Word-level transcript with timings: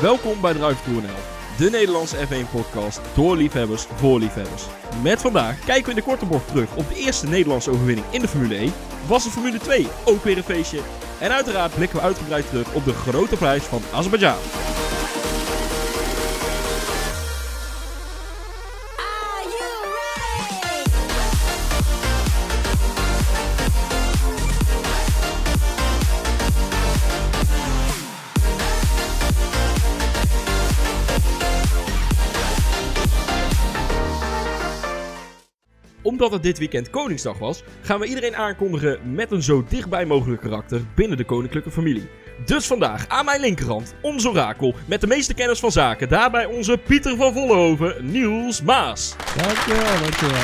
Welkom 0.00 0.40
bij 0.40 0.52
Drive 0.52 0.90
NL, 0.90 1.00
de 1.58 1.70
Nederlandse 1.70 2.16
F1-podcast 2.16 3.00
door 3.14 3.36
liefhebbers 3.36 3.86
voor 3.94 4.18
liefhebbers. 4.18 4.66
Met 5.02 5.20
vandaag 5.20 5.58
kijken 5.58 5.84
we 5.84 5.90
in 5.90 5.96
de 5.96 6.02
korte 6.02 6.26
bocht 6.26 6.48
terug 6.48 6.76
op 6.76 6.88
de 6.88 6.94
eerste 6.94 7.26
Nederlandse 7.26 7.70
overwinning 7.70 8.06
in 8.10 8.20
de 8.20 8.28
Formule 8.28 8.54
1. 8.54 8.72
Was 9.06 9.24
de 9.24 9.30
Formule 9.30 9.58
2 9.58 9.86
ook 10.04 10.24
weer 10.24 10.36
een 10.36 10.42
feestje? 10.42 10.80
En 11.18 11.30
uiteraard 11.30 11.74
blikken 11.74 11.98
we 11.98 12.04
uitgebreid 12.04 12.48
terug 12.48 12.74
op 12.74 12.84
de 12.84 12.92
grote 12.92 13.36
prijs 13.36 13.62
van 13.62 13.82
Azerbeidzjan. 13.92 14.69
Omdat 36.20 36.38
het 36.38 36.48
dit 36.48 36.58
weekend 36.58 36.90
Koningsdag 36.90 37.38
was, 37.38 37.62
gaan 37.82 38.00
we 38.00 38.06
iedereen 38.06 38.36
aankondigen 38.36 38.98
met 39.14 39.30
een 39.30 39.42
zo 39.42 39.64
dichtbij 39.68 40.04
mogelijk 40.04 40.40
karakter 40.42 40.80
binnen 40.94 41.16
de 41.16 41.24
koninklijke 41.24 41.70
familie. 41.70 42.08
Dus 42.44 42.66
vandaag 42.66 43.08
aan 43.08 43.24
mijn 43.24 43.40
linkerhand 43.40 43.94
ons 44.02 44.26
orakel 44.26 44.74
met 44.86 45.00
de 45.00 45.06
meeste 45.06 45.34
kennis 45.34 45.60
van 45.60 45.72
zaken. 45.72 46.08
Daarbij 46.08 46.44
onze 46.44 46.78
Pieter 46.86 47.16
van 47.16 47.32
Vollenhoven, 47.32 48.10
Niels 48.10 48.62
Maas. 48.62 49.16
Dankjewel, 49.36 50.00
dankjewel. 50.00 50.40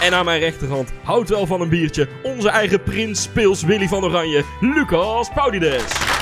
En 0.00 0.14
aan 0.14 0.24
mijn 0.24 0.40
rechterhand 0.40 0.92
houdt 1.02 1.28
wel 1.28 1.46
van 1.46 1.60
een 1.60 1.68
biertje 1.68 2.08
onze 2.22 2.48
eigen 2.48 2.82
prins 2.82 3.22
Speels 3.22 3.62
Willy 3.62 3.88
van 3.88 4.04
Oranje, 4.04 4.44
Lucas 4.60 5.28
Paudides. 5.34 6.15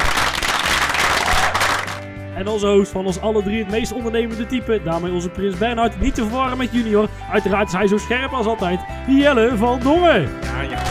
En 2.35 2.49
onze 2.49 2.67
host 2.67 2.91
van 2.91 3.07
ons 3.07 3.21
alle 3.21 3.43
drie 3.43 3.59
het 3.59 3.71
meest 3.71 3.93
ondernemende 3.93 4.47
type, 4.47 4.81
daarmee 4.85 5.13
onze 5.13 5.31
prins 5.31 5.59
Bernhard, 5.59 6.01
niet 6.01 6.15
te 6.15 6.23
verwarren 6.23 6.59
met 6.59 6.73
junior. 6.73 7.09
Uiteraard 7.31 7.67
is 7.67 7.73
hij 7.73 7.87
zo 7.87 7.97
scherp 7.97 8.33
als 8.33 8.47
altijd, 8.47 8.81
Jelle 9.07 9.57
van 9.57 9.81
Dongen. 9.81 10.23
Ja, 10.23 10.61
ja. 10.63 10.83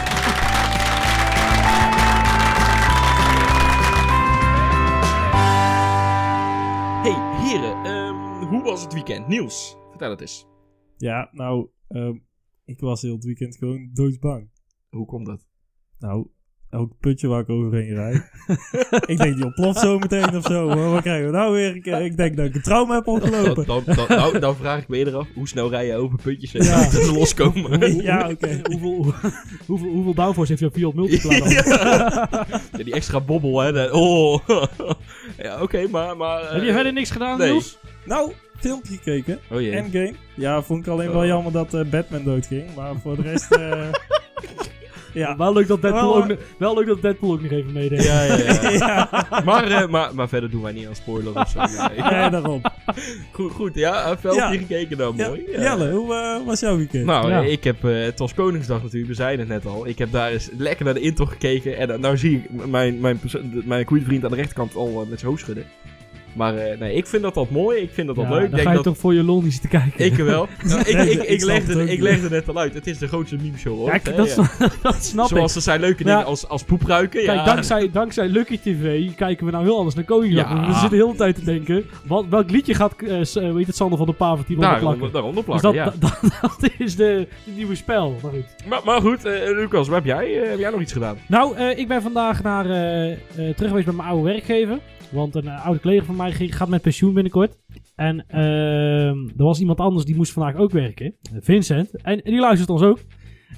Hey 7.02 7.48
heren, 7.48 7.86
ehm, 7.86 8.48
hoe 8.48 8.64
was 8.64 8.82
het 8.84 8.94
weekend? 8.94 9.28
Niels, 9.28 9.78
vertel 9.90 10.10
het 10.10 10.22
eens. 10.22 10.46
Ja, 10.98 11.30
nou, 11.32 11.70
ehm, 11.88 12.18
ik 12.66 12.80
was 12.80 13.02
heel 13.02 13.14
het 13.16 13.26
weekend 13.26 13.58
gewoon 13.58 13.90
doodsbang. 13.94 14.50
Hoe 14.90 15.06
komt 15.06 15.26
dat? 15.26 15.46
Nou, 16.00 16.28
elk 16.74 16.92
putje 17.00 17.28
waar 17.28 17.40
ik 17.42 17.50
overheen 17.50 17.94
rijd. 17.96 18.32
ik 19.12 19.18
denk, 19.18 19.36
die 19.36 19.46
ontploft 19.46 19.80
zo 19.80 20.00
meteen 20.00 20.36
of 20.38 20.44
zo. 20.46 20.68
Wat 20.92 21.02
krijgen 21.02 21.26
we 21.26 21.32
nou 21.32 21.54
weer? 21.54 21.76
Ik, 21.76 21.86
ik 21.86 22.18
denk 22.18 22.38
dat 22.38 22.46
ik 22.46 22.56
een 22.56 22.62
trauma 22.62 22.96
heb 22.96 23.08
opgelopen. 23.08 23.66
Dan, 23.74 23.84
dan, 23.86 24.06
nou, 24.08 24.40
dan 24.40 24.56
vraag 24.56 24.82
ik 24.82 24.88
me 24.88 24.98
eerder 24.98 25.16
af, 25.16 25.28
hoe 25.36 25.48
snel 25.48 25.70
rij 25.70 25.86
je 25.86 25.96
over 25.96 26.20
puntjes 26.24 26.52
heen 26.52 26.64
Ja. 26.64 26.76
dat 26.84 26.92
ze 26.92 27.14
loskomen? 27.14 28.02
ja, 28.04 28.30
oké. 28.30 28.60
Hoeveel, 28.64 29.14
hoeveel, 29.68 29.90
hoeveel 29.90 30.14
downforce 30.14 30.52
heeft 30.56 30.62
jouw 30.62 30.92
Fiat 30.92 30.94
Multipla 30.94 31.38
dan? 31.40 31.50
Ja, 32.78 32.84
die 32.84 32.94
extra 32.94 33.20
bobbel, 33.20 33.60
hè. 33.60 33.72
dat- 33.72 33.92
Oh. 33.92 34.40
ja, 35.38 35.62
oké, 35.62 35.88
maar... 35.92 36.18
maar 36.18 36.42
eh, 36.42 36.52
Heb 36.54 36.64
je 36.64 36.72
verder 36.74 36.94
niks 36.94 37.12
gedaan, 37.12 37.38
nee. 37.38 37.50
Niels? 37.52 37.78
Nou, 38.06 38.32
filmpje 38.60 38.94
gekeken. 38.94 39.40
Oh 39.52 39.62
jee. 39.62 39.72
Endgame. 39.72 40.14
Ja, 40.36 40.62
vond 40.62 40.80
ik 40.86 40.92
alleen 40.92 41.08
Oh. 41.08 41.14
wel 41.14 41.26
jammer 41.26 41.52
dat 41.52 41.74
eh, 41.74 41.82
Batman 41.90 42.24
doodging. 42.24 42.76
Maar 42.76 42.94
voor 43.02 43.16
de 43.16 43.22
rest... 43.22 43.52
eh, 43.52 43.88
ja. 45.14 45.38
Wel 45.38 45.54
leuk 45.54 45.68
dat 45.68 45.82
Deadpool, 45.82 46.02
Wel, 46.14 46.16
ook, 46.18 46.28
nog- 46.28 46.38
wel 46.58 46.76
leuk 46.76 46.88
dat 46.88 47.02
Deadpool 47.02 47.32
ook 47.32 47.42
nog 47.42 47.52
even 47.52 47.72
meedeed. 47.74 48.04
Ja, 48.04 48.24
ja, 48.24 48.36
ja. 48.38 48.72
ja. 48.72 49.42
maar, 49.46 49.68
eh, 49.72 49.88
maar, 49.88 50.16
maar 50.16 50.30
verder 50.30 50.50
doen 50.50 50.62
wij 50.62 50.72
niet 50.72 50.88
aan 50.88 50.96
spoiler 50.96 51.40
of 51.40 51.50
zo. 51.50 51.60
Nee. 51.88 52.12
Nee, 52.12 52.30
daarom. 52.30 52.62
Goed, 53.32 53.52
goed, 53.52 53.76
ja. 53.76 54.18
Filmpje 54.18 54.42
Ja. 54.42 54.50
gekeken 54.58 54.98
dan, 54.98 55.14
Ja, 55.18 55.28
mooi. 55.28 55.44
Ja. 55.52 55.62
Jelle, 55.62 55.92
hoe 55.92 56.14
eh, 56.16 56.46
was 56.46 56.60
jouw 56.60 56.78
weekend? 56.78 57.06
Nou, 57.06 57.30
Ja. 57.30 57.42
ik 57.42 57.64
heb, 57.64 57.84
eh, 57.86 58.04
het 58.04 58.20
was 58.20 58.34
Koningsdag 58.34 58.82
natuurlijk, 58.82 59.08
we 59.12 59.16
zeiden 59.16 59.50
het 59.50 59.64
net 59.64 59.74
al. 59.74 59.88
Ik 59.88 59.98
heb 59.98 60.12
daar 60.12 60.32
eens 60.32 60.50
lekker 60.58 60.86
naar 60.86 60.94
de 60.94 61.00
intocht 61.00 61.32
gekeken. 61.32 61.78
En 61.78 61.90
uh, 61.90 61.98
nou 61.98 62.18
zie 62.18 62.36
ik 62.38 62.66
mijn, 62.68 63.00
mijn, 63.00 63.20
mijn 63.66 63.86
goede 63.86 64.06
vriend 64.06 64.24
aan 64.24 64.30
de 64.30 64.36
rechterkant 64.36 64.76
al 64.76 65.06
met 65.10 65.20
zijn 65.20 65.32
hoofd 65.32 65.42
schudden. 65.44 65.66
Maar 66.34 66.58
eh, 66.58 66.80
nee, 66.80 66.94
ik 66.96 67.08
vind 67.08 67.24
dat 67.24 67.34
dat 67.34 67.50
mooi. 67.50 67.82
Ik 67.82 67.90
vind 67.94 68.08
dat 68.08 68.16
dat 68.16 68.26
Ja, 68.26 68.32
leuk. 68.32 68.40
Dan 68.40 68.50
Ik 68.50 68.52
denk 68.56 68.64
ga 68.64 68.70
je 68.70 68.76
dat 68.76 68.86
toch 68.86 68.98
voor 68.98 69.14
je 69.14 69.24
lol 69.24 69.42
niet 69.42 69.52
zitten 69.52 69.70
kijken. 69.70 70.06
ik 70.06 70.16
wel. 70.16 70.48
Nou, 70.64 70.80
ik, 70.80 70.88
ik, 71.12 71.24
ik, 71.24 71.44
legde, 71.44 71.92
ik 71.92 72.00
legde 72.02 72.30
net 72.30 72.50
al 72.50 72.58
uit. 72.60 72.74
Het 72.74 72.88
is 72.88 72.98
de 72.98 73.08
grootste 73.08 73.36
meme 73.36 73.58
show 73.58 73.78
hoor. 73.78 73.90
Kijk, 73.90 74.16
dat, 74.16 74.28
ja. 74.28 74.34
snap, 74.34 74.76
dat 74.82 75.04
snap 75.04 75.26
ik. 75.30 75.36
Zoals 75.36 75.56
er 75.56 75.62
zijn 75.62 75.80
leuke 75.80 76.04
dingen 76.04 76.20
Ja. 76.20 76.26
als, 76.26 76.48
als 76.48 76.64
poepruiken. 76.64 77.24
Kijk, 77.26 77.46
dankzij, 77.46 77.90
dankzij 77.92 78.28
Lucky 78.28 78.58
TV 78.60 79.16
kijken 79.16 79.46
we 79.46 79.52
nou 79.52 79.64
heel 79.64 79.78
anders 79.78 79.96
naar 79.96 80.04
Koningsdag. 80.06 80.66
We 80.68 80.72
zitten 80.72 80.90
de 80.90 80.96
hele 81.06 81.16
tijd 81.16 81.36
te 81.36 81.44
denken, 81.44 81.86
wat, 82.06 82.26
welk 82.30 82.50
liedje 82.52 82.74
gaat, 82.74 82.94
eh 83.02 83.18
s- 83.22 83.36
eh, 83.36 83.56
heet 83.56 83.68
het, 83.68 83.76
Sander 83.76 83.98
van 83.98 84.08
der 84.08 84.16
Pavert 84.16 84.48
hier 84.48 84.58
Daaronder, 84.60 84.82
plakken? 84.98 85.12
daaronder 85.12 85.44
Dus 85.46 85.62
dat, 85.62 85.74
dat, 86.22 86.42
dat 86.60 86.72
is 86.78 86.96
de, 86.96 87.28
de 87.46 87.52
nieuwe 87.56 87.76
spel. 87.76 88.16
Maar 88.22 88.32
goed. 88.32 88.46
Maar, 88.68 88.82
maar 88.86 89.02
goed, 89.02 89.26
eh, 89.26 89.32
Lucas, 89.46 89.88
wat 89.88 89.96
heb 89.96 90.06
jij, 90.06 90.42
eh, 90.44 90.50
heb 90.50 90.60
jij 90.60 90.70
nog 90.72 90.82
iets 90.82 90.94
gedaan? 90.94 91.18
Nou, 91.28 91.56
eh, 91.58 91.78
ik 91.78 91.88
ben 91.88 92.02
vandaag 92.02 92.44
naar, 92.44 92.70
eh, 92.70 93.12
eh, 93.12 93.18
terug 93.36 93.68
geweest 93.70 93.86
bij 93.86 93.96
mijn 93.96 94.08
oude 94.10 94.24
werkgever. 94.24 94.80
Want 95.14 95.36
een 95.36 95.48
eh, 95.48 95.66
oude 95.66 95.80
collega 95.80 96.06
van 96.06 96.16
mij 96.16 96.32
gaat 96.32 96.68
met 96.68 96.82
pensioen 96.82 97.14
binnenkort. 97.14 97.58
En 97.96 98.26
ehm, 98.28 99.18
er 99.38 99.44
was 99.44 99.60
iemand 99.60 99.80
anders 99.80 100.06
die 100.06 100.16
moest 100.16 100.32
vandaag 100.32 100.56
ook 100.56 100.72
werken. 100.72 101.16
Vincent. 101.40 102.02
En, 102.02 102.24
en 102.24 102.32
die 102.32 102.40
luistert 102.40 102.70
ons 102.70 102.82
ook. 102.82 103.00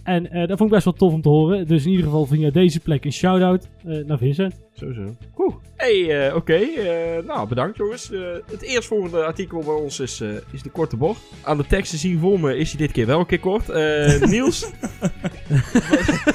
En 0.05 0.31
eh, 0.31 0.39
dat 0.47 0.57
vond 0.57 0.61
ik 0.69 0.75
best 0.75 0.83
wel 0.85 0.93
tof 0.93 1.13
om 1.13 1.21
te 1.21 1.29
horen. 1.29 1.67
Dus 1.67 1.83
in 1.85 1.89
ieder 1.91 2.05
geval 2.05 2.25
via 2.25 2.49
deze 2.49 2.79
plek 2.79 3.05
een 3.05 3.13
shout-out 3.13 3.67
eh, 3.85 4.05
naar 4.05 4.17
Vincent. 4.17 4.53
Sowieso. 4.73 5.15
Oeh. 5.37 5.53
Hey, 5.75 6.27
eh, 6.27 6.35
oké. 6.35 6.53
eh, 6.55 7.25
nou, 7.27 7.47
bedankt 7.47 7.77
jongens. 7.77 8.11
Eh, 8.11 8.19
het 8.51 8.61
eerstvolgende 8.61 9.23
artikel 9.23 9.59
bij 9.59 9.73
ons 9.73 9.99
is, 9.99 10.21
eh, 10.21 10.29
is 10.51 10.61
de 10.61 10.69
korte 10.69 10.97
bocht. 10.97 11.21
Aan 11.43 11.57
de 11.57 11.65
tekst 11.67 11.91
te 11.91 11.97
zien 11.97 12.19
voor 12.19 12.39
me 12.39 12.57
is 12.57 12.69
hij 12.69 12.77
dit 12.79 12.91
keer 12.91 13.05
wel 13.05 13.19
een 13.19 13.25
keer 13.25 13.39
kort. 13.39 13.69
Eh, 13.69 14.21
Niels, 14.31 14.71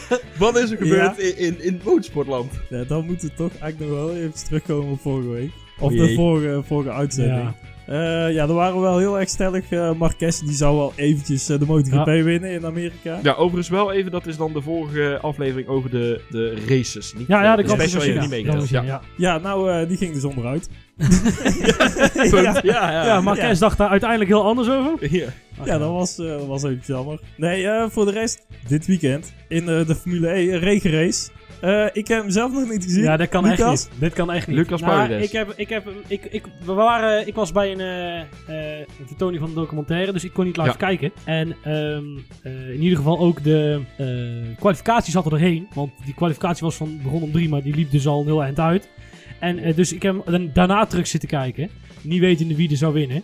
wat, 0.08 0.22
wat 0.38 0.56
is 0.58 0.70
er 0.70 0.76
gebeurd 0.76 1.18
in, 1.18 1.36
in, 1.38 1.62
in 1.64 1.80
motorsportland? 1.84 2.52
Ja, 2.68 2.84
dan 2.84 3.04
moeten 3.06 3.28
we 3.28 3.34
toch 3.34 3.52
eigenlijk 3.58 3.92
nog 3.92 4.00
wel 4.00 4.16
even 4.16 4.44
terugkomen 4.44 4.92
op 4.92 5.00
vorige 5.00 5.28
week. 5.28 5.50
Of 5.80 5.92
de 5.92 6.14
vorige, 6.14 6.62
vorige 6.64 6.90
uitzending. 6.92 7.38
Ja. 7.42 7.54
Ja. 7.90 8.26
ja, 8.26 8.42
er 8.42 8.54
waren 8.54 8.80
wel 8.80 8.98
heel 8.98 9.18
erg 9.20 9.28
stellig. 9.28 9.64
eh 9.70 9.92
Marquez 9.92 10.40
die 10.40 10.52
zou 10.54 10.76
wel 10.76 10.92
eventjes 10.96 11.48
eh, 11.48 11.58
de 11.58 11.66
MotoGP 11.66 12.06
winnen 12.06 12.50
in 12.50 12.66
Amerika. 12.66 13.18
Ja, 13.22 13.32
overigens 13.32 13.68
wel 13.68 13.92
even, 13.92 14.10
dat 14.10 14.26
is 14.26 14.36
dan 14.36 14.52
de 14.52 14.60
vorige 14.62 15.18
aflevering 15.22 15.68
over 15.68 15.90
de, 15.90 16.20
de 16.30 16.54
races. 16.68 17.14
Niet, 17.14 17.26
Ja, 17.28 17.42
ja, 17.42 17.50
eh, 17.50 17.56
dat 17.56 17.66
de 17.66 17.70
kan 17.76 17.80
special 17.80 18.02
even 18.02 18.20
niet 18.20 18.30
meegeteld. 18.30 18.68
Ja, 18.68 18.82
Ja, 18.82 18.86
ja. 18.86 19.00
Ja, 19.16 19.38
nou, 19.38 19.70
eh, 19.72 19.88
die 19.88 19.96
ging 19.96 20.14
dus 20.14 20.24
onderuit. 20.24 20.68
Ja, 22.32 22.60
ja. 22.62 23.04
ja, 23.04 23.20
Marquez 23.20 23.58
dacht 23.58 23.78
daar 23.78 23.88
uiteindelijk 23.88 24.30
heel 24.30 24.44
anders 24.44 24.68
over. 24.70 24.96
Ja. 25.18 25.26
Ja, 25.64 25.78
dat 25.78 25.90
was, 25.90 26.18
eh, 26.18 26.26
dat 26.26 26.46
was 26.46 26.62
even 26.62 26.80
jammer. 26.86 27.20
Nee, 27.36 27.66
eh, 27.68 27.84
voor 27.88 28.04
de 28.04 28.10
rest, 28.10 28.46
dit 28.68 28.86
weekend 28.86 29.32
in 29.48 29.68
eh, 29.68 29.86
de 29.86 29.94
Formule 29.94 30.28
E 30.34 30.56
regenrace. 30.58 31.28
Eh, 31.60 31.86
ik 31.92 32.08
heb 32.08 32.20
hem 32.22 32.30
zelf 32.30 32.52
nog 32.52 32.68
niet 32.70 32.84
gezien. 32.84 33.02
Ja, 33.02 33.16
dat 33.16 33.28
kan 33.28 33.44
Lucas? 33.44 33.58
echt 33.82 33.90
niet. 33.90 34.00
Dit 34.00 34.12
kan 34.12 34.32
echt 34.32 34.46
niet. 34.46 34.56
Lucas 34.56 34.80
Nou, 34.80 34.92
Paredes. 34.92 35.26
ik, 35.26 35.32
heb, 35.32 35.52
ik, 35.56 35.68
heb, 35.68 35.88
ik, 36.06 36.24
ik, 36.24 36.44
we 36.64 36.72
waren, 36.72 37.26
ik 37.26 37.34
was 37.34 37.52
bij 37.52 37.72
een, 37.72 37.80
eh, 37.80 38.20
eh, 38.20 38.78
een 38.78 39.06
vertoning 39.06 39.40
van 39.40 39.48
een 39.48 39.54
documentaire, 39.54 40.12
dus 40.12 40.24
ik 40.24 40.32
kon 40.32 40.44
niet 40.44 40.56
live 40.56 40.68
Ja. 40.68 40.74
kijken. 40.76 41.12
En 41.24 41.56
ehm, 41.64 42.04
eh, 42.42 42.70
in 42.70 42.80
ieder 42.82 42.96
geval 42.98 43.18
ook 43.18 43.42
de 43.42 43.80
eh, 43.96 44.56
kwalificatie 44.58 45.12
zat 45.12 45.24
er 45.24 45.30
doorheen. 45.30 45.68
Want 45.74 45.90
die 46.04 46.14
kwalificatie 46.14 46.64
was 46.64 46.76
van, 46.76 47.00
begon 47.02 47.22
om 47.22 47.32
drie, 47.32 47.48
maar 47.48 47.62
die 47.62 47.74
liep 47.74 47.90
dus 47.90 48.06
al 48.06 48.20
een 48.20 48.26
heel 48.26 48.42
eind 48.42 48.58
uit. 48.60 48.88
En 49.38 49.58
eh, 49.58 49.76
dus 49.76 49.92
ik 49.92 50.02
heb 50.02 50.14
hem 50.14 50.32
dan 50.32 50.50
daarna 50.52 50.86
terug 50.86 51.06
zitten 51.06 51.28
kijken. 51.28 51.70
Niet 52.02 52.20
wetende 52.20 52.54
wie 52.56 52.70
er 52.70 52.76
zou 52.76 52.92
winnen. 52.92 53.22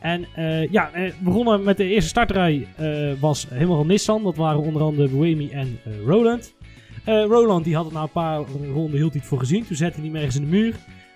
En 0.00 0.26
eh, 0.34 0.70
ja, 0.70 0.90
eh, 0.92 1.02
we 1.04 1.14
begonnen 1.20 1.62
met 1.62 1.76
de 1.76 1.84
eerste 1.88 2.08
startrij. 2.08 2.66
eh, 2.76 3.12
was 3.20 3.46
helemaal 3.50 3.76
van 3.76 3.86
Nissan. 3.86 4.22
Dat 4.22 4.36
waren 4.36 4.60
onder 4.60 4.82
andere 4.82 5.08
Buemi 5.08 5.50
en 5.50 5.78
eh, 5.84 5.92
Roland. 6.06 6.54
Eh, 7.06 7.24
Roland 7.24 7.64
die 7.64 7.74
had 7.74 7.84
het 7.84 7.94
na 7.94 8.02
een 8.02 8.10
paar 8.10 8.38
ronden 8.72 8.98
hield 8.98 9.12
hij 9.12 9.20
het 9.20 9.28
voor 9.28 9.38
gezien. 9.38 9.66
Toen 9.66 9.76
zette 9.76 10.00
hij 10.00 10.08
niet 10.08 10.16
ergens 10.16 10.36
in 10.36 10.42
de 10.42 10.48
muur. 10.48 10.74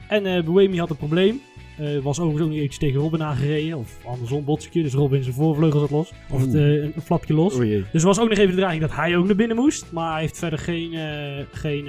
En 0.08 0.44
Buemi 0.44 0.78
had 0.78 0.90
een 0.90 0.96
probleem. 0.96 1.40
Eh, 1.78 1.98
was 1.98 2.19
overigens 2.19 2.46
ook 2.46 2.52
niet 2.52 2.60
eentje 2.60 2.78
tegen 2.78 3.00
Robin 3.00 3.22
aangereden. 3.22 3.78
Of 3.78 3.98
andersom, 4.06 4.44
botsetje. 4.44 4.82
Dus 4.82 4.94
Robin 4.94 5.22
zijn 5.22 5.34
voorvleugel 5.34 5.81
zat 5.81 5.90
los. 5.90 6.12
Of 6.31 6.40
het, 6.40 6.54
een, 6.54 6.92
een 6.94 7.02
flapje 7.02 7.34
los. 7.34 7.54
O 7.54 7.64
jee. 7.64 7.84
Dus 7.92 8.00
er 8.00 8.08
was 8.08 8.20
ook 8.20 8.28
nog 8.28 8.38
even 8.38 8.50
de 8.50 8.56
dreiging 8.56 8.82
dat 8.82 8.96
hij 8.96 9.16
ook 9.16 9.26
naar 9.26 9.37
binnen 9.37 9.56
moest. 9.56 9.92
Maar 9.92 10.12
hij 10.12 10.20
heeft 10.20 10.38
verder 10.38 10.58
geen, 10.58 10.92
geen 11.52 11.88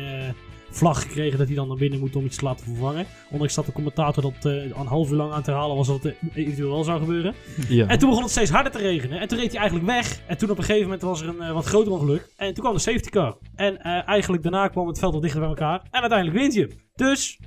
vlag 0.71 1.01
gekregen 1.01 1.37
dat 1.37 1.47
hij 1.47 1.55
dan 1.55 1.67
naar 1.67 1.77
binnen 1.77 1.99
moet 1.99 2.15
om 2.15 2.25
iets 2.25 2.37
te 2.37 2.45
laten 2.45 2.65
vervangen. 2.65 3.05
Ondanks 3.29 3.53
dat 3.55 3.65
de 3.65 3.71
commentator 3.71 4.23
dat 4.23 4.45
eh, 4.45 4.63
een 4.63 4.87
half 4.87 5.09
uur 5.09 5.15
lang 5.15 5.33
aan 5.33 5.43
te 5.43 5.51
herhalen 5.51 5.75
was 5.75 5.87
dat 5.87 6.03
het 6.03 6.15
eh, 6.21 6.37
eventueel 6.37 6.69
wel 6.69 6.83
zou 6.83 6.99
gebeuren. 6.99 7.33
Ja. 7.67 7.87
En 7.87 7.99
toen 7.99 8.09
begon 8.09 8.23
het 8.23 8.31
steeds 8.31 8.49
harder 8.51 8.71
te 8.71 8.77
regenen. 8.77 9.19
En 9.19 9.27
toen 9.27 9.37
reed 9.37 9.51
hij 9.51 9.59
eigenlijk 9.59 9.89
weg. 9.89 10.21
En 10.27 10.37
toen 10.37 10.49
op 10.49 10.57
een 10.57 10.63
gegeven 10.63 10.85
moment 10.85 11.01
was 11.01 11.21
er 11.21 11.27
een 11.27 11.41
eh, 11.41 11.51
wat 11.53 11.65
groter 11.65 11.91
ongeluk. 11.91 12.29
En 12.35 12.53
toen 12.53 12.63
kwam 12.63 12.73
de 12.73 12.79
safety 12.79 13.09
car. 13.09 13.37
En 13.55 13.77
eigenlijk 14.05 14.43
daarna 14.43 14.67
kwam 14.67 14.87
het 14.87 14.99
veld 14.99 15.13
wat 15.13 15.21
dichter 15.21 15.39
bij 15.39 15.49
elkaar. 15.49 15.87
En 15.91 16.01
uiteindelijk 16.01 16.39
wint 16.39 16.53
je. 16.53 16.89
Dus, 16.95 17.39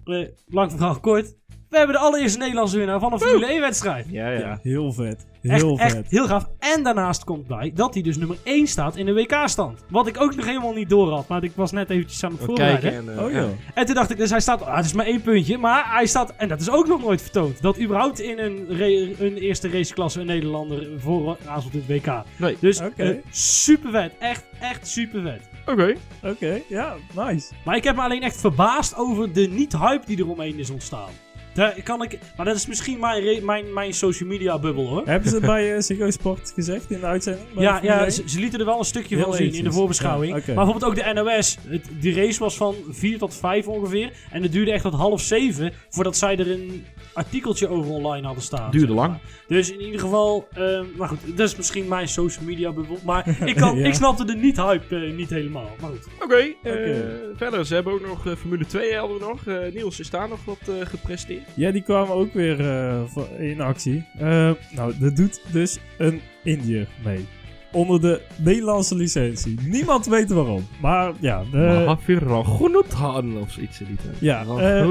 lang 0.47 0.71
verhaal 0.71 1.01
kort. 1.01 1.35
We 1.75 1.81
hebben 1.81 1.97
de 2.01 2.03
allereerste 2.07 2.39
Nederlandse 2.39 2.77
winnaar 2.79 3.01
van 3.01 3.13
een 3.13 3.21
Formule 3.21 3.47
1 3.47 3.61
wedstrijd. 3.61 4.07
Ja, 4.11 4.31
ja. 4.31 4.39
Ja, 4.39 4.59
heel 4.63 4.93
vet. 4.93 5.27
Echt, 5.43 5.61
Heel 5.63 5.79
echt 5.79 5.95
vet. 5.95 6.07
heel 6.11 6.27
gaaf. 6.27 6.47
En 6.59 6.83
daarnaast 6.83 7.25
komt 7.25 7.47
bij 7.47 7.73
dat 7.75 7.95
hij 7.95 8.03
dus 8.03 8.17
nummer 8.17 8.37
1 8.43 8.67
staat 8.67 8.97
in 8.97 9.07
de 9.07 9.13
WK-stand. 9.13 9.85
Wat 9.89 10.07
ik 10.07 10.21
ook 10.21 10.35
nog 10.37 10.47
helemaal 10.47 10.73
niet 10.73 10.89
door 10.89 11.11
had. 11.13 11.29
Maar 11.29 11.45
ik 11.45 11.53
was 11.55 11.73
net 11.73 11.91
eventjes 11.91 12.25
aan 12.25 12.31
het 12.31 12.39
We 12.41 12.47
voorbereiden. 12.47 12.81
kijken 12.91 13.09
en... 13.09 13.19
eh, 13.19 13.25
Oh 13.25 13.31
ja. 13.33 13.41
ja. 13.41 13.49
En 13.75 13.87
toen 13.87 13.95
dacht 13.95 14.11
ik, 14.11 14.17
dus 14.17 14.31
hij 14.31 14.41
staat, 14.41 14.63
ah, 14.63 14.77
het 14.77 14.85
is 14.85 14.93
maar 14.93 15.07
één 15.07 15.23
puntje. 15.23 15.59
Maar 15.59 15.85
hij 15.95 16.07
staat, 16.07 16.35
en 16.37 16.49
dat 16.49 16.61
is 16.61 16.71
ook 16.71 16.87
nog 16.87 17.01
nooit 17.03 17.23
vertoond. 17.23 17.63
Dat 17.63 17.81
überhaupt 17.81 18.21
in 18.21 18.39
een, 18.39 18.67
re- 18.69 19.15
een 19.19 19.37
eerste 19.37 19.69
raceklasse 19.69 20.21
een 20.21 20.27
Nederlander 20.27 20.87
voorrazelt 20.99 21.73
in 21.75 21.83
het 21.87 22.05
WK. 22.05 22.23
Nee. 22.37 22.57
Dus 22.61 22.81
eh, 22.97 23.09
super 23.31 23.91
vet. 23.91 24.13
Echt, 24.19 24.45
echt 24.61 24.87
super 24.89 25.23
vet. 25.23 25.41
Oké. 25.67 25.95
Oké, 26.23 26.61
ja, 26.69 26.95
nice. 27.15 27.53
Maar 27.65 27.77
ik 27.77 27.85
heb 27.85 27.97
me 27.97 28.03
alleen 28.03 28.23
echt 28.23 28.41
verbaasd 28.41 28.97
over 28.97 29.33
de 29.33 29.49
niet-hype 29.49 30.07
die 30.07 30.19
eromheen 30.19 30.59
is 30.59 30.71
ontstaan. 30.71 31.09
Daar 31.55 31.83
kan 31.83 32.03
ik, 32.03 32.19
maar 32.37 32.47
dat 32.47 32.57
is 32.57 32.67
misschien 32.67 33.01
mijn, 33.01 33.45
mijn, 33.45 33.73
mijn 33.73 33.93
social 33.93 34.29
media 34.29 34.59
bubbel 34.59 34.87
hoor. 34.87 35.03
Hebben 35.07 35.29
ze 35.29 35.35
het 35.35 35.45
bij 35.47 35.75
uh, 35.75 35.81
Ziggo 35.81 36.11
Sport 36.11 36.53
gezegd 36.55 36.91
in 36.91 37.01
de 37.01 37.07
uitzending? 37.07 37.47
Ja, 37.57 37.81
ja 37.83 38.03
1? 38.03 38.13
ze, 38.13 38.23
ze 38.27 38.41
lieten 38.41 38.59
er 38.61 38.67
wel 38.67 38.79
een 38.79 38.85
stukje 38.85 39.17
Heel 39.17 39.25
van 39.25 39.35
zien 39.35 39.55
in 39.55 39.65
de 39.65 39.73
voorbeschouwing. 39.73 40.33
Ja. 40.33 40.43
Maar 40.47 40.65
bijvoorbeeld 40.65 40.85
ook 40.85 41.05
de 41.05 41.23
NOS. 41.23 41.59
Het, 41.69 41.85
die 42.01 42.15
race 42.15 42.39
was 42.39 42.57
van 42.57 42.75
4 42.91 43.19
tot 43.19 43.35
5 43.35 43.69
ongeveer. 43.69 44.13
En 44.31 44.43
het 44.43 44.53
duurde 44.53 44.73
echt 44.73 44.83
tot 44.83 44.95
half 44.95 45.21
7 45.21 45.73
voordat 45.89 46.17
zij 46.17 46.39
er 46.39 46.51
een 46.51 46.85
artikeltje 47.15 47.69
over 47.69 47.91
online 47.93 48.27
hadden 48.27 48.43
staan. 48.45 48.71
Duurde 48.71 48.87
zeg 48.87 48.97
lang. 48.97 49.11
maar. 49.11 49.21
Dus 49.49 49.73
in 49.73 49.81
ieder 49.81 50.01
geval, 50.01 50.49
ehm 50.53 50.85
maar 50.97 51.09
goed, 51.09 51.19
dat 51.37 51.49
is 51.49 51.57
misschien 51.57 51.89
mijn 51.89 52.09
social 52.09 52.45
media 52.45 52.73
bubbel. 52.73 52.99
Maar 53.05 53.29
ik, 53.51 53.57
kan, 53.57 53.79
Ja. 53.79 53.87
ik 53.87 53.95
snapte 53.95 54.25
de 54.25 54.35
niet-hype 54.35 54.97
eh, 54.97 55.13
niet 55.17 55.31
helemaal. 55.31 55.71
Maar 55.81 55.91
goed. 55.91 56.07
Oké, 56.23 56.35
eh, 56.35 56.73
Oké. 56.73 57.33
verder, 57.37 57.67
ze 57.67 57.75
hebben 57.75 57.93
ook 57.93 58.07
nog 58.07 58.27
eh, 58.27 58.33
Formule 58.35 58.67
2 58.67 58.97
hadden 58.97 59.19
we 59.19 59.25
nog. 59.25 59.47
Eh, 59.47 59.73
Niels, 59.75 60.01
is 60.01 60.11
daar 60.11 60.29
nog 60.29 60.45
wat 60.45 60.59
eh, 60.69 60.75
gepresteerd? 60.87 61.43
Ja, 61.55 61.71
die 61.71 61.83
kwamen 61.83 62.15
ook 62.15 62.33
weer 62.33 62.61
eh, 62.61 63.03
in 63.39 63.61
actie. 63.61 64.05
Eh, 64.19 64.51
nou, 64.71 64.95
er 65.03 65.15
doet 65.15 65.41
dus 65.53 65.79
een 65.99 66.21
Indiër 66.45 66.87
mee. 67.05 67.27
Onder 67.73 68.01
de 68.01 68.21
Nederlandse 68.37 68.95
licentie. 68.97 69.57
Niemand 69.63 70.07
weet 70.07 70.31
waarom. 70.31 70.67
Maar 70.81 71.13
ja, 71.21 71.43
de, 71.51 71.57
Mahavir 71.57 72.23
Raghunathan 72.23 73.39
of 73.39 73.51
zoiets 73.51 73.81
in 73.81 73.87
die 73.87 73.97
tijd. 73.97 74.17
Ja, 74.21 74.41
eh, 74.41 74.85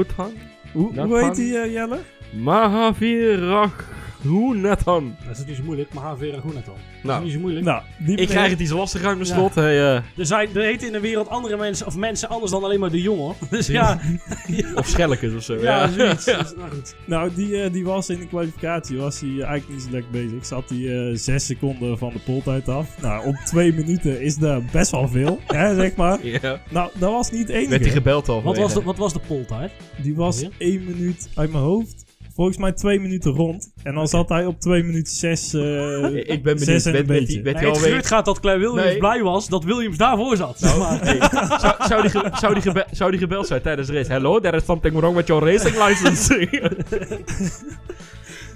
hoe, 0.72 0.92
dat 0.94 1.06
hoe 1.06 1.24
heet 1.24 1.34
die 1.34 1.58
eh, 1.58 1.72
Jelle? 1.72 1.98
Mahavir 2.34 3.38
Raghunathan. 3.38 5.16
Dat 5.26 5.38
is 5.38 5.44
niet 5.46 5.56
zo 5.56 5.62
moeilijk, 5.64 5.92
dan. 5.94 6.02
Dat 6.04 6.20
is 6.20 7.02
Nou, 7.02 7.24
niet 7.24 7.32
zo 7.32 7.38
moeilijk. 7.38 7.64
Nou, 7.66 7.82
die 7.98 8.16
ik 8.16 8.28
krijg 8.28 8.50
het 8.50 8.60
iets 8.60 8.70
lastig 8.70 9.04
uit 9.04 9.16
mijn 9.16 9.28
Ja. 9.28 9.34
slot. 9.34 9.54
Hey, 9.54 9.78
eh, 9.80 9.94
Er, 9.94 10.26
zijn, 10.26 10.48
er 10.54 10.62
heten 10.62 10.86
in 10.86 10.92
de 10.92 11.00
wereld 11.00 11.28
andere 11.28 11.56
mensen, 11.56 11.86
of 11.86 11.96
mensen 11.96 12.28
anders 12.28 12.50
dan 12.52 12.64
alleen 12.64 12.80
maar 12.80 12.90
de 12.90 13.00
jongen. 13.02 13.34
Dus 13.50 13.66
ja, 13.66 14.00
of 14.74 14.86
Schellekes 14.86 15.34
of 15.34 15.42
zo. 15.42 15.54
ja, 15.60 15.88
zoiets. 15.90 16.24
Dus, 16.38 16.54
nou 16.56 16.70
goed. 16.70 16.94
Nou, 17.04 17.30
die, 17.34 17.62
eh, 17.62 17.72
die 17.72 17.84
was 17.84 18.08
in 18.08 18.18
de 18.18 18.26
kwalificatie 18.26 18.96
was 18.98 19.20
hij 19.20 19.28
eh, 19.30 19.42
eigenlijk 19.46 19.68
niet 19.68 19.82
zo 19.82 19.90
lekker 19.90 20.10
bezig. 20.10 20.46
Zat 20.46 20.68
hij 20.68 21.08
eh, 21.10 21.16
zes 21.16 21.46
seconden 21.46 21.98
van 21.98 22.12
de 22.12 22.18
poltijd 22.18 22.68
af. 22.68 23.00
Nou, 23.02 23.26
op 23.26 23.34
twee 23.36 23.72
minuten 23.72 24.20
is 24.20 24.36
dat 24.36 24.70
best 24.70 24.90
wel 24.90 25.08
veel, 25.08 25.40
hè, 25.46 25.74
zeg 25.74 25.94
maar. 25.96 26.26
Ja. 26.26 26.60
Nou, 26.70 26.90
dat 26.94 27.10
was 27.10 27.30
niet 27.30 27.40
het 27.40 27.48
Werd 27.50 27.62
enige. 27.66 27.82
hij 27.82 27.92
gebeld 27.92 28.28
al? 28.28 28.42
Wat 28.42 28.56
was 28.56 28.74
de, 28.74 28.82
wat 28.82 28.96
was 28.96 29.12
de 29.12 29.20
poltijd? 29.26 29.72
Die 30.02 30.14
was 30.14 30.40
Ja. 30.40 30.48
één 30.58 30.84
minuut 30.84 31.28
uit 31.34 31.50
mijn 31.52 31.64
hoofd. 31.64 32.03
Volgens 32.34 32.56
mij 32.56 32.72
twee 32.72 33.00
minuten 33.00 33.32
rond. 33.32 33.72
En 33.82 33.94
dan 33.94 34.08
zat 34.08 34.28
hij 34.28 34.46
op 34.46 34.60
twee 34.60 34.82
minuten 34.82 35.12
zes. 35.14 35.54
eh, 35.54 36.14
Ik 36.14 36.42
ben 36.42 36.58
zes 36.58 36.82
benieuwd. 36.82 36.86
en 36.86 36.96
een 37.00 37.06
beetje. 37.06 37.42
Nee, 37.42 37.54
hij 37.54 37.66
het 37.68 37.78
gerucht 37.78 38.06
gaat 38.06 38.24
dat 38.24 38.40
Claire 38.40 38.60
Williams 38.62 38.84
Nee. 38.90 38.98
blij 38.98 39.22
was 39.22 39.48
dat 39.48 39.64
Williams 39.64 39.96
daarvoor 39.96 40.36
zat. 40.36 40.60
Nou, 40.60 40.78
maar, 40.82 41.00
hey, 41.04 41.18
zou, 41.60 41.74
zou, 41.88 42.02
die 42.02 42.10
ge- 42.10 42.30
zou, 42.34 42.54
die 42.60 42.82
zou 42.90 43.10
die 43.10 43.20
gebeld 43.20 43.46
zijn 43.46 43.62
tijdens 43.62 43.88
de 43.88 43.94
race? 43.94 44.12
Hello, 44.12 44.40
there 44.40 44.56
is 44.56 44.64
something 44.64 44.96
wrong 44.96 45.16
with 45.16 45.26
your 45.26 45.44
racing 45.52 45.86
license. 45.86 46.48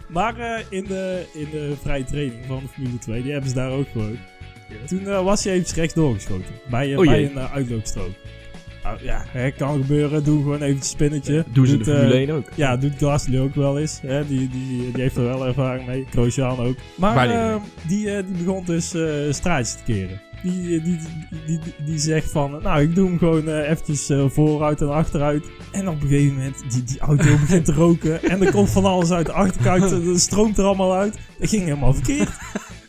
Maar 0.08 0.38
eh, 0.38 0.64
in, 0.69 0.84
de, 0.84 1.24
in 1.34 1.48
de 1.50 1.72
vrije 1.82 2.04
training 2.04 2.46
van 2.46 2.58
de 2.62 2.69
Formule 2.69 2.98
2, 2.98 3.22
die 3.22 3.32
hebben 3.32 3.48
ze 3.50 3.56
daar 3.56 3.70
ook 3.70 3.86
gewoon. 3.92 4.19
Toen 4.86 5.06
eh, 5.06 5.24
was 5.24 5.44
hij 5.44 5.52
even 5.52 5.74
rechts 5.74 5.94
doorgeschoten. 5.94 6.54
Bij, 6.70 6.96
Oh 6.96 7.06
bij 7.06 7.24
een 7.24 7.32
uh, 7.32 7.52
uitloopstrook. 7.54 8.10
Nou 8.88 9.00
ja, 9.02 9.25
hè, 9.29 9.50
kan 9.50 9.81
gebeuren. 9.81 10.25
Doe 10.25 10.43
gewoon 10.43 10.62
even 10.62 10.76
een 10.76 10.82
spinnetje. 10.82 11.44
Doen 11.52 11.67
ze 11.67 11.76
de 11.76 11.93
eh, 11.93 11.96
Formule 11.96 12.14
1 12.14 12.31
ook. 12.31 12.49
Ja, 12.55 12.76
doet 12.76 12.93
Gasly 12.99 13.38
ook 13.38 13.55
wel 13.55 13.79
eens. 13.79 14.00
Hè? 14.00 14.26
Die, 14.26 14.49
die, 14.49 14.93
die 14.93 15.02
heeft 15.02 15.17
er 15.17 15.25
wel 15.25 15.46
ervaring 15.46 15.87
mee. 15.87 16.06
Grosjean 16.11 16.58
ook. 16.58 16.76
Maar 16.94 17.14
Bijna 17.14 17.52
eh, 17.52 17.56
die, 17.87 18.11
eh, 18.11 18.25
die 18.26 18.44
begon 18.44 18.64
dus 18.64 18.94
eh 18.94 19.02
straatjes 19.31 19.75
te 19.75 19.82
keren. 19.93 20.20
Die, 20.43 20.52
die, 20.52 20.82
die, 20.82 20.99
die, 21.46 21.58
die, 21.58 21.75
die 21.85 21.99
zegt 21.99 22.31
van, 22.31 22.58
nou 22.62 22.82
ik 22.82 22.94
doe 22.94 23.08
hem 23.08 23.19
gewoon 23.19 23.49
eh, 23.49 23.70
eventjes 23.70 24.08
eh, 24.08 24.25
vooruit 24.29 24.81
en 24.81 24.91
achteruit. 24.91 25.44
En 25.73 25.88
op 25.88 26.02
een 26.02 26.08
gegeven 26.08 26.34
moment, 26.34 26.62
die, 26.73 26.84
die 26.84 27.00
auto 27.00 27.25
begint 27.41 27.64
te 27.64 27.73
roken. 27.73 28.23
En 28.23 28.43
er 28.43 28.52
komt 28.52 28.70
van 28.70 28.84
alles 28.84 29.11
uit 29.11 29.26
de 29.26 29.32
achterkant. 29.32 29.91
Er 30.08 30.20
stroomt 30.20 30.58
er 30.58 30.64
allemaal 30.64 30.94
uit. 30.94 31.19
Dat 31.38 31.49
ging 31.49 31.62
helemaal 31.62 31.94
verkeerd. 31.94 32.31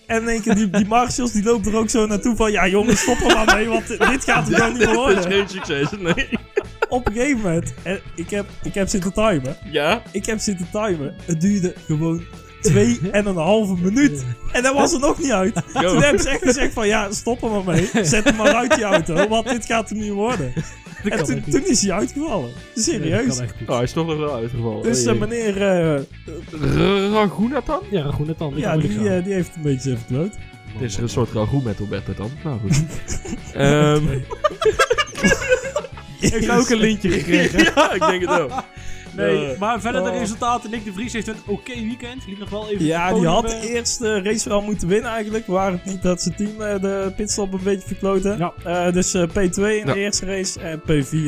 En 0.10 0.28
één 0.28 0.42
keer, 0.42 0.56
die, 0.56 0.70
die 0.70 0.88
marshals, 0.88 1.32
die 1.32 1.44
loopt 1.44 1.66
er 1.68 1.76
ook 1.76 1.90
zo 1.90 2.06
naartoe 2.06 2.36
van... 2.36 2.52
Ja 2.52 2.68
jongens, 2.68 3.02
stop 3.02 3.20
er 3.20 3.36
maar 3.36 3.56
mee, 3.56 3.68
want 3.68 3.88
dit 3.88 4.24
gaat 4.24 4.50
er 4.50 4.56
gewoon 4.56 4.70
niet 4.74 4.78
meer 4.78 4.88
Dit 4.88 4.90
is 4.90 4.96
worden. 4.96 5.24
geen 5.32 5.48
succes, 5.50 5.88
nee. 6.00 6.30
Op 6.90 7.08
een 7.08 7.14
gegeven 7.14 7.38
moment, 7.38 7.74
en 7.84 8.00
ik 8.16 8.30
heb, 8.30 8.46
ik 8.64 8.74
heb 8.74 8.88
zitten 8.88 9.14
timen. 9.14 9.58
Ja? 9.72 10.02
Ik 10.12 10.26
heb 10.26 10.40
zitten 10.40 10.68
timen. 10.72 11.16
Het 11.26 11.42
duurde 11.42 11.74
gewoon 11.86 12.24
twee 12.62 13.00
en 13.12 13.26
een 13.26 13.36
halve 13.36 13.76
minuut. 13.82 14.26
En 14.52 14.64
dat 14.64 14.74
was 14.74 14.94
er 14.94 15.00
nog 15.00 15.20
niet 15.20 15.32
uit. 15.32 15.54
Toen 15.74 16.02
hebben 16.02 16.22
ze 16.22 16.30
echt 16.30 16.44
gezegd 16.44 16.74
van 16.74 16.88
ja, 16.88 17.12
stop 17.12 17.44
er 17.44 17.50
maar 17.50 17.64
mee. 17.64 17.90
Zet 18.06 18.24
hem 18.24 18.36
maar 18.36 18.54
uit 18.56 18.76
die 18.76 18.84
auto, 18.84 19.28
want 19.28 19.48
dit 19.48 19.66
gaat 19.66 19.90
er 19.90 19.96
niet 19.96 20.12
worden. 20.12 20.54
En 21.04 21.18
kan 21.18 21.26
toen, 21.26 21.66
is 21.66 21.82
hij 21.82 21.92
uitgevallen. 21.92 22.52
Serieus. 22.76 23.36
kan 23.36 23.44
echt 23.44 23.60
niet. 23.60 23.70
Oh, 23.70 23.76
hij 23.76 23.84
is 23.84 23.92
toch 23.92 24.08
nog 24.08 24.18
wel 24.18 24.36
uitgevallen. 24.36 24.84
Dus 24.84 25.04
jee. 25.04 25.14
meneer, 25.14 25.62
eh, 25.62 26.02
Raghunathan? 27.12 27.82
Ja, 27.90 28.12
dan. 28.38 28.54
ja, 28.56 28.78
die, 28.78 29.10
eh, 29.10 29.24
die 29.24 29.34
heeft 29.34 29.56
een 29.56 29.62
beetje 29.62 29.98
verkloot. 29.98 30.36
Het 30.74 30.82
is 30.82 30.98
een 30.98 31.10
soort 31.10 31.32
ragout 31.32 31.64
met 31.64 31.80
Roberto 31.80 32.14
dan. 32.14 32.32
Nou 32.44 32.60
goed. 32.60 32.84
Ehm 33.54 34.04
Heeft 36.20 36.48
hij 36.48 36.58
ook 36.58 36.70
een 36.70 36.78
lintje 36.78 37.10
gekregen? 37.10 37.64
ja, 37.76 37.94
ik 37.94 38.00
denk 38.00 38.22
het 38.22 38.40
ook. 38.40 38.52
Nee, 39.20 39.46
Eh, 39.54 39.60
maar 39.60 39.82
verder 39.82 40.04
de 40.04 40.10
oh. 40.10 40.18
resultaten. 40.18 40.70
Nick 40.72 40.86
de 40.86 40.94
Vries 40.94 41.14
heeft 41.14 41.28
een 41.28 41.36
oké 41.46 41.74
weekend. 41.74 42.28
Liep 42.28 42.40
nog 42.40 42.50
wel 42.50 42.70
even 42.70 42.86
Ja, 42.86 43.14
die 43.14 43.28
had 43.28 43.42
podium, 43.42 43.62
de 43.62 43.68
eh. 43.68 43.74
eerste 43.74 44.22
race 44.22 44.50
wel 44.50 44.62
moeten 44.62 44.88
winnen 44.88 45.12
eigenlijk. 45.12 45.48
Waar 45.48 45.72
het 45.72 45.86
niet 45.86 46.02
dat 46.02 46.22
zijn 46.22 46.36
team 46.36 46.62
eh, 46.62 46.82
de 46.82 47.14
pitstop 47.16 47.54
een 47.54 47.64
beetje 47.64 47.88
verkloten. 47.88 48.38
Ja. 48.38 48.54
Eh, 48.88 48.94
dus 48.94 49.14
eh, 49.14 49.28
P2 49.30 49.34
in 49.62 49.86
Ja. 49.86 49.94
de 49.94 50.00
eerste 50.00 50.26
race 50.26 50.60
en 50.60 50.80
P4 50.82 50.86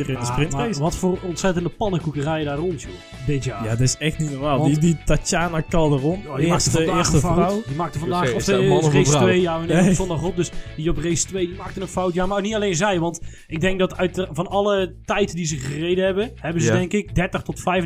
in 0.07 0.17
de 0.19 0.25
sprintrace. 0.25 0.79
wat 0.79 0.95
voor 0.95 1.19
ontzettende 1.23 1.69
pannenkoekerij 1.69 2.43
daar 2.43 2.57
rond, 2.57 2.81
joh. 2.81 2.91
Dit 3.25 3.43
jaar. 3.43 3.63
Ja, 3.63 3.69
dat 3.69 3.79
is 3.79 3.97
echt 3.97 4.19
niet 4.19 4.31
normaal. 4.31 4.57
Want- 4.59 4.69
die, 4.73 4.79
die 4.79 4.97
Tatjana 5.05 5.63
Calderon, 5.69 6.13
Oh, 6.13 6.21
die 6.21 6.29
maakte 6.29 6.45
eerste, 6.47 6.69
vandaag 6.71 6.95
eerste 6.97 7.15
een 7.15 7.21
fout. 7.21 7.35
vrouw. 7.35 7.61
Die 7.67 7.75
maakte 7.75 7.99
vandaag, 7.99 8.29
eh, 8.29 8.35
of 8.35 8.43
de 8.43 8.67
race 8.91 9.11
vrouw? 9.11 9.21
2, 9.21 9.41
ja, 9.41 9.59
we 9.59 9.65
nemen 9.65 9.83
Nee. 9.85 9.93
zondag 9.93 10.23
op. 10.23 10.35
Dus 10.35 10.51
die 10.75 10.89
op 10.89 10.97
race 10.97 11.25
2, 11.25 11.47
die 11.47 11.55
maakte 11.55 11.81
een 11.81 11.88
fout. 11.88 12.13
Ja, 12.13 12.25
maar 12.25 12.41
niet 12.41 12.53
alleen 12.55 12.75
zij, 12.75 12.99
want 12.99 13.21
ik 13.47 13.61
denk 13.61 13.79
dat 13.79 13.97
uit 13.97 14.15
de- 14.15 14.27
van 14.31 14.47
alle 14.47 14.95
tijden 15.05 15.35
die 15.35 15.45
ze 15.45 15.57
gereden 15.57 16.05
hebben, 16.05 16.31
hebben 16.35 16.61
ze 16.61 16.67
Ja. 16.67 16.73
denk 16.77 16.93
ik 16.93 17.15
30 17.15 17.41
tot 17.41 17.60
35 17.60 17.60
procent 17.62 17.80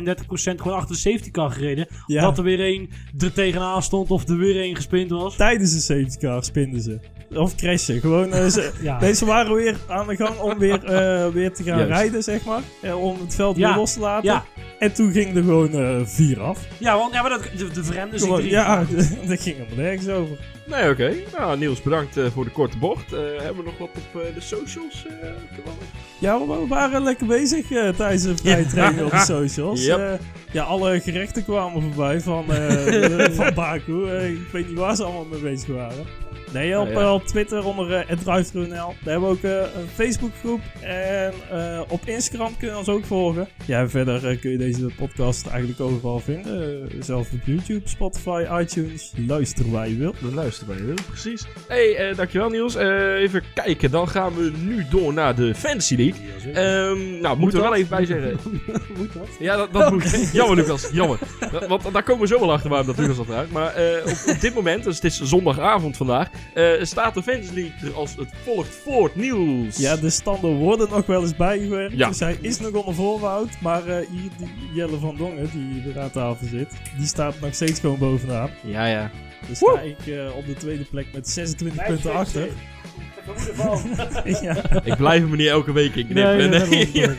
gewoon 0.62 0.76
achter 0.76 0.94
de 0.94 1.00
safety 1.00 1.30
car 1.30 1.50
gereden. 1.50 1.86
Ja. 2.06 2.22
Dat 2.22 2.38
er 2.38 2.44
weer 2.44 2.60
één 2.60 2.90
er 3.18 3.32
tegenaan 3.32 3.82
stond 3.82 4.10
of 4.10 4.28
er 4.28 4.36
weer 4.38 4.60
één 4.60 4.76
gespind 4.76 5.10
was. 5.10 5.36
Tijdens 5.36 5.72
de 5.72 5.80
safety 5.80 6.16
car 6.16 6.44
spinden 6.44 6.80
ze. 6.80 7.00
Of 7.34 7.54
crashen. 7.54 8.00
Gewoon, 8.00 8.32
eh, 8.32 8.46
ze, 8.46 8.70
Ja. 8.80 9.00
nee, 9.00 9.14
ze 9.14 9.24
waren 9.24 9.54
weer 9.54 9.76
aan 9.88 10.06
de 10.06 10.16
gang 10.16 10.38
om 10.38 10.58
weer, 10.58 10.84
eh, 10.84 11.28
weer 11.32 11.52
te 11.52 11.62
gaan 11.62 11.76
Juist. 11.78 11.92
rijden, 11.92 12.22
zeg 12.22 12.44
maar. 12.44 12.62
Eh, 12.82 13.02
om 13.02 13.20
het 13.20 13.34
veld 13.34 13.56
Ja. 13.56 13.68
weer 13.68 13.76
los 13.76 13.92
te 13.92 14.00
laten. 14.00 14.24
Ja, 14.30 14.44
En 14.78 14.92
toen 14.92 15.12
ging 15.12 15.36
er 15.36 15.42
gewoon 15.42 15.72
eh, 15.72 15.96
vier 16.04 16.40
af. 16.40 16.58
ja, 16.78 16.96
want 16.98 17.12
ja, 17.14 17.20
maar 17.22 17.30
dat, 17.30 17.42
de, 17.56 17.70
de 17.70 18.18
Gewoon, 18.18 18.38
drie. 18.38 18.50
ja, 18.50 18.84
dat 19.28 19.40
ging 19.42 19.56
helemaal 19.56 19.76
nergens 19.84 20.08
over. 20.08 20.36
Nee, 20.66 20.90
oké. 20.90 21.12
Nou, 21.38 21.58
Niels, 21.58 21.82
bedankt 21.82 22.16
voor 22.32 22.44
de 22.44 22.50
korte 22.50 22.78
bocht. 22.78 23.12
Eh, 23.12 23.18
hebben 23.38 23.64
we 23.64 23.70
nog 23.70 23.78
wat 23.78 23.88
op 24.12 24.34
de 24.34 24.40
socials? 24.40 25.06
eh? 25.22 25.28
Ja, 26.18 26.38
we 26.46 26.66
waren 26.68 27.02
lekker 27.02 27.26
bezig 27.26 27.66
tijdens 27.96 28.22
de 28.22 28.36
vrije 28.36 28.62
Ja. 28.62 28.68
training 28.68 29.04
op 29.04 29.10
de 29.10 29.18
socials. 29.34 29.84
Yep. 29.84 29.98
Eh, 29.98 30.12
ja, 30.52 30.62
alle 30.64 31.00
gerechten 31.00 31.44
kwamen 31.44 31.82
voorbij 31.82 32.20
van, 32.20 32.52
eh, 32.52 33.24
van 33.38 33.54
Baku. 33.54 34.10
Ik 34.10 34.48
weet 34.52 34.68
niet 34.68 34.78
waar 34.78 34.96
ze 34.96 35.04
allemaal 35.04 35.24
mee 35.24 35.40
bezig 35.40 35.68
waren. 35.74 36.04
Nee, 36.56 36.78
op, 36.78 36.86
Oh, 36.86 36.92
ja. 36.92 37.00
eh, 37.00 37.12
op 37.12 37.26
Twitter 37.26 37.64
onder 37.64 37.90
uh, 38.10 38.16
@drive.nl. 38.24 38.66
Daar 38.68 39.12
hebben 39.12 39.20
we 39.28 39.34
ook 39.36 39.42
eh, 39.42 39.50
een 39.80 39.88
Facebookgroep. 39.94 40.60
En 40.80 41.32
eh, 41.50 41.80
op 41.88 42.00
Instagram 42.04 42.56
kun 42.58 42.68
je 42.68 42.76
ons 42.76 42.88
ook 42.88 43.04
volgen. 43.04 43.48
Ja, 43.64 43.88
verder 43.88 44.28
eh, 44.28 44.40
kun 44.40 44.50
je 44.50 44.58
deze 44.58 44.86
podcast 44.96 45.46
eigenlijk 45.46 45.80
overal 45.80 46.18
vinden. 46.20 46.82
Eh, 46.90 46.96
zelfs 47.00 47.28
op 47.32 47.38
YouTube, 47.44 47.88
Spotify, 47.88 48.44
iTunes. 48.60 49.12
Luister 49.26 49.70
waar 49.70 49.88
je 49.88 49.96
wilt. 49.96 50.16
Dan 50.20 50.34
luisteren 50.34 50.74
wij 50.76 50.84
heel 50.84 50.94
precies. 51.08 51.44
hey, 51.68 51.96
eh, 51.96 52.16
dankjewel 52.16 52.48
Niels. 52.48 52.74
Eh, 52.74 53.12
even 53.14 53.42
kijken, 53.54 53.90
dan 53.90 54.08
gaan 54.08 54.34
we 54.34 54.52
nu 54.64 54.84
door 54.90 55.12
naar 55.12 55.34
de 55.34 55.54
Fantasy 55.54 55.94
League. 55.96 56.20
Ehm, 56.52 57.20
nou, 57.20 57.38
moeten 57.38 57.58
we 57.58 57.64
dat? 57.64 57.72
wel 57.72 57.74
even 57.74 57.96
bij 57.96 58.04
zeggen. 58.06 58.38
Moet 58.98 59.12
dat? 59.12 59.28
Ja, 59.38 59.56
dat, 59.56 59.72
dat 59.72 59.90
moet. 59.92 60.30
Jammer, 60.32 60.56
Lucas. 60.56 60.88
Jammer. 60.92 61.18
Want 61.68 61.92
daar 61.92 62.02
komen 62.02 62.20
we 62.22 62.26
zo 62.26 62.40
wel 62.40 62.52
achter 62.52 62.70
waarom 62.70 62.86
dat 62.86 62.98
Lucas 62.98 63.16
dat 63.16 63.26
vraagt. 63.26 63.50
Maar 63.50 63.74
eh, 63.74 64.06
op, 64.06 64.34
op 64.34 64.40
dit 64.40 64.54
moment, 64.54 64.84
dus 64.84 64.94
het 64.94 65.04
is 65.04 65.20
zondagavond 65.22 65.96
vandaag, 65.96 66.28
Eh, 66.54 66.70
staat 66.82 67.14
de 67.14 67.22
Fantasy 67.22 67.54
League 67.54 67.88
er 67.88 67.94
als 67.94 68.14
het 68.16 68.28
volgt 68.44 68.74
voort, 68.74 69.16
Niels? 69.16 69.76
Ja, 69.76 69.96
de 69.96 70.10
standen 70.10 70.50
worden 70.54 70.88
nog 70.90 71.06
wel 71.06 71.22
eens 71.22 71.36
bijgewerkt. 71.36 71.96
Ja. 71.96 72.08
Dus 72.08 72.18
hij 72.20 72.38
is 72.40 72.60
nog 72.60 72.72
onder 72.72 72.94
voorbehoud. 72.94 73.48
Maar 73.60 73.86
eh, 73.86 73.96
hier, 74.10 74.30
die 74.38 74.48
Jelle 74.74 74.98
van 74.98 75.16
Dongen, 75.16 75.50
die 75.52 75.82
weer 75.84 76.00
aan 76.02 76.10
tafel 76.10 76.46
zit, 76.46 76.72
die 76.96 77.06
staat 77.06 77.40
nog 77.40 77.54
steeds 77.54 77.80
gewoon 77.80 77.98
bovenaan. 77.98 78.50
ja. 78.62 78.86
ja. 78.86 79.10
Dus 79.48 79.56
sta 79.58 79.80
ik 79.80 80.06
eh, 80.06 80.36
op 80.36 80.46
de 80.46 80.54
tweede 80.54 80.84
plek 80.84 81.06
met 81.12 81.28
26 81.28 81.86
punten 81.86 82.12
achter. 82.12 82.48
ja. 84.42 84.82
Ik 84.84 84.96
blijf 84.96 85.22
hem 85.22 85.36
niet 85.36 85.46
elke 85.48 85.72
week 85.72 85.94
in 85.94 86.08
knippen. 86.08 86.50
Nee, 86.50 86.88
Nee. 86.92 87.08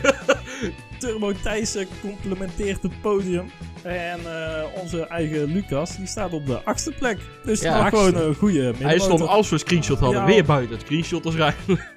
Turbo 0.98 1.32
Thijssen 1.42 1.86
complementeert 2.00 2.82
het 2.82 3.00
podium. 3.00 3.50
En 3.82 4.18
eh, 4.24 4.64
onze 4.82 5.06
eigen 5.06 5.52
Lucas, 5.52 5.96
die 5.96 6.06
staat 6.06 6.32
op 6.32 6.46
de 6.46 6.62
achtste 6.64 6.92
plek. 6.98 7.18
Dus 7.44 7.60
Ja, 7.60 7.76
nog 7.76 7.84
achtste. 7.92 8.06
gewoon 8.12 8.28
een 8.28 8.34
goede 8.34 8.60
Hij 8.60 8.66
middenmotor. 8.70 9.00
stond 9.16 9.30
als 9.30 9.48
we 9.48 9.52
een 9.54 9.60
screenshot 9.60 9.98
hadden 9.98 10.20
Ja. 10.20 10.26
weer 10.26 10.44
buiten 10.44 10.76
het 10.76 10.84
screenshot 10.84 11.24
als 11.24 11.34
eigenlijk. 11.50 11.90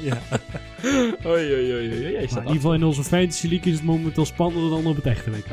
Ja. 0.00 0.18
Oei, 1.26 1.52
oei, 1.54 1.72
oei, 1.74 1.90
oei. 1.92 2.14
In 2.14 2.28
staat 2.28 2.38
ieder 2.40 2.54
geval 2.54 2.74
in 2.74 2.84
onze 2.84 3.02
Fantasy 3.04 3.48
League 3.48 3.72
is 3.72 3.78
het 3.78 3.86
momenteel 3.86 4.24
spannender 4.24 4.70
dan 4.70 4.86
op 4.86 4.96
het 4.96 5.06
echte 5.06 5.30
WK. 5.30 5.46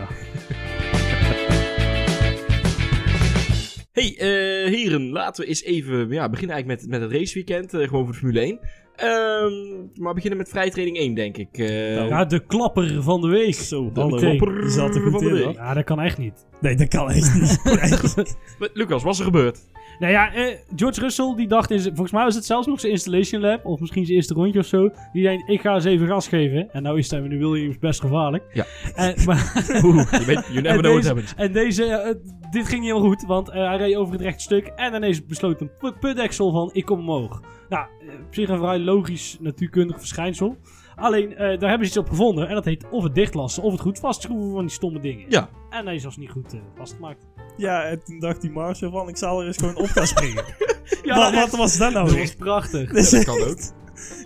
Hey, 3.91 4.15
eh, 4.17 4.73
heren, 4.73 5.09
laten 5.09 5.43
we 5.43 5.49
eens 5.49 5.63
even 5.63 6.09
ja, 6.09 6.29
beginnen 6.29 6.55
eigenlijk 6.55 6.81
met, 6.81 6.89
met 6.89 7.01
het 7.01 7.11
raceweekend. 7.19 7.73
eh, 7.73 7.87
gewoon 7.87 8.03
voor 8.03 8.13
de 8.13 8.19
Formule 8.19 8.39
1. 8.41 8.59
Ehm, 8.97 9.51
maar 9.95 10.13
beginnen 10.13 10.37
met 10.39 10.49
vrijtraining 10.49 10.97
1, 10.97 11.13
denk 11.13 11.37
ik. 11.37 11.47
Eh, 11.57 11.95
Nou, 11.95 12.07
Ja, 12.07 12.25
de 12.25 12.39
klapper 12.45 13.03
van 13.03 13.21
de 13.21 13.27
week. 13.27 13.53
Zo, 13.55 13.91
hallo. 13.93 14.09
meteen. 14.15 14.59
Die 14.61 14.69
zat 14.69 14.95
er 14.95 15.01
goed 15.01 15.11
Van 15.11 15.19
de 15.23 15.27
in, 15.27 15.33
week. 15.33 15.43
hoor. 15.43 15.53
Ja, 15.53 15.73
dat 15.73 15.83
kan 15.83 15.99
echt 15.99 16.17
niet. 16.17 16.45
Nee, 16.61 16.75
dat 16.75 16.87
kan 16.87 17.09
echt 17.11 17.33
niet. 17.33 18.35
Lucas, 18.73 19.03
wat 19.03 19.13
is 19.13 19.19
er 19.19 19.25
gebeurd? 19.25 19.59
Nou 19.99 20.11
ja, 20.11 20.33
eh, 20.33 20.55
George 20.75 20.99
Russell 21.01 21.33
die 21.35 21.47
dacht, 21.47 21.71
in 21.71 21.81
volgens 21.81 22.11
mij 22.11 22.23
was 22.23 22.35
het 22.35 22.45
zelfs 22.45 22.67
nog 22.67 22.79
zijn 22.79 22.91
installation 22.91 23.41
lab, 23.41 23.65
of 23.65 23.79
misschien 23.79 24.05
zijn 24.05 24.17
eerste 24.17 24.33
rondje 24.33 24.59
of 24.59 24.65
zo. 24.65 24.89
Die 25.13 25.23
denkt, 25.23 25.49
ik 25.49 25.61
ga 25.61 25.73
eens 25.73 25.83
even 25.85 26.07
gas 26.07 26.27
geven. 26.27 26.71
En 26.71 26.83
nou 26.83 26.97
is 26.97 27.11
nu 27.11 27.37
Williams 27.37 27.77
best 27.77 27.99
gevaarlijk. 28.01 28.43
Ja. 28.53 28.65
En, 28.95 29.15
maar, 29.25 29.51
Oeh, 29.85 30.11
je 30.11 30.25
weet, 30.25 30.47
you 30.47 30.61
never 30.61 30.79
know 30.81 30.91
what 30.93 31.05
happens. 31.05 31.33
en 31.35 31.51
deze, 31.51 31.85
eh, 31.85 32.15
dit 32.51 32.67
ging 32.67 32.81
niet 32.81 32.89
helemaal 32.91 33.09
goed, 33.09 33.23
want 33.27 33.49
eh, 33.49 33.67
hij 33.67 33.77
reed 33.77 33.95
over 33.95 34.13
het 34.13 34.21
rechte 34.21 34.43
stuk. 34.43 34.65
En 34.75 34.93
ineens 34.93 35.25
besloot 35.25 35.61
een 35.61 35.71
put- 35.79 35.99
putdeksel 35.99 36.51
van, 36.51 36.69
ik 36.73 36.85
kom 36.85 36.99
omhoog. 36.99 37.41
Nou, 37.69 37.85
eh, 38.01 38.07
op 38.27 38.33
zich 38.33 38.49
een 38.49 38.57
vrij 38.57 38.79
logisch 38.79 39.37
natuurkundig 39.39 39.97
verschijnsel. 39.97 40.57
Alleen, 40.95 41.31
eh, 41.35 41.37
daar 41.37 41.69
hebben 41.69 41.87
ze 41.87 41.93
iets 41.93 41.97
op 41.97 42.09
gevonden. 42.09 42.47
En 42.47 42.53
dat 42.53 42.65
heet 42.65 42.85
of 42.89 43.03
het 43.03 43.15
dichtlassen 43.15 43.63
of 43.63 43.71
het 43.71 43.81
goed 43.81 43.99
vastschroeven 43.99 44.51
van 44.51 44.61
die 44.61 44.69
stomme 44.69 44.99
dingen. 44.99 45.25
Ja. 45.29 45.49
En 45.69 45.85
hij 45.85 45.95
is 45.95 46.05
als 46.05 46.17
niet 46.17 46.29
goed 46.31 46.53
eh, 46.53 46.59
vastgemaakt. 46.75 47.27
Ja, 47.57 47.83
en 47.83 48.03
toen 48.03 48.19
dacht 48.19 48.41
die 48.41 48.51
Marshall 48.51 48.91
van, 48.91 49.09
ik 49.09 49.17
zal 49.17 49.41
er 49.41 49.47
eens 49.47 49.57
gewoon 49.57 49.75
op 49.75 49.85
gaan 49.87 50.07
springen. 50.07 50.43
Ja, 51.03 51.15
wat, 51.15 51.33
wat 51.33 51.59
was 51.59 51.77
dat 51.77 51.93
nou 51.93 52.05
dat 52.05 52.13
weer? 52.15 52.23
was 52.23 52.35
prachtig. 52.35 52.91
Dus- 52.91 53.09
Dat 53.09 53.23
kan 53.23 53.41
ook. 53.41 53.57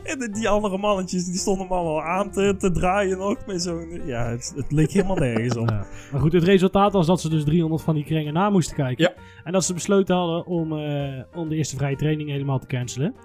En 0.03 0.19
de- 0.19 0.29
die 0.29 0.49
andere 0.49 0.77
mannetjes, 0.77 1.25
die 1.25 1.37
stonden 1.37 1.67
hem 1.67 1.73
allemaal 1.77 2.01
aan 2.03 2.31
te, 2.31 2.55
te 2.57 2.71
draaien 2.71 3.17
nog. 3.17 3.45
Met 3.45 3.61
zo'n, 3.61 4.01
ja, 4.05 4.29
het, 4.29 4.53
het 4.55 4.71
leek 4.71 4.91
helemaal 4.91 5.15
nergens 5.15 5.57
op. 5.57 5.69
Ja. 5.69 5.85
Maar 6.11 6.21
goed, 6.21 6.33
het 6.33 6.43
resultaat 6.43 6.93
was 6.93 7.05
dat 7.07 7.21
ze 7.21 7.29
dus 7.29 7.43
300 7.43 7.81
van 7.83 7.95
die 7.95 8.03
kringen 8.03 8.33
na 8.33 8.49
moesten 8.49 8.75
kijken. 8.75 9.03
Ja. 9.15 9.23
En 9.43 9.51
dat 9.51 9.63
ze 9.65 9.73
besloten 9.73 10.15
hadden 10.15 10.45
om, 10.45 10.77
eh, 10.77 11.23
om 11.35 11.49
de 11.49 11.55
eerste 11.55 11.75
vrije 11.75 11.95
training 11.95 12.29
helemaal 12.29 12.59
te 12.59 12.67
cancelen. 12.67 13.15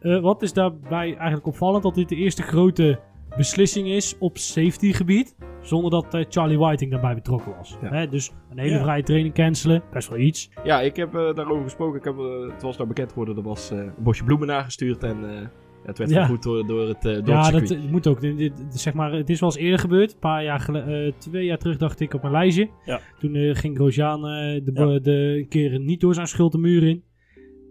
Eh, 0.00 0.20
wat 0.20 0.42
is 0.42 0.52
daarbij 0.52 1.14
eigenlijk 1.16 1.46
opvallend? 1.46 1.82
Dat 1.82 1.94
dit 1.94 2.08
de 2.08 2.16
eerste 2.16 2.42
grote 2.42 3.00
beslissing 3.36 3.88
is 3.88 4.14
op 4.18 4.38
safety 4.38 4.92
gebied. 4.92 5.34
Zonder 5.64 5.90
dat 5.90 6.14
eh, 6.14 6.24
Charlie 6.28 6.58
Whiting 6.58 6.90
daarbij 6.90 7.14
betrokken 7.14 7.56
was. 7.56 7.76
Ja. 7.82 7.88
Hè, 7.88 8.08
dus 8.08 8.32
een 8.50 8.58
hele 8.58 8.74
Ja. 8.74 8.82
vrije 8.82 9.02
training 9.02 9.34
cancelen, 9.34 9.82
best 9.92 10.08
wel 10.08 10.18
iets. 10.18 10.50
Ja, 10.64 10.80
ik 10.80 10.96
heb 10.96 11.14
eh, 11.14 11.34
daarover 11.34 11.62
gesproken. 11.64 11.98
Ik 11.98 12.04
heb, 12.04 12.18
eh, 12.18 12.52
het 12.52 12.62
was 12.62 12.76
nou 12.76 12.88
bekend 12.88 13.08
geworden, 13.08 13.36
er 13.36 13.42
was 13.42 13.70
eh, 13.70 13.78
een 13.78 13.92
bosje 13.98 14.24
bloemen 14.24 14.46
nagestuurd. 14.48 15.02
En 15.02 15.30
eh, 15.30 15.46
het 15.84 15.98
werd 15.98 16.10
Ja. 16.10 16.26
goed 16.26 16.42
door, 16.42 16.66
door 16.66 16.88
het, 16.88 17.02
door 17.02 17.12
het 17.14 17.26
ja, 17.26 17.50
dat 17.50 17.76
moet 17.90 18.06
ook. 18.06 18.20
Dit, 18.20 18.36
dit- 18.38 18.52
zeg 18.68 18.94
maar, 18.94 19.12
het 19.12 19.30
is 19.30 19.40
wel 19.40 19.48
eens 19.48 19.58
eerder 19.58 19.78
gebeurd. 19.78 20.12
Een 20.12 20.18
paar 20.18 20.44
jaar 20.44 20.60
geleden, 20.60 21.14
twee 21.18 21.44
jaar 21.44 21.58
terug 21.58 21.76
dacht 21.76 22.00
ik 22.00 22.14
op 22.14 22.20
mijn 22.20 22.32
lijstje. 22.32 22.68
Ja. 22.84 23.00
Toen 23.18 23.54
ging 23.56 23.76
Grosjean 23.76 24.26
eh, 24.26 24.64
de, 24.64 24.70
Ja. 24.74 24.98
de, 24.98 25.36
een 25.38 25.48
keer 25.48 25.80
niet 25.80 26.00
door 26.00 26.14
zijn 26.14 26.26
schuld 26.26 26.52
de 26.52 26.58
muur 26.58 26.82
in. 26.82 27.02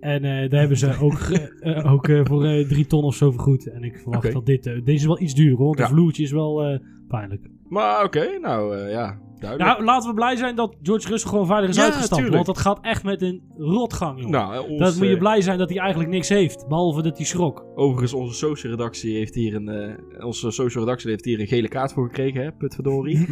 En 0.04 0.24
eh, 0.24 0.50
daar 0.50 0.60
hebben 0.60 0.78
ze 0.78 0.98
ook, 1.02 1.20
eh, 1.30 1.78
eh, 1.78 1.94
ook 1.94 2.10
voor 2.24 2.42
drie 2.68 2.86
ton 2.86 3.04
of 3.04 3.16
zo 3.16 3.32
vergoed. 3.32 3.70
En 3.70 3.84
ik 3.84 3.98
verwacht 3.98 4.32
dat 4.34 4.46
dit... 4.46 4.64
deze 4.64 4.92
is 4.92 5.06
wel 5.06 5.22
iets 5.22 5.34
duurder 5.34 5.58
hoor, 5.58 5.66
want 5.66 5.78
Ja. 5.78 5.84
het 5.86 5.94
vloertje 5.94 6.24
is 6.24 6.32
wel 6.32 6.80
pijnlijk. 7.08 7.50
Maar 7.70 8.04
oké, 8.04 8.40
nou 8.42 8.78
ja, 8.78 9.18
duidelijk. 9.44 9.72
Nou, 9.78 9.84
laten 9.84 10.10
we 10.10 10.16
blij 10.16 10.36
zijn 10.36 10.56
dat 10.56 10.76
George 10.82 11.08
Russell 11.08 11.30
gewoon 11.30 11.46
veilig 11.46 11.70
is 11.70 11.76
Ja, 11.76 11.84
uitgestapt. 11.84 12.14
tuurlijk. 12.22 12.34
Want 12.36 12.46
dat 12.46 12.58
gaat 12.58 12.80
echt 12.82 13.04
met 13.04 13.22
een 13.22 13.42
rotgang, 13.58 14.20
joh. 14.20 14.30
Nou, 14.30 14.54
eh, 14.56 14.70
ons, 14.70 14.80
dat 14.80 14.96
moet 14.96 15.08
je 15.08 15.14
eh, 15.14 15.20
blij 15.20 15.42
zijn 15.42 15.58
dat 15.58 15.70
hij 15.70 15.78
eigenlijk 15.80 16.10
niks 16.10 16.30
heeft. 16.30 16.68
Behalve 16.68 17.02
dat 17.02 17.18
hij 17.18 17.26
schrok. 17.26 17.66
Overigens, 17.76 18.14
onze 18.14 18.34
social 18.36 18.72
redactie 18.72 19.16
heeft 19.16 19.36
hier 19.36 19.56
een, 19.56 19.68
eh, 19.70 20.26
onze 20.26 20.52
social 20.52 20.84
redactie 20.84 21.10
heeft 21.10 21.26
hier 21.26 21.40
een 21.40 21.48
gele 21.48 21.68
kaart 21.68 21.94
voor 21.94 22.06
gekregen, 22.06 22.44
hè? 22.44 22.52
Putverdorie. 22.52 23.18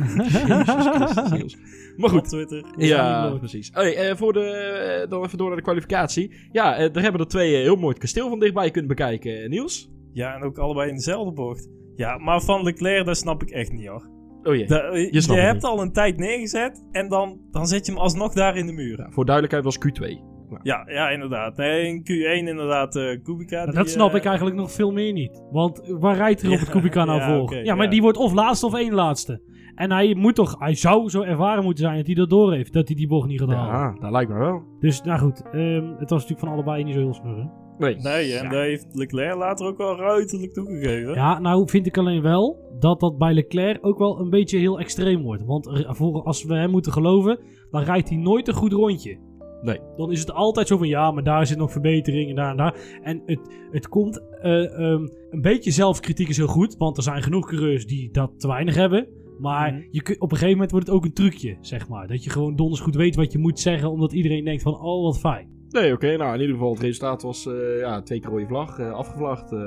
Jezus 0.47 0.85
Christus, 0.85 1.31
Niels. 1.31 1.57
Maar 1.97 2.09
Op 2.13 2.17
goed. 2.19 2.29
Twitter. 2.29 2.65
Ja, 2.77 3.35
precies. 3.37 3.69
Eh, 3.71 4.15
voor 4.15 4.33
de, 4.33 5.05
dan 5.09 5.23
even 5.23 5.37
door 5.37 5.47
naar 5.47 5.57
de 5.57 5.63
kwalificatie. 5.63 6.33
Ja, 6.51 6.89
daar 6.89 7.03
hebben 7.03 7.21
er 7.21 7.27
twee 7.27 7.55
heel 7.55 7.75
mooi 7.75 7.89
het 7.89 7.97
kasteel 7.99 8.29
van 8.29 8.39
dichtbij 8.39 8.71
kunnen 8.71 8.89
bekijken, 8.89 9.49
Niels. 9.49 9.89
Ja, 10.13 10.35
en 10.35 10.43
ook 10.43 10.57
allebei 10.57 10.89
in 10.89 10.95
dezelfde 10.95 11.31
bocht. 11.33 11.69
Ja, 11.95 12.17
maar 12.17 12.41
van 12.41 12.63
Leclerc, 12.63 13.05
dat 13.05 13.17
snap 13.17 13.41
ik 13.41 13.49
echt 13.49 13.71
niet 13.71 13.87
hoor. 13.87 14.09
Oh 14.43 14.55
jee. 14.55 14.67
Je 14.67 15.17
het 15.17 15.27
hebt 15.27 15.63
al 15.63 15.81
een 15.81 15.91
tijd 15.91 16.17
neergezet 16.17 16.83
en 16.91 17.09
dan, 17.09 17.39
dan 17.51 17.67
zet 17.67 17.85
je 17.85 17.91
hem 17.91 18.01
alsnog 18.01 18.33
daar 18.33 18.57
in 18.57 18.65
de 18.65 18.73
muur. 18.73 18.97
Ja, 18.97 19.07
voor 19.09 19.25
duidelijkheid 19.25 19.63
was 19.63 19.77
Q2. 19.77 20.29
Ja, 20.63 20.83
ja 20.87 21.09
inderdaad. 21.09 21.57
Nee, 21.57 21.87
in 21.87 22.01
Q1 22.01 22.47
inderdaad 22.47 22.95
eh 22.95 23.21
Kubica. 23.23 23.65
Die, 23.65 23.73
dat 23.73 23.89
snap 23.89 24.09
eh, 24.09 24.15
ik 24.15 24.25
eigenlijk 24.25 24.55
nog 24.55 24.71
veel 24.71 24.91
meer 24.91 25.13
niet. 25.13 25.43
Want 25.51 25.81
waar 25.99 26.15
rijdt 26.15 26.41
er 26.41 26.51
op 26.51 26.59
het 26.59 26.69
Kubica 26.69 27.05
nou 27.05 27.19
ja, 27.19 27.27
voor? 27.27 27.55
ja, 27.55 27.75
maar 27.75 27.85
ja. 27.85 27.91
die 27.91 28.01
wordt 28.01 28.17
of 28.17 28.33
laatste 28.33 28.65
of 28.65 28.75
één 28.75 28.93
laatste. 28.93 29.41
En 29.75 29.91
hij 29.91 30.15
moet 30.15 30.35
toch, 30.35 30.55
hij 30.59 30.75
zou 30.75 31.09
zo 31.09 31.21
ervaren 31.21 31.63
moeten 31.63 31.83
zijn 31.83 31.97
dat 31.97 32.05
hij 32.05 32.15
dat 32.15 32.29
door 32.29 32.53
heeft. 32.53 32.73
Dat 32.73 32.87
hij 32.87 32.95
die 32.95 33.07
bocht 33.07 33.27
niet 33.27 33.39
gaat 33.39 33.49
halen. 33.49 33.73
Ja, 33.73 33.95
dat 33.99 34.11
lijkt 34.11 34.31
me 34.31 34.37
wel. 34.37 34.63
Dus 34.79 35.01
nou 35.01 35.19
goed, 35.19 35.41
ehm, 35.51 35.85
het 35.97 36.09
was 36.09 36.21
natuurlijk 36.21 36.39
van 36.39 36.49
allebei 36.49 36.83
niet 36.83 36.93
zo 36.93 36.99
heel 36.99 37.13
snurren. 37.13 37.60
Nee. 37.77 37.95
Nee, 37.95 38.33
en 38.33 38.43
Ja. 38.43 38.49
daar 38.49 38.63
heeft 38.63 38.87
Leclerc 38.91 39.35
later 39.35 39.65
ook 39.67 39.77
wel 39.77 39.95
ruiterlijk 39.97 40.53
toegegeven. 40.53 41.13
Ja, 41.13 41.39
nou 41.39 41.69
vind 41.69 41.85
ik 41.85 41.97
alleen 41.97 42.21
wel 42.21 42.69
dat 42.79 42.99
dat 42.99 43.17
bij 43.17 43.33
Leclerc 43.33 43.85
ook 43.85 43.97
wel 43.97 44.19
een 44.19 44.29
beetje 44.29 44.57
heel 44.57 44.79
extreem 44.79 45.21
wordt. 45.21 45.43
Want 45.45 45.85
voor, 45.87 46.23
als 46.23 46.43
we 46.43 46.55
hem 46.55 46.69
moeten 46.69 46.91
geloven, 46.91 47.39
dan 47.71 47.83
rijdt 47.83 48.09
hij 48.09 48.17
nooit 48.17 48.47
een 48.47 48.53
goed 48.53 48.71
rondje. 48.73 49.17
Nee. 49.61 49.79
Dan 49.95 50.11
is 50.11 50.19
het 50.19 50.31
altijd 50.31 50.67
zo 50.67 50.77
van 50.77 50.87
ja, 50.87 51.11
maar 51.11 51.23
daar 51.23 51.47
zit 51.47 51.57
nog 51.57 51.71
verbetering 51.71 52.29
en 52.29 52.35
daar 52.35 52.51
en 52.51 52.57
daar. 52.57 52.75
En 53.03 53.21
het, 53.25 53.39
het 53.71 53.87
komt, 53.87 54.21
eh, 54.41 54.63
ehm, 54.79 55.07
een 55.29 55.41
beetje 55.41 55.71
zelfkritiek 55.71 56.29
is 56.29 56.37
heel 56.37 56.47
goed, 56.47 56.77
want 56.77 56.97
er 56.97 57.03
zijn 57.03 57.21
genoeg 57.23 57.47
coureurs 57.47 57.85
die 57.85 58.11
dat 58.11 58.31
te 58.39 58.47
weinig 58.47 58.75
hebben. 58.75 59.07
Maar 59.39 59.73
Mhm. 59.73 59.81
je 59.91 60.01
kun, 60.01 60.15
op 60.15 60.21
een 60.31 60.37
gegeven 60.37 60.51
moment 60.53 60.71
wordt 60.71 60.87
het 60.87 60.95
ook 60.95 61.05
een 61.05 61.13
trucje, 61.13 61.57
zeg 61.61 61.87
maar. 61.89 62.07
Dat 62.07 62.23
je 62.23 62.29
gewoon 62.29 62.55
donders 62.55 62.81
goed 62.81 62.95
weet 62.95 63.15
wat 63.15 63.31
je 63.31 63.37
moet 63.37 63.59
zeggen, 63.59 63.91
omdat 63.91 64.13
iedereen 64.13 64.43
denkt 64.45 64.61
van, 64.63 64.79
oh 64.81 65.03
wat 65.03 65.19
fijn. 65.19 65.49
Nee, 65.71 65.93
oké. 65.93 66.17
nou, 66.17 66.33
in 66.33 66.39
ieder 66.39 66.55
geval, 66.55 66.71
het 66.73 66.81
resultaat 66.81 67.21
was 67.21 67.45
eh, 67.47 67.79
ja, 67.79 68.01
twee 68.01 68.19
keer 68.19 68.29
rode 68.29 68.47
vlag, 68.47 68.79
eh, 68.79 68.91
afgevlagd. 68.91 69.51
eh, 69.51 69.59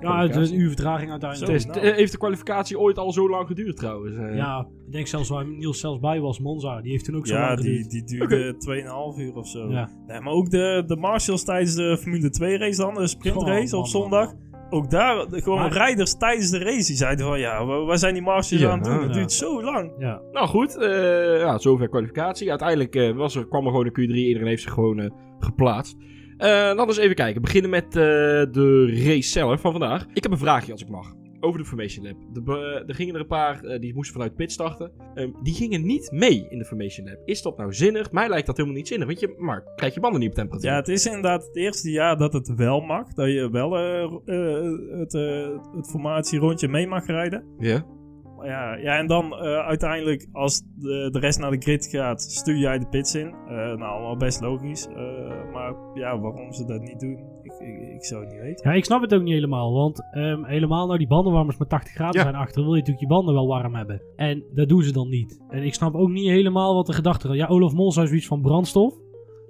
Ja, 0.00 0.22
het 0.22 0.36
is 0.36 0.50
een 0.50 0.58
uur 0.60 0.66
vertraging 0.68 1.10
uiteindelijk. 1.10 1.66
nou. 1.66 1.86
heeft 1.86 2.12
de 2.12 2.18
kwalificatie 2.18 2.78
ooit 2.78 2.98
al 2.98 3.12
zo 3.12 3.30
lang 3.30 3.46
geduurd 3.46 3.76
trouwens? 3.76 4.16
Ja, 4.36 4.66
ik 4.86 4.92
denk 4.92 5.06
zelfs 5.06 5.28
waar 5.28 5.46
Niels 5.46 5.80
zelfs 5.80 6.00
bij 6.00 6.20
was, 6.20 6.40
Monza. 6.40 6.80
Die 6.80 6.90
heeft 6.90 7.04
toen 7.04 7.16
ook 7.16 7.26
zo 7.26 7.34
Ja, 7.34 7.46
lang 7.46 7.60
die, 7.60 7.82
geduurd. 7.82 7.90
die 7.90 8.04
duurde 8.18 8.56
2,5 8.58 9.18
uur 9.18 9.34
of 9.34 9.48
zo. 9.48 9.70
Ja. 9.70 9.88
Nee, 10.06 10.20
maar 10.20 10.32
ook 10.32 10.50
de, 10.50 10.82
de 10.86 10.96
Marshalls 10.96 11.44
tijdens 11.44 11.74
de 11.74 11.96
Formule 12.00 12.30
2 12.30 12.58
race 12.58 12.80
dan, 12.80 12.94
de 12.94 13.06
sprintrace 13.06 13.76
Oh, 13.76 13.82
op 13.82 13.92
man, 13.92 14.02
zondag. 14.02 14.32
Ook 14.70 14.90
daar, 14.90 15.28
de- 15.28 15.42
gewoon 15.42 15.58
Maar- 15.58 15.72
rijders 15.72 16.16
tijdens 16.16 16.50
de 16.50 16.58
race, 16.58 16.86
die 16.86 16.96
zeiden 16.96 17.26
van 17.26 17.38
ja, 17.38 17.64
wa- 17.66 17.84
waar 17.84 17.98
zijn 17.98 18.14
die 18.14 18.22
Marshalls 18.22 18.62
Ja, 18.62 18.70
aan 18.70 18.78
het 18.78 18.88
doen? 18.88 18.98
Het 18.98 19.08
ja. 19.08 19.12
duurt 19.14 19.32
zo 19.32 19.62
lang. 19.62 19.92
Ja. 19.98 20.20
Nou 20.32 20.46
goed, 20.48 20.76
eh, 20.78 21.38
ja, 21.40 21.58
zover 21.58 21.88
kwalificatie. 21.88 22.50
Uiteindelijk 22.50 22.94
eh, 22.94 23.16
was 23.16 23.36
er, 23.36 23.46
kwam 23.48 23.64
er 23.64 23.70
gewoon 23.70 23.86
een 23.86 23.92
Q3. 23.92 24.14
Iedereen 24.14 24.48
heeft 24.48 24.62
zich 24.62 24.72
gewoon 24.72 25.00
eh, 25.00 25.10
geplaatst. 25.38 25.96
Eh 26.36 26.74
dan 26.74 26.86
eens 26.86 26.96
even 26.96 27.14
kijken. 27.16 27.42
Beginnen 27.42 27.70
met 27.70 27.84
eh, 27.84 27.92
de 28.52 28.86
race 29.04 29.28
zelf 29.28 29.60
van 29.60 29.70
vandaag. 29.72 30.06
Ik 30.14 30.22
heb 30.22 30.32
een 30.32 30.38
vraagje 30.38 30.72
als 30.72 30.82
ik 30.82 30.88
mag. 30.88 31.14
Over 31.40 31.58
de 31.60 31.66
Formation 31.66 32.04
Lab. 32.06 32.16
De, 32.32 32.42
be- 32.42 32.84
er 32.86 32.94
gingen 32.94 33.14
er 33.14 33.20
een 33.20 33.26
paar, 33.26 33.64
eh, 33.64 33.80
die 33.80 33.94
moesten 33.94 34.14
vanuit 34.14 34.34
pit 34.34 34.52
starten. 34.52 34.90
Ehm, 35.14 35.30
die 35.42 35.54
gingen 35.54 35.86
niet 35.86 36.10
mee 36.12 36.46
in 36.48 36.58
de 36.58 36.64
Formation 36.64 37.06
Lab. 37.06 37.18
Is 37.24 37.42
dat 37.42 37.56
nou 37.56 37.72
zinnig? 37.74 38.12
Mij 38.12 38.28
lijkt 38.28 38.46
dat 38.46 38.56
helemaal 38.56 38.78
niet 38.78 38.88
zinnig. 38.88 39.06
Want 39.06 39.20
je, 39.20 39.34
maar 39.38 39.64
krijg 39.76 39.94
je 39.94 40.00
banden 40.00 40.20
niet 40.20 40.28
op 40.28 40.34
temperatuur. 40.34 40.70
Ja, 40.70 40.76
het 40.76 40.88
is 40.88 41.06
inderdaad 41.06 41.46
het 41.46 41.56
eerste 41.56 41.90
jaar 41.90 42.16
dat 42.16 42.32
het 42.32 42.54
wel 42.54 42.80
mag. 42.80 43.12
Dat 43.12 43.26
je 43.32 43.50
wel 43.50 43.76
eh, 43.78 44.02
eh, 44.02 44.98
het, 44.98 45.14
eh, 45.14 45.48
het 45.76 45.90
formatierondje 45.90 46.68
mee 46.68 46.86
mag 46.86 47.06
rijden. 47.06 47.44
Ja? 47.58 47.86
Ja, 48.44 48.74
ja, 48.74 48.98
en 48.98 49.06
dan 49.06 49.32
eh, 49.32 49.66
uiteindelijk 49.66 50.28
als 50.32 50.62
de, 50.76 51.08
de 51.12 51.18
rest 51.18 51.38
naar 51.38 51.50
de 51.50 51.60
grid 51.60 51.86
gaat, 51.86 52.22
stuur 52.22 52.56
jij 52.56 52.78
de 52.78 52.86
pits 52.88 53.14
in. 53.14 53.26
Eh, 53.26 53.54
nou, 53.56 53.80
allemaal 53.82 54.16
best 54.16 54.40
logisch. 54.40 54.86
Eh, 54.88 55.52
maar 55.52 55.74
ja, 55.94 56.18
waarom 56.20 56.52
ze 56.52 56.64
dat 56.64 56.80
niet 56.80 57.00
doen, 57.00 57.18
ik, 57.42 57.52
ik, 57.52 57.94
ik 57.94 58.04
zou 58.04 58.22
het 58.24 58.32
niet 58.32 58.40
weten. 58.42 58.70
Ja, 58.70 58.76
ik 58.76 58.84
snap 58.84 59.00
het 59.02 59.14
ook 59.14 59.22
niet 59.22 59.34
helemaal. 59.34 59.72
Want 59.72 60.02
ehm, 60.10 60.44
helemaal 60.44 60.86
nou 60.86 60.98
die 60.98 61.06
bandenwarmers 61.06 61.56
met 61.56 61.68
80 61.68 61.92
graden 61.94 62.16
Ja. 62.16 62.22
zijn 62.22 62.34
achter, 62.42 62.62
wil 62.62 62.70
je 62.72 62.78
natuurlijk 62.78 63.00
je 63.00 63.14
banden 63.14 63.34
wel 63.34 63.46
warm 63.46 63.74
hebben. 63.74 64.02
En 64.16 64.44
dat 64.54 64.68
doen 64.68 64.82
ze 64.82 64.92
dan 64.92 65.08
niet. 65.08 65.40
En 65.48 65.62
ik 65.62 65.74
snap 65.74 65.94
ook 65.94 66.10
niet 66.10 66.28
helemaal 66.28 66.74
wat 66.74 66.86
de 66.86 66.92
gedachte 66.92 67.28
is. 67.28 67.36
Ja, 67.36 67.46
Olaf 67.46 67.72
Mol 67.72 67.92
zei 67.92 68.06
zoiets 68.06 68.26
van 68.26 68.40
brandstof. 68.40 68.94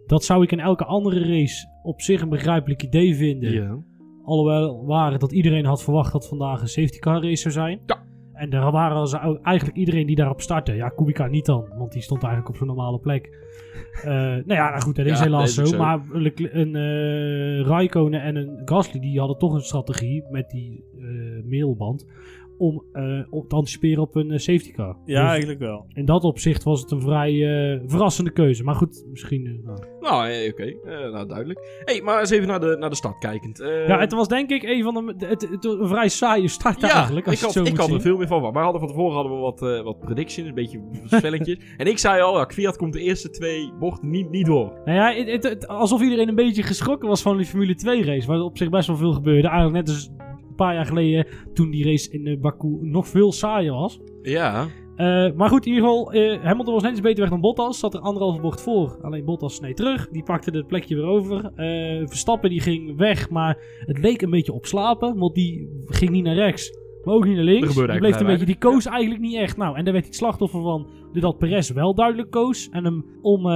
Dat 0.07 0.25
zou 0.25 0.43
ik 0.43 0.53
in 0.53 0.61
elke 0.61 0.85
andere 0.85 1.21
race 1.21 1.67
op 1.83 2.01
zich 2.01 2.21
een 2.23 2.29
begrijpelijk 2.29 2.83
idee 2.83 3.15
vinden. 3.15 3.53
Ja. 3.53 3.79
Alhoewel 4.25 4.85
waren 4.87 5.19
dat 5.19 5.33
iedereen 5.33 5.65
had 5.65 5.83
verwacht 5.83 6.13
dat 6.13 6.29
vandaag 6.29 6.61
een 6.61 6.69
safety 6.69 6.99
car 6.99 7.23
race 7.23 7.37
zou 7.37 7.55
zijn. 7.55 7.81
Ja. 7.87 8.05
En 8.37 8.51
daar 8.51 8.71
waren 8.71 9.07
ze 9.07 9.39
eigenlijk 9.43 9.77
iedereen 9.77 10.07
die 10.07 10.17
daarop 10.17 10.41
startte. 10.41 10.73
Ja, 10.73 10.89
Kubica 10.89 11.27
niet 11.27 11.47
dan, 11.47 11.69
want 11.77 11.93
die 11.93 12.03
stond 12.03 12.23
eigenlijk 12.23 12.53
op 12.53 12.57
zo'n 12.59 12.67
normale 12.67 12.99
plek. 12.99 13.31
Eh 13.97 14.13
nou 14.13 14.45
ja, 14.47 14.71
nou 14.71 14.83
goed, 14.83 14.97
dat 14.97 15.07
is 15.07 15.19
Ja, 15.19 15.25
helaas 15.25 15.55
zo. 15.55 15.77
Maar 15.77 16.01
een 16.13 16.77
eh 16.77 17.67
Raikkonen 17.67 18.23
en 18.23 18.37
een 18.37 18.63
Gasly, 18.65 19.01
die 19.01 19.19
hadden 19.19 19.39
toch 19.39 19.55
een 19.55 19.61
strategie 19.61 20.25
met 20.31 20.51
die 20.51 20.85
eh, 20.99 21.51
mailband. 21.51 22.07
Om 22.59 22.85
eh, 22.93 23.21
op 23.31 23.49
te 23.49 23.55
anticiperen 23.57 24.03
op 24.03 24.15
een 24.15 24.31
eh, 24.31 24.39
safety 24.39 24.73
car. 24.73 24.97
Ja, 25.05 25.21
Dus 25.21 25.31
eigenlijk 25.31 25.59
wel. 25.59 25.87
in 25.93 26.05
dat 26.05 26.25
opzicht 26.25 26.63
was 26.63 26.81
het 26.81 26.91
een 26.91 27.01
vrij 27.01 27.33
eh, 27.75 27.81
verrassende 27.87 28.31
keuze. 28.31 28.63
Maar 28.65 28.75
goed, 28.75 29.05
misschien... 29.11 29.61
nou. 29.65 29.79
Nou, 30.01 30.49
oké. 30.49 30.65
Eh, 30.65 31.13
nou, 31.13 31.27
duidelijk. 31.27 31.81
hey, 31.85 32.01
maar 32.03 32.21
eens 32.21 32.31
even 32.31 32.49
naar 32.49 32.61
de, 32.61 32.77
naar 32.79 32.91
de 32.91 32.97
stad 32.97 33.19
kijkend. 33.19 33.61
Eh, 33.61 33.87
Ja, 33.89 33.99
het 33.99 34.13
was 34.13 34.29
denk 34.29 34.51
ik 34.51 34.63
een 34.63 34.83
van 34.83 34.95
de... 34.95 35.27
Het, 35.27 35.49
het, 35.51 35.65
een 35.65 35.89
vrij 35.89 36.09
saaie 36.09 36.49
start 36.49 36.81
ja, 36.81 36.91
eigenlijk. 36.93 37.27
Als 37.27 37.35
ik 37.35 37.41
het 37.41 37.55
had, 37.55 37.65
zo 37.65 37.71
ik 37.71 37.77
moet 37.77 37.79
had 37.81 37.91
er 37.91 38.01
veel 38.01 38.17
meer 38.17 38.27
van. 38.27 38.53
Maar 38.53 38.63
hadden 38.63 38.81
van 38.81 38.91
tevoren 38.91 39.15
hadden 39.15 39.33
we 39.33 39.39
wat, 39.39 39.63
eh, 39.63 39.83
wat 39.83 40.01
predictions, 40.01 40.49
een 40.49 40.55
beetje 40.55 40.81
spelletjes. 41.05 41.59
en 41.77 41.87
ik 41.87 41.99
zei 41.99 42.21
al, 42.23 42.39
ja, 42.39 42.45
Kviat 42.45 42.77
komt 42.77 42.93
de 42.93 43.01
eerste 43.01 43.31
twee 43.31 43.73
bochten 43.81 44.11
niet, 44.11 44.31
niet 44.31 44.47
door. 44.47 44.73
Nou 44.85 44.97
ja, 44.99 45.13
het, 45.15 45.31
het- 45.31 45.43
het- 45.43 45.69
alsof 45.69 46.03
iedereen 46.03 46.29
een 46.29 46.35
beetje 46.35 46.63
geschrokken 46.63 47.09
was 47.09 47.23
van 47.23 47.37
die 47.37 47.47
Formule 47.47 47.75
2 47.75 48.05
race. 48.05 48.27
Waar 48.27 48.41
op 48.41 48.57
zich 48.59 48.71
best 48.71 48.87
wel 48.87 48.97
veel 48.97 49.13
gebeurde. 49.13 49.49
Eigenlijk 49.49 49.87
net 49.87 49.95
als 49.97 50.11
paar 50.57 50.75
jaar 50.75 50.87
geleden 50.87 51.27
toen 51.55 51.71
die 51.71 51.85
race 51.85 52.11
in 52.11 52.27
eh, 52.27 52.41
Baku 52.41 52.79
nog 52.81 53.09
veel 53.09 53.33
saaier 53.33 53.73
was. 53.73 54.01
Ja. 54.23 54.67
Eh, 54.97 55.33
maar 55.33 55.49
goed, 55.49 55.67
in 55.67 55.73
ieder 55.73 55.89
geval, 55.89 56.13
eh, 56.13 56.43
Hamilton 56.43 56.75
was 56.75 56.83
net 56.83 56.93
iets 56.93 57.01
beter 57.01 57.21
weg 57.21 57.31
dan 57.31 57.41
Bottas. 57.41 57.79
Zat 57.79 57.95
er 57.95 58.01
anderhalve 58.01 58.41
bocht 58.41 58.63
voor. 58.63 58.99
Alleen 59.03 59.25
Bottas 59.25 59.55
sneed 59.55 59.77
terug. 59.77 60.09
Die 60.09 60.23
pakte 60.23 60.51
het 60.51 60.67
plekje 60.67 60.95
weer 60.95 61.05
over. 61.05 61.53
Verstappen 62.07 62.51
die 62.51 62.61
ging 62.61 62.97
weg, 62.97 63.31
maar 63.31 63.59
het 63.79 63.99
leek 63.99 64.23
een 64.23 64.31
beetje 64.31 64.53
op 64.53 64.67
slapen. 64.67 65.19
Want 65.19 65.35
die 65.35 65.69
ging 65.87 66.11
niet 66.11 66.25
naar 66.25 66.35
rechts, 66.35 66.79
maar 67.05 67.15
ook 67.15 67.25
niet 67.25 67.35
naar 67.35 67.45
links. 67.45 67.69
gebeurde 67.69 67.93
Die 67.93 68.01
bleef 68.01 68.21
een 68.21 68.27
beetje, 68.27 68.47
die 68.47 68.59
koos 68.59 68.87
eigenlijk 68.87 69.21
niet 69.21 69.35
echt. 69.35 69.57
Nou, 69.57 69.77
en 69.77 69.85
daar 69.85 69.93
werd 69.93 70.05
hij 70.05 70.13
het 70.13 70.15
slachtoffer 70.15 70.63
van. 70.63 70.87
Doordat 71.13 71.39
Perez 71.39 71.71
wel 71.71 71.95
duidelijk 71.95 72.31
koos. 72.31 72.69
En 72.69 72.85
hem 72.85 73.05
om, 73.23 73.47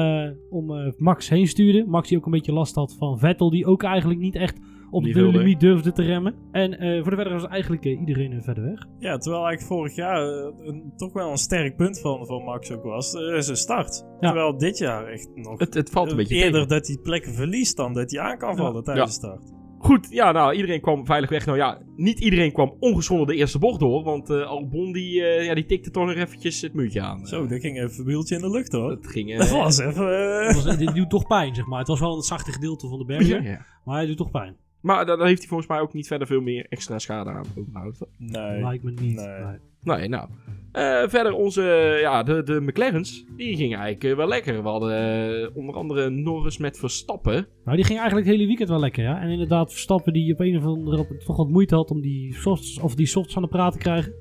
om 0.50 0.92
Max 0.96 1.28
heen 1.28 1.46
stuurde. 1.46 1.84
Max 1.86 2.08
die 2.08 2.18
ook 2.18 2.24
een 2.24 2.32
beetje 2.32 2.52
last 2.52 2.74
had 2.74 2.96
van 2.98 3.18
Vettel. 3.18 3.50
Die 3.50 3.66
ook 3.66 3.82
eigenlijk 3.82 4.20
niet 4.20 4.36
echt 4.36 4.58
op 4.90 5.02
de 5.04 5.12
wilde. 5.12 5.38
limiet 5.38 5.60
durfde 5.60 5.92
te 5.92 6.02
remmen. 6.02 6.34
En 6.52 6.78
eh, 6.78 7.00
voor 7.02 7.10
de 7.10 7.16
verder 7.16 7.32
was 7.32 7.46
eigenlijk 7.46 7.84
eh, 7.84 8.00
iedereen 8.00 8.32
eh, 8.32 8.42
verder 8.42 8.64
weg. 8.64 8.86
Ja, 8.98 9.16
terwijl 9.18 9.46
eigenlijk 9.46 9.72
vorig 9.74 9.94
jaar 9.94 10.22
een, 10.22 10.92
toch 10.96 11.12
wel 11.12 11.30
een 11.30 11.36
sterk 11.38 11.76
punt 11.76 12.00
van, 12.00 12.26
van 12.26 12.44
Max 12.44 12.72
ook 12.72 12.82
was. 12.82 13.10
zijn 13.38 13.56
start. 13.56 14.04
Ja. 14.20 14.26
Terwijl 14.28 14.56
dit 14.58 14.78
jaar 14.78 15.06
echt 15.06 15.28
nog 15.34 15.58
Het, 15.58 15.74
het 15.74 15.90
valt 15.90 16.10
een 16.10 16.16
beetje 16.16 16.34
eerder 16.34 16.52
tegen. 16.52 16.68
dat 16.68 16.86
hij 16.86 16.96
plekken 17.02 17.32
verliest 17.34 17.76
dan 17.76 17.92
dat 17.94 18.10
hij 18.10 18.20
aan 18.20 18.38
kan 18.38 18.56
vallen 18.56 18.84
tijdens 18.84 19.06
de 19.20 19.26
start. 19.26 19.58
Goed, 19.78 20.06
ja, 20.10 20.32
nou, 20.32 20.54
iedereen 20.54 20.80
kwam 20.80 21.06
veilig 21.06 21.30
weg. 21.30 21.46
Nou 21.46 21.58
ja, 21.58 21.78
niet 21.96 22.20
iedereen 22.20 22.52
kwam 22.52 22.74
ongeschonden 22.80 23.26
de 23.26 23.34
eerste 23.34 23.58
bocht 23.58 23.80
door. 23.80 24.02
Want 24.04 24.30
eh, 24.30 24.46
Albon, 24.46 24.92
die, 24.92 25.22
eh, 25.24 25.44
ja, 25.44 25.54
die 25.54 25.66
tikte 25.66 25.90
toch 25.90 26.06
nog 26.06 26.14
eventjes 26.14 26.60
het 26.60 26.74
muurtje 26.74 27.00
aan. 27.00 27.26
Zo, 27.26 27.46
dat 27.46 27.60
ging 27.60 27.78
even 27.82 27.98
een 27.98 28.04
wieltje 28.04 28.34
in 28.34 28.40
de 28.40 28.50
lucht 28.50 28.72
hoor. 28.72 28.88
Dat 28.88 29.06
ging... 29.06 29.36
Dat 29.38 29.50
was 29.50 29.78
even... 29.78 30.06
Het 30.46 30.64
was- 30.64 30.76
dit 30.76 30.94
doet 30.94 31.10
toch 31.10 31.26
pijn, 31.26 31.54
zeg 31.54 31.66
maar. 31.66 31.78
Het 31.78 31.88
was 31.88 32.00
wel 32.00 32.16
een 32.16 32.22
zachte 32.22 32.52
gedeelte 32.52 32.88
van 32.88 32.98
de 32.98 33.04
berg. 33.04 33.26
ja, 33.28 33.40
ja. 33.42 33.66
Maar 33.84 33.96
hij 33.96 34.06
doet 34.06 34.16
toch 34.16 34.30
pijn. 34.30 34.56
Maar 34.80 35.06
daar 35.06 35.26
heeft 35.26 35.38
hij 35.38 35.48
volgens 35.48 35.68
mij 35.68 35.80
ook 35.80 35.92
niet 35.92 36.06
verder 36.06 36.26
veel 36.26 36.40
meer 36.40 36.66
extra 36.68 36.98
schade 36.98 37.30
aan 37.30 37.44
overgehouden. 37.56 38.08
nee. 38.16 38.62
Lijkt 38.62 38.84
me 38.84 38.90
niet. 38.90 39.16
Nee. 39.16 39.26
Nee. 39.26 39.58
Nee, 39.82 40.08
nou. 40.08 40.28
Eh, 40.72 41.08
verder 41.08 41.32
onze, 41.32 41.62
ja, 42.00 42.22
de, 42.22 42.42
de 42.42 42.60
McLaren's, 42.60 43.24
die 43.36 43.56
gingen 43.56 43.78
eigenlijk 43.78 44.12
eh, 44.12 44.16
wel 44.16 44.28
lekker. 44.28 44.62
We 44.62 44.68
hadden 44.68 44.92
eh, 44.92 45.56
onder 45.56 45.74
andere 45.74 46.10
Norris 46.10 46.58
met 46.58 46.78
Verstappen. 46.78 47.46
Nou, 47.64 47.76
die 47.76 47.86
ging 47.86 47.98
eigenlijk 47.98 48.26
het 48.26 48.36
hele 48.36 48.48
weekend 48.48 48.68
wel 48.68 48.80
lekker, 48.80 49.02
ja. 49.02 49.20
En 49.20 49.30
inderdaad, 49.30 49.70
Verstappen 49.70 50.12
die 50.12 50.32
op 50.32 50.40
een 50.40 50.56
of 50.56 50.64
andere 50.64 50.96
manier 50.96 51.24
toch 51.24 51.36
wat 51.36 51.48
moeite 51.48 51.74
had 51.74 51.90
om 51.90 52.00
die 52.00 52.34
softs, 52.34 52.78
of 52.78 52.94
die 52.94 53.06
softs 53.06 53.36
aan 53.36 53.42
de 53.42 53.48
praat 53.48 53.72
te 53.72 53.78
krijgen. 53.78 54.12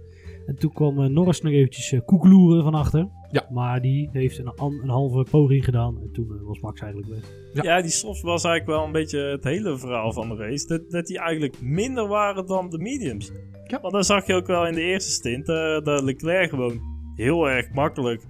En 0.49 0.55
toen 0.55 0.73
kwam 0.73 1.03
eh, 1.03 1.09
Norris 1.09 1.41
nog 1.41 1.53
eventjes 1.53 1.91
eh, 1.91 1.99
koekeloeren 2.05 2.63
van 2.63 2.73
achter. 2.73 3.07
Ja. 3.31 3.45
Maar 3.49 3.81
die 3.81 4.09
heeft 4.11 4.37
een, 4.37 4.51
een 4.83 4.89
halve 4.89 5.25
poging 5.31 5.65
gedaan. 5.65 5.97
En 6.01 6.11
toen 6.13 6.27
eh, 6.29 6.47
was 6.47 6.59
Max 6.59 6.81
eigenlijk 6.81 7.11
weg. 7.11 7.23
Ja. 7.53 7.63
Ja. 7.63 7.81
die 7.81 7.91
softs 7.91 8.21
was 8.21 8.43
eigenlijk 8.43 8.77
wel 8.77 8.85
een 8.85 8.91
beetje 8.91 9.19
het 9.19 9.43
hele 9.43 9.77
verhaal 9.77 10.13
van 10.13 10.29
de 10.29 10.35
race. 10.35 10.67
Dat, 10.67 10.89
dat 10.89 11.05
die 11.05 11.19
eigenlijk 11.19 11.61
minder 11.61 12.07
waren 12.07 12.45
dan 12.45 12.69
de 12.69 12.77
mediums. 12.77 13.31
Ja. 13.67 13.81
Want 13.81 13.93
dan 13.93 14.03
zag 14.03 14.27
je 14.27 14.33
ook 14.33 14.47
wel 14.47 14.67
in 14.67 14.73
de 14.73 14.81
eerste 14.81 15.11
stint 15.11 15.45
dat 15.85 16.01
Leclerc 16.01 16.49
gewoon 16.49 16.79
heel 17.15 17.49
erg 17.49 17.73
makkelijk 17.73 18.21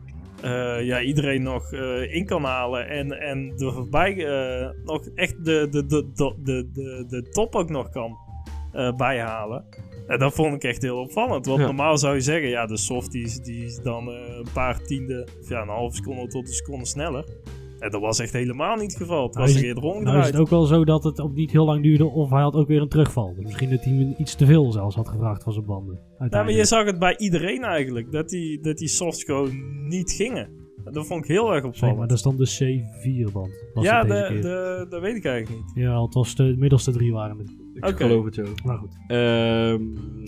eh, 0.41 0.85
ja, 0.85 1.01
iedereen 1.01 1.43
nog 1.43 1.73
eh, 1.73 2.13
in 2.15 2.25
kan 2.25 2.43
halen. 2.43 2.89
En, 2.89 3.11
en 3.11 3.53
er 3.57 3.73
voorbij 3.73 4.25
eh, 4.25 4.69
nog 4.85 5.05
echt 5.15 5.45
de, 5.45 5.67
de, 5.71 5.85
de, 5.85 6.11
de, 6.15 6.35
de, 6.43 6.69
de, 6.73 7.05
de 7.07 7.29
top 7.29 7.55
ook 7.55 7.69
nog 7.69 7.89
kan 7.89 8.17
eh, 8.71 8.95
bijhalen. 8.95 9.65
En 10.09 10.19
dat 10.19 10.33
vond 10.33 10.53
ik 10.53 10.63
echt 10.63 10.81
heel 10.81 10.97
opvallend. 10.97 11.45
Want 11.45 11.59
Ja. 11.59 11.65
normaal 11.65 11.97
zou 11.97 12.13
je 12.15 12.21
zeggen, 12.21 12.49
ja, 12.49 12.65
de 12.65 12.77
softies 12.77 13.39
die 13.39 13.63
is 13.65 13.79
dan 13.83 14.07
eh, 14.11 14.35
een 14.37 14.47
paar 14.53 14.81
tiende, 14.83 15.27
of 15.41 15.49
ja, 15.49 15.61
een 15.61 15.67
halve 15.67 15.95
seconde 15.95 16.27
tot 16.27 16.47
een 16.47 16.53
seconde 16.53 16.85
sneller. 16.85 17.25
En 17.79 17.91
dat 17.91 18.01
was 18.01 18.19
echt 18.19 18.33
helemaal 18.33 18.75
niet 18.75 18.91
het 18.91 18.95
geval. 19.01 19.23
Het 19.25 19.33
Nou 19.35 19.47
was 19.47 19.55
er 19.55 19.63
eerder 19.63 19.83
Nou 19.83 19.93
is 19.95 19.99
omgedraaid. 19.99 20.31
het 20.33 20.41
ook 20.41 20.49
wel 20.49 20.65
zo 20.65 20.85
dat 20.85 21.03
het 21.03 21.19
ook 21.21 21.33
niet 21.33 21.51
heel 21.51 21.65
lang 21.65 21.83
duurde 21.83 22.05
of 22.05 22.29
hij 22.29 22.41
had 22.41 22.53
ook 22.53 22.67
weer 22.67 22.81
een 22.81 22.89
terugval. 22.89 23.33
Misschien 23.37 23.69
dat 23.69 23.83
hij 23.83 24.15
iets 24.17 24.35
te 24.35 24.45
veel 24.45 24.71
zelfs 24.71 24.95
had 24.95 25.07
gevraagd 25.09 25.43
van 25.43 25.53
zijn 25.53 25.65
banden. 25.65 25.99
Nou, 26.17 26.29
maar 26.31 26.51
je 26.51 26.65
zag 26.65 26.85
het 26.85 26.99
bij 26.99 27.17
iedereen 27.17 27.63
eigenlijk, 27.63 28.11
dat 28.11 28.29
die, 28.29 28.61
dat 28.61 28.77
die 28.77 28.87
softs 28.87 29.23
gewoon 29.23 29.51
niet 29.87 30.11
gingen. 30.11 30.49
Dat 30.91 31.05
vond 31.07 31.23
ik 31.23 31.29
heel 31.29 31.53
erg 31.53 31.63
Zeg 31.63 31.81
maar, 31.81 31.89
opvallend. 31.89 32.09
dat 32.09 32.17
is 32.17 32.23
dan 32.23 32.35
de 32.37 32.83
C4-band. 33.27 33.49
ja, 33.73 34.03
de, 34.03 34.07
de, 34.07 34.39
de, 34.39 34.85
dat 34.89 35.01
weet 35.01 35.15
ik 35.15 35.25
eigenlijk 35.25 35.65
niet. 35.65 35.71
ja, 35.85 36.01
het 36.03 36.13
was 36.13 36.35
de 36.35 36.55
middelste 36.57 36.91
drie 36.91 37.13
waren 37.13 37.37
het. 37.37 37.55
Ik 37.81 37.93
Oké. 37.93 38.03
geloof 38.03 38.25
het 38.25 38.35
zo. 38.35 38.43
Maar 38.65 38.77
goed. 38.77 38.91
Ehm, 39.07 39.81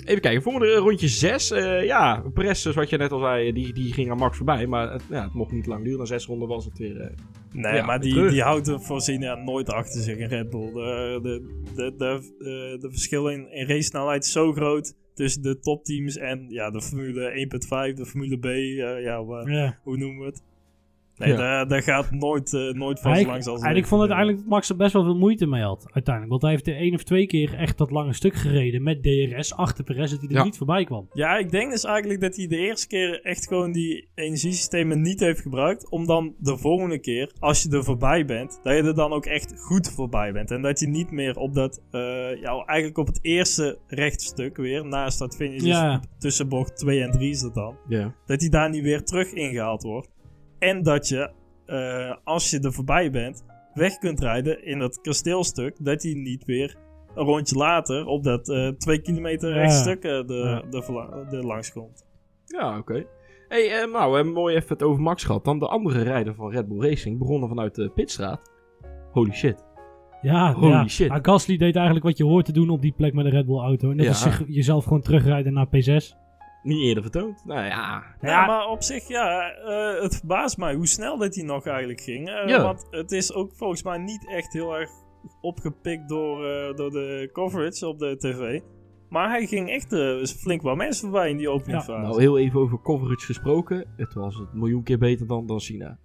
even 0.05 0.21
kijken, 0.21 0.41
volgende 0.41 0.75
rondje 0.75 1.07
6. 1.07 1.49
ja, 1.83 2.23
Perez, 2.33 2.61
zoals 2.61 2.89
je 2.89 2.97
net 2.97 3.11
al 3.11 3.19
zei, 3.19 3.51
die, 3.53 3.73
die 3.73 3.93
ging 3.93 4.11
aan 4.11 4.17
Max 4.17 4.37
voorbij. 4.37 4.67
Maar 4.67 4.91
het, 4.91 5.03
ja, 5.09 5.23
het 5.23 5.33
mocht 5.33 5.51
niet 5.51 5.65
lang 5.65 5.83
duren. 5.83 5.99
Na 5.99 6.05
zes 6.05 6.25
ronden 6.25 6.47
was 6.47 6.65
het 6.65 6.77
weer... 6.77 6.99
eh, 7.01 7.07
Nee, 7.53 7.73
Ja, 7.75 7.85
maar 7.85 7.99
die, 7.99 8.13
terug. 8.13 8.31
die 8.31 8.41
houdt 8.41 8.67
er 8.67 8.81
voorzien 8.81 9.21
ja, 9.21 9.35
nooit 9.35 9.69
achter 9.69 10.01
zich 10.01 10.17
in 10.17 10.27
Red 10.27 10.49
Bull. 10.49 10.71
De, 10.73 11.19
de, 11.23 11.41
de, 11.75 11.93
de, 11.97 12.35
de, 12.37 12.77
de 12.79 12.89
verschil 12.89 13.27
in, 13.29 13.51
in 13.51 13.67
race 13.67 13.81
snelheid 13.81 14.23
is 14.23 14.31
zo 14.31 14.53
groot 14.53 14.93
tussen 15.13 15.41
de 15.41 15.59
topteams 15.59 16.17
en 16.17 16.45
ja, 16.49 16.69
de 16.71 16.81
Formule 16.81 17.47
1.5, 17.91 17.95
de 17.97 18.05
Formule 18.05 18.37
B, 18.39 18.45
eh, 18.45 19.03
Ja. 19.03 19.77
hoe 19.83 19.97
noemen 19.97 20.19
we 20.19 20.25
het? 20.25 20.43
Nee, 21.21 21.29
Ja. 21.31 21.37
daar, 21.37 21.67
daar 21.67 21.83
gaat 21.83 22.11
nooit, 22.11 22.53
eh, 22.53 22.61
nooit 22.71 22.99
van 22.99 23.15
zo 23.15 23.25
langs 23.25 23.45
als 23.47 23.55
eigenlijk 23.61 23.87
vond 23.87 24.01
uiteindelijk 24.01 24.37
dat 24.39 24.47
Max 24.47 24.69
er 24.69 24.75
best 24.75 24.93
wel 24.93 25.03
veel 25.03 25.17
moeite 25.17 25.45
mee 25.47 25.61
had. 25.63 25.85
Uiteindelijk. 25.91 26.29
Want 26.29 26.41
hij 26.41 26.51
heeft 26.51 26.67
er 26.67 26.75
één 26.75 26.93
of 26.93 27.03
twee 27.03 27.25
keer 27.27 27.53
echt 27.53 27.77
dat 27.77 27.91
lange 27.91 28.13
stuk 28.13 28.33
gereden 28.35 28.83
met 28.83 29.03
DRS 29.03 29.55
achter 29.55 29.83
Perez. 29.83 30.11
Dat 30.11 30.19
hij 30.19 30.29
er 30.29 30.35
Ja. 30.35 30.43
niet 30.43 30.57
voorbij 30.57 30.83
kwam. 30.83 31.09
Ja, 31.13 31.37
ik 31.37 31.51
denk 31.51 31.71
dus 31.71 31.83
eigenlijk 31.83 32.21
dat 32.21 32.35
hij 32.35 32.47
de 32.47 32.57
eerste 32.57 32.87
keer 32.87 33.21
echt 33.23 33.47
gewoon 33.47 33.71
die 33.71 34.09
energiesystemen 34.15 35.01
niet 35.01 35.19
heeft 35.19 35.41
gebruikt. 35.41 35.89
Om 35.89 36.05
dan 36.05 36.35
de 36.37 36.57
volgende 36.57 36.99
keer, 36.99 37.31
als 37.39 37.63
je 37.63 37.69
er 37.69 37.83
voorbij 37.83 38.25
bent, 38.25 38.59
dat 38.63 38.75
je 38.75 38.83
er 38.83 38.95
dan 38.95 39.11
ook 39.13 39.25
echt 39.25 39.53
goed 39.57 39.89
voorbij 39.91 40.31
bent. 40.31 40.51
En 40.51 40.61
dat 40.61 40.79
je 40.79 40.87
niet 40.87 41.11
meer 41.11 41.37
op 41.37 41.53
dat, 41.53 41.81
eh, 41.91 42.01
ja, 42.41 42.63
eigenlijk 42.65 42.97
op 42.97 43.07
het 43.07 43.19
eerste 43.21 43.77
rechtstuk 43.87 44.57
weer, 44.57 44.85
naast 44.85 45.19
dat 45.19 45.35
finish, 45.35 45.63
Ja. 45.63 46.01
tussen 46.19 46.49
bocht 46.49 46.77
2 46.77 47.01
en 47.01 47.11
3 47.11 47.29
is 47.29 47.41
dat 47.41 47.53
dan. 47.53 47.75
ja. 47.87 48.13
Dat 48.25 48.39
hij 48.41 48.49
daar 48.49 48.69
niet 48.69 48.83
weer 48.83 49.03
terug 49.03 49.33
ingehaald 49.33 49.83
wordt. 49.83 50.09
En 50.61 50.83
dat 50.83 51.07
je, 51.07 51.31
eh, 51.65 52.15
als 52.23 52.49
je 52.49 52.59
er 52.59 52.73
voorbij 52.73 53.11
bent, 53.11 53.45
weg 53.73 53.97
kunt 53.97 54.19
rijden 54.19 54.65
in 54.65 54.79
dat 54.79 55.01
kasteelstuk. 55.01 55.75
Dat 55.79 56.03
hij 56.03 56.13
niet 56.13 56.45
weer 56.45 56.75
een 57.15 57.25
rondje 57.25 57.55
later 57.55 58.05
op 58.05 58.23
dat 58.23 58.49
eh 58.49 58.67
2 58.67 59.01
kilometer 59.01 59.49
Ja. 59.49 59.55
rechtstuk 59.55 60.03
eh, 60.03 60.25
de, 60.27 60.33
Ja. 60.33 60.61
de, 60.69 61.25
de 61.29 61.37
langs 61.45 61.71
komt. 61.71 62.05
Ja, 62.45 62.77
oké. 62.77 63.05
Hey, 63.47 63.81
eh, 63.81 63.91
nou, 63.91 64.09
we 64.09 64.15
hebben 64.15 64.33
mooi 64.33 64.55
even 64.55 64.67
het 64.69 64.83
over 64.83 65.01
Max 65.01 65.23
gehad. 65.23 65.45
Dan 65.45 65.59
de 65.59 65.67
andere 65.67 66.01
rijder 66.01 66.35
van 66.35 66.51
Red 66.51 66.67
Bull 66.67 66.89
Racing, 66.89 67.17
begonnen 67.19 67.49
vanuit 67.49 67.75
de 67.75 67.89
pitstraat. 67.89 68.51
Holy 69.11 69.31
shit. 69.33 69.65
Ja, 70.21 70.53
Holy 70.53 70.71
ja. 70.71 70.87
shit. 70.87 71.11
Gasly 71.21 71.57
deed 71.57 71.75
eigenlijk 71.75 72.05
wat 72.05 72.17
je 72.17 72.23
hoort 72.23 72.45
te 72.45 72.51
doen 72.51 72.69
op 72.69 72.81
die 72.81 72.91
plek 72.97 73.13
met 73.13 73.25
een 73.25 73.31
Red 73.31 73.45
Bull 73.45 73.59
auto. 73.59 73.87
Net 73.93 74.03
Ja. 74.03 74.09
als 74.09 74.21
zich, 74.21 74.43
jezelf 74.47 74.83
gewoon 74.83 75.01
terugrijden 75.01 75.53
naar 75.53 75.67
P6. 75.67 76.15
Niet 76.63 76.83
eerder 76.83 77.03
vertoond. 77.03 77.45
Nou 77.45 77.59
ja. 77.59 77.67
Ja, 77.67 78.03
Ja. 78.21 78.45
maar 78.45 78.67
op 78.67 78.83
zich, 78.83 79.07
ja, 79.07 79.51
eh, 79.51 80.01
het 80.01 80.15
verbaast 80.17 80.57
mij 80.57 80.73
hoe 80.73 80.87
snel 80.87 81.17
dat 81.17 81.35
hij 81.35 81.43
nog 81.43 81.65
eigenlijk 81.65 82.01
ging. 82.01 82.29
Eh, 82.29 82.47
Ja. 82.47 82.61
Want 82.61 82.87
het 82.91 83.11
is 83.11 83.33
ook 83.33 83.51
volgens 83.55 83.83
mij 83.83 83.97
niet 83.97 84.27
echt 84.29 84.53
heel 84.53 84.77
erg 84.77 84.89
opgepikt 85.41 86.09
door, 86.09 86.45
eh, 86.45 86.75
door 86.75 86.91
de 86.91 87.29
coverage 87.33 87.87
op 87.87 87.99
de 87.99 88.17
tv. 88.17 88.59
Maar 89.09 89.29
hij 89.29 89.45
ging 89.45 89.69
echt 89.69 89.93
eh, 89.93 90.23
flink 90.23 90.61
wat 90.61 90.75
mensen 90.75 91.09
voorbij 91.09 91.29
in 91.29 91.37
die 91.37 91.49
openingfase. 91.49 92.01
Nou, 92.01 92.19
heel 92.21 92.37
even 92.37 92.59
over 92.59 92.81
coverage 92.81 93.25
gesproken. 93.25 93.85
Het 93.97 94.13
was 94.13 94.35
een 94.35 94.47
miljoen 94.53 94.83
keer 94.83 94.97
beter 94.97 95.27
dan, 95.27 95.45
dan 95.45 95.59
China. 95.59 95.97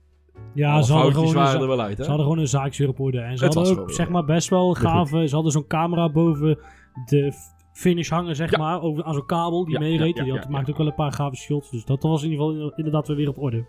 Ja, 0.55 0.83
ze 0.83 0.93
hadden, 0.93 1.13
foutjes 1.13 1.15
gewoon 1.15 1.29
een, 1.29 1.53
waren 1.53 1.61
er 1.61 1.77
wel 1.77 1.81
uit, 1.81 1.97
hè? 1.99 2.03
ze 2.03 2.09
hadden 2.09 2.27
gewoon 2.27 2.41
een 2.43 2.49
zaakje 2.49 2.89
op 2.89 3.01
orde. 3.01 3.21
En 3.21 3.39
ze 3.39 3.45
Het 3.45 3.55
hadden 3.55 3.79
ook, 3.79 3.91
zeg 3.93 4.07
ja. 4.07 4.13
maar, 4.13 4.25
best 4.25 4.49
wel 4.49 4.75
gave... 4.75 5.29
Ze 5.29 5.35
hadden 5.35 5.53
zo'n 5.53 5.67
camera 5.67 6.11
boven 6.11 6.59
de 7.07 7.33
finish 7.77 8.11
hangen, 8.11 8.37
zeg 8.37 8.51
Ja. 8.51 8.59
maar. 8.59 8.81
Over, 8.83 9.05
aan 9.05 9.15
zo'n 9.15 9.27
kabel 9.27 9.65
die 9.65 9.75
Ja, 9.75 9.81
meereed. 9.81 10.17
ja, 10.17 10.23
ja, 10.23 10.23
die 10.25 10.33
had, 10.33 10.43
ja, 10.45 10.51
maakte 10.51 10.71
ook 10.71 10.77
wel 10.77 10.87
een 10.87 10.95
paar 10.95 11.13
gave 11.13 11.37
shots. 11.37 11.71
Dus 11.71 11.85
dat 11.85 12.03
was 12.03 12.23
in 12.23 12.31
ieder 12.31 12.45
geval 12.47 12.73
inderdaad 12.77 13.07
weer 13.09 13.17
weer 13.17 13.29
op 13.29 13.39
orde. 13.39 13.67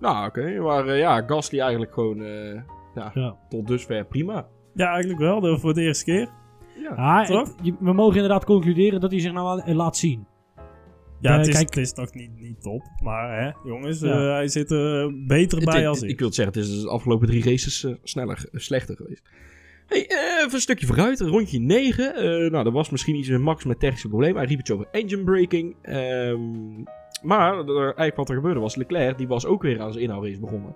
Nou, 0.00 0.26
oké. 0.26 0.60
Maar 0.60 0.86
eh, 0.86 0.98
ja, 0.98 1.22
Gasly 1.26 1.60
eigenlijk 1.60 1.92
gewoon... 1.94 2.22
eh, 2.22 2.54
ja, 2.94 3.10
Ja. 3.14 3.36
tot 3.48 3.66
dusver 3.66 4.04
prima. 4.06 4.46
Ja, 4.74 4.88
eigenlijk 4.90 5.20
wel. 5.20 5.40
Dat 5.40 5.60
voor 5.60 5.74
de 5.74 5.82
eerste 5.82 6.04
keer. 6.04 6.28
Ja. 6.82 6.90
Ah, 6.94 7.26
Toch? 7.26 7.40
het- 7.48 7.54
je- 7.62 7.74
we 7.80 7.92
mogen 7.92 8.14
inderdaad 8.14 8.44
concluderen 8.44 9.00
dat 9.00 9.10
hij 9.10 9.20
zich 9.20 9.32
nou 9.32 9.44
wel 9.46 9.60
eh, 9.64 9.74
laat 9.74 9.96
zien. 9.96 10.26
Ja, 11.20 11.36
het, 11.36 11.46
is, 11.46 11.54
kijk- 11.54 11.74
het 11.74 11.84
is 11.84 11.92
nog 11.92 12.14
niet, 12.14 12.40
niet 12.40 12.62
top. 12.62 12.82
Maar 13.02 13.42
hè, 13.42 13.50
jongens, 13.70 14.00
Ja. 14.00 14.18
hij 14.18 14.48
zit 14.48 14.70
er 14.70 15.12
beter 15.26 15.58
Het- 15.58 15.66
bij 15.68 15.78
het- 15.78 15.86
als 15.88 16.02
ik 16.02 16.10
ik. 16.10 16.18
wil 16.18 16.26
het 16.26 16.36
zeggen, 16.36 16.54
het 16.60 16.64
is 16.70 16.82
de 16.82 16.88
afgelopen 16.88 17.26
drie 17.26 17.44
races 17.44 17.86
sneller, 18.02 18.48
slechter 18.52 18.96
geweest. 18.96 19.22
Hey, 19.88 20.06
eh, 20.06 20.16
even 20.44 20.54
een 20.54 20.60
stukje 20.60 20.86
vooruit, 20.86 21.20
rondje 21.20 21.58
9. 21.60 22.14
Eh, 22.14 22.50
nou, 22.50 22.64
dat 22.64 22.72
was 22.72 22.90
misschien 22.90 23.14
iets 23.16 23.28
met 23.28 23.40
Max 23.40 23.64
met 23.64 23.80
technische 23.80 24.08
problemen. 24.08 24.36
Hij 24.36 24.46
riep 24.46 24.58
iets 24.58 24.70
over 24.70 24.86
engine 24.90 25.24
braking. 25.24 25.76
Ehm, 25.82 26.40
maar 27.22 27.58
er- 27.58 27.84
eigenlijk 27.84 28.16
wat 28.16 28.28
er 28.28 28.34
gebeurde 28.34 28.60
was, 28.60 28.76
Leclerc 28.76 29.18
die 29.18 29.28
was 29.28 29.46
ook 29.46 29.62
weer 29.62 29.80
aan 29.80 29.92
zijn 29.92 30.04
inhoudrace 30.04 30.40
begonnen. 30.40 30.74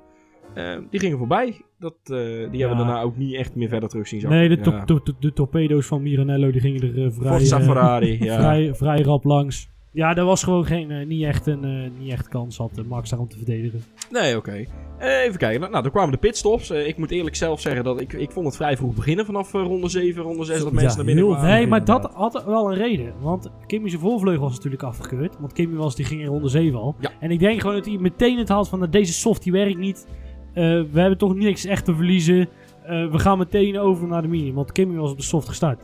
Ehm, 0.55 0.83
die 0.91 1.01
gingen 1.01 1.19
voorbij. 1.19 1.61
Dat, 1.79 1.95
eh, 2.05 2.17
die 2.17 2.61
hebben 2.61 2.69
we 2.69 2.85
daarna 2.85 3.01
ook 3.03 3.17
niet 3.17 3.35
echt 3.35 3.55
meer 3.55 3.69
verder 3.69 3.89
terug 3.89 4.09
zien 4.09 4.21
zakken. 4.21 4.39
Nee, 4.39 4.49
de, 4.49 4.61
to- 4.61 4.71
Ja. 4.71 4.85
to- 4.85 5.03
to- 5.03 5.13
de 5.21 5.33
torpedo's 5.33 5.87
van 5.87 6.03
Miranello 6.03 6.51
die 6.51 6.61
gingen 6.61 6.97
er 6.97 7.13
vrij, 7.13 7.41
Ferrari, 7.45 8.19
ja. 8.25 8.37
vrij, 8.39 8.75
vrij 8.75 9.03
rap 9.03 9.25
langs. 9.25 9.69
Ja, 9.95 10.17
er 10.17 10.25
was 10.25 10.43
gewoon 10.43 10.65
geen, 10.65 10.91
eh, 10.91 11.07
niet, 11.07 11.25
echt 11.25 11.47
een, 11.47 11.65
eh, 11.65 12.01
niet 12.01 12.13
echt 12.13 12.29
kans 12.29 12.57
had 12.57 12.79
eh, 12.79 12.85
Max 12.85 13.11
daarom 13.11 13.29
te 13.29 13.37
verdedigen. 13.37 13.83
Nee, 14.11 14.37
oké. 14.37 14.65
Even 14.99 15.39
kijken. 15.39 15.61
Nou, 15.71 15.83
dan 15.83 15.91
kwamen 15.91 16.13
de 16.13 16.19
pitstops. 16.19 16.71
Ik 16.71 16.97
moet 16.97 17.11
eerlijk 17.11 17.37
zelf 17.37 17.61
zeggen 17.61 17.85
dat 17.85 18.01
ik, 18.01 18.13
ik 18.13 18.31
vond 18.31 18.47
het 18.47 18.57
vrij 18.57 18.77
vroeg 18.77 18.95
beginnen 18.95 19.27
vanaf 19.27 19.53
ronde 19.53 19.89
7, 19.89 20.23
ronde 20.23 20.45
6 20.45 20.59
dat 20.59 20.69
Ja, 20.69 20.75
mensen 20.75 20.97
naar 20.97 21.07
binnen 21.15 21.25
kwamen. 21.25 21.51
Nee, 21.51 21.67
maar 21.67 21.85
dat 21.85 22.11
had 22.15 22.45
wel 22.45 22.73
een 22.73 22.79
reden. 22.79 23.15
Want 23.21 23.51
Kimmy's 23.67 23.95
voorvleugel 23.95 24.43
was 24.43 24.55
natuurlijk 24.55 24.83
afgekeurd. 24.83 25.37
Want 25.39 25.53
Kimmy 25.53 25.77
was, 25.77 25.97
die 25.97 26.05
ging 26.05 26.21
in 26.21 26.27
ronde 26.27 26.49
7 26.49 26.79
al. 26.79 26.95
Ja. 27.01 27.11
En 27.21 27.31
ik 27.31 27.39
denk 27.39 27.61
gewoon 27.61 27.77
dat 27.77 27.87
hij 27.87 27.97
meteen 27.97 28.39
het 28.39 28.49
had 28.49 28.69
van 28.69 28.79
nou, 28.79 28.91
deze 28.91 29.13
soft 29.13 29.43
die 29.43 29.53
werkt 29.53 29.79
niet. 29.79 30.07
We 30.55 30.89
hebben 30.95 31.19
toch 31.19 31.35
niks 31.35 31.65
echt 31.65 31.85
te 31.85 31.95
verliezen. 31.95 32.49
We 32.87 33.19
gaan 33.19 33.39
meteen 33.39 33.79
over 33.79 34.09
naar 34.09 34.23
de 34.23 34.29
medium. 34.29 34.55
Want 34.55 34.73
Kimmy 34.73 34.97
was 34.97 35.11
op 35.11 35.17
de 35.17 35.23
soft 35.23 35.49
gestart. 35.49 35.83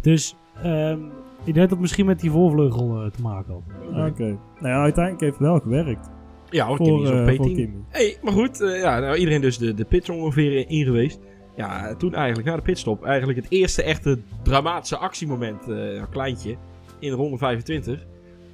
Dus 0.00 0.36
ehm, 0.62 0.98
ik 1.46 1.54
denk 1.54 1.56
dat 1.56 1.70
het 1.70 1.80
misschien 1.80 2.06
met 2.06 2.20
die 2.20 2.30
voorvleugel 2.30 3.02
eh, 3.02 3.10
te 3.10 3.22
maken 3.22 3.52
had. 3.52 4.08
Oké. 4.10 4.22
Nou 4.60 4.68
ja, 4.74 4.80
uiteindelijk 4.82 5.20
heeft 5.24 5.38
het 5.38 5.46
wel 5.48 5.58
gewerkt. 5.60 6.10
Ja, 6.50 6.66
want 6.66 6.76
voor, 6.78 6.86
Kimmy 6.86 7.02
is 7.02 7.10
op 7.10 7.16
eh, 7.16 7.32
P10. 7.32 7.36
voor 7.36 7.46
Kimmy. 7.46 7.84
Hey, 7.88 8.16
maar 8.22 8.32
goed, 8.32 8.60
eh, 8.60 8.80
ja, 8.80 8.98
nou, 8.98 9.16
iedereen 9.16 9.40
dus 9.40 9.58
de, 9.58 9.74
de 9.74 9.84
pits 9.84 10.10
ongeveer 10.10 10.70
in 10.70 10.84
geweest. 10.84 11.20
Ja, 11.56 11.94
toen 11.94 12.14
eigenlijk 12.14 12.48
na 12.48 12.56
de 12.56 12.62
pitstop, 12.62 13.04
eigenlijk 13.04 13.38
het 13.38 13.50
eerste 13.50 13.82
echte 13.82 14.18
dramatische 14.42 14.96
actiemoment, 14.96 15.68
eh 15.68 15.94
een 15.94 16.08
kleintje, 16.08 16.56
in 16.98 17.12
ronde 17.12 17.38
25. 17.38 18.06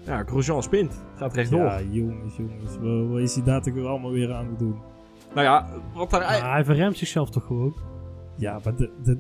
Ja, 0.07 0.23
Grosjean 0.25 0.63
spint, 0.63 1.05
gaat 1.17 1.35
rechtdoor. 1.35 1.61
Ja, 1.61 1.81
jongens, 1.91 2.37
jongens. 2.37 2.77
Wat, 2.81 3.09
wat 3.09 3.19
is 3.21 3.35
hij 3.35 3.45
daar 3.45 3.63
toch 3.63 3.85
allemaal 3.85 4.11
weer 4.11 4.33
aan 4.33 4.47
het 4.47 4.59
doen? 4.59 4.77
Nou 5.35 5.47
ja, 5.47 5.69
wat 5.95 6.11
daar 6.11 6.21
Maar 6.21 6.29
eigenlijk... 6.29 6.55
hij 6.55 6.65
verremt 6.75 6.97
zichzelf 6.97 7.31
toch 7.31 7.45
gewoon. 7.47 7.75
Ja, 8.37 8.61
maar 8.65 8.77
de- 8.77 8.91
de- 9.03 9.19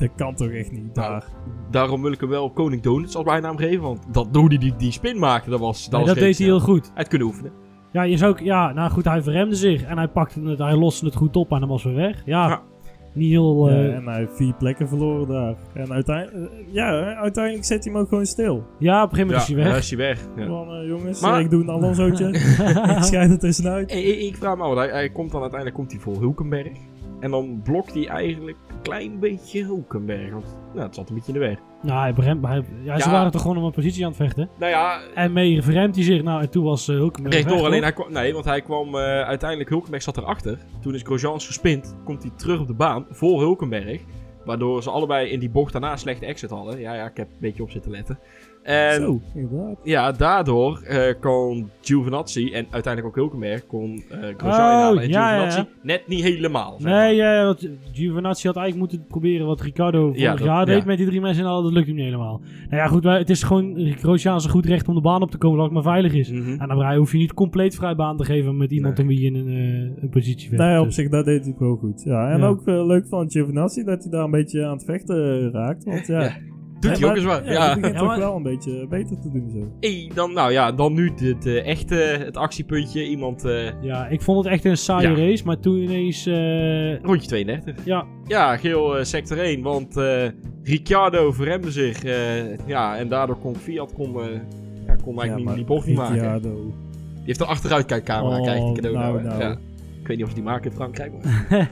dat 0.00 0.10
kan 0.16 0.34
toch 0.34 0.50
echt 0.50 0.72
niet 0.72 0.94
Nou, 0.94 1.10
daar. 1.10 1.24
Daarom 1.70 2.02
wil 2.02 2.12
ik 2.12 2.20
hem 2.20 2.28
wel 2.28 2.50
Koning 2.50 2.82
Donuts 2.82 3.14
als 3.16 3.24
bijnaam 3.24 3.56
geven, 3.56 3.80
want 3.82 4.00
dat 4.12 4.28
hoe 4.32 4.48
hij 4.48 4.58
die, 4.58 4.74
die 4.76 4.92
spin 4.92 5.18
maakte, 5.18 5.50
dat 5.50 5.60
was... 5.60 5.82
Dat, 5.82 5.90
Nee, 5.92 6.00
was 6.00 6.08
dat 6.08 6.18
deed 6.24 6.38
hij 6.38 6.46
heel 6.46 6.60
goed. 6.60 6.84
Hij 6.86 6.92
had 6.94 7.08
kunnen 7.08 7.26
oefenen. 7.28 7.52
Ja, 7.92 8.02
je 8.02 8.16
zou 8.16 8.30
ook, 8.32 8.38
ja, 8.40 8.72
nou 8.72 8.90
goed, 8.90 9.04
hij 9.04 9.22
verremde 9.22 9.54
zich. 9.54 9.82
En 9.82 9.96
hij 9.96 10.08
pakte 10.08 10.40
het, 10.42 10.58
hij 10.58 10.76
loste 10.76 11.04
het 11.04 11.14
goed 11.14 11.36
op 11.36 11.50
en 11.52 11.60
dan 11.60 11.68
was 11.68 11.84
weer 11.84 11.94
weg. 11.94 12.22
Ja, 12.24 12.48
Ja. 12.48 12.60
niet 13.12 13.30
heel... 13.30 13.68
Ja, 13.70 13.74
eh, 13.74 13.94
en 13.94 14.04
hij 14.06 14.18
heeft 14.18 14.36
vier 14.36 14.54
plekken 14.54 14.88
verloren 14.88 15.28
daar. 15.28 15.54
En 15.74 15.92
uiteindelijk, 15.92 16.52
ja, 16.72 17.14
uiteindelijk 17.14 17.64
zet 17.64 17.84
hij 17.84 17.92
hem 17.92 18.02
ook 18.02 18.08
gewoon 18.08 18.26
stil. 18.26 18.64
ja, 18.78 19.02
op 19.02 19.10
een 19.10 19.16
gegeven 19.16 19.26
moment 19.36 19.36
Ja, 19.36 19.40
is 19.40 19.46
hij 19.46 19.56
weg. 19.56 19.66
daar 19.66 19.76
is 19.78 19.88
hij 19.90 19.98
weg. 19.98 20.26
Ja. 20.36 20.46
Van, 20.46 20.74
eh, 20.74 20.88
jongens, 20.88 21.20
Maar- 21.20 21.40
ik 21.40 21.50
doe 21.50 21.62
een 21.62 21.70
Alonsootje. 21.70 22.28
ik 22.96 23.02
schijt 23.02 23.30
er 23.30 23.38
tussenuit. 23.38 23.90
Hey, 23.90 24.02
ik, 24.02 24.20
ik 24.32 24.36
vraag 24.36 24.56
me 24.56 24.62
af, 24.62 24.74
hij, 24.74 24.88
hij 24.88 25.10
komt 25.10 25.30
dan 25.30 25.40
uiteindelijk 25.40 25.78
komt 25.80 25.92
hij 25.92 26.00
voor 26.00 26.16
Hulkenberg. 26.20 26.68
En 27.20 27.30
dan 27.30 27.60
blokt 27.62 27.94
hij 27.94 28.06
eigenlijk 28.08 28.56
een 28.68 28.82
klein 28.82 29.18
beetje 29.18 29.64
Hulkenberg. 29.64 30.30
Want 30.32 30.56
nou, 30.72 30.86
het 30.86 30.94
zat 30.94 31.08
een 31.08 31.14
beetje 31.14 31.32
in 31.32 31.38
de 31.40 31.46
weg. 31.46 31.58
Nou, 31.82 32.00
hij 32.00 32.14
beremt, 32.14 32.46
hij, 32.46 32.64
ja, 32.82 32.98
ze 32.98 33.10
waren 33.10 33.30
toch 33.32 33.42
gewoon 33.42 33.56
om 33.56 33.64
een 33.64 33.72
positie 33.72 34.04
aan 34.04 34.08
het 34.08 34.20
vechten. 34.20 34.48
Nou 34.58 34.70
ja, 34.72 35.00
En 35.14 35.32
mee 35.32 35.62
verremt 35.62 35.94
hij 35.94 36.04
zich. 36.04 36.22
Nou, 36.22 36.42
en 36.42 36.50
toen 36.50 36.64
was 36.64 36.88
uh, 36.88 36.96
Hulkenberg 36.96 37.34
rechtdoor. 37.34 37.56
weg, 37.56 37.66
Alleen 37.66 37.82
hij 37.82 37.92
kwam, 37.92 38.12
nee, 38.12 38.32
want 38.32 38.44
hij 38.44 38.62
kwam 38.62 38.94
eh, 38.94 39.02
uiteindelijk, 39.20 39.70
Hulkenberg 39.70 40.02
zat 40.02 40.16
erachter. 40.16 40.58
Toen 40.80 40.94
is 40.94 41.02
Grosjean 41.02 41.40
gespind. 41.40 41.96
Komt 42.04 42.22
hij 42.22 42.32
terug 42.36 42.60
op 42.60 42.66
de 42.66 42.74
baan 42.74 43.06
voor 43.10 43.40
Hulkenberg. 43.40 44.00
Waardoor 44.44 44.82
ze 44.82 44.90
allebei 44.90 45.28
in 45.28 45.40
die 45.40 45.50
bocht 45.50 45.72
daarna 45.72 45.96
slechte 45.96 46.26
exit 46.26 46.50
hadden. 46.50 46.80
Ja, 46.80 46.94
ja, 46.94 47.06
ik 47.06 47.16
heb 47.16 47.30
een 47.30 47.36
beetje 47.40 47.62
op 47.62 47.70
zitten 47.70 47.90
letten. 47.90 48.18
En 48.62 48.94
Zo, 49.00 49.20
inderdaad. 49.34 49.76
ja, 49.84 50.12
daardoor 50.12 50.80
eh, 50.82 51.14
kon 51.20 51.70
Giovinazzi 51.80 52.52
en 52.52 52.66
uiteindelijk 52.70 53.06
ook 53.06 53.14
Hulkenberg 53.22 53.66
kon 53.66 54.02
eh 54.10 54.18
Grosjean 54.36 54.38
Oh, 54.38 54.72
inhalen. 54.72 55.02
En 55.02 55.08
ja, 55.08 55.28
Giovinazzi 55.28 55.60
ja. 55.60 55.66
net 55.82 56.02
niet 56.06 56.22
helemaal. 56.22 56.74
zeg 56.78 56.90
maar. 56.90 57.00
Nee, 57.06 57.14
ja, 57.16 57.44
want 57.44 57.68
Giovinazzi 57.92 58.46
had 58.46 58.56
eigenlijk 58.56 58.92
moeten 58.92 59.08
proberen 59.08 59.46
wat 59.46 59.60
Ricardo 59.60 60.06
vorig 60.06 60.20
Ja, 60.20 60.30
dat- 60.36 60.44
jaar 60.46 60.66
deed 60.66 60.78
ja. 60.78 60.84
met 60.86 60.96
die 60.96 61.06
drie 61.06 61.20
mensen. 61.20 61.44
En 61.44 61.50
dat 61.50 61.72
lukt 61.72 61.86
hem 61.86 61.94
niet 61.96 62.04
helemaal. 62.04 62.40
Nou 62.68 62.82
ja, 62.82 62.86
goed, 62.86 63.04
het 63.04 63.30
is 63.30 63.42
gewoon 63.42 63.94
Grosjean 63.98 64.40
zijn 64.40 64.52
goed 64.52 64.66
recht 64.66 64.88
om 64.88 64.94
de 64.94 65.00
baan 65.00 65.22
op 65.22 65.30
te 65.30 65.38
komen, 65.38 65.56
zolang 65.58 65.74
het 65.74 65.84
maar 65.84 65.92
veilig 65.94 66.14
is. 66.14 66.30
Mhm. 66.30 66.60
En 66.60 66.68
dan 66.68 66.94
hoef 66.96 67.12
je 67.12 67.18
niet 67.18 67.34
compleet 67.34 67.74
vrij 67.74 67.94
baan 67.94 68.16
te 68.16 68.24
geven 68.24 68.56
met 68.56 68.70
iemand 68.72 68.96
Nee. 68.98 69.06
in 69.06 69.12
wie 69.12 69.20
je 69.20 69.26
in 69.26 69.34
een, 69.34 69.56
eh, 69.96 70.02
een 70.02 70.10
positie 70.10 70.48
vecht. 70.48 70.60
Nee, 70.62 70.78
op 70.78 70.84
Dus- 70.84 70.94
zich, 70.94 71.08
dat 71.08 71.24
deed 71.24 71.44
hij 71.44 71.54
wel 71.58 71.76
goed. 71.76 72.02
Ja, 72.02 72.30
en 72.30 72.38
Ja. 72.38 72.46
ook 72.46 72.62
leuk 72.66 73.06
van 73.08 73.30
Giovinazzi 73.30 73.84
dat 73.84 74.02
hij 74.02 74.10
daar 74.12 74.24
een 74.24 74.30
beetje 74.30 74.64
aan 74.64 74.72
het 74.76 74.84
vechten 74.84 75.50
raakt. 75.52 75.84
Want 75.84 76.06
ja, 76.06 76.22
Ja, 76.22 76.32
Doet 76.80 76.98
hij 76.98 77.08
ook 77.08 77.16
eens 77.16 77.24
wat. 77.24 77.44
Ja, 77.44 77.52
Ja. 77.52 77.74
begint 77.74 77.96
toch 77.96 78.06
maar- 78.06 78.18
wel 78.18 78.36
een 78.36 78.42
beetje 78.42 78.86
beter 78.88 79.20
te 79.20 79.30
doen 79.30 79.50
zo. 79.54 79.72
Hey, 79.80 80.10
dan, 80.14 80.32
nou 80.32 80.52
ja, 80.52 80.72
dan 80.72 80.92
nu 80.94 81.12
het 81.16 81.46
eh, 81.46 81.66
echte 81.66 81.94
het 81.94 82.36
actiepuntje. 82.36 83.04
Iemand 83.08 83.44
eh, 83.44 83.82
Ja, 83.82 84.06
ik 84.06 84.22
vond 84.22 84.44
het 84.44 84.52
echt 84.54 84.64
een 84.64 84.76
saaie 84.76 85.08
Ja. 85.08 85.14
race, 85.14 85.44
maar 85.44 85.58
toen 85.60 85.76
ineens... 85.76 86.26
eh, 86.26 86.98
rondje 87.00 87.28
32. 87.28 87.84
ja, 87.84 88.04
Ja, 88.26 88.56
geel 88.56 88.96
eh, 88.98 89.04
sector 89.04 89.38
1, 89.38 89.62
want 89.62 89.96
eh 89.96 90.26
Ricciardo 90.62 91.32
verremde 91.32 91.70
zich. 91.70 92.04
eh, 92.04 92.66
ja, 92.66 92.96
en 92.96 93.08
daardoor 93.08 93.38
kon 93.38 93.56
Fiat 93.56 93.92
kon, 93.92 94.12
ja, 94.86 94.94
kon 95.04 95.18
eigenlijk 95.20 95.46
niet, 95.48 95.56
die 95.56 95.64
bocht 95.64 95.86
niet 95.86 95.96
maken. 95.96 96.14
Ricciardo. 96.14 96.54
Die 97.14 97.24
heeft 97.24 97.40
een 97.40 97.46
achteruitkijkcamera, 97.46 98.36
Oh, 98.36 98.42
krijgt 98.42 98.64
die 98.64 98.74
cadeau 98.74 98.94
nou, 98.96 99.22
nou, 99.22 99.38
nou. 99.38 99.40
Ja. 99.40 99.56
Ik 100.00 100.06
weet 100.06 100.16
niet 100.16 100.22
of 100.26 100.28
ze 100.28 100.34
die 100.34 100.44
maken 100.44 100.70
in 100.70 100.76
Frankrijk. 100.76 101.12
Maar... 101.22 101.68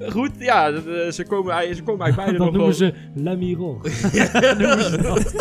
Goed, 0.16 0.30
ja, 0.38 0.70
ze, 1.10 1.24
komen, 1.28 1.74
ze 1.74 1.82
komen 1.82 2.04
eigenlijk 2.04 2.16
beide 2.16 2.32
nog 2.38 2.38
noemen 2.38 2.60
wel... 2.60 2.72
ze 2.72 2.92
La 3.14 3.34
Miro. 3.34 3.80
Ja, 4.12 4.54
noemen 4.58 4.84
ze 4.84 5.02
dat. 5.02 5.34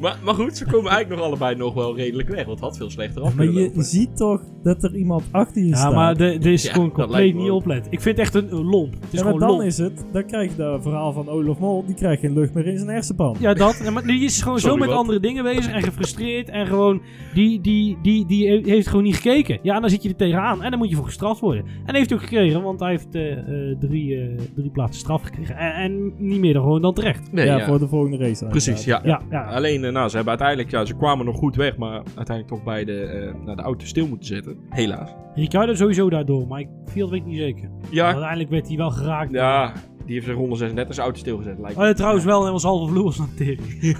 maar, 0.00 0.18
maar 0.24 0.34
goed, 0.34 0.56
ze 0.56 0.64
komen 0.66 0.90
eigenlijk 0.90 1.20
nog 1.20 1.30
allebei 1.30 1.54
nog 1.56 1.74
wel 1.74 1.96
redelijk 1.96 2.28
weg. 2.28 2.44
Want 2.44 2.50
het 2.50 2.60
had 2.68 2.76
veel 2.76 2.90
slechter 2.90 3.22
af 3.22 3.34
Maar 3.34 3.44
je 3.44 3.52
lopen. 3.52 3.84
ziet 3.84 4.16
toch 4.16 4.40
dat 4.62 4.84
er 4.84 4.94
iemand 4.96 5.22
achter 5.30 5.62
je 5.62 5.68
Ja, 5.68 5.76
staat. 5.76 5.94
maar 5.94 6.16
de- 6.16 6.38
dit 6.38 6.44
is 6.52 6.62
Ja, 6.64 6.72
gewoon 6.72 6.92
compleet 6.92 7.34
niet 7.34 7.50
oplet. 7.50 7.86
Ik 7.90 8.00
vind 8.00 8.16
het 8.16 8.26
echt 8.26 8.34
een, 8.34 8.52
een 8.52 8.64
lomp. 8.64 8.92
Het 8.94 9.12
is 9.12 9.18
ja, 9.18 9.24
maar 9.24 9.38
dan 9.38 9.48
lomp. 9.48 9.62
is 9.62 9.78
het, 9.78 10.04
dan 10.12 10.26
krijg 10.26 10.50
je 10.50 10.56
dat 10.56 10.82
verhaal 10.82 11.12
van 11.12 11.28
Olaf 11.28 11.58
Mol, 11.58 11.84
die 11.86 11.94
krijgt 11.94 12.20
geen 12.20 12.32
lucht 12.32 12.54
meer 12.54 12.66
in 12.66 12.78
zijn 12.78 12.90
hersenpan. 12.90 13.36
Ja, 13.38 13.54
dat. 13.54 13.80
Ja, 13.84 13.90
maar 13.90 14.06
die 14.06 14.24
is 14.24 14.42
gewoon 14.42 14.58
Sorry, 14.60 14.74
zo 14.74 14.80
met 14.80 14.88
wat? 14.88 14.98
andere 14.98 15.20
dingen 15.20 15.44
bezig 15.44 15.72
en 15.72 15.82
gefrustreerd. 15.82 16.48
En 16.48 16.66
gewoon, 16.66 17.02
die, 17.34 17.60
die, 17.60 17.98
die, 18.02 18.26
die 18.26 18.60
heeft 18.64 18.86
gewoon 18.88 19.04
niet 19.04 19.16
gekeken. 19.16 19.58
Ja, 19.62 19.74
en 19.74 19.80
dan 19.80 19.90
zit 19.90 20.02
je 20.02 20.08
er 20.08 20.16
tegenaan. 20.16 20.51
En 20.60 20.70
dan 20.70 20.78
moet 20.78 20.90
je 20.90 20.96
voor 20.96 21.04
gestraft 21.04 21.40
worden. 21.40 21.64
En 21.84 21.94
heeft 21.94 22.10
hij 22.10 22.18
ook 22.18 22.24
gekregen, 22.24 22.62
want 22.62 22.80
hij 22.80 22.90
heeft 22.90 23.14
eh, 23.14 23.32
eh, 23.32 23.78
drie, 23.78 24.20
eh, 24.20 24.38
drie 24.54 24.70
plaatsen 24.70 25.00
straf 25.00 25.22
gekregen. 25.22 25.56
En, 25.56 25.74
en 25.74 26.12
niet 26.16 26.40
meer 26.40 26.52
dan 26.52 26.62
gewoon 26.62 26.82
dan 26.82 26.94
terecht. 26.94 27.32
Nee, 27.32 27.46
ja, 27.46 27.56
ja. 27.56 27.66
voor 27.66 27.78
de 27.78 27.88
volgende 27.88 28.16
race. 28.16 28.46
Precies, 28.46 28.84
ja. 28.84 29.00
Ja, 29.04 29.20
ja. 29.30 29.44
Alleen, 29.44 29.80
nou, 29.80 30.08
ze 30.08 30.16
hebben 30.16 30.38
uiteindelijk, 30.38 30.70
ja, 30.70 30.84
ze 30.84 30.96
kwamen 30.96 31.24
nog 31.24 31.36
goed 31.36 31.56
weg, 31.56 31.76
maar 31.76 32.02
uiteindelijk 32.14 32.48
toch 32.48 32.64
bij 32.64 32.84
de, 32.84 33.00
eh, 33.00 33.44
nou, 33.44 33.56
de 33.56 33.62
auto 33.62 33.86
stil 33.86 34.08
moeten 34.08 34.26
zetten. 34.26 34.56
Helaas. 34.68 35.10
Ricardo 35.34 35.74
sowieso 35.74 36.10
daardoor, 36.10 36.46
maar 36.46 36.60
ik 36.60 36.68
viel 36.84 37.10
weet 37.10 37.20
ik 37.20 37.26
niet 37.26 37.38
zeker. 37.38 37.70
Ja, 37.90 38.06
Uiteindelijk 38.06 38.50
werd 38.50 38.68
hij 38.68 38.76
wel 38.76 38.90
geraakt. 38.90 39.32
ja 39.32 39.72
die 40.12 40.20
heeft 40.20 40.32
zijn 40.32 40.46
ronde 40.46 40.56
36 40.56 40.94
zijn 40.94 41.06
auto 41.06 41.20
stilgezet, 41.20 41.58
lijkt. 41.58 41.78
Oh, 41.78 41.84
ja, 41.84 41.92
trouwens 41.92 42.24
wel, 42.24 42.46
en 42.46 42.52
was 42.52 42.62
halve 42.62 42.92
vloer 42.92 43.04
als 43.04 43.18
een 43.18 43.34
tering. 43.36 43.96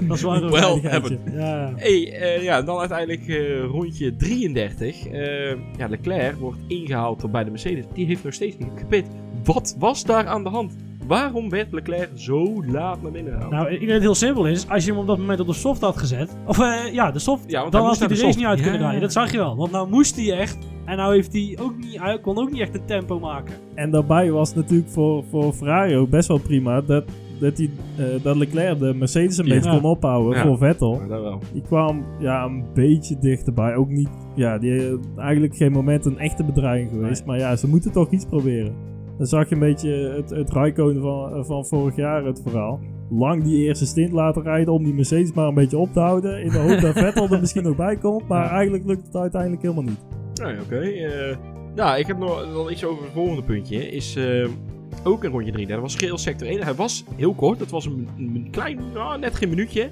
dat 0.08 0.16
is. 0.16 0.22
Wel 0.22 0.80
hebben. 0.82 1.20
Ja. 1.32 1.72
Hey, 1.76 2.12
eh, 2.12 2.42
ja, 2.42 2.62
dan 2.62 2.78
uiteindelijk 2.78 3.28
eh, 3.28 3.64
rondje 3.64 4.16
33. 4.16 5.06
Eh, 5.06 5.50
ja, 5.76 5.88
Leclerc 5.88 6.36
wordt 6.36 6.58
ingehaald 6.66 7.20
door 7.20 7.30
bij 7.30 7.44
de 7.44 7.50
Mercedes. 7.50 7.84
Die 7.94 8.06
heeft 8.06 8.24
nog 8.24 8.32
steeds 8.32 8.58
niet 8.58 8.68
gepit. 8.76 9.06
Wat 9.44 9.76
was 9.78 10.04
daar 10.04 10.26
aan 10.26 10.42
de 10.42 10.50
hand? 10.50 10.76
Waarom 11.06 11.48
werd 11.50 11.72
Leclerc 11.72 12.08
zo 12.14 12.64
laat 12.66 13.02
naar 13.02 13.10
binnen 13.12 13.32
gehaald? 13.32 13.50
Nou, 13.52 13.64
ik 13.64 13.70
denk 13.70 13.82
dat 13.84 13.90
het 13.92 14.02
heel 14.02 14.14
simpel 14.14 14.46
is. 14.46 14.68
Als 14.68 14.84
je 14.84 14.90
hem 14.90 15.00
op 15.00 15.06
dat 15.06 15.18
moment 15.18 15.40
op 15.40 15.46
de 15.46 15.52
soft 15.52 15.80
had 15.80 15.96
gezet. 15.96 16.36
Of 16.46 16.58
eh, 16.58 16.92
ja, 16.92 17.10
de 17.10 17.18
soft. 17.18 17.44
Ja, 17.50 17.62
dan 17.62 17.80
hij 17.80 17.80
had 17.90 17.98
hij 17.98 18.08
de 18.08 18.14
race 18.14 18.36
niet 18.38 18.46
uit 18.46 18.56
kunnen 18.60 18.72
Ja. 18.74 18.80
draaien. 18.80 19.00
Dat 19.00 19.12
zag 19.12 19.30
je 19.32 19.36
wel. 19.38 19.56
Want 19.56 19.70
nou 19.70 19.88
moest 19.90 20.16
hij 20.16 20.32
echt. 20.38 20.58
En 20.84 20.96
nou 20.96 21.14
heeft 21.14 21.32
hij 21.32 21.58
ook 21.60 21.76
niet. 21.78 22.00
Hij 22.00 22.18
kon 22.20 22.38
ook 22.38 22.50
niet 22.50 22.60
echt 22.60 22.74
een 22.74 22.84
tempo 22.84 23.18
maken. 23.18 23.54
En 23.74 23.90
daarbij 23.90 24.30
was 24.30 24.48
het 24.48 24.56
natuurlijk 24.56 24.88
voor, 24.90 25.24
voor 25.30 25.52
Ferrari 25.52 25.96
ook 25.96 26.10
best 26.10 26.28
wel 26.28 26.38
prima 26.38 26.80
dat, 26.80 27.04
dat, 27.40 27.56
die, 27.56 27.70
eh, 27.96 28.04
dat 28.22 28.36
Leclerc 28.36 28.78
de 28.78 28.94
Mercedes 28.94 29.38
een 29.38 29.46
Ja. 29.46 29.54
beetje 29.54 29.70
kon 29.70 29.90
ophouden 29.90 30.36
Ja. 30.38 30.42
voor 30.46 30.58
Vettel. 30.58 30.96
Maar 30.98 31.08
dat 31.08 31.22
wel. 31.22 31.38
Die 31.52 31.62
kwam 31.62 32.04
ja, 32.18 32.44
een 32.44 32.64
beetje 32.74 33.18
dichterbij. 33.18 33.74
Ook 33.74 33.88
niet, 33.88 34.08
ja, 34.34 34.58
die 34.58 34.70
heeft 34.72 34.98
eigenlijk 35.16 35.56
geen 35.56 35.72
moment 35.72 36.04
een 36.04 36.18
echte 36.18 36.44
bedreiging 36.44 36.90
geweest. 36.90 37.24
Maar 37.24 37.38
ja, 37.38 37.56
ze 37.56 37.68
moeten 37.68 37.92
toch 37.92 38.10
iets 38.10 38.24
proberen. 38.26 38.74
Dan 39.18 39.26
zag 39.26 39.48
je 39.48 39.54
een 39.54 39.60
beetje 39.60 39.90
het, 40.16 40.30
het 40.30 40.50
Raikkonen 40.52 41.02
van, 41.02 41.44
van 41.46 41.66
vorig 41.66 41.96
jaar, 41.96 42.24
het 42.24 42.40
verhaal. 42.46 42.80
Lang 43.10 43.42
die 43.44 43.64
eerste 43.66 43.86
stint 43.86 44.12
laten 44.12 44.42
rijden 44.42 44.72
om 44.72 44.84
die 44.84 44.94
Mercedes 44.94 45.32
maar 45.32 45.48
een 45.48 45.54
beetje 45.54 45.78
op 45.78 45.92
te 45.92 46.00
houden. 46.00 46.42
In 46.42 46.50
de 46.50 46.58
hoop 46.58 46.80
dat 46.80 46.92
Vettel 47.04 47.28
er 47.28 47.40
misschien 47.40 47.62
nog 47.62 47.76
bij 47.76 47.96
komt. 47.96 48.28
Maar 48.28 48.50
eigenlijk 48.50 48.84
lukt 48.86 49.06
het 49.06 49.16
uiteindelijk 49.16 49.62
helemaal 49.62 49.82
niet. 49.84 50.04
Nee, 50.42 50.60
oké. 50.60 50.78
eh, 50.80 51.36
Nou, 51.74 51.98
ik 51.98 52.06
heb 52.06 52.18
nog 52.18 52.52
wel 52.52 52.70
iets 52.70 52.84
over 52.84 53.04
het 53.04 53.12
volgende 53.12 53.42
puntje. 53.42 53.90
Is 53.90 54.16
eh, 54.16 54.48
ook 55.04 55.24
een 55.24 55.30
rondje 55.30 55.52
3. 55.52 55.66
Dat 55.66 55.80
was 55.80 55.94
geel 55.96 56.18
sector 56.18 56.48
1. 56.48 56.62
Hij 56.62 56.74
was 56.74 57.04
heel 57.16 57.34
kort. 57.34 57.60
Het 57.60 57.70
was 57.70 57.86
een, 57.86 58.08
een 58.18 58.48
klein, 58.50 58.78
nou, 58.94 59.18
net 59.18 59.34
geen 59.34 59.48
minuutje. 59.48 59.90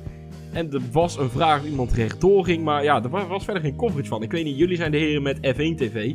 En 0.53 0.73
er 0.73 0.81
was 0.93 1.19
een 1.19 1.31
vraag 1.31 1.61
of 1.61 1.67
iemand 1.69 1.93
rechtdoor 1.93 2.45
ging. 2.45 2.63
Maar 2.65 2.83
ja, 2.83 3.03
er 3.03 3.09
wa- 3.11 3.27
was 3.27 3.45
verder 3.45 3.63
geen 3.63 3.77
coverage 3.77 4.09
van. 4.09 4.23
Ik 4.23 4.31
weet 4.33 4.45
niet, 4.45 4.59
jullie 4.59 4.77
zijn 4.77 4.91
de 4.91 4.99
heren 4.99 5.23
met 5.23 5.37
F1 5.37 5.75
TV. 5.77 6.13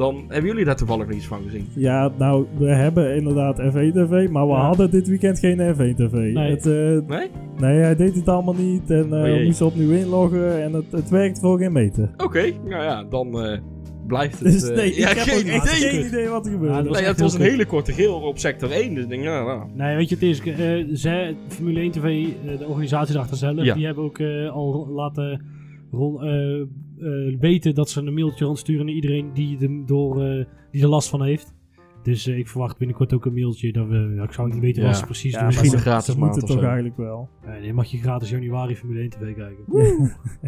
Dan 0.00 0.24
hebben 0.28 0.50
jullie 0.50 0.64
daar 0.64 0.76
toevallig 0.76 1.06
nog 1.06 1.16
iets 1.16 1.26
van 1.26 1.42
gezien. 1.44 1.66
Ja, 1.74 2.10
nou, 2.18 2.46
we 2.58 2.66
hebben 2.66 3.16
inderdaad 3.16 3.58
F1-tv, 3.60 4.28
maar 4.30 4.46
we 4.46 4.52
Ja. 4.52 4.60
hadden 4.66 4.90
dit 4.90 5.08
weekend 5.08 5.38
geen 5.38 5.58
F1-tv. 5.74 6.12
Nee. 6.12 6.50
Het, 6.50 6.66
eh, 6.66 7.08
Nee? 7.16 7.28
nee, 7.58 7.78
hij 7.78 7.96
deed 7.96 8.14
het 8.14 8.28
allemaal 8.28 8.54
niet 8.54 8.90
en 8.90 9.08
jee. 9.08 9.38
we 9.38 9.44
moesten 9.44 9.66
opnieuw 9.66 9.90
inloggen 9.90 10.62
en 10.62 10.72
het, 10.72 10.84
het 10.92 11.08
werkt 11.08 11.40
voor 11.40 11.58
geen 11.58 11.72
meter. 11.72 12.10
Oké, 12.16 12.42
nou 12.68 12.82
ja, 12.82 13.04
dan 13.04 13.40
eh, 13.44 13.58
blijft 14.06 14.38
het... 14.40 14.52
Dus 14.52 14.68
eh, 14.70 14.96
ja, 14.98 15.10
ik 15.10 15.16
heb 15.16 15.26
geen 15.26 15.46
idee. 15.46 15.60
geen 15.60 16.06
idee 16.06 16.28
wat 16.28 16.46
er 16.46 16.52
Ja, 16.52 16.82
dat 16.82 16.84
Nee, 16.92 16.92
echt 17.00 17.06
het 17.06 17.20
was 17.20 17.34
een 17.34 17.40
hele 17.40 17.66
korte 17.66 17.92
geel 17.92 18.14
op 18.14 18.38
sector 18.38 18.70
1. 18.70 18.94
Dus 18.94 19.02
ik 19.04 19.08
denk, 19.10 19.22
ja, 19.22 19.44
nou. 19.44 19.70
Nee, 19.74 19.96
weet 19.96 20.08
je, 20.08 20.14
het 20.14 20.24
is, 20.24 20.40
eh 20.40 20.84
zij, 20.92 21.36
Formule 21.48 21.80
1 21.80 21.90
TV, 21.90 22.26
de 22.58 22.64
organisatie 22.66 23.12
daarachter 23.12 23.38
zelf, 23.38 23.62
Ja. 23.64 23.74
die 23.74 23.84
hebben 23.86 24.04
ook 24.04 24.18
eh, 24.18 24.50
al 24.52 24.88
laten 24.88 25.42
ron- 25.90 26.68
eh, 27.00 27.28
eh, 27.28 27.40
weten 27.40 27.74
dat 27.74 27.90
ze 27.90 28.00
een 28.00 28.14
mailtje 28.14 28.44
rondsturen 28.44 28.86
naar 28.86 28.94
iedereen 28.94 29.30
die, 29.34 29.58
er 29.60 29.86
door, 29.86 30.22
eh, 30.24 30.44
die 30.70 30.82
er 30.82 30.88
last 30.88 31.08
van 31.08 31.22
heeft. 31.22 31.54
Dus 32.02 32.26
eh, 32.26 32.38
ik 32.38 32.48
verwacht 32.48 32.78
binnenkort 32.78 33.12
ook 33.12 33.24
een 33.24 33.34
mailtje. 33.34 33.72
Dat 33.72 33.86
we, 33.88 34.12
ja, 34.16 34.22
ik 34.22 34.32
zou 34.32 34.48
niet 34.48 34.60
weten 34.60 34.82
Ja. 34.82 34.88
wat 34.88 34.96
ze 34.98 35.04
precies 35.04 35.32
Ja, 35.32 35.38
doen. 35.38 35.46
misschien 35.46 35.72
een 35.72 35.78
gratis 35.78 36.14
maand 36.16 36.32
moeten 36.32 36.42
of 36.42 36.54
toch 36.54 36.64
eigenlijk 36.64 36.96
wel. 36.96 37.28
Nee, 37.60 37.72
mag 37.72 37.86
je 37.86 37.98
gratis 37.98 38.30
januari 38.30 38.76
Formule 38.76 39.00
1 39.00 39.08
TV 39.10 39.34
kijken. 39.34 39.64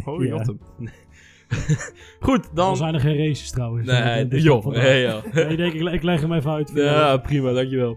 Oh, 0.05 0.23
Ja. 0.27 0.45
Goed, 2.21 2.43
Dan 2.45 2.55
dan... 2.55 2.77
zijn 2.77 2.95
er 2.95 3.01
geen 3.01 3.17
races 3.27 3.51
trouwens. 3.51 3.87
Nee, 3.87 4.29
dus 4.29 4.43
joh. 4.43 4.62
vandaar. 4.62 4.83
hey, 4.83 5.01
ja. 5.01 5.21
Nee, 5.33 5.45
ik 5.45 5.57
denk, 5.57 5.73
ik, 5.73 5.93
ik 5.93 6.03
leg 6.03 6.21
hem 6.21 6.33
even 6.33 6.51
uit. 6.51 6.73
Ja, 6.75 7.17
prima, 7.17 7.53
dankjewel. 7.53 7.97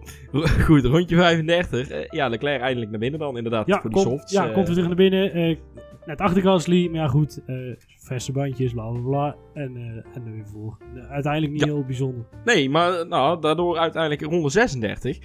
Goed, 0.65 0.83
rondje 0.85 1.15
35. 1.15 1.89
Eh, 1.89 2.05
ja, 2.09 2.27
Leclerc 2.27 2.61
eindelijk 2.61 2.91
naar 2.91 2.99
binnen 2.99 3.19
dan, 3.19 3.37
inderdaad, 3.37 3.67
Ja, 3.67 3.81
voor 3.81 3.89
die 3.89 4.03
komt, 4.03 4.15
softs. 4.17 4.31
ja 4.33 4.43
komt 4.45 4.55
weer 4.55 4.75
terug 4.75 4.87
naar 4.87 4.95
binnen. 4.95 5.31
eh, 5.33 5.57
net 6.05 6.19
achter 6.21 6.41
Gasly, 6.41 6.87
maar 6.87 6.99
ja 7.01 7.07
goed. 7.07 7.41
eh 7.45 7.55
verse 7.97 8.31
bandjes, 8.31 8.73
bla 8.73 8.89
bla 8.89 8.99
bla. 9.01 9.35
En, 9.53 9.75
eh, 9.75 10.15
en 10.17 10.25
er 10.25 10.31
weer 10.31 10.47
voor. 10.47 10.77
Uiteindelijk 11.09 11.51
niet 11.53 11.61
Ja. 11.61 11.67
heel 11.67 11.83
bijzonder. 11.85 12.25
Nee, 12.45 12.69
maar 12.69 13.07
nou, 13.07 13.41
daardoor 13.41 13.77
uiteindelijk 13.77 14.21
in 14.21 14.29
ronde 14.29 14.49
36. 14.49 15.19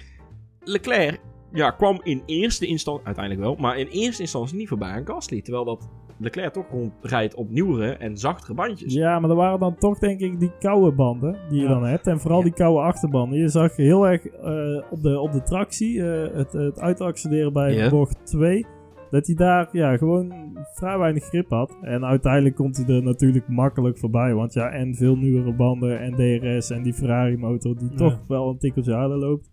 Leclerc 0.63 1.19
ja, 1.53 1.71
kwam 1.71 1.99
in 2.03 2.21
eerste 2.25 2.65
instantie, 2.65 3.05
uiteindelijk 3.05 3.45
wel, 3.45 3.55
maar 3.55 3.77
in 3.77 3.87
eerste 3.87 4.21
instantie 4.21 4.57
niet 4.57 4.67
voorbij 4.67 4.89
aan 4.89 5.05
Gasly. 5.07 5.41
Terwijl 5.41 5.65
dat 5.65 5.89
Leclerc 6.17 6.53
toch 6.53 6.69
rondrijdt 6.69 7.35
op 7.35 7.49
nieuwere 7.49 7.91
en 7.91 8.17
zachtere 8.17 8.53
bandjes. 8.53 8.93
Ja, 8.93 9.19
maar 9.19 9.29
er 9.29 9.35
waren 9.35 9.59
dan 9.59 9.75
toch 9.75 9.99
denk 9.99 10.19
ik 10.19 10.39
die 10.39 10.51
koude 10.59 10.91
banden 10.95 11.37
die 11.49 11.57
je 11.59 11.63
Ja. 11.63 11.69
dan 11.73 11.83
hebt. 11.85 12.07
En 12.07 12.19
vooral 12.19 12.37
Ja. 12.37 12.43
die 12.43 12.53
koude 12.53 12.79
achterbanden. 12.81 13.39
Je 13.39 13.47
zag 13.47 13.75
heel 13.75 14.07
erg 14.07 14.25
eh, 14.25 14.83
op, 14.91 15.01
de, 15.03 15.19
op 15.19 15.31
de 15.31 15.41
tractie, 15.43 16.03
eh, 16.11 16.35
het, 16.37 16.51
het 16.53 16.79
uitaccelereren 16.79 17.53
bij 17.53 17.73
Ja. 17.73 17.89
bocht 17.89 18.25
2, 18.25 18.65
dat 19.11 19.25
hij 19.25 19.35
daar 19.35 19.69
ja, 19.71 19.97
gewoon 19.97 20.33
vrij 20.73 20.97
weinig 20.97 21.23
grip 21.23 21.49
had. 21.49 21.77
En 21.81 22.05
uiteindelijk 22.05 22.55
komt 22.55 22.77
hij 22.77 22.95
er 22.95 23.03
natuurlijk 23.03 23.47
makkelijk 23.47 23.97
voorbij. 23.97 24.33
Want 24.33 24.53
ja, 24.53 24.69
en 24.69 24.95
veel 24.95 25.15
nieuwere 25.15 25.53
banden 25.53 25.99
en 25.99 26.11
DRS 26.11 26.69
en 26.69 26.83
die 26.83 26.93
Ferrari 26.93 27.37
motor 27.37 27.77
die 27.77 27.89
Ja. 27.89 27.95
toch 27.95 28.19
wel 28.27 28.49
een 28.49 28.57
tikkeltje 28.57 28.93
harder 28.93 29.17
loopt. 29.17 29.49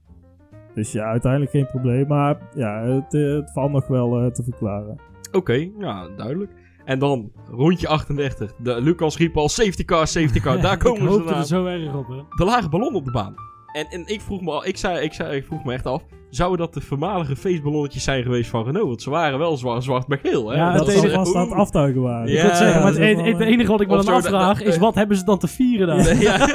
Dus 0.75 0.93
ja, 0.93 1.05
uiteindelijk 1.05 1.51
geen 1.51 1.67
probleem. 1.67 2.07
Maar 2.07 2.39
ja, 2.55 2.83
het, 2.83 3.15
eh, 3.15 3.35
het 3.35 3.53
valt 3.53 3.73
nog 3.73 3.87
wel 3.87 4.19
eh, 4.21 4.31
te 4.31 4.43
verklaren. 4.43 4.97
Oké, 5.33 5.71
ja, 5.79 6.09
duidelijk. 6.17 6.51
En 6.85 6.99
dan 6.99 7.33
rondje 7.51 7.89
38. 7.89 8.55
De, 8.57 8.83
Lucas 8.83 9.17
riep 9.17 9.37
al 9.37 9.49
safety 9.49 9.85
car, 9.85 10.07
safety 10.07 10.41
car. 10.41 10.61
Daar 10.61 10.73
ik 10.79 10.79
komen 10.79 11.13
ze 11.13 11.35
er 11.35 11.45
zo 11.45 11.67
erg 11.67 11.95
op, 11.95 12.09
hè. 12.09 12.23
De 12.37 12.45
lage 12.45 12.69
ballon 12.69 12.95
op 12.95 13.05
de 13.05 13.11
baan. 13.11 13.35
En, 13.73 13.87
en 13.87 14.07
ik 14.07 14.21
vroeg 14.21 14.41
me 14.41 14.51
al, 14.51 14.67
ik, 14.67 14.77
zei, 14.77 15.05
ik, 15.05 15.13
zei, 15.13 15.37
ik 15.37 15.45
vroeg 15.45 15.65
me 15.65 15.73
echt 15.73 15.87
af, 15.87 16.03
zouden 16.31 16.59
dat 16.59 16.75
de 16.75 16.81
voormalige 16.81 17.37
feestballonnetjes 17.37 18.03
zijn 18.05 18.23
geweest 18.23 18.51
van 18.51 18.65
Renault? 18.65 18.87
Want 18.87 19.03
ze 19.03 19.11
waren 19.11 19.39
wel 19.39 19.57
zwaar, 19.57 19.83
zwart 19.83 20.09
met 20.09 20.21
geel, 20.23 20.49
hè? 20.51 20.57
Ja, 20.57 20.73
dat 20.73 20.87
het 20.87 20.97
enige- 20.97 21.19
het 21.19 21.29
Oeh. 21.29 21.53
aftuigen 21.53 22.03
waren. 22.03 22.33
Ja, 22.33 22.45
Ik 22.49 22.55
zeggen, 22.55 22.83
maar 22.83 22.93
het, 22.93 23.17
dat 23.17 23.27
is 23.27 23.35
eh, 23.41 23.47
enige 23.47 23.71
wat 23.71 23.81
ik 23.81 23.89
me 23.89 23.97
dan 23.97 24.05
dat- 24.05 24.15
afvraag 24.15 24.59
dat- 24.59 24.67
is, 24.67 24.79
wat 24.79 24.95
hebben 24.95 25.17
ze 25.17 25.25
dan 25.25 25.39
te 25.39 25.49
vieren 25.49 25.87
daar? 25.87 25.97
Nee, 25.97 26.19
ja. 26.21 26.47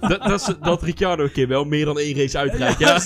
dat, 0.00 0.22
dat, 0.22 0.40
is- 0.48 0.54
dat 0.62 0.82
Ricciardo 0.82 1.22
een 1.22 1.32
keer 1.32 1.48
wel 1.48 1.64
meer 1.64 1.84
dan 1.84 1.98
één 1.98 2.16
race 2.16 2.38
uitrijdt. 2.38 2.78
Ja, 2.78 2.98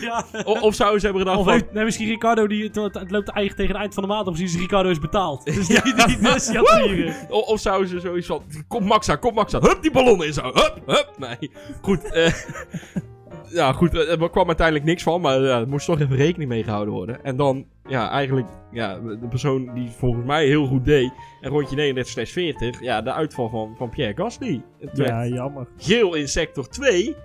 ja. 0.00 0.24
Of, 0.44 0.62
of 0.62 0.74
zouden 0.74 1.00
ze 1.00 1.06
hebben 1.06 1.22
gedacht 1.24 1.38
Of 1.40 1.44
van... 1.44 1.52
heeft, 1.52 1.72
nee, 1.72 1.84
misschien 1.84 2.08
Ricardo, 2.08 2.46
die, 2.46 2.62
het, 2.64 2.74
het 2.76 3.10
loopt 3.10 3.28
eigenlijk 3.28 3.56
tegen 3.56 3.66
het 3.72 3.76
eind 3.76 3.94
van 3.94 4.02
de 4.02 4.08
maand, 4.08 4.26
of 4.26 4.34
precies 4.34 4.60
Ricardo 4.60 4.88
is 4.90 4.98
betaald. 4.98 5.44
Dus 5.44 5.66
Ja. 5.66 5.80
die, 5.80 5.94
die, 5.94 6.18
die 6.18 7.04
is. 7.04 7.14
Of, 7.28 7.46
of 7.46 7.60
zouden 7.60 7.88
ze 7.88 8.00
zoiets 8.00 8.26
van... 8.26 8.42
Kom 8.68 8.84
Maxa, 8.84 9.16
kom 9.16 9.34
Maxa. 9.34 9.58
Hup, 9.60 9.78
die 9.82 9.90
ballon 9.90 10.24
in 10.24 10.32
zo. 10.32 10.42
Hup, 10.42 10.80
hup. 10.86 11.10
Nee. 11.18 11.50
Goed. 11.82 12.10
eh, 12.12 12.32
ja, 13.48 13.72
goed. 13.72 13.94
eh, 13.94 14.20
Er 14.20 14.30
kwam 14.30 14.46
uiteindelijk 14.46 14.86
niks 14.86 15.02
van. 15.02 15.20
Maar 15.20 15.40
ja, 15.40 15.60
er 15.60 15.68
moest 15.68 15.86
toch 15.86 16.00
even 16.00 16.16
rekening 16.16 16.50
mee 16.50 16.62
gehouden 16.64 16.94
worden. 16.94 17.24
En 17.24 17.36
dan, 17.36 17.66
ja, 17.88 18.10
eigenlijk... 18.10 18.46
Ja, 18.72 18.98
de 18.98 19.26
persoon 19.28 19.70
die 19.74 19.90
volgens 19.90 20.26
mij 20.26 20.46
heel 20.46 20.66
goed 20.66 20.84
deed... 20.84 21.12
En 21.40 21.50
rondje 21.50 21.76
39 21.76 22.30
40... 22.32 22.80
Ja, 22.80 23.02
de 23.02 23.12
uitval 23.12 23.48
van, 23.48 23.74
van 23.76 23.88
Pierre 23.90 24.14
Gasly. 24.16 24.62
Het 24.80 24.90
Ja, 24.96 25.26
jammer. 25.26 25.66
geel 25.76 26.14
in 26.14 26.28
sector 26.28 26.68
2... 26.68 27.16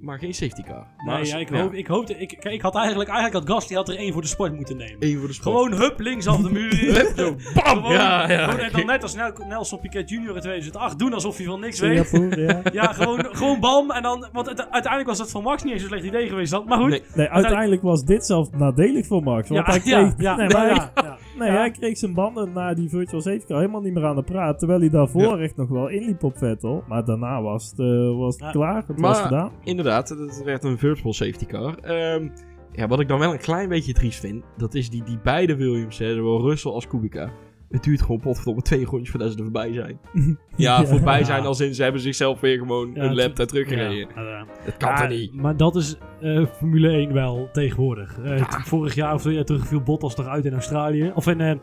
Maar 0.00 0.18
geen 0.18 0.34
safety 0.34 0.62
car. 0.62 0.86
Maar, 1.04 1.20
Nee, 1.20 1.26
ja, 1.26 1.36
ik, 1.36 1.48
hoop, 1.48 1.72
ik 1.72 1.86
hoopte, 1.86 2.16
ik, 2.18 2.36
kijk, 2.40 2.54
ik 2.54 2.60
had 2.62 2.74
eigenlijk, 2.76 3.08
eigenlijk 3.10 3.46
had 3.46 3.56
Gasly 3.56 3.76
had 3.76 3.88
er 3.88 3.96
één 3.96 4.12
voor 4.12 4.22
de 4.22 4.28
sport 4.28 4.54
moeten 4.54 4.76
nemen. 4.76 4.96
Eén 5.00 5.18
voor 5.18 5.26
de 5.28 5.32
sport. 5.34 5.54
Gewoon 5.56 5.72
hup, 5.72 6.00
links 6.00 6.26
af 6.26 6.36
de 6.36 6.50
muur. 6.50 6.70
Hup, 6.96 7.12
zo, 7.16 7.34
bam! 7.54 7.64
Gewoon, 7.76 7.92
ja, 7.92 8.30
ja. 8.30 8.44
gewoon, 8.48 8.60
en 8.64 8.72
dan 8.72 8.86
net 8.86 9.02
als 9.02 9.14
Nel- 9.14 9.32
Nelson 9.48 9.80
Piquet 9.80 10.10
Jr. 10.10 10.34
in 10.34 10.40
2008 10.40 10.98
doen 10.98 11.12
alsof 11.12 11.36
hij 11.36 11.46
van 11.46 11.60
niks 11.60 11.80
weet. 11.80 12.10
Ja. 12.36 12.62
Ja, 12.72 12.92
gewoon, 12.92 13.24
gewoon 13.30 13.60
bam. 13.60 13.90
En 13.90 14.02
dan, 14.02 14.28
want 14.32 14.46
het- 14.48 14.60
uiteindelijk 14.70 15.06
was 15.06 15.18
dat 15.18 15.30
voor 15.30 15.42
Max 15.42 15.62
niet 15.62 15.72
eens 15.72 15.80
zo'n 15.80 15.90
slecht 15.90 16.04
idee 16.04 16.28
geweest. 16.28 16.50
dan. 16.50 16.64
Maar 16.66 16.78
goed. 16.78 16.88
Nee. 16.90 17.02
Nee, 17.14 17.28
uiteindelijk 17.28 17.82
was 17.82 18.04
dit 18.04 18.26
zelfs 18.26 18.50
nadelig 18.50 19.06
voor 19.06 19.22
Max. 19.22 19.48
Want 19.48 19.66
ja, 19.66 19.72
hij 19.72 19.80
kreeg, 19.86 19.92
ja, 19.92 20.14
ja, 20.18 20.36
nee, 20.36 20.48
maar 20.48 20.66
hij- 20.66 20.74
ja, 20.74 20.90
ja. 20.94 21.16
nee, 21.38 21.50
hij 21.50 21.70
kreeg 21.70 21.98
zijn 21.98 22.14
banden 22.14 22.52
na 22.52 22.74
die 22.74 22.88
virtual 22.88 23.20
safety 23.22 23.46
car 23.46 23.58
helemaal 23.58 23.80
niet 23.80 23.94
meer 23.94 24.04
aan 24.06 24.16
de 24.16 24.22
praat. 24.22 24.58
Terwijl 24.58 24.80
hij 24.80 24.90
daarvoor 24.90 25.38
echt 25.40 25.56
nog 25.56 25.68
wel 25.68 25.88
inliep 25.88 26.22
op 26.22 26.38
Vettel. 26.38 26.84
Maar 26.88 27.04
daarna 27.04 27.42
was 27.42 27.70
het, 27.70 27.78
eh, 27.78 28.16
was 28.18 28.34
het 28.34 28.44
Ja. 28.44 28.50
klaar. 28.50 28.84
Het 28.86 28.98
Maar- 28.98 29.10
was 29.10 29.20
gedaan. 29.20 29.50
Inderdaad, 29.64 29.85
het 29.94 30.42
werd 30.44 30.64
een 30.64 30.78
virtual 30.78 31.12
safety 31.12 31.46
car. 31.46 31.78
Ehm, 31.78 32.28
ja, 32.72 32.86
wat 32.88 33.00
ik 33.00 33.08
dan 33.08 33.18
wel 33.18 33.32
een 33.32 33.38
klein 33.38 33.68
beetje 33.68 33.92
triest 33.92 34.20
vind, 34.20 34.44
dat 34.56 34.74
is 34.74 34.90
die, 34.90 35.02
die 35.04 35.18
beide 35.22 35.56
Williams, 35.56 35.98
hè, 35.98 36.14
zowel 36.14 36.40
Russell 36.40 36.70
als 36.70 36.86
Kubica. 36.86 37.30
Het 37.70 37.82
duurt 37.82 38.00
gewoon 38.02 38.20
potverdomme 38.20 38.62
twee 38.62 38.84
rondjes 38.84 39.10
voordat 39.10 39.30
ze 39.32 39.36
er 39.36 39.42
voorbij 39.42 39.72
zijn. 39.72 39.98
Ja, 40.56 40.80
Ja. 40.80 40.86
voorbij 40.86 41.24
zijn 41.24 41.44
als 41.44 41.60
in 41.60 41.74
ze 41.74 41.82
hebben 41.82 42.00
zichzelf 42.00 42.40
weer 42.40 42.58
gewoon 42.58 42.90
Ja, 42.94 43.02
een 43.02 43.14
lap 43.14 43.36
daar 43.36 43.46
teruggereden. 43.46 44.08
Ja, 44.14 44.22
ja. 44.22 44.46
Dat 44.64 44.76
kan 44.76 44.88
Ja, 44.88 44.96
toch 45.00 45.08
niet? 45.08 45.34
Maar 45.34 45.56
dat 45.56 45.76
is 45.76 45.96
eh, 46.20 46.44
Formule 46.46 46.88
1 46.88 47.12
wel 47.12 47.48
tegenwoordig. 47.52 48.18
Eh, 48.18 48.42
Vorig 48.64 48.94
jaar 48.94 49.14
of 49.14 49.20
twee 49.20 49.34
jaar 49.34 49.44
terug 49.44 49.66
viel 49.66 49.80
Bottas 49.82 50.16
eruit 50.18 50.44
in 50.44 50.52
Australië. 50.52 51.12
Of 51.14 51.26
in, 51.26 51.40
eh, 51.40 51.54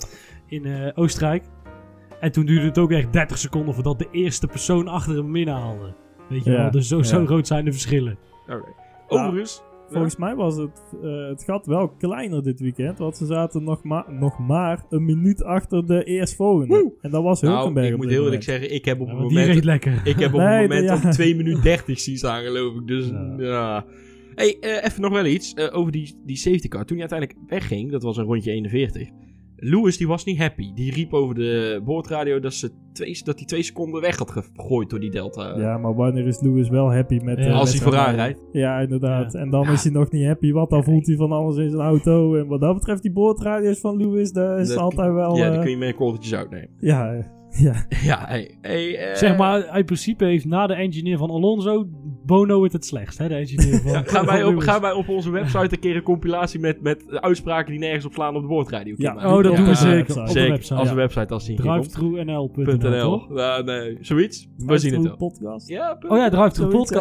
in 0.47 0.65
eh, 0.65 0.91
Oostenrijk. 0.95 1.43
En 2.19 2.31
toen 2.31 2.45
duurde 2.45 2.65
het 2.65 2.77
ook 2.77 2.91
echt 2.91 3.13
30 3.13 3.38
seconden 3.38 3.73
voordat 3.73 3.99
de 3.99 4.07
eerste 4.12 4.47
persoon 4.47 4.88
achter 4.88 5.15
hem 5.15 5.36
inhaalde. 5.36 5.95
Weet 6.34 6.43
je 6.43 6.52
Ja, 6.52 6.62
wel, 6.62 6.72
dus 6.72 6.88
zo, 6.88 7.02
zo 7.02 7.26
groot 7.26 7.48
zijn 7.48 7.65
de 7.65 7.72
verschillen. 7.72 8.17
Oké. 8.48 8.63
Overigens, 9.08 9.63
Volgens 9.89 10.15
mij 10.15 10.36
was 10.36 10.56
het, 10.56 10.84
eh, 11.04 11.28
het 11.28 11.43
gat 11.43 11.65
wel 11.65 11.89
kleiner 11.89 12.43
dit 12.43 12.60
weekend. 12.60 12.98
Want 12.98 13.17
ze 13.17 13.26
zaten 13.26 13.63
nog, 13.63 13.84
ma 13.84 14.06
nog 14.10 14.39
maar 14.39 14.86
een 14.89 15.06
minuut 15.06 15.43
achter 15.43 15.86
de 15.88 16.04
eerstvolgende. 16.04 16.93
En 17.02 17.10
dat 17.12 17.24
was 17.24 17.41
nou, 17.41 17.56
Hulkenberg. 17.56 17.88
ik 17.88 17.93
op 17.93 18.00
moet 18.02 18.10
heel 18.10 18.24
eerlijk 18.24 18.43
zeggen, 18.43 18.74
ik 18.74 18.86
heb 18.86 19.00
op 19.00 19.08
Ja, 19.08 19.13
het 19.13 19.24
moment... 19.24 19.48
reed 19.48 19.63
lekker. 19.63 20.02
Ik 20.04 20.19
heb 20.19 20.34
op 20.34 20.39
Nee, 20.39 20.48
het 20.48 20.62
moment 20.69 21.02
ja. 21.02 21.08
op 21.10 21.13
2 21.13 21.36
minuten 21.36 21.63
30 21.63 22.00
zien 22.00 22.17
staan, 22.17 22.41
geloof 22.43 22.76
ik. 22.76 22.88
Dus 22.88 23.08
Ja. 23.10 23.36
ja. 23.38 23.86
hey, 24.36 24.58
eh, 24.60 24.86
even 24.86 25.02
nog 25.02 25.12
wel 25.12 25.26
iets 25.26 25.54
eh, 25.54 25.78
over 25.78 25.91
die, 25.91 26.15
die 26.26 26.38
safety 26.38 26.67
car. 26.67 26.86
Toen 26.86 26.98
hij 26.98 27.10
uiteindelijk 27.10 27.50
wegging, 27.50 27.91
dat 27.91 28.04
was 28.04 28.17
een 28.17 28.26
rondje 28.26 28.52
41. 28.52 29.10
Lewis 29.63 29.97
die 29.97 30.08
was 30.08 30.23
niet 30.26 30.38
happy. 30.38 30.73
Die 30.73 30.91
riep 30.93 31.13
over 31.13 31.36
de 31.36 31.82
boordradio 31.86 32.39
dat, 32.39 32.54
ze 32.54 32.71
twee, 32.93 33.21
dat 33.23 33.38
hij 33.38 33.45
twee 33.45 33.63
seconden 33.63 34.02
weg 34.02 34.17
had 34.17 34.32
gegooid 34.32 34.89
door 34.89 34.99
die 34.99 35.12
Delta. 35.12 35.58
Ja, 35.58 35.78
maar 35.78 35.95
wanneer 35.95 36.28
is 36.28 36.41
Lewis 36.41 36.69
wel 36.69 36.93
happy 36.93 37.19
met... 37.23 37.38
Ja, 37.38 37.45
eh, 37.45 37.54
Als 37.60 37.73
met 37.73 37.82
hij 37.84 37.91
vooraan 37.91 38.15
rijdt. 38.15 38.39
Ja, 38.52 38.80
inderdaad. 38.80 39.34
Ja. 39.34 39.39
En 39.39 39.49
dan 39.49 39.69
is 39.69 39.84
hij 39.84 39.91
nog 39.91 40.12
niet 40.12 40.26
happy, 40.26 40.52
want 40.52 40.69
dan 40.69 40.84
voelt 40.84 41.08
hij 41.08 41.15
van 41.15 41.32
alles 41.32 41.58
in 41.58 41.69
zijn 41.69 41.82
auto. 41.82 42.36
En 42.36 42.47
wat 42.47 42.62
dat 42.62 42.73
betreft, 42.73 43.02
die 43.02 43.12
boordradio's 43.12 43.80
van 43.80 43.97
Lewis, 43.97 44.32
daar 44.32 44.60
is 44.60 44.67
Dat- 44.67 44.78
altijd 44.78 45.13
wel... 45.13 45.36
Ja, 45.38 45.45
eh, 45.45 45.52
die 45.52 45.62
kun 45.62 45.69
je 45.69 45.78
met 45.78 45.88
een 45.88 45.95
korreltjes 45.95 46.34
uitnemen. 46.34 46.69
ja, 46.80 47.13
eh, 47.13 47.26
ja. 47.49 47.86
Ja, 48.10 48.26
hey, 48.28 48.58
hey, 48.62 48.95
eh, 48.97 49.15
Zeg 49.15 49.38
maar, 49.38 49.78
in 49.78 49.86
principe 49.86 50.26
heeft 50.26 50.45
na 50.45 50.67
de 50.67 50.73
engineer 50.73 51.17
van 51.17 51.30
Alonso 51.30 51.88
Bono 52.25 52.63
het 52.63 52.73
het 52.73 52.86
slechtst. 52.86 53.17
Hè? 53.17 53.27
De 53.27 53.36
engineer 53.36 53.81
van, 53.81 53.91
Ja, 53.91 54.01
gaan, 54.05 54.25
wij 54.25 54.43
op, 54.43 54.62
wij 54.81 54.91
op 54.91 55.09
onze 55.09 55.29
website 55.29 55.67
een 55.75 55.79
keer 55.79 55.95
een 55.95 56.01
compilatie 56.03 56.59
met, 56.59 56.81
met 56.81 57.03
uitspraken 57.09 57.71
die 57.71 57.79
nergens 57.79 58.05
op 58.05 58.13
slaan 58.13 58.36
op 58.36 58.41
de 58.41 58.47
boordradio? 58.47 58.93
Ja. 58.97 59.13
maken? 59.13 59.29
Oh, 59.29 59.43
dat 59.43 59.51
Ja, 59.51 59.57
doen 59.57 59.65
we 59.65 59.71
ja, 59.71 59.75
zeker. 59.77 60.19
Op 60.21 60.27
de 60.27 60.33
website. 60.49 60.73
als 60.75 60.83
Ja. 60.86 60.89
een 60.91 60.95
website 60.95 61.33
als 61.33 61.45
die 61.45 61.55
hier 61.62 61.71
komt. 61.71 61.91
Drivetruenl.nl, 61.93 63.01
toch? 63.01 63.29
.nl. 63.29 63.38
Ja, 63.38 63.62
nee, 63.62 63.97
zoiets. 64.01 64.47
We 64.57 64.77
zien 64.77 64.93
het 64.93 65.03
wel. 65.03 65.15
podcast. 65.15 65.67
Ja. 65.67 65.97
Oh 66.07 66.17
ja, 66.17 66.29
Drive-Thru 66.29 66.71
Zoiets, 66.71 66.91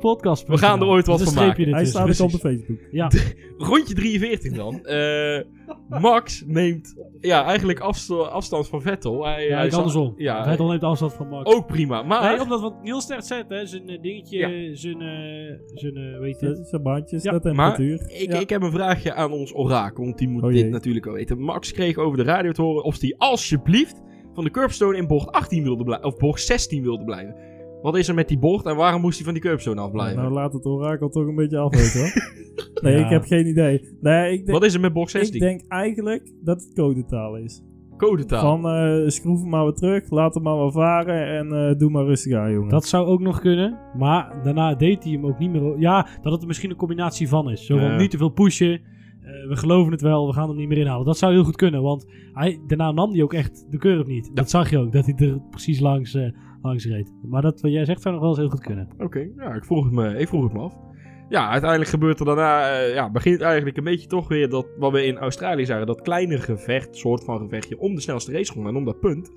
podcast. 0.00 0.48
We 0.48 0.58
gaan 0.58 0.80
er 0.80 0.86
ooit 0.86 1.06
wat 1.06 1.22
van 1.22 1.34
maken. 1.34 1.72
Hij 1.74 1.84
staat 1.84 2.20
ook 2.20 2.26
op 2.26 2.32
de. 2.32 2.38
Facebook. 2.38 2.78
Ja, 2.90 3.10
Rondje 3.58 3.94
43 3.94 4.52
dan. 4.52 4.84
Eh, 4.84 5.40
Max 5.88 6.44
neemt 6.46 6.94
ja, 7.20 7.44
eigenlijk 7.44 7.80
afsta- 7.80 8.14
afstand 8.14 8.68
van 8.68 8.82
Vettel. 8.82 9.24
Hij, 9.26 9.46
Ja, 9.48 9.56
hij 9.56 9.66
ik 9.66 9.72
andersom. 9.72 10.14
Ja, 10.16 10.44
Vettel 10.44 10.68
neemt 10.68 10.82
afstand 10.82 11.12
van 11.14 11.28
Max. 11.28 11.54
ook 11.54 11.66
prima. 11.66 12.02
Maar 12.02 12.30
Nee, 12.32 12.40
omdat 12.42 12.60
wat 12.60 12.82
Niels 12.82 13.06
net 13.06 13.26
zegt, 13.26 13.48
hè, 13.48 13.66
zijn 13.66 13.88
eh, 13.88 14.02
dingetje, 14.02 14.38
Ja. 14.38 14.76
zijn, 14.76 15.00
eh, 15.00 15.58
zijn, 15.74 15.96
eh, 15.96 16.18
weet 16.18 16.40
je? 16.40 16.64
Zijn 16.68 16.82
bandjes, 16.82 17.22
Ja, 17.22 17.32
de 17.32 17.40
temperatuur. 17.40 18.10
ik, 18.10 18.32
Ja. 18.32 18.38
ik 18.38 18.48
heb 18.50 18.62
een 18.62 18.70
vraagje 18.72 19.14
aan 19.14 19.32
ons 19.32 19.54
orakel, 19.54 20.04
want 20.04 20.18
die 20.18 20.28
moet 20.28 20.42
Oh 20.42 20.52
dit 20.52 20.70
natuurlijk 20.70 21.06
al 21.06 21.12
weten. 21.12 21.40
Max 21.40 21.72
kreeg 21.72 21.96
over 21.96 22.16
de 22.16 22.24
radio 22.24 22.52
te 22.52 22.62
horen 22.62 22.84
of 22.84 23.00
hij 23.00 23.14
alsjeblieft 23.18 24.02
van 24.34 24.44
de 24.44 24.50
curbstone 24.50 24.96
in 24.96 25.06
bocht 25.06 25.32
18 25.32 25.62
wilde 25.62 25.84
blijven, 25.84 26.06
of 26.06 26.16
bocht 26.16 26.42
16 26.42 26.82
wilde 26.82 27.04
blijven. 27.04 27.34
Wat 27.82 27.96
is 27.96 28.08
er 28.08 28.14
met 28.14 28.28
die 28.28 28.38
bocht 28.38 28.66
en 28.66 28.76
waarom 28.76 29.00
moest 29.00 29.16
hij 29.16 29.24
van 29.24 29.34
die 29.34 29.42
curbstone 29.42 29.80
afblijven? 29.80 30.22
Nou, 30.22 30.32
laat 30.32 30.52
het 30.52 30.66
orakel 30.66 31.08
toch 31.08 31.26
een 31.26 31.34
beetje 31.34 31.58
afweten 31.58 32.00
hoor. 32.00 32.12
nee, 32.82 32.98
Ja. 32.98 33.04
ik 33.04 33.10
heb 33.10 33.24
geen 33.24 33.46
idee. 33.46 33.96
Nee, 34.00 34.32
ik, 34.32 34.38
denk- 34.46 34.58
Wat 34.58 34.64
is 34.68 34.74
er 34.74 34.80
met 34.80 34.92
bocht 34.92 35.14
ik 35.14 35.20
16? 35.20 35.40
denk 35.40 35.62
eigenlijk 35.68 36.32
dat 36.44 36.60
het 36.62 36.74
codetaal 36.74 37.36
is. 37.36 37.62
Codetaal. 37.96 38.40
Van 38.60 38.70
eh 38.72 39.08
schroef 39.08 39.40
hem 39.40 39.48
maar 39.48 39.62
weer 39.64 39.72
terug, 39.72 40.10
laat 40.10 40.34
hem 40.34 40.42
maar 40.42 40.58
weer 40.58 40.72
varen 40.72 41.26
en 41.26 41.68
eh, 41.68 41.78
doe 41.78 41.90
maar 41.90 42.04
rustig 42.04 42.36
aan, 42.36 42.52
jongen. 42.52 42.68
Dat 42.68 42.84
zou 42.86 43.06
ook 43.06 43.20
nog 43.20 43.40
kunnen. 43.40 43.78
Maar 43.96 44.40
daarna 44.42 44.74
deed 44.74 45.02
hij 45.04 45.12
hem 45.12 45.26
ook 45.26 45.38
niet 45.38 45.50
meer. 45.50 45.78
Ja, 45.78 46.08
dat 46.22 46.32
het 46.32 46.40
er 46.40 46.46
misschien 46.46 46.70
een 46.70 46.76
combinatie 46.76 47.28
van 47.28 47.50
is. 47.50 47.66
Zo 47.66 47.78
van 47.78 47.96
niet 47.96 48.10
te 48.10 48.16
veel 48.16 48.28
pushen. 48.28 48.72
eh, 48.72 49.48
we 49.48 49.56
geloven 49.56 49.92
het 49.92 50.00
wel, 50.00 50.26
we 50.26 50.32
gaan 50.32 50.48
hem 50.48 50.56
niet 50.56 50.68
meer 50.68 50.78
inhalen. 50.78 51.06
Dat 51.06 51.18
zou 51.18 51.32
heel 51.32 51.44
goed 51.44 51.56
kunnen. 51.56 51.82
Want 51.82 52.06
hij, 52.32 52.60
daarna 52.66 52.92
nam 52.92 53.12
hij 53.12 53.22
ook 53.22 53.32
echt 53.34 53.66
de 53.70 53.78
curve 53.78 54.10
niet. 54.10 54.30
Dat 54.34 54.50
zag 54.50 54.70
je 54.70 54.78
ook, 54.78 54.92
dat 54.92 55.06
hij 55.06 55.14
er 55.28 55.40
precies 55.50 55.80
langs, 55.80 56.14
eh, 56.14 56.28
langs 56.62 56.86
reed. 56.86 57.12
Maar 57.22 57.42
dat 57.42 57.60
wat 57.60 57.72
jij 57.72 57.84
zegt 57.84 58.02
zou 58.02 58.14
nog 58.14 58.22
wel 58.22 58.32
eens 58.32 58.40
heel 58.40 58.50
goed 58.50 58.60
kunnen. 58.66 58.88
Oké, 58.98 59.28
ja, 59.36 59.54
ik 59.54 59.64
vroeg, 59.64 59.84
het 59.84 59.92
me, 59.92 60.18
ik 60.18 60.28
vroeg 60.28 60.42
het 60.42 60.52
me 60.52 60.58
af. 60.58 60.76
Ja, 61.28 61.48
uiteindelijk 61.50 61.90
gebeurt 61.90 62.20
er 62.20 62.26
daarna, 62.26 62.70
eh, 62.70 62.94
ja, 62.94 63.10
begint 63.10 63.40
eigenlijk 63.40 63.76
een 63.76 63.84
beetje 63.84 64.08
toch 64.08 64.28
weer 64.28 64.48
dat, 64.48 64.66
wat 64.78 64.92
we 64.92 65.04
in 65.04 65.18
Australië 65.18 65.66
zagen, 65.66 65.86
dat 65.86 66.00
kleine 66.02 66.38
gevecht, 66.38 66.96
soort 66.96 67.24
van 67.24 67.38
gevechtje, 67.38 67.78
om 67.78 67.94
de 67.94 68.00
snelste 68.00 68.32
raceronde 68.32 68.68
en 68.68 68.76
om 68.76 68.84
dat 68.84 69.00
punt. 69.00 69.32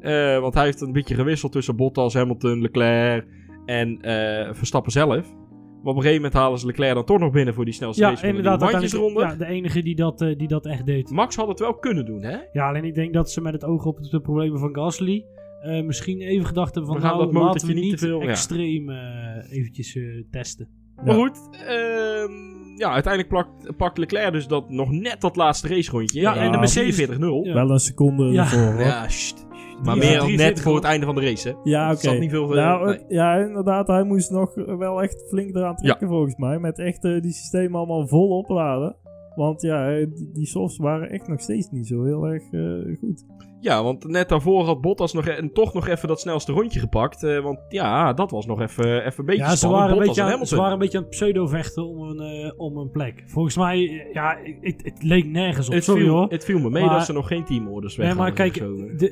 Eh, 0.00 0.38
want 0.40 0.54
hij 0.54 0.64
heeft 0.64 0.80
een 0.80 0.92
beetje 0.92 1.14
gewisseld 1.14 1.52
tussen 1.52 1.76
Bottas, 1.76 2.14
Hamilton, 2.14 2.60
Leclerc 2.60 3.26
en 3.66 4.00
eh, 4.00 4.54
Verstappen 4.54 4.92
zelf. 4.92 5.34
Maar 5.82 5.94
op 5.94 6.00
een 6.00 6.06
gegeven 6.10 6.14
moment 6.22 6.32
halen 6.34 6.58
ze 6.58 6.66
Leclerc 6.66 6.94
dan 6.94 7.04
toch 7.04 7.18
nog 7.18 7.32
binnen 7.32 7.54
voor 7.54 7.64
die 7.64 7.74
snelste 7.74 8.02
Ja, 8.02 8.08
raceronde. 8.08 8.36
inderdaad. 8.36 8.70
Bandjesronde. 8.70 9.20
Ja, 9.20 9.34
de 9.34 9.46
enige 9.46 9.82
die 9.82 9.94
dat, 9.94 10.18
die 10.18 10.48
dat 10.48 10.66
echt 10.66 10.86
deed. 10.86 11.10
Max 11.10 11.36
had 11.36 11.48
het 11.48 11.58
wel 11.58 11.74
kunnen 11.74 12.04
doen, 12.04 12.22
hè? 12.22 12.36
Ja, 12.52 12.68
alleen 12.68 12.84
ik 12.84 12.94
denk 12.94 13.12
dat 13.12 13.30
ze 13.30 13.40
met 13.40 13.52
het 13.52 13.64
oog 13.64 13.84
op 13.84 14.02
de 14.10 14.20
problemen 14.20 14.58
van 14.58 14.74
Gasly... 14.74 15.24
eh, 15.62 15.84
misschien 15.84 16.20
even 16.20 16.46
gedacht 16.46 16.74
hebben 16.74 16.92
van 16.92 17.00
We 17.00 17.06
gaan 17.06 17.16
nou, 17.16 17.24
dat 17.24 17.34
laten 17.34 17.46
motortje 17.46 17.66
we 17.66 17.72
niet 17.74 17.82
niet 17.82 17.98
te 17.98 18.06
veel, 18.06 18.22
ja. 18.22 18.28
extreem 18.28 18.90
eh, 18.90 19.58
eventjes 19.58 19.96
eh, 19.96 20.02
testen. 20.30 20.68
Maar 21.04 21.14
goed, 21.14 21.38
ehm, 21.52 22.32
ja, 22.76 22.90
uiteindelijk 22.90 23.28
plakt, 23.28 23.76
pakt 23.76 23.98
Leclerc 23.98 24.32
dus 24.32 24.46
dat 24.46 24.70
nog 24.70 24.90
net 24.90 25.20
dat 25.20 25.36
laatste 25.36 25.68
racerondje. 25.68 26.20
Ja, 26.20 26.36
en 26.36 26.52
de 26.52 26.58
Mercedes- 26.58 26.96
44-0. 26.96 27.44
Ja. 27.44 27.54
Wel 27.54 27.70
een 27.70 27.78
seconde 27.78 28.24
Ja. 28.24 28.42
ervoor, 28.42 28.72
hoor. 28.72 28.80
Ja, 28.80 29.08
sst. 29.08 29.46
Maar 29.82 29.96
meer 29.96 30.16
dan 30.18 30.26
43 30.26 30.36
net 30.36 30.60
voor 30.60 30.74
het 30.74 30.84
einde 30.84 31.06
van 31.06 31.14
de 31.14 31.20
race, 31.20 31.48
hè? 31.48 31.54
Ja, 31.70 31.92
oké. 31.92 32.10
niet 32.10 32.30
veel... 32.30 32.48
Nou, 32.48 32.86
nee. 32.86 33.04
ja, 33.08 33.34
inderdaad, 33.36 33.86
hij 33.86 34.04
moest 34.04 34.30
nog 34.30 34.54
wel 34.54 35.02
echt 35.02 35.24
flink 35.28 35.56
eraan 35.56 35.76
trekken 35.76 36.08
volgens 36.08 36.36
mij. 36.36 36.58
Met 36.58 36.78
echt 36.78 37.02
die 37.02 37.32
systemen 37.32 37.78
allemaal 37.78 38.06
vol 38.06 38.28
opladen. 38.28 38.96
Want 39.36 39.62
ja, 39.62 39.90
eh, 39.96 40.06
die, 40.32 40.46
softs 40.46 40.76
waren 40.78 41.10
echt 41.10 41.28
nog 41.28 41.40
steeds 41.40 41.70
niet 41.70 41.86
zo 41.86 42.04
heel 42.04 42.24
erg 42.26 42.42
eh, 42.52 42.98
goed. 42.98 43.24
Ja, 43.60 43.82
want 43.82 44.06
net 44.08 44.28
daarvoor 44.28 44.64
had 44.64 44.80
Bottas 44.80 45.12
nog, 45.12 45.26
e- 45.26 45.30
en 45.30 45.52
toch 45.52 45.74
nog 45.74 45.88
even 45.88 46.08
dat 46.08 46.20
snelste 46.20 46.52
rondje 46.52 46.80
gepakt. 46.80 47.22
eh, 47.22 47.40
want 47.42 47.58
ja, 47.68 48.12
dat 48.12 48.30
was 48.30 48.46
nog 48.46 48.60
even, 48.60 49.04
even 49.06 49.18
een 49.20 49.24
beetje 49.26 49.42
Ja, 49.42 49.56
ze 49.56 49.68
waren, 49.68 49.92
een 49.98 49.98
beetje 50.06 50.22
aan, 50.22 50.46
ze 50.46 50.56
waren 50.56 50.72
een 50.72 50.78
beetje 50.78 50.96
aan 50.98 51.04
het 51.04 51.12
pseudo-vechten 51.12 51.86
om 51.88 52.02
een, 52.02 52.20
eh, 52.20 52.52
om 52.56 52.76
een 52.76 52.90
plek. 52.90 53.22
Volgens 53.26 53.56
mij, 53.56 54.08
ja, 54.12 54.36
het, 54.60 54.80
het 54.84 55.02
leek 55.02 55.26
nergens 55.26 55.66
op. 55.68 55.74
het, 55.74 55.84
Sorry 55.84 56.02
viel, 56.02 56.12
hoor. 56.14 56.26
het 56.28 56.44
viel 56.44 56.58
me 56.58 56.70
mee 56.70 56.84
Maar- 56.84 56.94
dat 56.96 57.04
ze 57.06 57.12
nog 57.12 57.26
geen 57.28 57.44
teamorders 57.44 57.96
weg 57.96 58.06
Nee, 58.06 58.16
maar 58.16 58.32
kijk, 58.32 58.56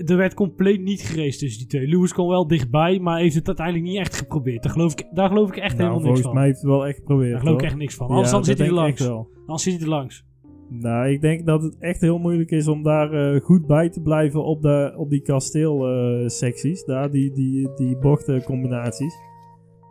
er 0.06 0.16
werd 0.16 0.34
compleet 0.34 0.80
niet 0.82 1.00
geraced 1.02 1.38
tussen 1.38 1.58
die 1.58 1.68
twee. 1.68 1.86
Lewis 1.88 2.12
kwam 2.12 2.28
wel 2.28 2.46
dichtbij, 2.46 2.98
maar 2.98 3.18
heeft 3.18 3.34
het 3.34 3.46
uiteindelijk 3.46 3.86
niet 3.86 3.98
echt 3.98 4.16
geprobeerd. 4.16 4.62
Daar 4.62 4.72
geloof 4.72 4.92
ik, 4.92 5.06
daar 5.12 5.28
geloof 5.28 5.48
ik 5.48 5.56
echt 5.56 5.76
Nou, 5.76 5.88
helemaal 5.90 5.94
niks 5.94 6.04
volgens 6.06 6.26
van. 6.26 6.34
mij 6.34 6.44
heeft 6.44 6.56
het 6.60 6.66
wel 6.70 6.86
echt 6.86 6.96
geprobeerd. 6.96 7.30
Daar 7.32 7.40
geloof 7.40 7.58
ik 7.58 7.64
echt 7.66 7.76
niks 7.76 7.94
van. 7.94 8.06
Ja, 8.06 8.12
Anders 8.12 8.30
dan 8.32 8.40
dat 8.40 8.48
zit 8.48 8.58
hij 8.58 8.70
langs. 8.70 9.00
echt 9.00 9.08
wel. 9.08 9.32
Anders 9.46 9.62
zit 9.62 9.72
hij 9.72 9.82
er 9.82 9.88
langs. 9.88 10.24
Nou, 10.68 11.08
ik 11.08 11.20
denk 11.20 11.46
dat 11.46 11.62
het 11.62 11.76
echt 11.78 12.00
heel 12.00 12.18
moeilijk 12.18 12.50
is 12.50 12.68
om 12.68 12.82
daar 12.82 13.12
eh, 13.12 13.40
goed 13.40 13.66
bij 13.66 13.88
te 13.90 14.02
blijven 14.02 14.44
op, 14.44 14.62
de, 14.62 14.94
op 14.96 15.10
die 15.10 15.22
kasteelsecties. 15.22 16.84
daar, 16.84 17.10
die, 17.10 17.32
die, 17.32 17.70
die 17.74 17.96
bochtencombinaties. 17.98 19.14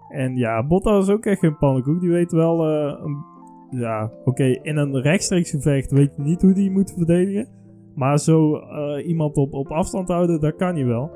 En 0.09 0.35
ja, 0.35 0.67
Bottas 0.67 1.07
is 1.07 1.13
ook 1.13 1.25
echt 1.25 1.39
geen 1.39 1.57
pannenkoek. 1.57 2.01
Die 2.01 2.09
weet 2.09 2.31
wel... 2.31 2.65
eh, 2.67 2.99
een- 3.03 3.31
ja, 3.79 4.11
oké, 4.25 4.43
in 4.43 4.77
een 4.77 5.01
rechtstreeks 5.01 5.49
gevecht 5.49 5.91
weet 5.91 6.13
je 6.17 6.21
niet 6.23 6.41
hoe 6.41 6.53
die 6.53 6.71
moet 6.71 6.93
verdedigen. 6.97 7.47
Maar 7.95 8.19
zo 8.19 8.55
eh, 8.55 9.07
iemand 9.07 9.35
op, 9.37 9.53
op 9.53 9.67
afstand 9.71 10.07
houden, 10.07 10.39
dat 10.39 10.55
kan 10.55 10.75
hij 10.75 10.85
wel. 10.85 11.11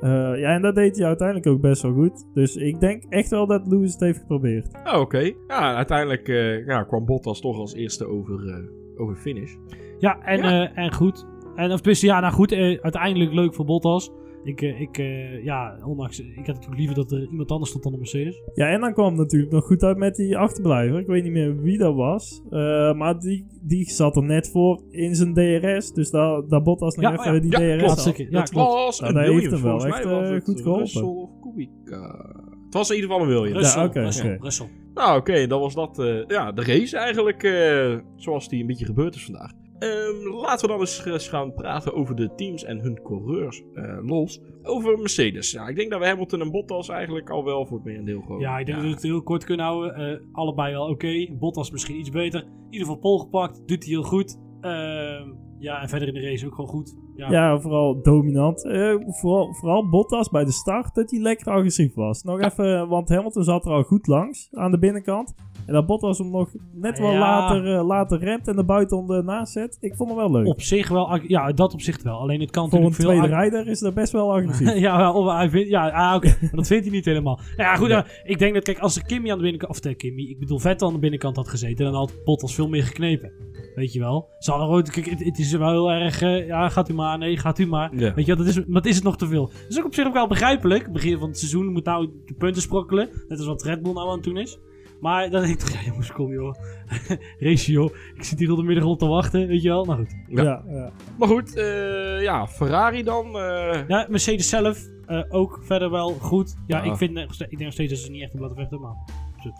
Eh, 0.00 0.10
ja, 0.40 0.54
en 0.54 0.62
dat 0.62 0.74
deed 0.74 0.96
hij 0.96 1.06
uiteindelijk 1.06 1.46
ook 1.48 1.60
best 1.60 1.82
wel 1.82 1.92
goed. 1.92 2.26
Dus 2.34 2.56
ik 2.56 2.80
denk 2.80 3.02
echt 3.08 3.30
wel 3.30 3.46
dat 3.46 3.66
Lewis 3.66 3.92
het 3.92 4.00
heeft 4.00 4.18
geprobeerd. 4.18 4.68
Oh, 4.92 5.00
oké. 5.00 5.18
Ja, 5.48 5.74
uiteindelijk 5.76 6.28
eh, 6.28 6.66
ja, 6.66 6.82
kwam 6.82 7.04
Bottas 7.04 7.40
toch 7.40 7.58
als 7.58 7.74
eerste 7.74 8.06
over, 8.08 8.48
eh, 8.48 9.00
over 9.02 9.16
finish. 9.16 9.54
Ja, 9.98 10.18
en, 10.22 10.38
Ja. 10.38 10.68
eh, 10.70 10.84
en 10.84 10.92
goed. 10.92 11.26
En 11.54 11.72
of 11.72 11.80
dus, 11.80 12.00
ja, 12.00 12.20
nou 12.20 12.32
goed, 12.32 12.52
uiteindelijk 12.82 13.32
leuk 13.32 13.54
voor 13.54 13.64
Bottas. 13.64 14.10
Ik, 14.44 14.62
eh, 14.62 14.80
ik 14.80 14.98
eh, 14.98 15.44
ja, 15.44 15.78
ondanks, 15.84 16.20
ik 16.20 16.36
had 16.36 16.46
natuurlijk 16.46 16.76
liever 16.78 16.94
dat 16.94 17.12
er 17.12 17.28
iemand 17.30 17.50
anders 17.50 17.68
stond 17.68 17.84
dan 17.84 17.92
de 17.92 17.98
Mercedes. 17.98 18.42
Ja, 18.54 18.68
en 18.68 18.80
dan 18.80 18.92
kwam 18.92 19.06
het 19.06 19.16
natuurlijk 19.16 19.52
nog 19.52 19.64
goed 19.64 19.82
uit 19.82 19.96
met 19.96 20.16
die 20.16 20.36
achterblijver. 20.38 20.98
Ik 20.98 21.06
weet 21.06 21.22
niet 21.22 21.32
meer 21.32 21.62
wie 21.62 21.78
dat 21.78 21.94
was. 21.94 22.42
Eh, 22.50 22.94
maar 22.94 23.18
die, 23.18 23.46
die 23.62 23.90
zat 23.90 24.16
er 24.16 24.22
net 24.22 24.50
voor 24.50 24.82
in 24.90 25.14
zijn 25.14 25.34
DRS. 25.34 25.92
Dus 25.92 26.10
daar, 26.10 26.48
daar 26.48 26.62
Bottas 26.62 26.96
nog 26.96 27.04
Ja, 27.04 27.12
even 27.12 27.26
oh 27.26 27.34
ja. 27.34 27.40
die 27.40 27.50
Ja, 27.50 27.76
DRS 27.76 28.02
klopt. 28.02 28.18
ja, 28.18 28.40
het 28.40 28.50
klopt. 28.50 28.72
was 28.72 29.00
Nou, 29.00 29.14
een 29.14 29.24
dat 29.24 29.32
heeft 29.32 29.50
hem 29.50 29.62
wel 29.62 29.70
Volgens 29.70 29.84
echt, 29.84 30.04
mij 30.04 30.14
was 30.14 30.28
het 30.28 30.44
goed 30.44 30.60
geholpen. 30.60 30.82
Russell 30.82 31.02
of 31.02 31.30
Kubica. 31.40 32.34
Het 32.64 32.74
was 32.74 32.90
in 32.90 32.96
ieder 32.96 33.10
geval 33.10 33.26
een 33.26 33.32
Williams. 33.32 33.60
Russell, 33.62 33.84
oké, 33.84 34.00
Russell, 34.00 34.32
oké. 34.32 34.42
Russell. 34.42 34.68
Nou, 34.94 35.18
oké, 35.18 35.46
dan 35.46 35.60
was 35.60 35.74
dat 35.74 35.98
eh, 35.98 36.26
ja, 36.26 36.52
de 36.52 36.62
race 36.62 36.96
eigenlijk 36.96 37.42
eh, 37.42 37.98
zoals 38.16 38.48
die 38.48 38.60
een 38.60 38.66
beetje 38.66 38.84
gebeurd 38.84 39.14
is 39.14 39.24
vandaag. 39.24 39.52
Ehm, 39.80 40.28
laten 40.40 40.66
we 40.66 40.72
dan 40.72 40.80
eens 40.80 41.04
eens 41.04 41.28
gaan 41.28 41.54
praten 41.54 41.94
over 41.94 42.16
de 42.16 42.34
teams 42.34 42.64
en 42.64 42.78
hun 42.78 43.02
coureurs 43.02 43.62
eh, 43.74 43.98
los. 44.02 44.40
Over 44.62 44.98
Mercedes. 44.98 45.50
Ja, 45.50 45.68
ik 45.68 45.76
denk 45.76 45.90
dat 45.90 46.00
we 46.00 46.06
Hamilton 46.06 46.40
en 46.40 46.50
Bottas 46.50 46.88
eigenlijk 46.88 47.30
al 47.30 47.44
wel 47.44 47.66
voor 47.66 47.76
het 47.76 47.86
merendeel 47.86 48.20
gewoon... 48.20 48.40
Ja, 48.40 48.58
ik 48.58 48.66
denk 48.66 48.78
dat 48.78 48.86
we 48.86 48.92
het 48.92 49.02
heel 49.02 49.22
kort 49.22 49.44
kunnen 49.44 49.66
houden. 49.66 49.94
Eh, 49.94 50.20
allebei 50.32 50.72
wel 50.72 50.88
oké. 50.88 51.26
Bottas 51.38 51.70
misschien 51.70 51.98
iets 51.98 52.10
beter. 52.10 52.40
In 52.40 52.64
ieder 52.70 52.86
geval 52.86 53.00
pol 53.00 53.18
gepakt. 53.18 53.68
Doet 53.68 53.84
hij 53.84 53.92
heel 53.92 54.02
goed. 54.02 54.38
Ehm, 54.60 55.28
ja, 55.58 55.82
en 55.82 55.88
verder 55.88 56.08
in 56.08 56.14
de 56.14 56.20
race 56.20 56.46
ook 56.46 56.54
gewoon 56.54 56.70
goed. 56.70 56.96
Ja, 57.16 57.30
Ja, 57.30 57.60
vooral 57.60 58.02
dominant. 58.02 58.64
Eh, 58.64 58.94
vooral, 59.06 59.54
vooral 59.54 59.88
Bottas 59.88 60.28
bij 60.28 60.44
de 60.44 60.52
start, 60.52 60.94
dat 60.94 61.10
hij 61.10 61.20
lekker 61.20 61.52
agressief 61.52 61.94
was. 61.94 62.22
Nog 62.22 62.40
even, 62.40 62.88
want 62.88 63.08
Hamilton 63.08 63.44
zat 63.44 63.64
er 63.64 63.72
al 63.72 63.82
goed 63.82 64.06
langs 64.06 64.48
aan 64.52 64.70
de 64.70 64.78
binnenkant. 64.78 65.34
En 65.70 65.76
dat 65.76 65.86
Bottas 65.86 66.18
hem 66.18 66.30
nog 66.30 66.48
net 66.72 66.98
wel 66.98 67.12
Ja. 67.12 67.18
later, 67.18 67.76
eh, 67.76 67.86
later 67.86 68.18
remt 68.18 68.48
en 68.48 68.56
de 68.56 68.64
buiten 68.64 69.24
naast 69.24 69.52
zet. 69.52 69.76
Ik 69.80 69.94
vond 69.94 70.08
hem 70.08 70.18
wel 70.18 70.30
leuk. 70.30 70.46
op 70.46 70.60
zich 70.62 70.88
wel. 70.88 71.20
Ja, 71.26 71.52
dat 71.52 71.72
op 71.72 71.80
zich 71.80 72.02
wel. 72.02 72.18
Alleen 72.18 72.40
het 72.40 72.50
kan 72.50 72.70
Voor 72.70 72.78
een 72.78 72.84
natuurlijk 72.84 73.10
veel... 73.12 73.20
tweede 73.28 73.40
rijder 73.40 73.66
is 73.72 73.80
dat 73.80 73.94
best 73.94 74.12
wel 74.12 74.32
agressief. 74.32 74.74
ja, 74.86 74.96
wel, 74.96 75.12
of 75.14 75.32
hij 75.32 75.50
vindt, 75.50 75.68
ja 75.68 75.88
ah, 75.90 76.14
oké. 76.14 76.36
dat 76.52 76.66
vindt 76.66 76.84
hij 76.84 76.94
niet 76.94 77.04
helemaal. 77.04 77.40
Ja, 77.56 77.76
goed. 77.76 77.88
eh, 77.88 78.00
ik 78.24 78.38
denk 78.38 78.54
dat, 78.54 78.62
kijk, 78.62 78.78
als 78.78 78.96
er 78.96 79.04
Kimmy 79.06 79.30
aan 79.30 79.36
de 79.36 79.42
binnenkant... 79.42 79.72
Of 79.72 79.80
de 79.80 79.94
Kimmy, 79.94 80.22
ik 80.22 80.38
bedoel 80.38 80.58
Vettel 80.58 80.86
aan 80.88 80.94
de 80.94 81.00
binnenkant 81.00 81.36
had 81.36 81.48
gezeten... 81.48 81.84
dan 81.84 81.94
had 81.94 82.12
Bottas 82.24 82.54
veel 82.54 82.68
meer 82.68 82.82
geknepen. 82.82 83.32
Weet 83.74 83.92
je 83.92 83.98
wel. 83.98 84.28
Ze 84.38 84.50
hadden 84.50 84.68
gewoon... 84.68 84.82
Kijk, 84.82 85.06
het, 85.10 85.24
het 85.24 85.38
is 85.38 85.52
wel 85.52 85.70
heel 85.70 85.90
erg... 85.90 86.22
eh, 86.22 86.46
ja, 86.46 86.68
gaat 86.68 86.88
u 86.88 86.94
maar. 86.94 87.18
Nee, 87.18 87.36
gaat 87.36 87.58
u 87.58 87.66
maar. 87.66 87.90
Ja. 87.96 88.14
Weet 88.14 88.26
je 88.26 88.34
wel, 88.36 88.44
dat 88.44 88.56
is, 88.56 88.64
dat 88.66 88.86
is 88.86 88.94
het 88.94 89.04
nog 89.04 89.16
te 89.16 89.26
veel. 89.26 89.46
Dat 89.46 89.64
is 89.68 89.78
ook 89.78 89.84
op 89.84 89.94
zich 89.94 90.06
ook 90.06 90.12
wel 90.12 90.26
begrijpelijk. 90.28 90.92
Begin 90.92 91.18
van 91.18 91.28
het 91.28 91.38
seizoen 91.38 91.66
moet 91.72 91.84
nou 91.84 92.10
de 92.26 92.34
punten 92.34 92.62
sprokkelen. 92.62 93.08
Net 93.28 93.38
als 93.38 93.46
wat 93.46 93.62
Red 93.62 93.82
Bull 93.82 93.92
nou 93.92 94.08
aan 94.08 94.14
het 94.14 94.24
doen 94.24 94.36
is. 94.36 94.58
Maar 95.00 95.30
dan 95.30 95.40
denk 95.42 95.52
ik 95.54 95.58
toch, 95.60 95.68
ja 95.70 95.80
jongens, 95.86 96.12
kom 96.12 96.32
joh. 96.32 96.54
Race 97.38 97.72
joh. 97.72 97.94
Ik 98.14 98.24
zit 98.24 98.38
hier 98.38 98.46
heel 98.48 98.56
de 98.56 98.62
middag 98.62 98.84
al 98.84 98.96
te 98.96 99.06
wachten, 99.06 99.46
weet 99.46 99.62
je 99.62 99.68
wel. 99.68 99.84
Nou 99.84 99.98
goed. 99.98 100.14
Ja. 100.28 100.42
Ja, 100.42 100.62
ja. 100.68 100.92
Maar 101.18 101.28
goed, 101.28 101.56
eh, 101.56 102.22
ja, 102.22 102.46
Ferrari 102.46 103.02
dan. 103.02 103.26
eh, 103.38 103.88
Ja, 103.88 104.06
Mercedes 104.10 104.48
zelf 104.48 104.86
eh, 105.06 105.22
ook 105.28 105.58
verder 105.62 105.90
wel 105.90 106.08
goed. 106.10 106.56
Ja, 106.66 106.84
Ja. 106.84 106.90
ik, 106.90 106.96
vind, 106.96 107.10
ik 107.18 107.36
denk 107.50 107.60
nog 107.60 107.72
steeds 107.72 107.92
dat 107.92 108.00
ze 108.00 108.10
niet 108.10 108.22
echt 108.22 108.34
op 108.34 108.40
laten 108.40 108.56
vechten, 108.56 108.80
maar... 108.80 108.94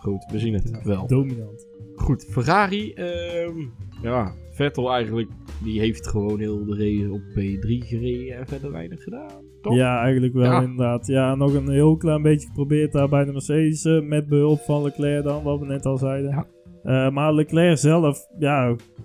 Goed, 0.00 0.24
we 0.32 0.38
zien 0.38 0.54
het 0.54 0.82
wel. 0.82 1.06
Dominant. 1.06 1.66
Goed, 1.94 2.26
Ferrari. 2.30 2.92
ehm, 2.92 3.58
ja, 4.02 4.32
Vettel 4.50 4.92
eigenlijk, 4.92 5.30
die 5.62 5.80
heeft 5.80 6.06
gewoon 6.08 6.38
heel 6.38 6.64
de 6.64 6.76
race 6.76 7.12
op 7.12 7.20
P3 7.20 7.86
gereden 7.86 8.36
en 8.36 8.46
verder 8.46 8.72
weinig 8.72 9.02
gedaan. 9.02 9.44
Toch? 9.62 9.74
Ja, 9.74 10.00
eigenlijk 10.02 10.32
wel 10.32 10.44
Ja. 10.44 10.60
inderdaad. 10.62 11.06
Ja, 11.06 11.34
nog 11.34 11.54
een 11.54 11.70
heel 11.70 11.96
klein 11.96 12.22
beetje 12.22 12.46
geprobeerd 12.48 12.92
daar 12.92 13.08
bij 13.08 13.24
de 13.24 13.32
Mercedes. 13.32 13.84
eh, 13.84 14.00
met 14.02 14.28
behulp 14.28 14.58
van 14.60 14.82
Leclerc 14.82 15.24
dan, 15.24 15.42
wat 15.42 15.58
we 15.60 15.66
net 15.66 15.86
al 15.86 15.96
zeiden. 15.96 16.30
Ja. 16.30 16.46
Eh, 16.82 17.12
maar 17.12 17.34
Leclerc 17.34 17.78
zelf, 17.78 18.26
ja, 18.38 18.64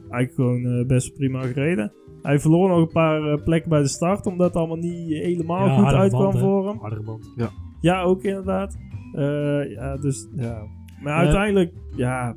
eigenlijk 0.09 0.33
gewoon 0.33 0.65
eh, 0.65 0.85
best 0.85 1.13
prima 1.15 1.41
gereden. 1.41 1.91
Hij 2.21 2.39
verloor 2.39 2.69
nog 2.69 2.77
een 2.79 2.87
paar 2.93 3.41
plekken 3.43 3.69
bij 3.69 3.81
de 3.81 3.87
start, 3.87 4.25
omdat 4.25 4.47
het 4.47 4.55
allemaal 4.55 4.77
niet 4.77 5.07
helemaal 5.09 5.65
Ja, 5.67 5.77
goed 5.77 5.93
uitkwam 5.93 6.23
band, 6.31 6.39
voor 6.39 6.67
hem. 6.67 6.77
Hardere 6.77 7.03
band. 7.03 7.33
Ja, 7.81 8.01
ook 8.01 8.23
inderdaad. 8.23 8.77
Eh, 9.13 9.71
ja, 9.71 9.97
dus 9.97 10.27
ja. 10.35 10.61
Maar 11.03 11.13
uiteindelijk, 11.17 11.73
ja, 11.95 12.35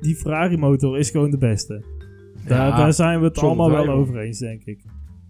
die 0.00 0.14
Ferrari 0.16 0.56
motor 0.56 0.98
is 0.98 1.10
gewoon 1.10 1.30
de 1.30 1.38
beste. 1.38 1.84
Daar, 2.46 2.68
Ja, 2.68 2.76
daar 2.76 2.92
zijn 2.92 3.18
we 3.20 3.24
het 3.26 3.38
allemaal 3.38 3.70
wel 3.70 3.88
over 3.88 4.18
eens, 4.18 4.38
denk 4.38 4.62
ik. 4.64 4.78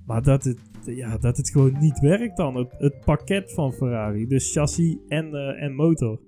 Maar 0.06 0.22
dat 0.22 0.44
het, 0.44 0.60
ja, 0.84 1.18
dat 1.18 1.36
het 1.36 1.50
gewoon 1.50 1.78
niet 1.78 1.98
werkt 1.98 2.36
dan. 2.36 2.68
Het, 2.78 3.00
pakket 3.04 3.52
van 3.52 3.72
Ferrari. 3.72 4.26
Dus 4.26 4.52
chassis 4.52 4.96
en, 5.08 5.34
eh, 5.34 5.62
en 5.62 5.74
motor. 5.74 6.20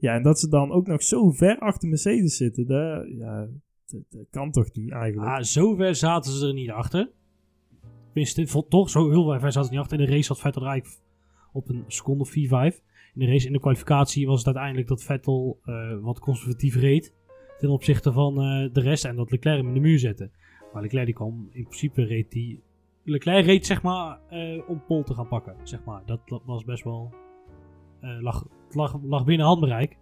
Ja, 0.00 0.14
en 0.14 0.22
dat 0.22 0.38
ze 0.38 0.48
dan 0.48 0.72
ook 0.72 0.86
nog 0.86 1.02
zo 1.02 1.30
ver 1.30 1.58
achter 1.58 1.88
Mercedes 1.88 2.36
zitten. 2.36 2.66
Dat, 2.66 3.06
ja, 3.18 3.48
dat, 3.86 4.26
kan 4.30 4.50
toch 4.50 4.72
niet 4.72 4.92
eigenlijk. 4.92 5.28
Ah, 5.32 5.42
zo 5.42 5.74
ver 5.74 5.94
zaten 5.94 6.32
ze 6.32 6.46
er 6.46 6.54
niet 6.54 6.70
achter. 6.70 7.10
Tenminste, 8.04 8.66
toch 8.68 8.90
zo 8.90 9.10
heel 9.10 9.40
ver 9.40 9.52
zaten 9.52 9.64
ze 9.64 9.70
niet 9.70 9.80
achter. 9.80 10.00
In 10.00 10.06
de 10.06 10.12
race 10.12 10.28
had 10.28 10.40
Vettel 10.40 10.62
er 10.62 10.68
eigenlijk 10.68 11.02
op 11.52 11.68
een 11.68 11.84
seconde 11.86 12.22
of 12.22 12.30
4-5. 12.30 12.32
In 13.14 13.20
de 13.20 13.26
race 13.26 13.46
in 13.46 13.52
de 13.52 13.60
kwalificatie 13.60 14.26
was 14.26 14.38
het 14.38 14.46
uiteindelijk 14.46 14.88
dat 14.88 15.02
Vettel 15.02 15.60
eh, 15.64 15.98
wat 16.00 16.18
conservatief 16.18 16.74
reed. 16.74 17.14
Ten 17.58 17.70
opzichte 17.70 18.12
van 18.12 18.40
eh, 18.40 18.72
de 18.72 18.80
rest. 18.80 19.04
En 19.04 19.16
dat 19.16 19.30
Leclerc 19.30 19.56
hem 19.56 19.68
in 19.68 19.74
de 19.74 19.80
muur 19.80 19.98
zette. 19.98 20.30
Maar 20.72 20.82
Leclerc 20.82 21.06
die 21.06 21.14
kwam 21.14 21.48
in 21.52 21.62
principe 21.62 22.02
reed 22.02 22.30
die... 22.30 22.62
Leclerc 23.08 23.44
reed 23.44 23.66
zeg 23.66 23.82
maar 23.82 24.18
eh, 24.28 24.68
om 24.68 24.82
pol 24.86 25.02
te 25.02 25.14
gaan 25.14 25.28
pakken. 25.28 25.54
Zeg 25.62 25.84
maar. 25.84 26.02
Dat 26.06 26.20
was 26.44 26.64
best 26.64 26.84
wel... 26.84 27.14
eh, 28.00 28.20
lag, 28.20 28.44
het 28.66 28.74
lag, 28.74 28.96
lag 29.02 29.24
binnen 29.24 29.46
handbereik. 29.46 29.96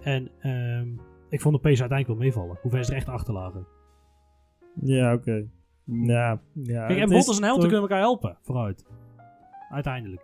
En 0.00 0.30
ehm, 0.40 0.88
ik 1.28 1.40
vond 1.40 1.54
de 1.54 1.60
pace 1.60 1.80
uiteindelijk 1.80 2.08
wel 2.08 2.16
meevallen. 2.16 2.58
Hoe 2.62 2.70
ver 2.70 2.84
ze 2.84 2.90
er 2.90 2.96
echt 2.96 3.08
achter 3.08 3.34
lagen. 3.34 3.66
Ja, 4.82 5.14
oké. 5.14 5.46
Ja, 5.84 6.40
ja, 6.52 6.86
Kijk, 6.86 6.98
en 7.00 7.08
Bottas 7.08 7.36
en 7.36 7.42
Hamilton 7.44 7.54
toch- 7.54 7.60
kunnen 7.60 7.80
elkaar 7.80 7.98
helpen, 7.98 8.38
vooruit. 8.42 8.84
Uiteindelijk. 9.70 10.22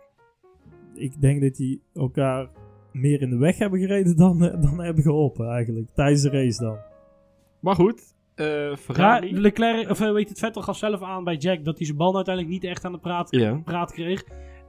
Ik 0.93 1.21
denk 1.21 1.41
dat 1.41 1.55
die 1.55 1.81
elkaar 1.93 2.49
meer 2.91 3.21
in 3.21 3.29
de 3.29 3.37
weg 3.37 3.57
hebben 3.57 3.79
gereden 3.79 4.17
dan, 4.17 4.43
eh, 4.43 4.61
dan 4.61 4.79
hebben 4.79 5.03
geholpen 5.03 5.49
eigenlijk. 5.49 5.87
Tijdens 5.93 6.21
de 6.21 6.29
race 6.29 6.63
dan. 6.63 6.77
Maar 7.59 7.75
goed, 7.75 8.15
eh 8.37 8.45
Ja, 8.69 8.75
Ferrari. 8.75 9.39
Leclerc, 9.39 9.89
of 9.89 10.01
eh, 10.01 10.11
weet 10.11 10.29
het 10.29 10.39
Vettel 10.39 10.61
gaf 10.61 10.77
zelf 10.77 11.01
aan 11.01 11.23
bij 11.23 11.35
Jack 11.35 11.63
dat 11.65 11.77
hij 11.77 11.85
zijn 11.85 11.97
bal 11.97 12.15
uiteindelijk 12.15 12.53
niet 12.53 12.63
echt 12.71 12.85
aan 12.85 12.91
de 12.91 12.97
praat, 12.97 13.27
Ja. 13.31 13.61
praat 13.65 13.91
kreeg. 13.91 14.23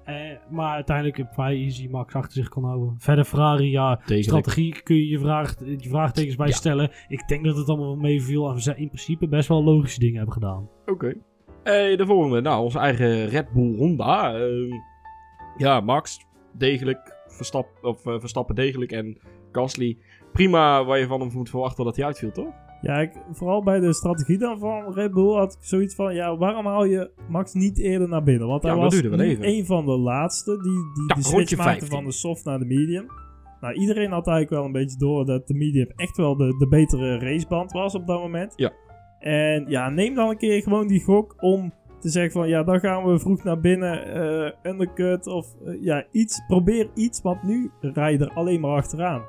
Eh, 0.05 0.15
maar 0.51 0.75
uiteindelijk 0.75 1.19
een 1.19 1.29
vrij 1.33 1.55
easy 1.57 1.89
Max 1.91 2.15
achter 2.15 2.33
zich 2.33 2.49
kon 2.49 2.65
houden. 2.65 2.95
Verder 2.99 3.25
Ferrari, 3.25 3.71
ja, 3.71 3.95
Degelijk. 3.97 4.23
strategie 4.23 4.83
kun 4.83 4.97
je 4.97 5.09
je, 5.09 5.19
vraag, 5.19 5.55
je 5.77 5.89
vraagtekens 5.89 6.37
bij 6.37 6.47
Ja. 6.47 6.53
stellen. 6.55 6.91
Ik 7.09 7.29
denk 7.29 7.45
dat 7.45 7.57
het 7.57 7.69
allemaal 7.69 7.87
wel 7.87 7.97
meeviel 7.97 8.51
en 8.51 8.61
ze 8.61 8.71
in 8.77 8.87
principe 8.87 9.29
best 9.29 9.49
wel 9.49 9.65
logische 9.65 9.99
dingen 10.01 10.17
hebben 10.17 10.35
gedaan. 10.35 10.69
Oké. 10.87 11.07
Eh, 11.63 11.97
de 11.97 12.05
volgende, 12.07 12.41
nou, 12.41 12.63
onze 12.63 12.79
eigen 12.79 13.27
Red 13.29 13.53
Bull 13.53 13.77
Honda. 13.77 14.35
Ehm, 14.35 14.73
ja, 15.57 15.81
Max, 15.81 16.19
degelijk. 16.53 17.17
Verstap, 17.27 17.67
of, 17.83 18.01
Verstappen 18.03 18.55
degelijk. 18.55 18.93
En 18.93 19.19
Gasly, 19.53 19.99
prima 20.33 20.85
waar 20.85 20.99
je 20.99 21.07
van 21.07 21.21
hem 21.21 21.31
moet 21.35 21.51
verwachten 21.51 21.85
dat 21.85 21.97
hij 21.97 22.05
uitviel, 22.05 22.33
toch? 22.33 22.55
Ja, 22.81 23.01
ik, 23.01 23.13
vooral 23.33 23.63
bij 23.63 23.81
de 23.81 23.93
strategie 23.93 24.39
dan 24.39 24.59
van 24.59 24.93
Red 24.93 25.13
Bull 25.13 25.35
had 25.35 25.53
ik 25.53 25.59
zoiets 25.61 25.95
van... 25.95 26.15
Ja, 26.15 26.37
waarom 26.37 26.67
haal 26.67 26.85
je 26.85 27.11
Max 27.29 27.53
niet 27.53 27.79
eerder 27.79 28.09
naar 28.09 28.23
binnen? 28.23 28.49
Want 28.49 28.63
hij 28.63 28.75
was 28.75 29.03
een 29.41 29.67
van 29.67 29.87
de 29.87 29.99
laatste 29.99 30.51
die, 30.51 30.63
die 30.95 31.05
Ja, 31.07 31.15
de 31.15 31.23
switch 31.23 31.57
maakte 31.57 31.87
15. 31.87 31.89
van 31.89 32.05
de 32.05 32.13
soft 32.13 32.45
naar 32.45 32.59
de 32.59 32.65
medium. 32.65 33.07
Nou, 33.61 33.75
iedereen 33.75 34.11
had 34.11 34.27
eigenlijk 34.27 34.51
wel 34.51 34.65
een 34.65 34.73
beetje 34.73 34.99
door 34.99 35.27
dat 35.27 35.47
de 35.47 35.55
medium 35.55 35.89
echt 35.97 36.17
wel 36.17 36.37
de, 36.37 36.57
de 36.59 36.69
betere 36.69 37.19
raceband 37.19 37.73
was 37.73 37.95
op 37.95 38.07
dat 38.07 38.21
moment. 38.21 38.53
Ja. 38.57 38.73
En 39.19 39.65
ja, 39.69 39.91
neem 39.91 40.15
dan 40.15 40.29
een 40.29 40.37
keer 40.37 40.63
gewoon 40.63 40.87
die 40.87 41.05
gok 41.05 41.35
om 41.43 41.73
te 42.01 42.09
zeggen 42.09 42.33
van... 42.33 42.49
Ja, 42.49 42.63
dan 42.63 42.81
gaan 42.81 43.05
we 43.05 43.19
vroeg 43.19 43.43
naar 43.43 43.61
binnen, 43.61 44.15
eh, 44.15 44.71
undercut 44.71 45.27
of 45.27 45.47
eh, 45.65 45.83
ja, 45.83 46.05
iets. 46.11 46.43
Probeer 46.47 46.91
iets, 46.95 47.23
want 47.23 47.43
nu 47.43 47.71
rij 47.81 48.13
je 48.13 48.19
er 48.19 48.33
alleen 48.33 48.61
maar 48.61 48.77
achteraan. 48.77 49.23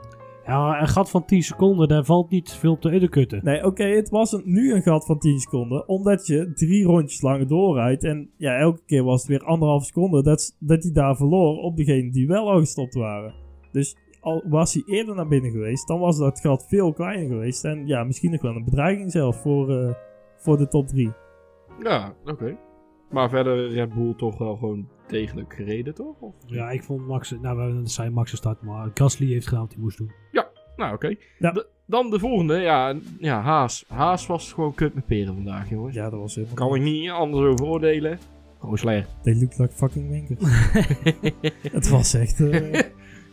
Ja, 0.49 0.81
een 0.81 0.87
gat 0.87 1.09
van 1.09 1.25
10 1.25 1.43
seconden, 1.43 1.87
daar 1.87 2.05
valt 2.05 2.29
niet 2.29 2.51
veel 2.51 2.71
op 2.71 2.81
te 2.81 2.93
undercutten. 2.93 3.39
Nee, 3.43 3.65
oké, 3.65 3.83
het 3.83 4.09
was 4.09 4.31
een, 4.31 4.41
nu 4.45 4.73
een 4.73 4.81
gat 4.81 5.05
van 5.05 5.19
10 5.19 5.39
seconden, 5.39 5.87
omdat 5.87 6.27
je 6.27 6.51
drie 6.53 6.85
rondjes 6.85 7.21
langer 7.21 7.47
doorrijdt. 7.47 8.03
En 8.03 8.29
ja, 8.37 8.57
elke 8.57 8.81
keer 8.85 9.03
was 9.03 9.21
het 9.21 9.29
weer 9.29 9.43
anderhalf 9.43 9.85
seconde 9.85 10.23
dat, 10.23 10.55
dat 10.59 10.83
hij 10.83 10.91
daar 10.91 11.15
verloor 11.15 11.57
op 11.57 11.77
degenen 11.77 12.11
die 12.11 12.27
wel 12.27 12.49
al 12.49 12.59
gestopt 12.59 12.93
waren. 12.93 13.33
Dus 13.71 13.95
al 14.19 14.43
was 14.47 14.73
hij 14.73 14.83
eerder 14.85 15.15
naar 15.15 15.27
binnen 15.27 15.51
geweest, 15.51 15.87
dan 15.87 15.99
was 15.99 16.17
dat 16.17 16.39
gat 16.39 16.65
veel 16.67 16.93
kleiner 16.93 17.27
geweest. 17.27 17.65
En 17.65 17.87
ja, 17.87 18.03
misschien 18.03 18.31
nog 18.31 18.41
wel 18.41 18.55
een 18.55 18.65
bedreiging 18.65 19.11
zelf 19.11 19.41
voor, 19.41 19.69
eh, 19.69 19.93
voor 20.37 20.57
de 20.57 20.67
top 20.67 20.87
3. 20.87 21.11
Ja, 21.83 22.13
oké. 22.25 22.57
Maar 23.11 23.29
verder 23.29 23.69
Red 23.69 23.93
Bull 23.93 24.13
toch 24.17 24.37
wel 24.37 24.55
gewoon 24.55 24.87
degelijk 25.07 25.53
gereden, 25.53 25.93
toch? 25.93 26.15
Of- 26.19 26.33
Ja, 26.45 26.69
ik 26.69 26.83
vond 26.83 27.07
Max, 27.07 27.35
nou 27.41 27.73
we 27.73 27.81
zijn 27.89 28.13
Max 28.13 28.35
start, 28.35 28.61
maar 28.61 28.91
Gasly 28.93 29.27
heeft 29.31 29.47
gedaan 29.47 29.63
wat 29.63 29.73
hij 29.73 29.81
moest 29.81 29.97
doen. 29.97 30.11
Nou, 30.75 30.93
oké. 30.93 31.15
Ja. 31.39 31.63
Dan 31.85 32.09
de 32.09 32.19
volgende, 32.19 32.55
ja, 32.57 32.95
ja, 33.19 33.41
Haas. 33.41 33.85
Haas 33.87 34.27
was 34.27 34.53
gewoon 34.53 34.73
kut 34.73 34.93
met 34.93 35.05
peren 35.05 35.33
vandaag, 35.33 35.69
jongens. 35.69 35.95
Ja, 35.95 36.09
dat 36.09 36.19
was 36.19 36.35
helemaal... 36.35 36.55
Kan 36.55 36.75
ik 36.75 36.81
niet 36.81 37.09
anders 37.09 37.45
over 37.47 37.65
oordelen. 37.65 38.19
Gewoon 38.59 38.77
slecht. 38.77 39.15
They 39.23 39.35
look 39.39 39.57
like 39.57 39.73
fucking 39.73 40.09
winkers. 40.09 40.39
het 41.77 41.89
was 41.89 42.13
echt... 42.13 42.39
eh 42.41 42.81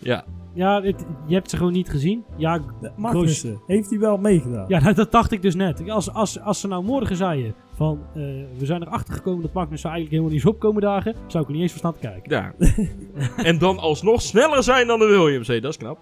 ja, 0.00 0.24
Ja, 0.54 0.82
het- 0.82 1.06
je 1.26 1.34
hebt 1.34 1.50
ze 1.50 1.56
gewoon 1.56 1.72
niet 1.72 1.88
gezien. 1.90 2.24
Ja, 2.36 2.60
Magnussen, 2.96 3.60
heeft 3.66 3.90
hij 3.90 3.98
wel 3.98 4.16
meegedaan? 4.18 4.64
ja 4.68 4.80
nou, 4.80 4.94
dat 4.94 5.12
dacht 5.12 5.32
ik 5.32 5.42
dus 5.42 5.54
net. 5.54 5.90
Als, 5.90 6.12
als, 6.12 6.40
als 6.40 6.60
ze 6.60 6.68
nou 6.68 6.84
morgen 6.84 7.16
zeiden 7.16 7.54
van 7.76 7.98
eh, 8.14 8.22
we 8.58 8.66
zijn 8.66 8.82
erachter 8.82 9.14
gekomen 9.14 9.42
dat 9.42 9.52
Magnussen 9.52 9.90
eigenlijk 9.90 10.10
helemaal 10.10 10.32
niet 10.36 10.44
is 10.46 10.54
opkomen 10.54 10.82
dagen, 10.82 11.14
zou 11.26 11.42
ik 11.42 11.48
er 11.48 11.54
niet 11.54 11.62
eens 11.62 11.72
voor 11.72 11.80
staan 11.80 11.92
te 11.92 11.98
kijken. 11.98 12.30
ja. 12.32 12.54
en 13.50 13.58
dan 13.58 13.78
alsnog 13.78 14.22
sneller 14.22 14.62
zijn 14.62 14.86
dan 14.86 14.98
de 14.98 15.06
Williams, 15.06 15.48
hé, 15.48 15.60
dat 15.60 15.70
is 15.70 15.76
knap. 15.76 15.98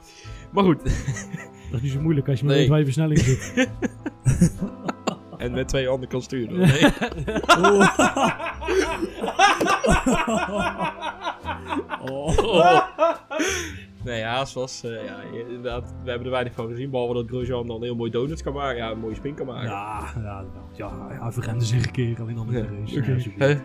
Maar 0.52 0.64
goed, 0.64 0.82
Dat 1.70 1.82
is 1.82 1.82
niet 1.82 1.92
zo 1.92 2.00
moeilijk 2.00 2.28
als 2.28 2.40
je 2.40 2.46
Nee. 2.46 2.58
met 2.58 2.66
twee 2.66 2.84
versnellingen 2.84 3.24
zit. 3.24 3.70
en 5.38 5.52
met 5.52 5.68
twee 5.68 5.88
handen 5.88 6.08
kan 6.08 6.22
sturen. 6.22 6.58
Nee. 6.58 6.84
Oh. 12.10 12.80
Nee, 14.04 14.22
Haas 14.22 14.52
was, 14.54 14.84
eh, 14.84 14.90
ja, 15.04 15.16
inderdaad, 15.48 15.94
we 16.04 16.08
hebben 16.08 16.26
er 16.26 16.32
weinig 16.32 16.52
van 16.54 16.68
gezien, 16.68 16.90
behalve 16.90 17.14
dat 17.14 17.26
Grosjean 17.28 17.66
dan 17.66 17.82
heel 17.82 17.94
mooi 17.96 18.10
donuts 18.10 18.42
kan 18.42 18.52
maken, 18.52 18.76
ja, 18.76 18.90
een 18.90 18.98
mooie 18.98 19.14
spin 19.14 19.34
kan 19.34 19.46
maken. 19.46 19.68
Ja, 19.70 20.02
ja, 20.22 20.44
ja, 20.76 21.20
hij 21.20 21.32
verremde 21.32 21.64
zich 21.64 21.84
een 21.86 21.92
keer 21.92 22.20
alleen 22.20 22.38
al 22.38 22.44
met 22.44 22.54
de 22.54 23.02
race. 23.04 23.30
Ja. 23.38 23.46
Eh, 23.46 23.56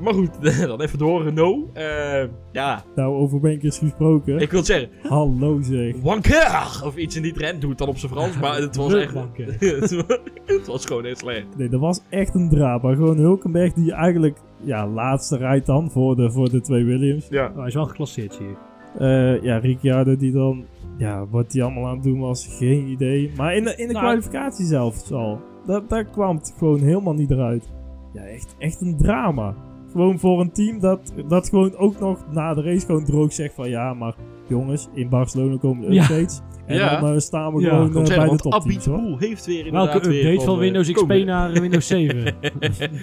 maar 0.00 0.14
goed, 0.14 0.30
dan 0.66 0.80
even 0.80 0.98
door, 0.98 1.22
Renault. 1.22 1.70
Eh, 1.72 2.24
ja, 2.52 2.82
Nou, 2.94 3.14
over 3.14 3.40
winkers 3.40 3.78
gesproken. 3.78 4.38
ik 4.38 4.50
wil 4.50 4.58
het 4.58 4.68
zeggen, 4.68 4.88
Hallo 5.08 5.60
zeg. 5.62 5.94
wanker! 6.02 6.80
Of 6.84 6.96
iets 6.96 7.16
in 7.16 7.22
die 7.22 7.32
trend, 7.32 7.60
doe 7.60 7.70
het 7.70 7.78
dan 7.78 7.88
op 7.88 7.96
zijn 7.98 8.12
Frans, 8.12 8.38
maar 8.38 8.56
het 8.60 8.76
was 8.76 8.94
echt... 8.94 9.12
Wanker. 9.12 9.46
het 9.80 10.06
wa- 10.06 10.18
het 10.46 10.66
was 10.66 10.84
gewoon 10.86 11.04
heel 11.04 11.16
slecht. 11.16 11.56
Nee, 11.56 11.68
dat 11.68 11.80
was 11.80 12.00
echt 12.08 12.34
een 12.34 12.48
drama. 12.48 12.94
Gewoon 12.94 13.16
Hulkenberg 13.16 13.72
die 13.72 13.92
eigenlijk 13.92 14.38
ja, 14.62 14.86
laatste 14.88 15.36
rijdt 15.36 15.66
dan 15.66 15.90
voor 15.90 16.16
de, 16.16 16.30
voor 16.30 16.50
de 16.50 16.60
twee 16.60 16.84
Williams. 16.84 17.26
Ja. 17.30 17.46
Oh, 17.48 17.56
hij 17.56 17.66
is 17.66 17.74
wel 17.74 17.86
geclasseerd, 17.86 18.34
zie 18.34 18.48
ik. 18.48 18.56
Eh, 18.98 19.42
ja, 19.42 19.58
Ricciardo 19.58 20.16
die 20.16 20.32
dan... 20.32 20.64
Ja, 20.98 21.26
wat 21.30 21.52
hij 21.52 21.62
allemaal 21.62 21.86
aan 21.86 21.94
het 21.94 22.02
doen 22.02 22.20
was, 22.20 22.56
geen 22.58 22.86
idee. 22.86 23.32
Maar 23.36 23.56
in 23.56 23.64
de, 23.64 23.76
in 23.76 23.86
de 23.86 23.92
Nou, 23.92 24.04
kwalificatie 24.04 24.66
zelfs 24.66 25.12
al. 25.12 25.40
Dat, 25.66 25.88
daar 25.88 26.04
kwam 26.04 26.36
het 26.36 26.54
gewoon 26.58 26.80
helemaal 26.80 27.14
niet 27.14 27.30
eruit. 27.30 27.68
Ja, 28.12 28.22
echt, 28.22 28.54
echt 28.58 28.80
een 28.80 28.96
drama. 28.96 29.54
Gewoon 29.96 30.18
voor 30.18 30.40
een 30.40 30.52
team 30.52 30.80
dat, 30.80 31.12
dat 31.28 31.48
gewoon 31.48 31.76
ook 31.76 31.98
nog 32.00 32.18
na 32.30 32.54
de 32.54 32.62
race 32.62 32.86
gewoon 32.86 33.04
droog 33.04 33.32
zegt 33.32 33.54
van... 33.54 33.68
Ja, 33.68 33.94
maar 33.94 34.14
jongens, 34.48 34.88
in 34.94 35.08
Barcelona 35.08 35.56
komen 35.56 35.88
de 35.88 35.94
Ja. 35.94 36.02
updates. 36.02 36.40
En 36.66 36.76
Ja. 36.76 37.00
dan 37.00 37.12
eh, 37.12 37.18
staan 37.18 37.54
we 37.54 37.60
Ja, 37.60 37.68
gewoon 37.68 38.06
eh, 38.06 38.16
bij 38.16 38.28
de 38.28 38.36
top. 38.36 38.52
Abitpool 38.52 39.18
heeft 39.18 39.46
weer 39.46 39.66
inderdaad 39.66 39.92
Welke 39.92 40.08
weer 40.08 40.24
update 40.26 40.44
van 40.44 40.54
eh, 40.54 40.60
Windows 40.60 40.86
XP 40.92 40.96
komen- 41.08 41.26
naar 41.26 41.52
Windows 41.52 41.86
7? 41.96 42.34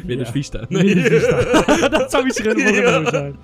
Windows. 0.06 0.30
Vista. 0.30 0.66
Windows 0.70 1.08
Vista. 1.08 1.88
dat 1.98 2.12
zou 2.12 2.26
iets 2.26 2.42
zijn. 3.10 3.36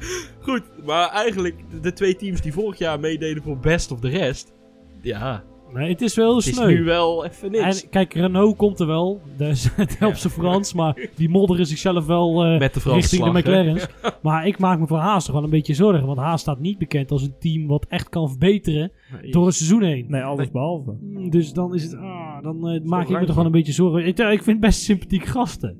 Goed, 0.41 0.63
maar 0.85 1.09
eigenlijk 1.09 1.55
de, 1.71 1.79
de 1.79 1.93
twee 1.93 2.15
teams 2.15 2.41
die 2.41 2.53
vorig 2.53 2.77
jaar 2.77 2.99
meededen 2.99 3.43
voor 3.43 3.57
best 3.57 3.91
of 3.91 3.99
de 3.99 4.09
rest. 4.09 4.53
Ja, 5.01 5.43
Nee, 5.73 5.89
het 5.89 6.01
is 6.01 6.15
wel 6.15 6.25
heel 6.27 6.35
het 6.37 6.45
is 6.47 6.55
sneu. 6.55 6.67
nu 6.67 6.83
wel 6.83 7.25
even 7.25 7.51
niks. 7.51 7.83
En 7.83 7.89
kijk, 7.89 8.13
Renault 8.13 8.55
komt 8.57 8.79
er 8.79 8.87
wel. 8.87 9.21
Is- 9.37 9.69
het 9.75 9.99
helpt 9.99 10.19
ze 10.19 10.29
Frans, 10.29 10.73
maar 10.73 11.09
die 11.15 11.29
modderen 11.29 11.65
zichzelf 11.65 12.05
wel 12.05 12.43
eh, 12.45 12.59
Met 12.59 12.73
de 12.73 12.79
Franse 12.79 12.99
richting 12.99 13.23
de 13.23 13.29
slag? 13.29 13.41
McLaren's. 13.41 13.87
Maar 14.21 14.47
ik 14.47 14.59
maak 14.59 14.79
me 14.79 14.87
voor 14.87 14.97
Haas 14.97 15.25
toch 15.25 15.33
wel 15.35 15.43
een 15.43 15.49
beetje 15.49 15.73
zorgen. 15.73 16.05
Want 16.07 16.19
Haas 16.19 16.41
staat 16.41 16.59
niet 16.59 16.77
bekend 16.77 17.11
als 17.11 17.21
een 17.21 17.35
team 17.39 17.67
wat 17.67 17.85
echt 17.89 18.09
kan 18.09 18.29
verbeteren 18.29 18.91
Nee. 19.21 19.31
door 19.31 19.45
een 19.45 19.53
seizoen 19.53 19.83
heen. 19.83 20.05
Nee, 20.07 20.21
alles 20.21 20.51
behalve. 20.51 20.91
Mm, 21.01 21.29
Dus 21.29 21.53
dan 21.53 21.73
is 21.75 21.83
het, 21.83 21.95
ah, 21.95 22.41
dan 22.43 22.67
eh, 22.69 22.81
maak 22.83 23.09
ik 23.09 23.19
me 23.19 23.25
toch 23.25 23.35
wel 23.35 23.45
een 23.45 23.51
beetje 23.51 23.73
zorgen. 23.73 24.05
Ik, 24.05 24.19
eh, 24.19 24.31
ik 24.31 24.43
vind 24.43 24.59
best 24.59 24.81
sympathieke 24.81 25.27
gasten. 25.27 25.77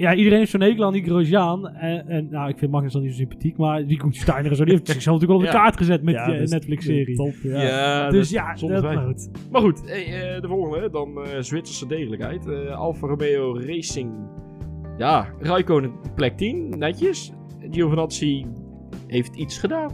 Ja, 0.00 0.14
iedereen 0.14 0.38
heeft 0.38 0.50
zo'n 0.50 0.60
hekel 0.60 0.84
aan 0.84 0.92
die 0.92 1.04
Grosjean. 1.04 1.68
En, 1.68 2.08
en 2.08 2.28
nou, 2.30 2.48
ik 2.48 2.58
vind 2.58 2.70
Magnus 2.70 2.92
dan 2.92 3.02
niet 3.02 3.10
zo 3.10 3.16
sympathiek. 3.16 3.56
Maar 3.56 3.86
die 3.86 3.98
Koen 3.98 4.12
Steiner 4.12 4.50
en 4.50 4.56
zo, 4.56 4.64
die 4.64 4.72
heeft 4.74 4.88
zichzelf 4.88 5.20
natuurlijk 5.20 5.40
wel 5.40 5.48
op 5.50 5.54
de 5.54 5.58
Ja. 5.58 5.64
kaart 5.64 5.76
gezet 5.76 6.02
met 6.02 6.14
Ja, 6.14 6.24
die 6.24 6.34
eh, 6.34 6.40
dus- 6.40 6.50
Netflix-serie. 6.50 7.16
Top, 7.16 7.34
ja. 7.42 7.62
Ja, 7.62 8.10
dus 8.10 8.30
dat- 8.30 8.38
ja, 8.44 8.56
zonder 8.56 8.82
dat 8.82 8.90
twijfel. 8.90 9.06
goed. 9.12 9.30
Maar 9.50 9.60
goed, 9.60 9.82
hey, 9.86 10.04
eh, 10.34 10.40
de 10.40 10.48
volgende, 10.48 10.90
dan 10.90 11.24
eh, 11.24 11.40
Zwitserse 11.40 11.86
degelijkheid. 11.86 12.46
Eh, 12.48 12.76
Alfa 12.78 13.06
Romeo 13.06 13.58
Racing. 13.66 14.12
Ja, 14.98 15.28
Raikkonen 15.38 15.92
plek 16.14 16.36
10, 16.36 16.68
netjes. 16.78 17.32
Giovinazzi 17.70 18.46
heeft 19.06 19.36
iets 19.36 19.58
gedaan. 19.58 19.90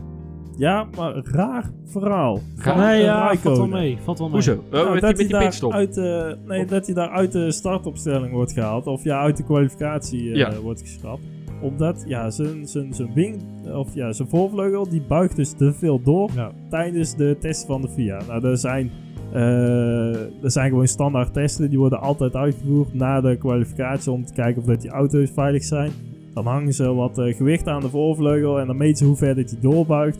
Ja, 0.60 0.86
maar 0.96 1.14
raar 1.24 1.70
verhaal. 1.86 2.40
Raar? 2.56 2.74
Van, 2.74 2.78
nee, 2.86 3.02
ja, 3.02 3.34
valt 3.36 3.56
wel 3.56 3.66
mee. 3.66 3.98
Valt 4.02 4.18
wel 4.18 4.26
mee. 4.28 4.36
Hoezo? 4.36 4.52
Oh, 4.52 4.70
Nou, 4.70 4.84
met 4.84 4.92
die, 4.92 5.00
dat, 5.00 5.10
met 5.10 5.18
hij 5.18 5.26
die 5.26 5.38
pitstop. 5.38 5.72
uit, 5.72 5.96
eh, 5.96 6.32
nee, 6.46 6.64
dat 6.64 6.86
hij 6.86 6.94
daar 6.94 7.08
uit 7.08 7.32
de 7.32 7.52
startopstelling 7.52 8.32
wordt 8.32 8.52
gehaald. 8.52 8.86
Of 8.86 9.04
ja, 9.04 9.20
uit 9.20 9.36
de 9.36 9.42
kwalificatie 9.44 10.30
eh, 10.30 10.36
Ja. 10.36 10.60
wordt 10.62 10.80
geschrapt. 10.80 11.20
Omdat 11.62 12.04
ja, 12.06 12.30
zijn, 12.30 12.66
zijn, 12.68 12.94
zijn 12.94 13.10
wing, 13.14 13.36
of 13.74 13.94
ja, 13.94 14.12
zijn 14.12 14.28
voorvleugel, 14.28 14.88
die 14.88 15.02
buigt 15.08 15.36
dus 15.36 15.52
te 15.52 15.72
veel 15.72 16.02
door 16.02 16.30
Ja. 16.34 16.50
tijdens 16.70 17.16
de 17.16 17.36
testen 17.40 17.66
van 17.66 17.80
de 17.80 17.88
FIA. 17.88 18.20
Nou, 18.28 18.46
er 18.46 18.58
zijn, 18.58 18.90
eh, 19.32 20.14
er 20.44 20.50
zijn 20.50 20.68
gewoon 20.68 20.86
standaard 20.86 21.32
testen. 21.32 21.68
Die 21.68 21.78
worden 21.78 22.00
altijd 22.00 22.34
uitgevoerd 22.36 22.94
na 22.94 23.20
de 23.20 23.36
kwalificatie 23.36 24.12
om 24.12 24.24
te 24.24 24.32
kijken 24.32 24.60
of 24.62 24.68
dat 24.68 24.80
die 24.80 24.90
auto's 24.90 25.30
veilig 25.30 25.64
zijn. 25.64 25.90
Dan 26.34 26.46
hangen 26.46 26.72
ze 26.72 26.94
wat 26.94 27.12
gewicht 27.14 27.66
aan 27.66 27.80
de 27.80 27.88
voorvleugel 27.88 28.60
en 28.60 28.66
dan 28.66 28.76
meten 28.76 28.96
ze 28.96 29.04
hoe 29.04 29.16
ver 29.16 29.34
dat 29.34 29.50
hij 29.50 29.60
doorbuigt. 29.60 30.18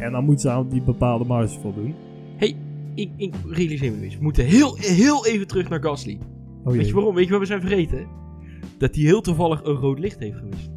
En 0.00 0.12
dan 0.12 0.24
moeten 0.24 0.50
ze 0.50 0.56
aan 0.56 0.68
die 0.68 0.82
bepaalde 0.82 1.24
marges 1.24 1.56
voldoen. 1.62 1.94
Ik, 2.94 3.10
ik 3.16 3.34
realiseer 3.48 3.90
me 3.90 3.96
nu 3.96 4.04
eens. 4.04 4.16
We 4.16 4.22
moeten 4.22 4.44
heel, 4.44 4.76
heel 4.76 5.26
even 5.26 5.46
terug 5.46 5.68
naar 5.68 5.80
Gasly. 5.82 6.18
Oh, 6.64 6.72
Weet 6.72 6.86
je 6.88 6.94
waarom? 6.94 7.14
Weet 7.14 7.24
je 7.24 7.30
wat 7.30 7.40
we 7.40 7.46
zijn 7.46 7.60
vergeten? 7.60 8.06
Dat 8.78 8.94
hij 8.94 9.04
heel 9.04 9.20
toevallig 9.20 9.64
een 9.64 9.74
rood 9.74 9.98
licht 9.98 10.18
heeft 10.18 10.36
gemist. 10.36 10.70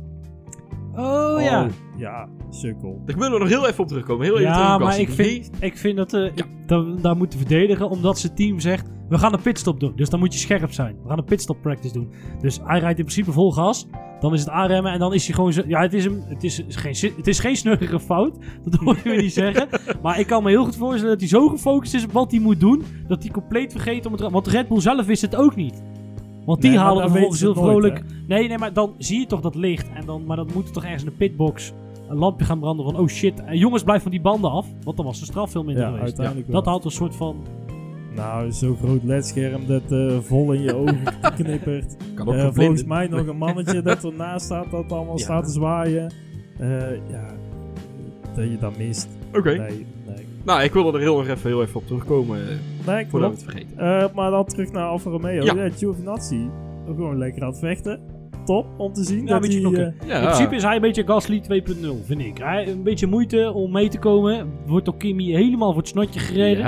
Oh 0.95 1.41
ja. 1.41 1.67
Ja, 1.97 2.29
sukkel. 2.49 3.01
Daar 3.05 3.15
willen 3.17 3.31
we 3.33 3.39
nog 3.39 3.49
heel 3.49 3.67
even 3.67 3.79
op 3.79 3.87
terugkomen. 3.87 4.25
Heel 4.25 4.37
even 4.37 4.51
terug 4.51 4.67
Ja, 4.67 4.73
op 4.73 4.79
maar 4.81 4.89
Gasly. 4.93 5.03
ik 5.03 5.09
vind, 5.11 5.49
ik 5.59 5.77
vind 5.77 5.97
dat, 5.97 6.13
eh, 6.13 6.31
dat 6.65 6.85
we 6.85 7.01
daar 7.01 7.17
moeten 7.17 7.39
verdedigen, 7.39 7.89
omdat 7.89 8.19
zijn 8.19 8.35
team 8.35 8.59
zegt, 8.59 8.87
we 9.13 9.19
gaan 9.19 9.33
een 9.33 9.41
pitstop 9.41 9.79
doen. 9.79 9.93
Dus 9.95 10.09
dan 10.09 10.19
moet 10.19 10.33
je 10.33 10.39
scherp 10.39 10.71
zijn. 10.71 10.95
We 11.03 11.09
gaan 11.09 11.17
een 11.17 11.23
pitstop 11.23 11.57
practice 11.61 11.93
doen. 11.93 12.09
Dus 12.41 12.59
hij 12.63 12.79
rijdt 12.79 12.99
in 12.99 13.05
principe 13.05 13.31
vol 13.31 13.51
gas. 13.51 13.87
Dan 14.19 14.33
is 14.33 14.39
het 14.39 14.49
aanremmen 14.49 14.91
en 14.91 14.99
dan 14.99 15.13
is 15.13 15.25
hij 15.25 15.35
gewoon 15.35 15.53
zo... 15.53 15.61
Ja, 15.67 15.81
het 15.81 15.93
is, 15.93 16.05
een, 16.05 16.23
het 16.25 16.43
is, 16.43 16.63
geen, 16.69 17.13
het 17.17 17.27
is 17.27 17.39
geen 17.39 17.55
snurrige 17.55 17.99
fout. 17.99 18.37
Dat 18.63 18.79
hoor 18.79 18.97
je 19.03 19.21
niet 19.21 19.33
zeggen. 19.33 19.67
Maar 20.03 20.19
ik 20.19 20.27
kan 20.27 20.43
me 20.43 20.49
heel 20.49 20.63
goed 20.63 20.75
voorstellen 20.75 21.09
dat 21.09 21.19
hij 21.19 21.29
zo 21.29 21.47
gefocust 21.47 21.93
is 21.93 22.03
op 22.03 22.11
wat 22.11 22.31
hij 22.31 22.39
moet 22.39 22.59
doen, 22.59 22.83
dat 23.07 23.23
hij 23.23 23.31
compleet 23.31 23.71
vergeet 23.71 24.05
om 24.05 24.11
het... 24.11 24.21
Want 24.31 24.47
Red 24.47 24.67
Bull 24.67 24.79
zelf 24.79 25.05
wist 25.05 25.21
het 25.21 25.35
ook 25.35 25.55
niet. 25.55 25.83
Want 26.45 26.61
die 26.61 26.69
Nee, 26.69 26.79
halen 26.79 27.09
vervolgens 27.09 27.39
heel 27.41 27.53
nooit, 27.53 27.67
vrolijk... 27.67 28.03
Nee, 28.27 28.47
nee, 28.47 28.57
maar 28.57 28.73
dan 28.73 28.93
zie 28.97 29.19
je 29.19 29.25
toch 29.25 29.41
dat 29.41 29.55
licht. 29.55 29.87
En 29.93 30.05
dan, 30.05 30.25
maar 30.25 30.37
dan 30.37 30.49
moet 30.53 30.67
er 30.67 30.73
toch 30.73 30.83
ergens 30.83 31.03
in 31.03 31.09
de 31.09 31.15
pitbox 31.15 31.73
een 32.09 32.17
lampje 32.17 32.45
gaan 32.45 32.59
branden 32.59 32.85
van... 32.85 32.97
Oh 32.97 33.07
shit, 33.07 33.43
en 33.43 33.57
jongens, 33.57 33.83
blijf 33.83 34.01
van 34.01 34.11
die 34.11 34.21
banden 34.21 34.51
af. 34.51 34.67
Want 34.83 34.97
dan 34.97 35.05
was 35.05 35.19
de 35.19 35.25
straf 35.25 35.51
veel 35.51 35.63
minder 35.63 35.83
Ja, 35.83 35.89
geweest. 35.89 36.03
uiteindelijk 36.03 36.51
Dat 36.51 36.65
had 36.65 36.85
een 36.85 36.91
soort 36.91 37.15
van... 37.15 37.35
Nou, 38.15 38.51
zo'n 38.51 38.75
groot 38.77 39.03
ledscherm 39.03 39.67
dat 39.67 39.91
eh, 39.91 40.17
vol 40.19 40.51
in 40.53 40.61
je 40.61 40.75
ogen 40.75 40.99
knippert. 41.37 41.95
kan 42.15 42.27
ook 42.27 42.33
Eh, 42.33 42.49
volgens 42.53 42.83
mij 42.83 43.07
nog 43.07 43.27
een 43.27 43.37
mannetje 43.37 43.81
dat 43.81 44.03
ernaast 44.11 44.45
staat 44.45 44.71
dat 44.71 44.91
allemaal 44.91 45.17
Ja. 45.17 45.23
staat 45.23 45.45
te 45.45 45.51
zwaaien. 45.51 46.13
Eh, 46.59 46.69
ja, 47.09 47.25
dat 48.35 48.49
je 48.49 48.57
dat 48.59 48.77
mist. 48.77 49.07
Oké. 49.33 49.49
Nee, 49.57 49.85
nee. 50.05 50.25
Nou, 50.43 50.63
ik 50.63 50.73
wilde 50.73 50.91
er 50.97 51.03
heel 51.03 51.19
erg 51.19 51.27
even, 51.29 51.49
heel 51.49 51.61
even 51.61 51.75
op 51.75 51.85
terugkomen. 51.87 52.39
Nee, 52.87 53.05
voordat 53.09 53.29
we 53.29 53.35
het 53.35 53.43
vergeten. 53.43 53.77
Eh, 53.77 54.05
maar 54.15 54.31
dan 54.31 54.45
terug 54.45 54.71
naar 54.71 54.87
Alfa 54.87 55.09
Romeo. 55.09 55.43
Ja. 55.43 55.53
Ja, 55.55 55.69
Giovinazzi. 55.69 56.49
Ook 56.87 56.95
gewoon 56.95 57.17
lekker 57.17 57.41
aan 57.43 57.49
het 57.49 57.59
vechten. 57.59 57.99
Top 58.45 58.65
om 58.77 58.93
te 58.93 59.03
zien 59.03 59.25
Ja, 59.27 59.39
dat 59.39 59.47
hij... 59.47 59.63
eh, 59.63 60.07
Ja, 60.07 60.15
In 60.17 60.23
principe 60.23 60.55
is 60.55 60.63
hij 60.63 60.75
een 60.75 60.81
beetje 60.81 61.03
Gasly 61.05 61.41
2.0, 61.41 62.05
vind 62.05 62.21
ik. 62.21 62.37
Hij 62.37 62.67
een 62.67 62.83
beetje 62.83 63.07
moeite 63.07 63.51
om 63.53 63.71
mee 63.71 63.89
te 63.89 63.99
komen. 63.99 64.47
Wordt 64.65 64.85
door 64.85 64.97
Kimi 64.97 65.33
helemaal 65.35 65.69
voor 65.71 65.81
het 65.81 65.87
snotje 65.89 66.19
gereden. 66.19 66.65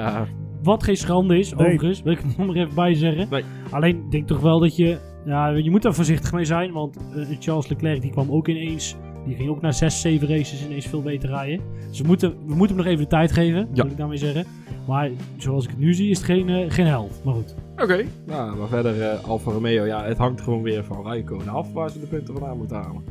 Wat 0.65 0.83
geen 0.83 0.97
schande 0.97 1.39
is, 1.39 1.53
Nee. 1.53 1.59
overigens. 1.59 2.01
Wil 2.01 2.11
ik 2.13 2.19
er 2.19 2.25
nog 2.37 2.47
maar 2.47 2.55
even 2.55 2.75
bij 2.75 2.93
zeggen. 2.93 3.27
Nee. 3.29 3.43
Alleen, 3.69 3.95
ik 3.95 4.11
denk 4.11 4.27
toch 4.27 4.39
wel 4.39 4.59
dat 4.59 4.75
je... 4.75 4.97
Ja, 5.25 5.47
je 5.49 5.71
moet 5.71 5.81
daar 5.81 5.93
voorzichtig 5.93 6.33
mee 6.33 6.45
zijn. 6.45 6.71
Want 6.71 6.97
eh, 7.15 7.25
Charles 7.39 7.67
Leclerc 7.67 8.01
die 8.01 8.11
kwam 8.11 8.31
ook 8.31 8.47
ineens... 8.47 8.95
Die 9.25 9.35
ging 9.35 9.49
ook 9.49 9.61
na 9.61 9.71
6, 9.71 10.01
7 10.01 10.27
races 10.27 10.65
ineens 10.65 10.85
veel 10.87 11.01
beter 11.01 11.29
rijden. 11.29 11.65
Dus 11.89 11.99
we 12.01 12.07
moeten, 12.07 12.29
we 12.45 12.55
moeten 12.55 12.75
hem 12.75 12.85
nog 12.85 12.85
even 12.93 13.03
de 13.03 13.09
tijd 13.09 13.31
geven. 13.31 13.67
Ja. 13.73 13.83
Wil 13.83 13.91
ik 13.91 13.97
daarmee 13.97 14.17
zeggen. 14.17 14.45
Maar 14.87 15.09
zoals 15.37 15.63
ik 15.63 15.69
het 15.69 15.79
nu 15.79 15.93
zie, 15.93 16.09
is 16.09 16.17
het 16.17 16.25
geen, 16.25 16.49
eh, 16.49 16.71
geen 16.71 16.85
held. 16.85 17.21
Maar 17.23 17.33
goed. 17.33 17.55
oké. 17.77 18.03
Nou, 18.25 18.57
maar 18.57 18.67
verder 18.67 19.01
eh 19.01 19.23
Alfa 19.23 19.51
Romeo. 19.51 19.85
Ja, 19.85 20.03
het 20.03 20.17
hangt 20.17 20.41
gewoon 20.41 20.61
weer 20.61 20.83
van 20.83 21.05
Raikkonen 21.05 21.47
af 21.49 21.73
waar 21.73 21.89
ze 21.89 21.99
de 21.99 22.05
punten 22.07 22.33
vandaan 22.33 22.57
moeten 22.57 22.75
halen. 22.77 23.03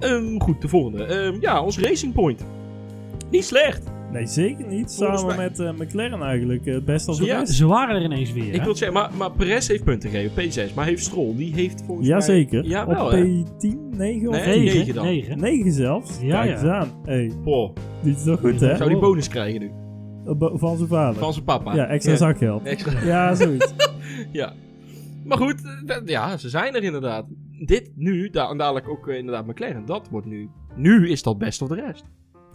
Ehm, 0.00 0.38
goed, 0.38 0.60
de 0.60 0.68
volgende. 0.68 1.04
Ehm, 1.04 1.36
ja, 1.40 1.62
ons 1.62 1.78
Racing 1.78 2.12
Point. 2.12 2.44
Niet 3.30 3.44
slecht. 3.44 3.90
Nee, 4.16 4.26
zeker 4.26 4.66
niet. 4.66 4.94
Volgens 4.94 5.20
Samen 5.20 5.36
mij- 5.36 5.48
met 5.48 5.58
eh, 5.60 5.72
McLaren 5.72 6.22
eigenlijk. 6.22 6.66
eh, 6.66 6.74
het 6.74 6.84
best 6.84 7.08
als 7.08 7.18
de 7.18 7.24
Ja. 7.24 7.44
Ze 7.46 7.66
waren 7.66 7.96
er 7.96 8.02
ineens 8.02 8.32
weer. 8.32 8.48
Ik 8.48 8.54
hè? 8.58 8.64
wil 8.64 8.74
zeggen, 8.76 8.96
maar, 8.96 9.10
maar 9.16 9.30
Perez 9.30 9.68
heeft 9.68 9.84
punten 9.84 10.10
gegeven, 10.10 10.68
P6. 10.70 10.74
Maar 10.74 10.84
heeft 10.84 11.04
Stroll, 11.04 11.36
die 11.36 11.54
heeft 11.54 11.82
volgens 11.86 12.08
mij... 12.08 12.16
Jazeker. 12.18 12.64
Ja, 12.64 12.82
Op 12.86 12.92
wel 12.92 13.10
hè? 13.10 13.22
P10, 13.24 13.96
9 13.96 14.28
of 14.28 14.34
Nee, 14.34 14.44
10? 14.44 14.64
negen 14.64 14.78
Negen, 14.78 14.94
dan. 14.94 15.04
negen. 15.04 15.38
9 15.40 15.72
zelfs. 15.72 16.18
Ja, 16.20 16.42
Kijk 16.42 16.48
ja. 16.48 16.62
eens 16.62 16.70
aan. 16.70 16.88
Hey, 17.04 17.32
Poh, 17.44 17.74
die 18.02 18.14
is 18.14 18.22
toch 18.24 18.40
goed, 18.40 18.60
hè? 18.60 18.76
zou 18.76 18.88
die 18.90 18.98
bonus 18.98 19.28
krijgen 19.28 19.60
nu? 19.60 19.70
Bo- 20.36 20.56
Van 20.58 20.76
zijn 20.76 20.88
vader. 20.88 21.20
Van 21.20 21.32
zijn 21.32 21.44
papa. 21.44 21.74
Ja, 21.74 21.86
extra 21.86 22.16
zakgeld. 22.16 22.62
Extra. 22.64 23.00
Ja, 23.12 23.34
zoiets. 23.34 23.74
Ja. 24.32 24.52
Maar 25.24 25.38
goed, 25.38 25.62
eh, 25.64 25.70
dat- 25.86 26.02
ja, 26.08 26.36
ze 26.36 26.48
zijn 26.48 26.74
er 26.74 26.82
inderdaad. 26.82 27.26
Dit 27.66 27.90
nu, 27.94 28.30
da 28.30 28.48
en 28.50 28.58
dadelijk 28.58 28.88
ook 28.88 29.08
eh, 29.08 29.16
inderdaad 29.18 29.46
McLaren, 29.46 29.86
dat 29.86 30.08
wordt 30.10 30.26
nu... 30.26 30.48
Nu 30.76 31.08
is 31.10 31.22
dat 31.22 31.38
best 31.38 31.62
of 31.62 31.68
de 31.68 31.74
rest. 31.74 32.04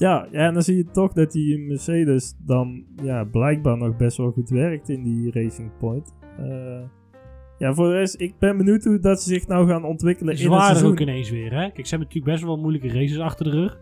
Ja, 0.01 0.27
ja, 0.31 0.47
en 0.47 0.53
dan 0.53 0.63
zie 0.63 0.75
je 0.77 0.85
toch 0.91 1.13
dat 1.13 1.31
die 1.31 1.57
Mercedes 1.59 2.35
dan 2.45 2.83
ja, 3.03 3.23
blijkbaar 3.23 3.77
nog 3.77 3.95
best 3.95 4.17
wel 4.17 4.31
goed 4.31 4.49
werkt 4.49 4.89
in 4.89 5.03
die 5.03 5.31
Racing 5.31 5.71
Point. 5.79 6.13
Eh, 6.37 6.81
ja, 7.57 7.73
voor 7.73 7.87
de 7.87 7.93
rest, 7.93 8.21
ik 8.21 8.33
ben 8.39 8.57
benieuwd 8.57 8.83
hoe 8.83 8.99
dat 8.99 9.21
ze 9.21 9.29
zich 9.29 9.47
nou 9.47 9.67
gaan 9.67 9.83
ontwikkelen 9.83 10.33
in 10.33 10.39
het 10.39 10.49
waren 10.49 10.61
er 10.61 10.75
seizoen. 10.75 10.91
ook 10.91 10.99
ineens 10.99 11.29
weer. 11.29 11.51
Hè? 11.51 11.71
Kijk, 11.71 11.87
ze 11.87 11.95
hebben 11.95 12.07
natuurlijk 12.07 12.25
best 12.33 12.43
wel 12.43 12.57
moeilijke 12.57 12.87
races 12.87 13.19
achter 13.19 13.45
de 13.45 13.51
rug. 13.51 13.79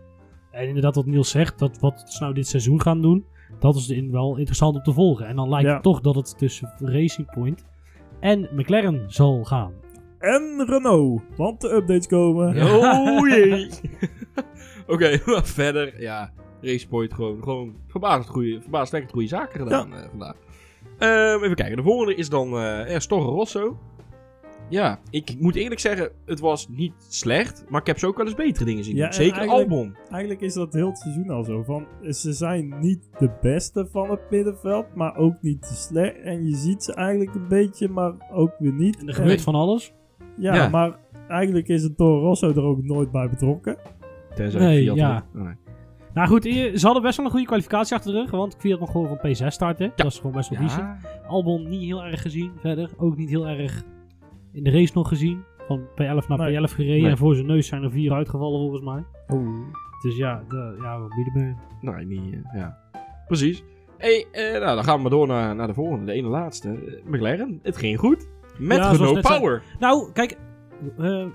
En 0.50 0.66
inderdaad, 0.66 0.94
wat 0.94 1.06
Niels 1.06 1.30
zegt, 1.30 1.58
dat 1.58 1.78
wat 1.78 2.04
ze 2.06 2.22
nou 2.22 2.34
dit 2.34 2.46
seizoen 2.46 2.80
gaan 2.80 3.00
doen, 3.02 3.24
dat 3.58 3.76
is 3.76 3.88
in, 3.90 4.10
wel 4.10 4.36
interessant 4.36 4.76
om 4.76 4.82
te 4.82 4.92
volgen. 4.92 5.26
En 5.26 5.36
dan 5.36 5.48
lijkt 5.48 5.66
Ja. 5.66 5.72
het 5.74 5.82
toch 5.82 6.00
dat 6.00 6.14
het 6.14 6.38
tussen 6.38 6.72
Racing 6.78 7.30
Point 7.34 7.64
en 8.20 8.48
McLaren 8.54 9.04
zal 9.06 9.44
gaan. 9.44 9.72
En 10.18 10.64
Renault, 10.66 11.22
want 11.36 11.60
de 11.60 11.72
updates 11.74 12.06
komen. 12.06 12.62
Oh 12.62 13.28
jee. 13.28 13.68
Oké, 14.86 15.20
maar 15.26 15.44
verder, 15.46 16.00
ja, 16.00 16.32
Racepoint 16.60 17.14
gewoon, 17.14 17.42
gewoon 17.42 17.74
verbazend 17.88 18.28
goede, 18.28 18.60
verbazingwekkend 18.60 19.12
goede 19.12 19.28
zaken 19.28 19.60
gedaan 19.60 19.94
eh, 19.94 20.08
vandaag. 20.08 20.34
Ehm, 20.98 21.44
even 21.44 21.54
kijken, 21.56 21.76
de 21.76 21.82
volgende 21.82 22.14
is 22.14 22.28
dan 22.28 22.58
eh 22.58 22.96
Rosso. 23.08 23.78
Ja, 24.68 25.00
ik 25.10 25.36
moet 25.38 25.54
eerlijk 25.54 25.80
zeggen, 25.80 26.10
het 26.26 26.40
was 26.40 26.68
niet 26.68 26.92
slecht, 27.08 27.64
maar 27.68 27.80
ik 27.80 27.86
heb 27.86 27.98
ze 27.98 28.06
ook 28.06 28.16
wel 28.16 28.26
eens 28.26 28.34
betere 28.34 28.64
dingen 28.64 28.84
zien 28.84 28.94
Ja, 28.96 29.00
doen. 29.00 29.08
en 29.08 29.14
Zeker 29.14 29.38
eigenlijk- 29.38 29.70
Albon. 29.70 29.96
Eigenlijk 30.10 30.40
is 30.40 30.54
dat 30.54 30.72
heel 30.72 30.86
het 30.88 30.98
seizoen 30.98 31.30
al 31.30 31.44
zo. 31.44 31.62
Van, 31.62 31.86
ze 32.10 32.32
zijn 32.32 32.74
niet 32.80 33.08
de 33.18 33.30
beste 33.40 33.86
van 33.92 34.10
het 34.10 34.20
middenveld, 34.30 34.94
maar 34.94 35.16
ook 35.16 35.34
niet 35.40 35.62
te 35.62 35.74
slecht. 35.74 36.20
En 36.22 36.46
je 36.48 36.54
ziet 36.56 36.82
ze 36.84 36.94
eigenlijk 36.94 37.34
een 37.34 37.48
beetje, 37.48 37.88
maar 37.88 38.12
ook 38.32 38.52
weer 38.58 38.72
niet. 38.72 38.98
En 38.98 39.08
er 39.08 39.14
gebeurt 39.14 39.36
En- 39.38 39.44
van 39.44 39.54
alles. 39.54 39.92
ja, 40.36 40.54
Ja. 40.54 40.68
maar 40.68 40.98
eigenlijk 41.28 41.68
is 41.68 41.82
het 41.82 41.96
Toro 41.96 42.20
Rosso 42.20 42.48
er 42.50 42.62
ook 42.62 42.82
nooit 42.82 43.10
bij 43.10 43.28
betrokken. 43.28 43.76
Tenzij 44.42 44.60
Nee, 44.60 44.82
Fiat 44.82 44.96
ja. 44.96 45.24
Nee. 45.32 45.54
Nou 46.14 46.28
goed, 46.28 46.46
eh, 46.46 46.74
ze 46.76 46.84
hadden 46.84 47.02
best 47.02 47.16
wel 47.16 47.26
een 47.26 47.30
goede 47.32 47.46
kwalificatie 47.46 47.96
achter 47.96 48.12
de 48.12 48.18
rug. 48.18 48.30
Want 48.30 48.56
Fiat 48.58 48.80
nog 48.80 48.90
gewoon 48.90 49.06
van 49.08 49.18
P6 49.18 49.46
starten. 49.46 49.92
Dat 49.96 50.06
is 50.06 50.16
gewoon 50.16 50.32
best 50.32 50.48
wel 50.50 50.60
decent. 50.60 50.80
Ja, 50.80 50.98
Albon 51.28 51.68
niet 51.68 51.82
heel 51.82 52.04
erg 52.04 52.22
gezien 52.22 52.50
verder. 52.60 52.90
Ook 52.96 53.16
niet 53.16 53.28
heel 53.28 53.46
erg 53.48 53.82
in 54.52 54.64
de 54.64 54.70
race 54.70 54.92
nog 54.94 55.08
gezien. 55.08 55.42
Van 55.66 55.80
P11 55.80 56.26
naar 56.28 56.38
Nee. 56.38 56.56
P11 56.58 56.72
gereden. 56.74 57.02
Nee. 57.02 57.10
En 57.10 57.18
voor 57.18 57.34
zijn 57.34 57.46
neus 57.46 57.66
zijn 57.66 57.82
er 57.82 57.90
vier 57.90 58.12
uitgevallen 58.12 58.58
volgens 58.60 58.82
mij. 58.82 59.04
Oh. 59.38 59.58
Dus 60.02 60.16
ja, 60.16 60.42
de, 60.48 60.78
ja 60.82 60.98
wat 61.00 61.08
bieden 61.14 61.32
we? 61.80 61.90
nee, 61.90 62.06
niet, 62.06 62.34
eh, 62.34 62.40
ja. 62.60 62.78
Precies. 63.26 63.62
Hey, 63.98 64.26
eh, 64.32 64.52
nou, 64.60 64.74
dan 64.74 64.84
gaan 64.84 64.96
we 64.96 65.00
maar 65.02 65.10
door 65.10 65.26
naar, 65.26 65.54
naar 65.54 65.66
de 65.66 65.74
volgende, 65.74 66.04
de 66.04 66.12
ene 66.12 66.28
laatste. 66.28 67.00
McLaren, 67.04 67.60
het 67.62 67.76
ging 67.76 67.98
goed. 67.98 68.28
Met 68.58 68.76
Ja, 68.78 68.90
Renault 68.90 69.24
zei- 69.26 69.38
Power. 69.38 69.62
Nou, 69.78 70.12
kijk, 70.12 70.36
eh, 70.98 71.22
eh, 71.22 71.28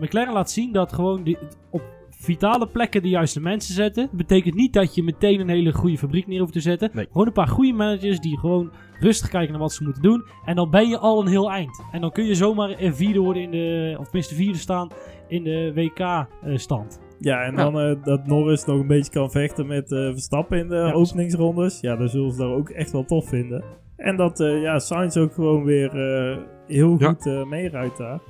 McLaren 0.00 0.32
laat 0.32 0.50
zien 0.50 0.72
dat 0.72 0.92
gewoon 0.92 1.22
die, 1.22 1.38
op 1.70 1.82
vitale 2.24 2.66
plekken 2.68 3.02
de 3.02 3.08
juiste 3.08 3.40
mensen 3.40 3.74
zetten. 3.74 4.06
Dat 4.06 4.16
betekent 4.16 4.54
niet 4.54 4.72
dat 4.72 4.94
je 4.94 5.02
meteen 5.02 5.40
een 5.40 5.48
hele 5.48 5.72
goede 5.72 5.98
fabriek 5.98 6.26
neer 6.26 6.40
hoeft 6.40 6.52
te 6.52 6.60
zetten. 6.60 6.90
Nee. 6.92 7.06
Gewoon 7.12 7.26
een 7.26 7.32
paar 7.32 7.48
goede 7.48 7.72
managers 7.72 8.20
die 8.20 8.38
gewoon 8.38 8.70
rustig 9.00 9.28
kijken 9.28 9.50
naar 9.52 9.60
wat 9.60 9.72
ze 9.72 9.84
moeten 9.84 10.02
doen. 10.02 10.24
En 10.44 10.56
dan 10.56 10.70
ben 10.70 10.88
je 10.88 10.98
al 10.98 11.20
een 11.20 11.26
heel 11.28 11.50
eind. 11.50 11.84
En 11.92 12.00
dan 12.00 12.12
kun 12.12 12.24
je 12.24 12.34
zomaar 12.34 12.70
eh, 12.70 12.92
vierde 12.92 13.18
worden 13.20 13.42
in 13.42 13.50
de, 13.50 13.96
of 13.98 14.04
tenminste 14.04 14.34
vierde 14.34 14.58
staan 14.58 14.88
in 15.28 15.42
de 15.44 15.72
WK-stand. 15.74 17.00
Ja, 17.18 17.42
en 17.42 17.50
Ja. 17.56 17.70
dan 17.70 17.80
eh, 17.80 18.04
dat 18.04 18.26
Norris 18.26 18.64
nog 18.64 18.80
een 18.80 18.86
beetje 18.86 19.12
kan 19.12 19.30
vechten 19.30 19.66
met 19.66 19.92
eh, 19.92 19.98
Verstappen 20.10 20.58
in 20.58 20.68
de 20.68 20.74
Ja, 20.74 20.92
openingsrondes. 20.92 21.80
Ja, 21.80 21.96
dan 21.96 22.08
zullen 22.08 22.32
ze 22.32 22.38
daar 22.38 22.52
ook 22.54 22.68
echt 22.70 22.92
wel 22.92 23.04
tof 23.04 23.28
vinden. 23.28 23.64
En 23.96 24.16
dat 24.16 24.40
eh 24.40 24.62
ja, 24.62 24.78
Sainz 24.78 25.16
ook 25.16 25.32
gewoon 25.34 25.64
weer 25.64 25.88
eh, 25.88 26.36
heel 26.66 26.96
Ja. 26.98 27.08
goed 27.08 27.26
eh 27.26 27.44
meerijdt 27.44 27.96
daar. 27.98 28.20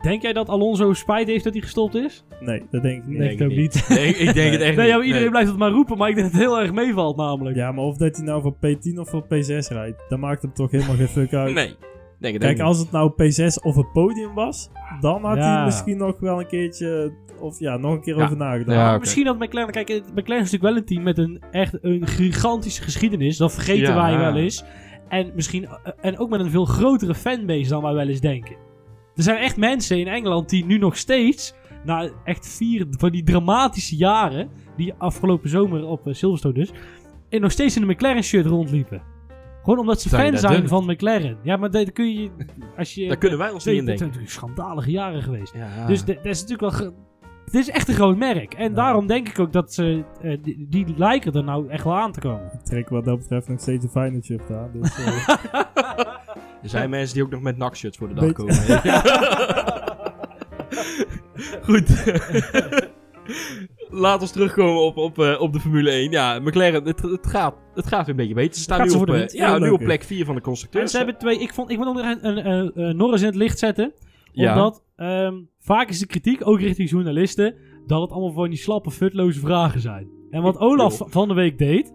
Denk 0.00 0.22
jij 0.22 0.32
dat 0.32 0.48
Alonso 0.48 0.92
spijt 0.92 1.26
heeft 1.28 1.44
dat 1.44 1.52
hij 1.52 1.62
gestopt 1.62 1.94
is? 1.94 2.24
Nee, 2.40 2.62
dat 2.70 2.82
denk 2.82 3.02
ik 3.02 3.08
niet. 3.08 3.18
Denk 3.18 3.42
ook 3.42 3.48
niet. 3.56 3.84
Nee, 3.88 4.06
ik 4.14 4.34
denk 4.34 4.52
het 4.52 4.60
echt 4.60 4.76
Nee, 4.76 4.86
niet. 4.86 4.94
ja, 4.94 5.00
iedereen 5.00 5.20
Nee. 5.20 5.30
blijft 5.30 5.48
het 5.48 5.58
maar 5.58 5.70
roepen, 5.70 5.98
maar 5.98 6.08
ik 6.08 6.14
denk 6.14 6.26
dat 6.32 6.36
het 6.40 6.46
heel 6.48 6.60
erg 6.60 6.72
meevalt 6.72 7.16
namelijk. 7.16 7.56
Ja, 7.56 7.72
maar 7.72 7.84
of 7.84 7.96
dat 7.96 8.16
hij 8.16 8.24
nou 8.24 8.42
voor 8.42 8.54
P10 8.54 8.98
of 8.98 9.08
voor 9.10 9.24
P6 9.24 9.68
rijdt, 9.68 10.02
dat 10.08 10.18
maakt 10.18 10.42
hem 10.42 10.52
toch 10.52 10.70
helemaal 10.70 10.96
geen 10.96 11.08
fuck 11.08 11.32
uit. 11.34 11.54
Nee. 11.54 11.74
Denk 12.18 12.34
het 12.34 12.42
Kijk, 12.42 12.52
ook 12.52 12.58
niet. 12.58 12.66
als 12.66 12.78
het 12.78 12.90
nou 12.90 13.10
P6 13.10 13.62
of 13.62 13.76
een 13.76 13.90
podium 13.92 14.34
was, 14.34 14.70
dan 15.00 15.24
had 15.24 15.36
Ja. 15.36 15.54
hij 15.56 15.64
misschien 15.64 15.96
nog 15.96 16.20
wel 16.20 16.40
een 16.40 16.46
keertje, 16.46 17.12
of 17.40 17.58
ja, 17.58 17.76
nog 17.76 17.92
een 17.92 18.00
keer 18.00 18.16
Ja. 18.16 18.24
over 18.24 18.36
nagedacht. 18.36 18.78
Ja. 18.78 18.98
Misschien 18.98 19.24
dat 19.24 19.38
McLaren... 19.38 19.70
Kijk, 19.72 19.88
McLaren 20.14 20.44
is 20.44 20.50
natuurlijk 20.50 20.62
wel 20.62 20.76
een 20.76 20.84
team 20.84 21.02
met 21.02 21.18
een 21.18 21.42
echt 21.50 21.78
een 21.82 22.06
gigantische 22.06 22.82
geschiedenis. 22.82 23.36
Dat 23.36 23.52
vergeten 23.52 23.94
Ja. 23.94 23.94
wij 23.94 24.18
wel 24.18 24.36
eens. 24.36 24.64
En 25.08 25.32
misschien... 25.34 25.64
eh, 25.66 25.92
En 26.00 26.18
ook 26.18 26.30
met 26.30 26.40
een 26.40 26.50
veel 26.50 26.64
grotere 26.64 27.14
fanbase 27.14 27.68
dan 27.68 27.82
wij 27.82 27.92
wel 27.94 28.08
eens 28.08 28.20
denken. 28.20 28.56
Er 29.20 29.26
zijn 29.26 29.38
echt 29.38 29.56
mensen 29.56 29.98
in 29.98 30.08
Engeland 30.08 30.48
die 30.48 30.64
nu 30.64 30.78
nog 30.78 30.96
steeds... 30.96 31.54
Na 31.84 32.10
echt 32.24 32.48
vier 32.48 32.86
van 32.90 33.10
die 33.10 33.22
dramatische 33.22 33.96
jaren... 33.96 34.48
Die 34.76 34.94
afgelopen 34.98 35.48
zomer 35.50 35.84
op 35.84 36.06
eh, 36.06 36.14
Silverstone 36.14 36.54
dus... 36.54 36.72
En 37.28 37.40
nog 37.40 37.50
steeds 37.52 37.76
in 37.76 37.82
een 37.82 37.88
McLaren 37.88 38.22
shirt 38.22 38.46
rondliepen. 38.46 39.02
Gewoon 39.62 39.78
omdat 39.78 40.00
ze 40.00 40.08
fan 40.08 40.38
zijn 40.38 40.68
van 40.68 40.84
McLaren. 40.84 41.36
Ja, 41.42 41.56
maar 41.56 41.70
dat 41.70 41.92
kun 41.92 42.12
je... 42.12 42.30
Als 42.76 42.94
je 42.94 43.06
Daar 43.08 43.16
kunnen 43.16 43.38
wij 43.38 43.50
ons 43.50 43.64
niet 43.64 43.76
in 43.76 43.84
dat 43.86 43.98
zijn 43.98 44.10
denken. 44.10 44.20
natuurlijk 44.20 44.32
schandalige 44.32 44.90
jaren 44.90 45.22
geweest. 45.22 45.54
Ja. 45.54 45.86
Dus 45.86 46.04
dat 46.04 46.16
is 46.22 46.40
natuurlijk 46.40 46.78
wel. 46.78 46.92
Het 47.44 47.54
is 47.54 47.70
echt 47.70 47.88
een 47.88 47.94
groot 47.94 48.16
merk. 48.16 48.54
En 48.54 48.74
daarom 48.74 49.06
denk 49.06 49.28
ik 49.28 49.38
ook 49.38 49.52
dat 49.52 49.74
ze. 49.74 50.04
eh, 50.22 50.38
die, 50.42 50.66
die 50.68 50.86
lijken 50.96 51.32
er 51.32 51.44
nou 51.44 51.68
echt 51.68 51.84
wel 51.84 51.96
aan 51.96 52.12
te 52.12 52.20
komen. 52.20 52.50
Ik 52.52 52.60
trek 52.60 52.88
wat 52.88 53.04
dat 53.04 53.18
betreft 53.18 53.48
nog 53.48 53.60
steeds 53.60 53.84
een 53.84 53.90
fijne 53.90 54.22
shirt 54.22 54.50
aan. 54.50 54.70
Dus, 54.72 54.98
eh, 54.98 55.30
Er 56.62 56.68
zijn 56.68 56.90
mensen 56.90 57.14
die 57.14 57.24
ook 57.24 57.30
nog 57.30 57.40
met 57.40 57.56
nakshirts 57.56 57.98
voor 57.98 58.08
de 58.08 58.14
dag 58.14 58.32
komen. 58.32 58.54
Goed. 61.68 62.12
Laat 63.90 64.20
ons 64.20 64.30
terugkomen 64.30 64.82
op, 64.82 64.96
op, 64.96 65.18
eh, 65.18 65.40
op 65.40 65.52
de 65.52 65.60
Formule 65.60 65.90
1. 65.90 66.10
Ja, 66.10 66.38
McLaren, 66.38 66.84
het, 66.84 67.02
het, 67.02 67.26
gaat, 67.26 67.54
het 67.74 67.86
gaat 67.86 68.00
weer 68.00 68.08
een 68.08 68.16
beetje 68.16 68.34
beter. 68.34 68.54
Ze 68.54 68.60
staan 68.60 68.82
nu 68.82 68.88
ze 68.88 68.98
op, 68.98 69.08
eh, 69.08 69.26
ja, 69.28 69.58
nu 69.58 69.70
op 69.70 69.80
plek 69.80 70.02
4 70.02 70.24
van 70.24 70.34
de 70.34 70.40
En 70.40 70.46
constructeurs. 70.46 70.90
ze 70.90 70.96
hebben 70.96 71.18
twee. 71.18 71.38
Ik, 71.38 71.54
vond, 71.54 71.70
ik 71.70 71.76
wil 71.76 71.92
nog 71.92 72.02
een, 72.02 72.26
een, 72.26 72.50
een, 72.50 72.70
een 72.74 72.96
Norris 72.96 73.20
in 73.20 73.26
het 73.26 73.36
licht 73.36 73.58
zetten. 73.58 73.92
Ja. 74.32 74.52
Omdat 74.52 74.82
ehm, 74.96 75.34
vaak 75.58 75.88
is 75.88 75.98
de 75.98 76.06
kritiek, 76.06 76.46
ook 76.46 76.60
richting 76.60 76.90
journalisten. 76.90 77.54
dat 77.86 78.00
het 78.00 78.10
allemaal 78.10 78.32
van 78.32 78.48
die 78.48 78.58
slappe, 78.58 78.90
futloze 78.90 79.40
vragen 79.40 79.80
zijn. 79.80 80.08
En 80.30 80.42
wat 80.42 80.58
Olaf 80.58 81.00
van 81.04 81.28
de 81.28 81.34
week 81.34 81.58
deed. 81.58 81.92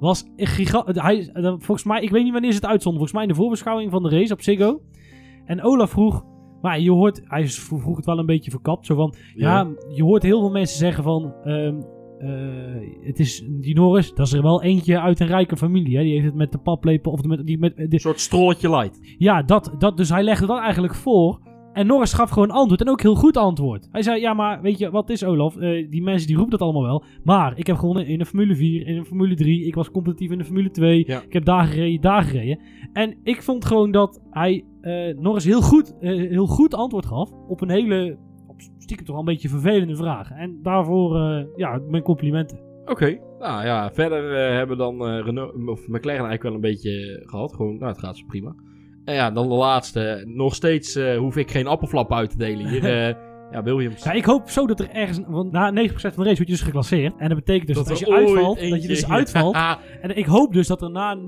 Was 0.00 0.24
een 0.36 0.46
giga- 0.46 0.84
hij, 0.86 1.30
eh, 1.32 1.42
Volgens 1.58 1.84
mij, 1.84 2.02
ik 2.02 2.10
weet 2.10 2.22
niet 2.22 2.32
wanneer 2.32 2.50
ze 2.52 2.56
het 2.56 2.66
uitzonden. 2.66 3.00
Volgens 3.00 3.12
mij 3.12 3.22
in 3.22 3.28
de 3.28 3.40
voorbeschouwing 3.40 3.90
van 3.90 4.02
de 4.02 4.08
race 4.08 4.32
op 4.32 4.42
Ziggo. 4.42 4.80
En 5.44 5.62
Olaf 5.62 5.90
vroeg. 5.90 6.24
Maar 6.60 6.80
je 6.80 6.90
hoort, 6.90 7.20
hij 7.24 7.46
vroeg 7.48 7.96
het 7.96 8.06
wel 8.06 8.18
een 8.18 8.26
beetje 8.26 8.50
verkapt. 8.50 8.86
Zo 8.86 8.94
van, 8.94 9.14
Ja, 9.34 9.68
je 9.94 10.02
hoort 10.02 10.22
heel 10.22 10.40
veel 10.40 10.50
mensen 10.50 10.78
zeggen 10.78 11.04
van... 11.04 11.34
ehm, 11.44 11.74
eh, 12.18 13.06
het 13.06 13.18
is 13.18 13.44
die 13.48 13.74
Norris, 13.74 14.14
dat 14.14 14.26
is 14.26 14.32
er 14.32 14.42
wel 14.42 14.62
eentje 14.62 15.00
uit 15.00 15.20
een 15.20 15.26
rijke 15.26 15.56
familie. 15.56 15.96
Hè? 15.96 16.02
Die 16.02 16.12
heeft 16.12 16.24
het 16.24 16.34
met 16.34 16.52
de 16.52 16.58
paplepel 16.58 17.12
of 17.12 17.22
met, 17.22 17.46
die 17.46 17.58
met, 17.58 17.72
Een 17.76 17.88
de, 17.88 18.00
soort 18.00 18.20
strolletje 18.20 18.70
light. 18.70 19.14
ja, 19.18 19.42
dat, 19.42 19.74
dat, 19.78 19.96
dus 19.96 20.08
hij 20.08 20.22
legde 20.22 20.46
dat 20.46 20.58
eigenlijk 20.60 20.94
voor. 20.94 21.40
En 21.76 21.86
Norris 21.86 22.12
gaf 22.12 22.30
gewoon 22.30 22.50
antwoord. 22.50 22.80
En 22.80 22.88
ook 22.88 23.02
heel 23.02 23.14
goed 23.14 23.36
antwoord. 23.36 23.88
Hij 23.90 24.02
zei, 24.02 24.20
ja, 24.20 24.34
maar 24.34 24.62
weet 24.62 24.78
je, 24.78 24.90
wat 24.90 25.10
is 25.10 25.24
Olaf? 25.24 25.56
Eh, 25.56 25.90
die 25.90 26.02
mensen 26.02 26.26
die 26.26 26.36
roepen 26.36 26.58
dat 26.58 26.68
allemaal 26.68 26.82
wel. 26.82 27.04
Maar 27.24 27.58
ik 27.58 27.66
heb 27.66 27.76
gewonnen 27.76 28.06
in 28.06 28.18
de 28.18 28.26
Formule 28.26 28.54
4, 28.54 28.86
in 28.86 28.94
de 28.94 29.04
Formule 29.04 29.34
3. 29.34 29.64
Ik 29.66 29.74
was 29.74 29.90
competitief 29.90 30.30
in 30.30 30.38
de 30.38 30.44
Formule 30.44 30.70
2. 30.70 31.04
Ja. 31.06 31.22
Ik 31.22 31.32
heb 31.32 31.44
daar 31.44 31.64
gereden, 31.64 32.00
daar 32.00 32.22
gereden. 32.22 32.58
En 32.92 33.16
ik 33.22 33.42
vond 33.42 33.64
gewoon 33.64 33.90
dat 33.90 34.22
hij 34.30 34.64
eh, 34.80 35.18
Norris 35.18 35.44
heel 35.44 35.62
goed, 35.62 35.98
eh, 36.00 36.28
heel 36.28 36.46
goed 36.46 36.74
antwoord 36.74 37.06
gaf. 37.06 37.30
Op 37.48 37.60
een 37.60 37.70
hele, 37.70 38.18
op 38.46 38.60
stiekem 38.78 39.06
toch 39.06 39.14
wel 39.16 39.24
een 39.24 39.32
beetje 39.32 39.48
vervelende 39.48 39.96
vraag. 39.96 40.30
En 40.30 40.58
daarvoor, 40.62 41.18
ja, 41.56 41.80
mijn 41.88 42.02
complimenten. 42.02 42.60
Oké. 42.84 43.18
Nou 43.38 43.64
ja, 43.64 43.90
verder 43.92 44.54
hebben 44.56 44.76
we 44.76 44.82
dan 44.82 45.02
Renault, 45.02 45.54
of 45.54 45.88
McLaren 45.88 46.26
eigenlijk 46.26 46.42
wel 46.42 46.54
een 46.54 46.60
beetje 46.60 47.22
gehad. 47.26 47.54
Gewoon, 47.54 47.78
nou, 47.78 47.90
het 47.92 47.98
gaat 47.98 48.16
zo 48.16 48.24
prima. 48.26 48.54
En 49.06 49.14
ja, 49.14 49.30
dan 49.30 49.48
de 49.48 49.54
laatste. 49.54 50.22
Nog 50.26 50.54
steeds 50.54 50.96
eh, 50.96 51.16
hoef 51.16 51.36
ik 51.36 51.50
geen 51.50 51.66
appelflap 51.66 52.12
uit 52.12 52.30
te 52.30 52.36
delen 52.36 52.68
hier. 52.68 52.84
eh, 53.08 53.14
ja, 53.50 53.62
Williams. 53.62 54.02
Ja, 54.04 54.12
ik 54.12 54.24
hoop 54.24 54.48
zo 54.50 54.66
dat 54.66 54.80
er 54.80 54.90
ergens, 54.90 55.20
want 55.26 55.52
na 55.52 55.70
90% 55.70 55.74
van 55.74 55.84
de 56.00 56.08
race 56.08 56.14
word 56.24 56.38
je 56.38 56.44
dus 56.44 56.60
geclasseerd. 56.60 57.14
En 57.18 57.28
dat 57.28 57.38
betekent 57.38 57.66
dus 57.66 57.76
dat, 57.76 57.90
als 57.90 57.98
je 57.98 58.12
uitvalt, 58.14 58.70
dat 58.70 58.82
je 58.82 58.88
dus 58.88 59.08
uitvalt. 59.08 59.54
Ja, 59.54 59.78
En 60.02 60.16
ik 60.16 60.26
hoop 60.26 60.52
dus 60.52 60.66
dat 60.66 60.82
er 60.82 60.90
na 60.90 61.16
90% 61.16 61.22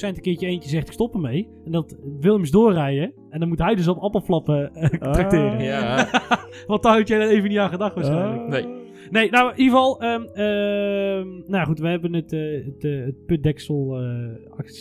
een 0.00 0.20
keertje 0.20 0.46
eentje 0.46 0.68
zegt 0.70 0.86
ik 0.86 0.92
stop 0.92 1.14
ermee. 1.14 1.48
En 1.64 1.72
dat 1.72 1.96
Williams 2.20 2.50
doorrijden. 2.50 3.12
En 3.30 3.40
dan 3.40 3.48
moet 3.48 3.58
hij 3.58 3.74
dus 3.74 3.88
op 3.88 3.98
appelflappen 3.98 4.74
eh, 4.74 5.00
Ah. 5.00 5.12
tracteren. 5.12 5.62
ja. 5.64 6.08
Want 6.66 6.82
daar 6.82 6.96
had 6.96 7.08
jij 7.08 7.20
er 7.20 7.28
even 7.28 7.48
niet 7.48 7.58
aan 7.58 7.70
gedacht 7.70 7.94
waarschijnlijk. 7.94 8.42
ah. 8.42 8.48
Nee. 8.48 8.77
Nee, 9.10 9.30
nou 9.30 9.50
in 9.52 9.58
ieder 9.58 9.74
geval. 9.78 10.00
ehm, 10.00 10.22
ehm, 10.34 11.26
nou 11.46 11.66
goed, 11.66 11.78
we 11.78 11.88
hebben 11.88 12.12
het, 12.12 12.32
eh, 12.32 12.40
het, 12.64 12.84
eh, 12.84 13.04
het 13.04 13.26
putdeksel, 13.26 13.96
eh, 14.00 14.06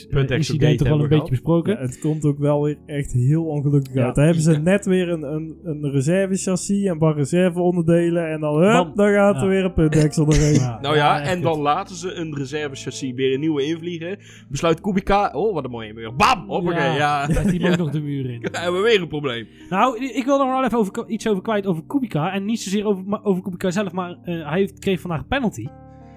Putdeksel 0.10 0.28
eh, 0.30 0.38
incident 0.38 0.78
toch 0.78 0.88
wel 0.88 1.00
een 1.04 1.10
beetje 1.10 1.30
besproken. 1.30 1.74
Ja, 1.74 1.80
het 1.80 2.00
komt 2.00 2.26
ook 2.26 2.38
wel 2.38 2.62
weer 2.64 2.78
echt 2.86 3.14
heel 3.14 3.46
ongelukkig 3.46 3.94
Ja. 3.94 4.06
uit. 4.06 4.16
Daar 4.16 4.26
hebben 4.26 4.44
ze 4.44 4.52
Ja. 4.52 4.58
net 4.58 4.86
weer 4.86 5.10
een, 5.10 5.24
een, 5.24 5.56
een 5.64 5.92
reservechassis 5.92 6.84
en 6.86 6.92
een 6.92 6.98
paar 6.98 7.16
reserveonderdelen. 7.16 8.30
En 8.32 8.40
dan, 8.40 8.56
hup, 8.62 8.96
dan 8.96 9.12
gaat 9.14 9.36
er 9.36 9.42
Ja. 9.42 9.48
weer 9.48 9.64
een 9.64 9.74
putdeksel 9.74 10.26
doorheen. 10.30 10.54
Ja, 10.54 10.80
Nou 10.82 10.96
ja, 10.96 11.22
en 11.22 11.42
dan 11.42 11.60
laten 11.60 11.96
ze 11.96 12.14
een 12.14 12.36
reservechassis 12.36 13.12
weer 13.16 13.34
een 13.34 13.40
nieuwe 13.40 13.64
invliegen. 13.66 14.18
Besluit 14.50 14.82
Kubica. 14.82 15.32
Oh, 15.34 15.54
wat 15.54 15.64
een 15.64 15.72
mooie 15.72 15.94
muur. 15.94 16.16
Bam! 16.16 16.48
Hoppakee, 16.48 16.92
ja. 16.98 17.28
Met 17.28 17.50
die 17.50 17.60
Ja. 17.60 17.70
ook 17.72 17.78
nog 17.78 17.90
de 17.92 18.02
muur 18.02 18.30
in. 18.30 18.42
Dan 18.52 18.62
hebben 18.62 18.82
we 18.82 18.88
weer 18.88 19.02
een 19.02 19.08
probleem. 19.08 19.48
Nou, 19.70 20.06
ik 20.06 20.26
wil 20.26 20.40
er 20.40 20.46
nog 20.46 20.56
wel 20.56 20.64
even 20.66 20.78
over, 20.78 21.08
iets 21.08 21.28
over 21.28 21.42
kwijt 21.42 21.66
over 21.66 21.84
Kubica. 21.88 22.34
En 22.34 22.46
niet 22.46 22.60
zozeer 22.62 22.86
over, 22.86 23.24
over 23.24 23.44
Kubica 23.44 23.72
zelf, 23.72 23.92
maar 23.92 24.17
eh, 24.24 24.50
hij 24.50 24.60
heeft, 24.60 24.80
kreeg 24.80 25.00
vandaag 25.02 25.20
een 25.20 25.28
penalty. 25.28 25.68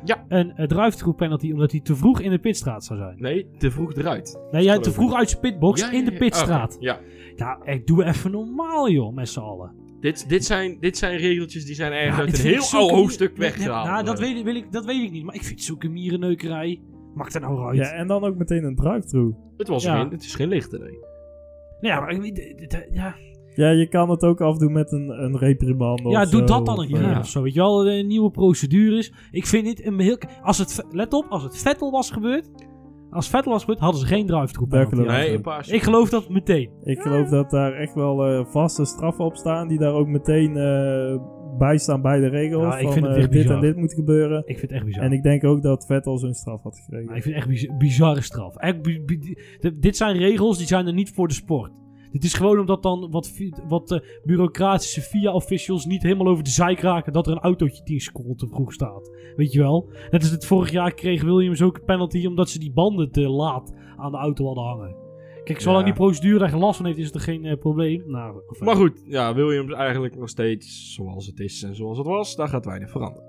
Ja. 0.05 0.25
Een 0.29 0.53
uh, 0.57 0.67
drive-through 0.67 1.17
penalty, 1.19 1.53
omdat 1.53 1.71
hij 1.71 1.81
te 1.81 1.97
vroeg 1.97 2.21
in 2.21 2.31
de 2.31 2.39
pitstraat 2.39 2.85
zou 2.85 2.99
zijn. 2.99 3.17
Nee, 3.19 3.51
te 3.59 3.71
vroeg 3.71 3.95
eruit. 3.95 4.41
Nee, 4.51 4.65
jij 4.65 4.79
te 4.79 4.89
ik. 4.89 4.95
vroeg 4.95 5.15
uit 5.15 5.29
zijn 5.31 5.41
pitbox 5.41 5.81
Ja, 5.81 5.91
in 5.91 6.05
de 6.05 6.11
ja, 6.11 6.13
ja. 6.13 6.19
pitstraat. 6.19 6.77
Ja. 6.81 6.99
Ja, 7.37 7.59
echt, 7.65 7.87
doe 7.87 8.05
even 8.05 8.31
normaal, 8.31 8.91
joh, 8.91 9.15
met 9.15 9.29
z'n 9.29 9.41
allen. 9.41 9.73
Dit, 10.01 10.29
dit, 10.29 10.45
zijn, 10.45 10.77
dit 10.81 10.99
zijn 10.99 11.17
regeltjes 11.17 11.65
die 11.65 11.75
zijn 11.75 11.93
ergens 11.93 12.17
Ja, 12.17 12.23
uit 12.23 12.39
een 12.39 12.45
ik 12.51 12.61
heel 12.71 12.81
oud 12.81 12.91
hoofdstuk 12.91 13.37
weggehaald. 13.37 13.87
Nou, 13.87 14.05
dat 14.05 14.19
weet, 14.19 14.37
ik- 14.37 14.45
wil 14.45 14.55
ik, 14.55 14.73
dat 14.73 14.85
weet 14.85 15.03
ik 15.03 15.11
niet, 15.11 15.25
maar 15.25 15.35
ik 15.35 15.43
vind 15.45 15.63
zulke 15.63 15.89
mierenneukerij. 15.89 16.81
Maakt 17.15 17.35
er 17.35 17.41
nou 17.41 17.67
uit. 17.69 17.77
Ja, 17.77 17.91
en 17.93 18.07
dan 18.07 18.25
ook 18.25 18.37
meteen 18.37 18.65
een 18.65 18.75
drive-through. 18.77 19.37
Het, 19.57 19.69
was 19.69 19.87
geen, 19.87 20.11
het 20.11 20.23
is 20.25 20.35
geen 20.35 20.49
lichte, 20.49 20.79
nee. 20.79 20.99
Nee, 21.81 21.93
ja, 21.93 22.01
maar 22.01 22.11
ik 22.11 22.21
ja. 22.93 23.15
Ja, 23.55 23.71
je 23.71 23.89
kan 23.89 24.11
het 24.11 24.23
ook 24.23 24.41
afdoen 24.41 24.73
met 24.73 24.93
een, 24.93 25.09
een 25.09 25.39
reprimande 25.39 26.09
ja 26.09 26.23
of 26.23 26.29
doe 26.29 26.41
zo, 26.41 26.47
dat 26.47 26.67
dan 26.67 26.81
een 26.81 26.89
keer 26.89 27.11
eh, 27.11 27.19
of 27.19 27.29
zo. 27.29 27.43
Weet 27.43 27.55
je 27.55 27.61
wel, 27.61 27.77
de 27.77 27.91
nieuwe 28.07 28.31
procedures. 28.31 29.13
Ik 29.31 29.47
vind 29.47 29.65
dit 29.65 29.87
een 29.87 30.01
heel... 30.01 30.19
Als 30.43 30.59
het, 30.59 30.87
let 30.91 31.13
op, 31.13 31.27
als 31.29 31.43
het 31.43 31.59
Vettel 31.59 31.91
was 31.91 32.11
gebeurd... 32.11 32.51
Als 33.11 33.29
Vettel 33.29 33.53
was 33.53 33.61
gebeurd, 33.61 33.79
hadden 33.79 34.01
ze 34.01 34.07
geen 34.07 34.27
drive-through 34.27 34.71
Nee, 35.07 35.33
ik. 35.33 35.47
een 35.67 35.81
geloof 35.81 36.09
dat 36.11 36.29
meteen. 36.29 36.71
Ik 36.83 37.01
geloof 37.01 37.29
dat 37.29 37.51
daar 37.51 37.73
echt 37.73 37.95
wel 37.95 38.27
eh, 38.27 38.45
vaste 38.45 38.85
straffen 38.85 39.25
op 39.25 39.37
staan, 39.37 39.69
die 39.69 39.79
daar 39.79 39.93
ook 39.93 40.07
meteen 40.07 40.57
eh, 40.57 41.21
bij 41.59 41.79
staan 41.79 42.03
bij 42.03 42.21
de 42.21 42.27
regels. 42.29 42.63
Ja, 42.63 42.79
ik 42.79 42.83
van 42.83 42.93
vind 42.93 43.07
het 43.07 43.17
echt 43.17 43.33
dit 43.33 43.43
bizar. 43.43 43.57
en 43.57 43.61
dit 43.63 43.77
moet 43.77 43.93
gebeuren. 43.95 44.39
Ik 44.39 44.59
vind 44.59 44.61
het 44.61 44.71
echt 44.71 44.85
bizar. 44.85 45.03
En 45.03 45.13
ik 45.13 45.23
denk 45.23 45.45
ook 45.45 45.63
dat 45.63 45.87
Vettel 45.87 46.19
zijn 46.19 46.35
straf 46.35 46.63
had 46.63 46.77
gekregen. 46.77 47.07
Maar 47.07 47.17
ik 47.17 47.23
vind 47.23 47.35
het 47.35 47.45
echt 47.45 47.53
biz- 47.53 47.77
bizarre 47.79 48.21
straf. 48.21 48.57
Echt 48.57 48.79
dit 49.81 49.97
zijn 49.97 50.17
regels, 50.17 50.59
die 50.59 50.67
zijn 50.67 50.87
er 50.87 50.93
niet 50.95 51.11
voor 51.11 51.29
de 51.29 51.35
sport. 51.35 51.73
Dit 52.13 52.25
is 52.25 52.35
gewoon 52.35 52.59
omdat 52.59 52.83
dan 52.83 53.11
wat, 53.11 53.33
wat 53.69 53.91
eh, 53.93 53.99
bureaucratische 54.25 55.01
FIA-officials 55.01 55.85
niet 55.87 56.03
helemaal 56.03 56.27
over 56.29 56.45
de 56.45 56.51
zeik 56.51 56.81
raken 56.81 57.13
dat 57.13 57.27
er 57.27 57.33
een 57.33 57.39
autootje 57.39 57.83
10 57.83 58.01
seconden 58.01 58.37
te 58.37 58.47
vroeg 58.47 58.73
staat. 58.73 59.11
Weet 59.37 59.53
je 59.53 59.59
wel? 59.61 59.89
Net 60.11 60.21
als 60.21 60.31
het 60.31 60.47
vorig 60.47 60.71
jaar 60.71 60.95
kreeg 60.95 61.23
Williams 61.23 61.63
ook 61.63 61.77
een 61.77 61.85
penalty 61.85 62.27
omdat 62.27 62.51
ze 62.51 62.59
die 62.59 62.73
banden 62.73 63.11
te 63.11 63.29
laat 63.29 63.75
aan 63.97 64.11
de 64.11 64.19
auto 64.19 64.47
hadden 64.47 64.65
hangen. 64.65 64.97
Kijk, 65.45 65.61
zolang 65.61 65.81
Ja. 65.81 65.87
die 65.87 65.95
procedure 65.95 66.49
geen 66.49 66.59
last 66.59 66.77
van 66.77 66.87
heeft, 66.87 66.99
is 66.99 67.07
het 67.07 67.15
er 67.15 67.21
geen 67.21 67.45
eh, 67.45 67.59
probleem. 67.59 68.03
Nou, 68.07 68.43
Maar 68.59 68.77
goed, 68.77 69.03
ja, 69.07 69.35
Williams 69.35 69.73
eigenlijk 69.73 70.17
nog 70.19 70.29
steeds 70.29 70.95
zoals 70.95 71.27
het 71.27 71.41
is 71.41 71.63
en 71.63 71.75
zoals 71.75 71.99
het 71.99 72.07
was. 72.07 72.37
Daar 72.37 72.49
gaat 72.49 72.65
weinig 72.65 72.91
veranderen. 72.91 73.29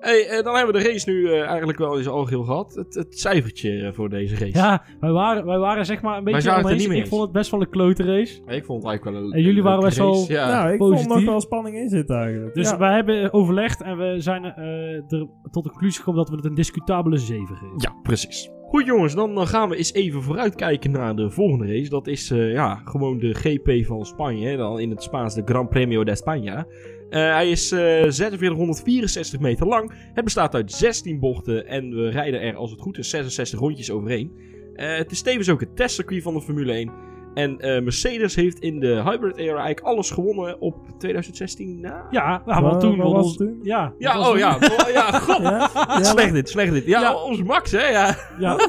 Hey, 0.00 0.26
eh, 0.28 0.44
dan 0.44 0.54
hebben 0.56 0.74
we 0.74 0.80
de 0.82 0.88
race 0.88 1.10
nu 1.10 1.32
eh, 1.32 1.42
eigenlijk 1.46 1.78
wel 1.78 1.98
eens 1.98 2.08
algeheel 2.08 2.42
gehad. 2.44 2.74
Het, 2.74 2.94
het 2.94 3.18
cijfertje 3.18 3.80
eh, 3.86 3.92
voor 3.92 4.08
deze 4.08 4.34
race. 4.36 4.58
Ja, 4.58 4.82
wij 5.00 5.10
waren, 5.10 5.44
wij 5.46 5.58
waren 5.58 5.86
zeg 5.86 6.02
maar 6.02 6.18
een 6.18 6.24
beetje 6.24 6.50
er 6.50 6.64
oneens. 6.64 6.80
niet 6.80 6.88
mee 6.88 6.98
Ik 7.00 7.06
vond 7.06 7.22
het 7.22 7.32
best 7.32 7.50
wel 7.50 7.60
een 7.60 7.68
klote 7.70 8.02
race. 8.04 8.40
Ik 8.46 8.64
vond 8.64 8.82
het 8.82 8.88
eigenlijk 8.90 9.04
wel 9.04 9.14
een 9.26 9.32
En 9.32 9.42
jullie 9.42 9.62
waren 9.62 9.80
best 9.80 9.98
wel- 9.98 10.24
Ja. 10.28 10.48
nou, 10.48 10.72
ik 10.72 10.78
positief. 10.78 11.06
vond 11.06 11.18
nog 11.18 11.28
wel 11.30 11.40
spanning 11.40 11.76
in 11.76 11.88
zitten 11.88 12.16
eigenlijk. 12.16 12.54
Dus 12.54 12.70
ja. 12.70 12.78
wij 12.78 12.94
hebben 12.94 13.32
overlegd 13.32 13.82
en 13.82 13.96
we 13.98 14.14
zijn 14.20 14.44
eh, 14.44 15.12
er 15.12 15.26
tot 15.50 15.64
de 15.64 15.70
conclusie 15.70 15.98
gekomen 15.98 16.20
dat 16.20 16.30
we 16.30 16.36
het 16.36 16.44
een 16.44 16.54
discutabele 16.54 17.16
7 17.18 17.46
geven. 17.56 17.74
Ja, 17.76 17.92
precies. 18.02 18.50
Goed 18.62 18.86
jongens, 18.86 19.14
dan 19.14 19.46
gaan 19.46 19.68
we 19.68 19.76
eens 19.76 19.92
even 19.92 20.22
vooruitkijken 20.22 20.90
naar 20.90 21.16
de 21.16 21.30
volgende 21.30 21.66
race. 21.66 21.88
Dat 21.90 22.06
is 22.06 22.30
eh, 22.30 22.52
ja, 22.52 22.80
gewoon 22.84 23.18
de 23.18 23.34
GP 23.34 23.86
van 23.86 24.04
Spanje. 24.06 24.48
hè, 24.48 24.56
Dan 24.56 24.80
in 24.80 24.90
het 24.90 25.02
Spaans 25.02 25.34
de 25.34 25.42
Gran 25.44 25.68
Premio 25.68 26.04
de 26.04 26.16
España. 26.16 26.66
Eh, 27.10 27.20
hij 27.32 27.50
is 27.50 27.72
eh 27.72 27.78
4664 28.10 29.40
meter 29.40 29.66
lang. 29.66 29.92
Het 30.14 30.24
bestaat 30.24 30.54
uit 30.54 30.72
16 30.72 31.20
bochten 31.20 31.66
en 31.66 31.90
we 31.94 32.08
rijden 32.08 32.40
er 32.40 32.56
als 32.56 32.70
het 32.70 32.80
goed 32.80 32.98
is 32.98 33.10
66 33.10 33.58
rondjes 33.58 33.90
overheen. 33.90 34.32
Eh, 34.74 34.96
het 34.96 35.10
is 35.10 35.22
tevens 35.22 35.48
ook 35.48 35.60
het 35.60 35.76
testcircuit 35.76 36.22
van 36.22 36.34
de 36.34 36.40
Formule 36.40 36.72
1. 36.72 36.90
En 37.34 37.58
eh, 37.60 37.82
Mercedes 37.82 38.34
heeft 38.34 38.58
in 38.58 38.80
de 38.80 39.02
hybrid 39.04 39.36
era 39.36 39.48
eigenlijk 39.56 39.80
alles 39.80 40.10
gewonnen 40.10 40.60
op 40.60 40.74
2016 40.98 41.80
na. 41.80 42.06
Ja, 42.10 42.42
nou, 42.46 42.80
toen 42.80 42.96
was 42.96 43.12
ons- 43.12 43.28
het 43.28 43.36
toen? 43.38 43.58
Ja, 43.62 43.92
Ja, 43.98 44.16
was 44.16 44.24
oh 44.26 44.30
toen- 44.30 44.38
ja. 44.38 44.58
Ja, 45.00 45.18
god. 45.18 45.42
Ja? 45.42 45.70
Ja, 45.74 46.02
Slecht 46.02 46.32
dit, 46.32 46.48
slecht 46.48 46.72
dit. 46.72 46.84
Ja, 46.86 47.00
Ja. 47.00 47.22
onze 47.22 47.44
Max 47.44 47.70
hè, 47.70 47.88
ja. 47.88 48.16
ja. 48.38 48.68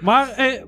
Maar 0.00 0.28
eh, 0.30 0.62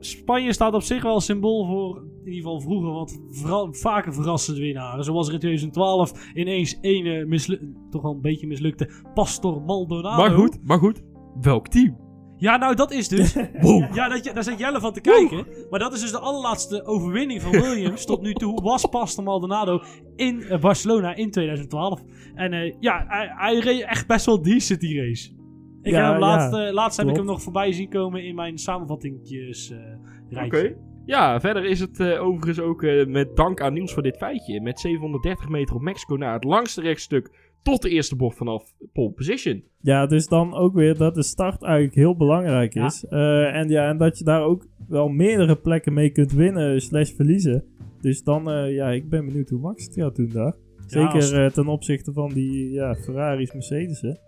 Spanje 0.00 0.52
staat 0.52 0.74
op 0.74 0.82
zich 0.82 1.02
wel 1.02 1.14
een 1.14 1.20
symbool 1.20 1.66
voor, 1.66 1.96
in 1.96 2.32
ieder 2.32 2.34
geval 2.42 2.60
vroeger, 2.60 2.92
wat 2.92 3.20
vooral 3.30 3.68
vaker 3.72 4.14
verrassende 4.14 4.60
winnaren. 4.60 5.04
Zoals 5.04 5.26
er 5.28 5.32
in 5.34 5.38
2012 5.40 6.12
ineens 6.34 6.78
een 6.80 7.28
mislu- 7.28 7.72
toch 7.90 8.02
wel 8.02 8.12
een 8.12 8.20
beetje 8.20 8.46
mislukte 8.46 8.90
Pastor 9.14 9.62
Maldonado. 9.62 10.16
Maar 10.22 10.30
goed, 10.30 10.58
maar 10.64 10.78
goed. 10.78 11.02
Welk 11.40 11.68
team? 11.68 11.96
Ja, 12.36 12.56
nou 12.56 12.74
dat 12.74 12.92
is 12.92 13.08
dus. 13.08 13.34
Wow. 13.60 13.94
Ja, 13.94 14.08
dat, 14.08 14.24
je- 14.24 14.32
daar 14.32 14.44
zit 14.44 14.58
Jelle 14.58 14.80
van 14.80 14.92
te 14.92 15.00
kijken. 15.00 15.46
Maar 15.70 15.80
dat 15.80 15.92
is 15.92 16.00
dus 16.00 16.10
de 16.10 16.18
allerlaatste 16.18 16.84
overwinning 16.84 17.42
van 17.42 17.50
Williams 17.50 18.04
tot 18.06 18.22
nu 18.22 18.32
toe. 18.34 18.62
Was 18.62 18.84
Pastor 18.86 19.24
Maldonado 19.24 19.82
in 20.16 20.42
eh, 20.42 20.60
Barcelona 20.60 21.14
in 21.14 21.30
2012. 21.30 22.00
En 22.34 22.52
eh, 22.52 22.74
ja, 22.80 23.04
hij, 23.08 23.28
hij 23.36 23.58
reed 23.58 23.82
echt 23.82 24.06
best 24.06 24.26
wel 24.26 24.42
decent 24.42 24.80
die 24.80 25.00
race. 25.00 25.30
Ik 25.82 25.90
Ja, 25.92 25.96
heb 25.96 26.04
hem 26.12 26.12
ja, 26.12 26.18
laatst, 26.18 26.54
eh, 26.54 26.72
laatst 26.72 26.98
heb 26.98 27.08
ik 27.08 27.16
hem 27.16 27.24
nog 27.24 27.42
voorbij 27.42 27.72
zien 27.72 27.88
komen 27.88 28.24
in 28.24 28.34
mijn 28.34 28.58
samenvattingjes 28.58 29.70
eh 30.30 30.44
Oké. 30.44 30.74
Ja, 31.06 31.40
verder 31.40 31.64
is 31.64 31.80
het 31.80 32.00
eh, 32.00 32.22
overigens 32.22 32.60
ook 32.60 32.82
eh, 32.82 33.06
met 33.06 33.36
dank 33.36 33.60
aan 33.60 33.72
Niels 33.72 33.92
voor 33.92 34.02
dit 34.02 34.16
feitje. 34.16 34.60
Met 34.60 34.80
730 34.80 35.48
meter 35.48 35.74
op 35.74 35.80
Mexico 35.82 36.14
naar 36.16 36.32
het 36.34 36.44
langste 36.44 36.80
rechtstuk 36.80 37.48
tot 37.62 37.82
de 37.82 37.88
eerste 37.90 38.16
bocht 38.16 38.36
vanaf 38.36 38.72
pole 38.92 39.10
position. 39.10 39.64
Ja, 39.80 40.06
dus 40.06 40.26
dan 40.28 40.54
ook 40.54 40.74
weer 40.74 40.96
dat 40.96 41.14
de 41.14 41.22
start 41.22 41.62
eigenlijk 41.62 41.94
heel 41.94 42.16
belangrijk 42.16 42.74
Ja. 42.74 42.84
is. 42.86 43.04
Eh, 43.06 43.56
en, 43.56 43.68
ja, 43.68 43.88
en 43.88 43.98
dat 43.98 44.18
je 44.18 44.24
daar 44.24 44.42
ook 44.42 44.66
wel 44.88 45.08
meerdere 45.08 45.56
plekken 45.56 45.92
mee 45.92 46.10
kunt 46.10 46.32
winnen 46.32 46.80
slash 46.80 47.10
verliezen. 47.10 47.64
Dus 48.00 48.22
dan, 48.22 48.50
eh, 48.50 48.74
ja, 48.74 48.88
ik 48.90 49.08
ben 49.08 49.26
benieuwd 49.26 49.48
hoe 49.48 49.60
Max 49.60 49.84
het 49.84 49.94
gaat 49.94 50.16
doen 50.16 50.30
daar. 50.32 50.54
Zeker 50.86 51.12
als- 51.14 51.32
eh, 51.32 51.46
ten 51.46 51.66
opzichte 51.66 52.12
van 52.12 52.28
die 52.28 52.70
ja, 52.72 52.94
Ferraris, 52.94 53.52
Mercedes'en. 53.52 54.18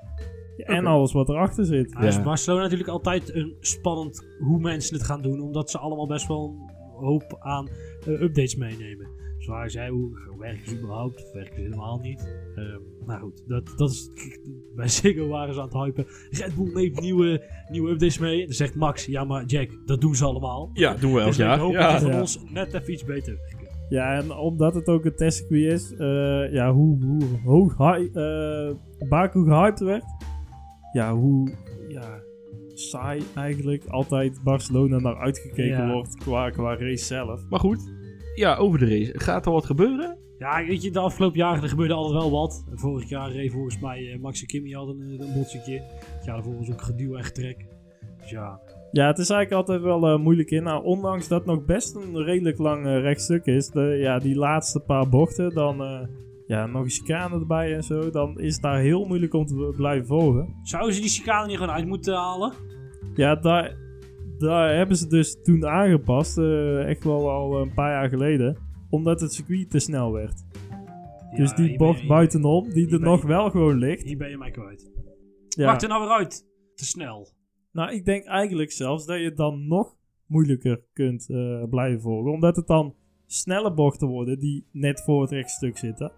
Ja, 0.67 0.75
En 0.75 0.87
alles 0.87 1.13
wat 1.13 1.29
erachter 1.29 1.65
zit. 1.65 1.95
Nou, 1.95 2.07
is 2.07 2.15
Ja. 2.17 2.23
Barcelona 2.23 2.63
natuurlijk 2.63 2.89
altijd 2.89 3.35
een 3.35 3.57
spannend 3.61 4.27
hoe 4.39 4.61
mensen 4.61 4.97
het 4.97 5.05
gaan 5.07 5.23
doen. 5.23 5.41
Omdat 5.41 5.71
ze 5.71 5.79
allemaal 5.79 6.07
best 6.07 6.27
wel 6.29 6.45
een 6.45 7.05
hoop 7.07 7.37
aan 7.41 7.69
eh, 8.07 8.21
updates 8.21 8.57
meenemen. 8.57 9.07
Zoals 9.39 9.61
hij 9.61 9.69
zei, 9.69 9.91
hoe 9.91 10.37
werken 10.39 10.69
ze 10.69 10.79
überhaupt? 10.79 11.23
Of 11.25 11.33
werken 11.33 11.55
ze 11.55 11.61
helemaal 11.61 11.99
niet? 11.99 12.29
Ehm, 12.57 12.79
nou 13.07 13.21
goed, 13.21 13.43
dat, 13.47 13.73
dat 13.77 13.91
is, 13.91 14.11
bij 14.77 14.89
Ziggo 14.89 15.29
waren 15.29 15.55
ze 15.55 15.61
aan 15.61 15.67
het 15.67 15.75
hypen. 15.75 16.07
Red 16.31 16.55
Bull 16.57 16.73
neemt 16.75 17.01
nieuwe, 17.01 17.43
nieuwe 17.71 17.91
updates 17.91 18.19
mee. 18.19 18.41
En 18.41 18.47
dan 18.47 18.55
zegt 18.55 18.75
Max, 18.75 19.07
ja 19.07 19.25
maar 19.25 19.45
Jack, 19.45 19.71
dat 19.87 20.01
doen 20.01 20.15
ze 20.15 20.25
allemaal. 20.25 20.71
Ja, 20.73 20.95
doen 20.95 21.13
we 21.13 21.19
elk 21.19 21.27
Dus 21.29 21.39
ik 21.39 21.45
jaar. 21.45 21.59
hoop 21.59 21.73
Ja. 21.73 21.93
dat 21.93 22.03
van 22.03 22.11
Ja. 22.13 22.21
ons 22.21 22.39
net 22.53 22.75
even 22.75 22.93
iets 22.93 23.05
beter 23.05 23.35
werken. 23.35 23.71
Ja, 23.89 24.15
en 24.21 24.33
omdat 24.37 24.75
het 24.75 24.87
ook 24.87 25.05
een 25.05 25.17
testcircuit 25.17 25.63
is, 25.73 25.93
eh, 25.95 26.53
ja, 26.53 26.73
hoe, 26.73 27.05
hoe 27.05 27.23
hoog 27.45 27.77
hy- 27.79 28.11
eh, 28.13 28.71
Baku 29.09 29.45
gehyped 29.45 29.81
werd. 29.81 30.05
Ja, 30.93 31.15
hoe 31.15 31.53
ja, 31.89 32.23
saai 32.75 33.23
eigenlijk 33.35 33.85
altijd 33.87 34.43
Barcelona 34.45 34.99
naar 34.99 35.17
uitgekeken 35.17 35.87
Ja. 35.87 35.93
wordt 35.93 36.17
qua, 36.17 36.51
qua 36.51 36.77
race 36.77 37.05
zelf. 37.05 37.41
Maar 37.51 37.61
goed, 37.61 37.93
ja, 38.35 38.57
over 38.57 38.79
de 38.79 38.89
race. 38.89 39.13
Gaat 39.19 39.47
er 39.47 39.53
wat 39.53 39.65
gebeuren? 39.67 40.19
Ja, 40.39 40.65
weet 40.67 40.83
je, 40.83 40.91
de 40.91 40.99
afgelopen 40.99 41.39
jaren 41.39 41.63
er 41.63 41.69
gebeurde 41.69 41.95
altijd 41.95 42.21
wel 42.23 42.31
wat. 42.31 42.65
Vorig 42.75 43.09
jaar 43.09 43.31
reed 43.33 43.53
volgens 43.53 43.81
mij 43.81 44.13
eh, 44.13 44.19
Max 44.19 44.41
en 44.41 44.47
Kimi 44.47 44.75
hadden 44.75 45.01
een, 45.01 45.21
een 45.21 45.33
botsetje. 45.35 45.73
Het 46.17 46.25
jaar 46.25 46.35
daarvoor 46.35 46.57
was 46.57 46.71
ook 46.71 46.83
geduw 46.83 47.17
en 47.17 47.25
getrek. 47.25 47.67
Dus 48.21 48.31
ja, 48.31 48.61
Ja, 48.93 49.07
het 49.07 49.19
is 49.19 49.31
eigenlijk 49.31 49.69
altijd 49.69 49.83
wel 49.83 50.07
eh, 50.13 50.19
moeilijk 50.19 50.51
in. 50.51 50.63
Nou, 50.63 50.85
ondanks 50.85 51.29
dat 51.29 51.47
nog 51.47 51.65
best 51.65 51.95
een 51.95 52.23
redelijk 52.25 52.59
lang 52.59 52.87
eh, 52.87 53.01
rechtstuk 53.01 53.47
is, 53.47 53.69
de, 53.71 53.81
ja, 54.01 54.19
die 54.19 54.35
laatste 54.37 54.81
paar 54.81 55.09
bochten, 55.09 55.55
dan 55.55 55.83
eh, 55.83 56.01
ja, 56.53 56.67
nog 56.67 56.83
een 56.85 56.91
chicane 56.91 57.39
erbij 57.39 57.75
en 57.75 57.83
zo, 57.83 58.11
dan 58.11 58.41
is 58.41 58.53
het 58.55 58.63
daar 58.63 58.81
heel 58.81 59.05
moeilijk 59.05 59.35
om 59.35 59.47
te 59.47 59.73
blijven 59.77 60.07
volgen. 60.07 60.55
Zouden 60.63 60.95
ze 60.95 61.01
die 61.01 61.11
chicane 61.11 61.47
niet 61.47 61.57
gewoon 61.57 61.75
uit 61.75 61.87
moeten 61.87 62.15
halen? 62.15 62.53
Ja, 63.15 63.35
daar, 63.35 63.77
daar 64.39 64.75
hebben 64.77 64.97
ze 64.97 65.07
dus 65.07 65.43
toen 65.43 65.67
aangepast, 65.67 66.39
eh, 66.39 66.85
echt 66.89 67.05
wel 67.05 67.31
al 67.31 67.61
een 67.61 67.75
paar 67.75 67.91
jaar 67.91 68.09
geleden, 68.09 68.57
omdat 68.91 69.21
het 69.21 69.33
circuit 69.33 69.71
te 69.71 69.79
snel 69.79 70.13
werd. 70.13 70.45
dus 71.37 71.55
die 71.55 71.77
bocht 71.77 72.01
je- 72.01 72.07
buitenom, 72.07 72.71
die 72.71 72.91
er 72.93 73.01
nog 73.01 73.21
je- 73.21 73.27
wel 73.27 73.51
gewoon 73.51 73.77
ligt. 73.79 74.03
Hier 74.03 74.17
ben 74.17 74.31
je 74.31 74.39
mij 74.39 74.51
kwijt. 74.51 74.91
Ja. 75.49 75.67
Maak 75.67 75.83
er 75.83 75.89
nou 75.89 76.01
weer 76.01 76.11
uit. 76.17 76.47
Te 76.75 76.85
snel. 76.85 77.29
Nou, 77.73 77.93
ik 77.93 78.05
denk 78.05 78.25
eigenlijk 78.25 78.73
zelfs 78.73 79.07
dat 79.07 79.19
je 79.19 79.25
het 79.25 79.37
dan 79.37 79.67
nog 79.69 79.95
moeilijker 80.27 80.81
kunt 80.93 81.31
eh, 81.31 81.63
blijven 81.71 82.01
volgen. 82.01 82.33
Omdat 82.33 82.57
het 82.57 82.67
dan 82.67 82.95
snelle 83.27 83.75
bochten 83.75 84.09
worden 84.09 84.39
die 84.39 84.67
net 84.73 85.03
voor 85.03 85.23
het 85.23 85.31
rechtstuk 85.31 85.79
zitten. 85.79 86.13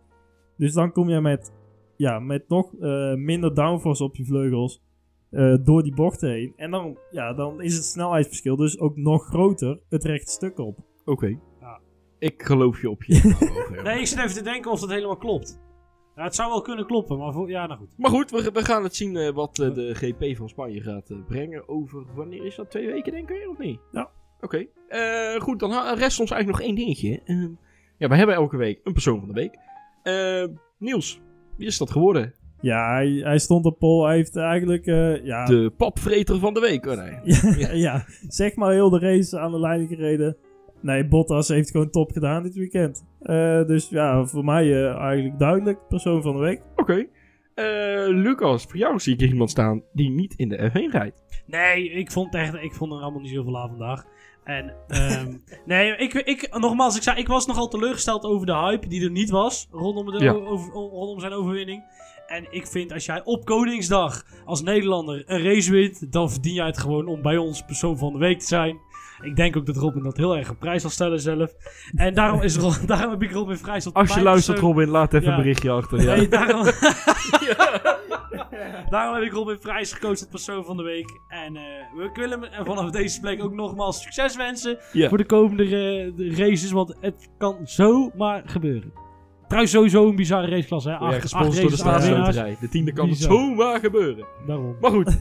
Dus 0.56 0.72
dan 0.72 0.92
kom 0.92 1.08
je 1.08 1.20
met, 1.20 1.52
ja, 1.96 2.18
met 2.18 2.48
nog 2.48 2.74
eh, 2.80 3.14
minder 3.14 3.54
downforce 3.54 4.04
op 4.04 4.16
je 4.16 4.24
vleugels 4.24 4.82
eh, 5.30 5.54
door 5.60 5.82
die 5.82 5.94
bochten 5.94 6.30
heen. 6.30 6.52
En 6.56 6.70
dan, 6.70 6.98
ja, 7.10 7.32
dan 7.32 7.62
is 7.62 7.74
het 7.74 7.84
snelheidsverschil 7.84 8.56
dus 8.56 8.78
ook 8.78 8.96
nog 8.96 9.26
groter 9.26 9.80
het 9.88 10.04
rechtstuk 10.04 10.58
op. 10.58 10.78
Oké. 11.04 11.38
Ja. 11.60 11.80
Ik 12.18 12.42
geloof 12.42 12.80
je 12.80 12.90
op 12.90 13.04
je. 13.04 13.14
ogen. 13.70 13.84
Nee, 13.84 14.00
ik 14.00 14.06
zit 14.06 14.18
even 14.18 14.34
te 14.34 14.42
denken 14.42 14.70
of 14.70 14.80
dat 14.80 14.90
helemaal 14.90 15.16
klopt. 15.16 15.62
Ja, 16.16 16.22
het 16.22 16.34
zou 16.34 16.50
wel 16.50 16.62
kunnen 16.62 16.86
kloppen, 16.86 17.18
maar 17.18 17.32
voor, 17.32 17.48
ja, 17.48 17.66
nou 17.66 17.78
goed. 17.78 17.94
Maar 17.96 18.10
goed, 18.10 18.30
we, 18.30 18.50
we 18.52 18.64
gaan 18.64 18.82
het 18.82 18.96
zien 18.96 19.16
eh, 19.16 19.34
wat 19.34 19.56
de 19.56 19.94
GP 19.94 20.36
van 20.36 20.48
Spanje 20.48 20.80
gaat 20.80 21.26
brengen. 21.26 21.68
Over 21.68 22.04
wanneer 22.14 22.46
is 22.46 22.56
dat? 22.56 22.70
Twee 22.70 22.86
weken, 22.86 23.12
denk 23.12 23.30
ik, 23.30 23.48
of 23.48 23.58
niet? 23.58 23.80
Ja. 23.92 24.10
Oké. 24.40 24.66
Eh, 24.88 25.40
goed, 25.40 25.58
dan 25.58 25.70
rest 25.94 26.20
ons 26.20 26.30
eigenlijk 26.30 26.46
nog 26.46 26.60
één 26.60 26.74
dingetje. 26.74 27.20
Ehm, 27.24 27.50
ja, 27.98 28.08
we 28.08 28.16
hebben 28.16 28.34
elke 28.34 28.56
week 28.56 28.80
een 28.84 28.92
persoon 28.92 29.18
van 29.18 29.28
de 29.28 29.34
week. 29.34 29.58
Eh, 30.04 30.44
Niels, 30.78 31.20
wie 31.56 31.66
is 31.66 31.78
dat 31.78 31.90
geworden? 31.90 32.34
Ja, 32.60 32.94
hij, 32.94 33.08
hij 33.10 33.38
stond 33.38 33.64
op 33.64 33.78
pol. 33.78 34.06
Hij 34.06 34.16
heeft 34.16 34.36
eigenlijk, 34.36 34.86
eh, 34.86 35.24
ja, 35.24 35.44
De 35.44 35.72
papvreter 35.76 36.38
van 36.38 36.54
de 36.54 36.60
week. 36.60 36.86
Oh, 36.86 36.96
nee. 36.96 37.18
ja, 37.66 37.72
ja, 37.72 38.04
zeg 38.28 38.54
maar 38.54 38.72
heel 38.72 38.90
de 38.90 38.98
race 38.98 39.38
aan 39.38 39.50
de 39.50 39.60
leiding 39.60 39.88
gereden. 39.88 40.36
Nee, 40.84 41.06
Bottas 41.06 41.48
heeft 41.48 41.70
gewoon 41.70 41.90
top 41.90 42.12
gedaan 42.12 42.42
dit 42.42 42.54
weekend. 42.54 43.06
Eh, 43.20 43.64
dus 43.64 43.88
ja, 43.88 44.24
voor 44.24 44.44
mij 44.44 44.72
eh, 44.72 44.96
eigenlijk 44.96 45.38
duidelijk 45.38 45.88
persoon 45.88 46.22
van 46.22 46.32
de 46.32 46.40
week. 46.40 46.62
Oké. 46.76 47.06
Eh, 47.54 48.06
Lucas, 48.08 48.64
voor 48.64 48.76
jou 48.76 48.98
zie 48.98 49.14
ik 49.14 49.30
iemand 49.30 49.50
staan 49.50 49.82
die 49.92 50.10
niet 50.10 50.34
in 50.34 50.48
de 50.48 50.70
F1 50.70 50.90
rijdt. 50.90 51.22
Nee, 51.46 51.90
ik 51.90 52.10
vond, 52.10 52.34
echt, 52.34 52.54
ik 52.54 52.72
vond 52.72 52.92
er 52.92 52.98
allemaal 52.98 53.20
niet 53.20 53.34
zoveel 53.34 53.58
aan 53.58 53.68
vandaag. 53.68 54.04
En, 54.44 54.74
ehm, 54.88 55.36
nee, 55.64 55.96
ik, 55.96 56.12
ik, 56.12 56.58
nogmaals, 56.58 56.96
ik, 56.96 57.02
zei, 57.02 57.18
ik 57.18 57.28
was 57.28 57.46
nogal 57.46 57.68
teleurgesteld 57.68 58.24
over 58.24 58.46
de 58.46 58.56
hype 58.56 58.88
die 58.88 59.04
er 59.04 59.10
niet 59.10 59.30
was 59.30 59.68
rondom, 59.70 60.10
de, 60.10 60.24
Ja. 60.24 60.32
over, 60.32 60.72
rondom 60.72 61.20
zijn 61.20 61.32
overwinning. 61.32 61.84
En 62.26 62.46
ik 62.50 62.66
vind, 62.66 62.92
als 62.92 63.04
jij 63.04 63.24
op 63.24 63.44
Koningsdag 63.44 64.24
als 64.44 64.62
Nederlander 64.62 65.22
een 65.26 65.42
race 65.42 65.70
wint, 65.70 66.12
dan 66.12 66.30
verdien 66.30 66.54
jij 66.54 66.66
het 66.66 66.78
gewoon 66.78 67.06
om 67.06 67.22
bij 67.22 67.36
ons 67.36 67.62
persoon 67.64 67.98
van 67.98 68.12
de 68.12 68.18
week 68.18 68.38
te 68.38 68.46
zijn. 68.46 68.78
Ik 69.20 69.36
denk 69.36 69.56
ook 69.56 69.66
dat 69.66 69.76
Robin 69.76 70.02
dat 70.02 70.16
heel 70.16 70.36
erg 70.36 70.50
op 70.50 70.58
prijs 70.58 70.80
zal 70.82 70.90
stellen 70.90 71.20
zelf. 71.20 71.52
En 71.94 72.14
daarom, 72.14 72.42
is 72.42 72.56
Ro- 72.56 72.86
daarom 72.86 73.10
heb 73.10 73.22
ik 73.22 73.32
Robin 73.32 73.56
Vrijs 73.56 73.86
op 73.86 73.96
Als 73.96 74.14
je 74.14 74.22
luistert, 74.22 74.58
Robin, 74.58 74.88
laat 74.88 75.14
even 75.14 75.26
Ja. 75.26 75.30
een 75.36 75.42
berichtje 75.42 75.70
achter. 75.70 76.00
Ja. 76.02 76.14
Nee, 76.14 76.28
daarom... 76.28 76.64
daarom 78.90 79.14
heb 79.14 79.24
ik 79.24 79.32
Robin 79.32 79.58
Vrijs 79.60 79.92
gekozen 79.92 80.18
tot 80.18 80.30
persoon 80.30 80.64
van 80.64 80.76
de 80.76 80.82
week. 80.82 81.20
En 81.28 81.56
eh, 81.56 81.62
we 81.96 82.10
willen 82.14 82.42
hem 82.50 82.64
vanaf 82.64 82.90
deze 82.90 83.20
plek 83.20 83.42
ook 83.42 83.52
nogmaals 83.54 84.02
succes 84.02 84.36
wensen 84.36 84.78
voor 84.92 85.18
de 85.18 85.24
komende 85.26 85.62
eh, 85.64 85.70
de 86.16 86.34
races. 86.36 86.70
Want 86.70 86.96
het 87.00 87.28
kan 87.38 87.56
zomaar 87.62 88.42
gebeuren. 88.46 88.92
Trouwens, 89.46 89.72
sowieso 89.74 90.08
een 90.08 90.16
bizarre 90.16 90.48
raceklasse. 90.50 90.90
Hè? 90.90 90.96
Ja, 90.96 91.20
gesponsord 91.20 91.60
door 91.60 91.70
de 91.70 91.76
staatsloterij. 91.76 92.56
De 92.60 92.68
tiende 92.68 92.92
kan 92.92 93.08
het 93.08 93.18
zomaar 93.18 93.80
gebeuren. 93.80 94.26
Daarom. 94.46 94.76
Maar 94.80 94.90
goed. 94.90 95.16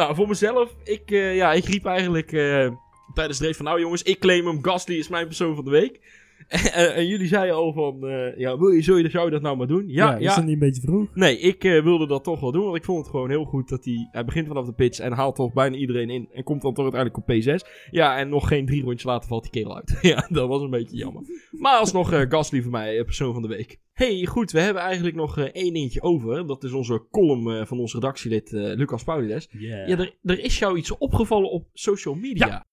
Nou, 0.00 0.14
voor 0.14 0.28
mezelf. 0.28 0.74
Ik, 0.84 1.10
eh, 1.10 1.36
ja, 1.36 1.52
ik 1.52 1.64
riep 1.64 1.86
eigenlijk 1.86 2.32
eh, 2.32 2.68
tijdens 3.14 3.38
de 3.38 3.44
race 3.44 3.56
van... 3.56 3.64
Nou 3.64 3.80
jongens, 3.80 4.02
ik 4.02 4.18
claim 4.18 4.46
hem. 4.46 4.64
Gasly 4.64 4.98
is 4.98 5.08
mijn 5.08 5.26
persoon 5.26 5.54
van 5.54 5.64
de 5.64 5.70
week. 5.70 6.00
en, 6.48 6.94
en 6.94 7.06
jullie 7.06 7.26
zeiden 7.26 7.54
al 7.54 7.72
van... 7.72 8.06
eh, 8.06 8.38
ja, 8.38 8.58
wil 8.58 8.68
je, 8.68 8.82
zou, 8.82 9.02
je, 9.02 9.10
zou 9.10 9.24
je 9.24 9.30
dat 9.30 9.42
nou 9.42 9.56
maar 9.56 9.66
doen? 9.66 9.84
Ja, 9.86 10.16
is 10.16 10.22
ja. 10.22 10.34
dat 10.34 10.44
niet 10.44 10.52
een 10.52 10.58
beetje 10.58 10.82
vroeg? 10.82 11.14
Nee, 11.14 11.38
ik 11.38 11.64
eh, 11.64 11.82
wilde 11.82 12.06
dat 12.06 12.24
toch 12.24 12.40
wel 12.40 12.52
doen. 12.52 12.64
Want 12.64 12.76
ik 12.76 12.84
vond 12.84 12.98
het 12.98 13.08
gewoon 13.08 13.30
heel 13.30 13.44
goed 13.44 13.68
dat 13.68 13.84
hij... 13.84 14.08
Hij 14.10 14.24
begint 14.24 14.46
vanaf 14.46 14.66
de 14.66 14.72
pitch 14.72 14.98
en 14.98 15.12
haalt 15.12 15.34
toch 15.34 15.52
bijna 15.52 15.76
iedereen 15.76 16.10
in. 16.10 16.28
En 16.32 16.42
komt 16.42 16.62
dan 16.62 16.74
toch 16.74 16.92
uiteindelijk 16.92 17.28
op 17.28 17.34
P6. 17.34 17.88
Ja, 17.90 18.18
en 18.18 18.28
nog 18.28 18.48
geen 18.48 18.66
drie 18.66 18.82
rondjes 18.82 19.04
later 19.04 19.28
valt 19.28 19.42
die 19.42 19.50
kerel 19.50 19.76
uit. 19.76 19.98
ja, 20.12 20.26
dat 20.28 20.48
was 20.48 20.62
een 20.62 20.70
beetje 20.70 20.96
jammer. 20.96 21.22
Maar 21.50 21.78
alsnog 21.78 22.12
eh 22.12 22.20
Gasly 22.28 22.62
voor 22.62 22.70
mij, 22.70 23.04
persoon 23.04 23.32
van 23.32 23.42
de 23.42 23.48
week. 23.48 23.80
hey, 23.92 24.26
goed, 24.26 24.50
we 24.50 24.60
hebben 24.60 24.82
eigenlijk 24.82 25.16
nog 25.16 25.38
één 25.38 25.72
dingetje 25.72 26.02
over. 26.02 26.46
Dat 26.46 26.64
is 26.64 26.72
onze 26.72 27.06
column 27.10 27.66
van 27.66 27.78
ons 27.78 27.94
redactielid 27.94 28.50
Lucas 28.50 29.04
Paulides. 29.04 29.48
Ja, 29.50 29.86
er, 29.86 30.16
er 30.22 30.38
is 30.38 30.58
jou 30.58 30.78
iets 30.78 30.98
opgevallen 30.98 31.50
op 31.50 31.68
social 31.72 32.14
media. 32.14 32.66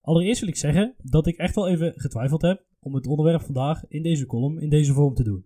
Allereerst 0.00 0.40
wil 0.40 0.48
ik 0.48 0.56
zeggen 0.56 0.94
dat 1.02 1.26
ik 1.26 1.36
echt 1.36 1.54
wel 1.54 1.68
even 1.68 1.92
getwijfeld 1.96 2.42
heb 2.42 2.64
om 2.84 2.94
het 2.94 3.06
onderwerp 3.06 3.40
vandaag 3.42 3.84
in 3.88 4.02
deze 4.02 4.26
column 4.26 4.60
in 4.60 4.68
deze 4.68 4.92
vorm 4.92 5.14
te 5.14 5.22
doen. 5.22 5.44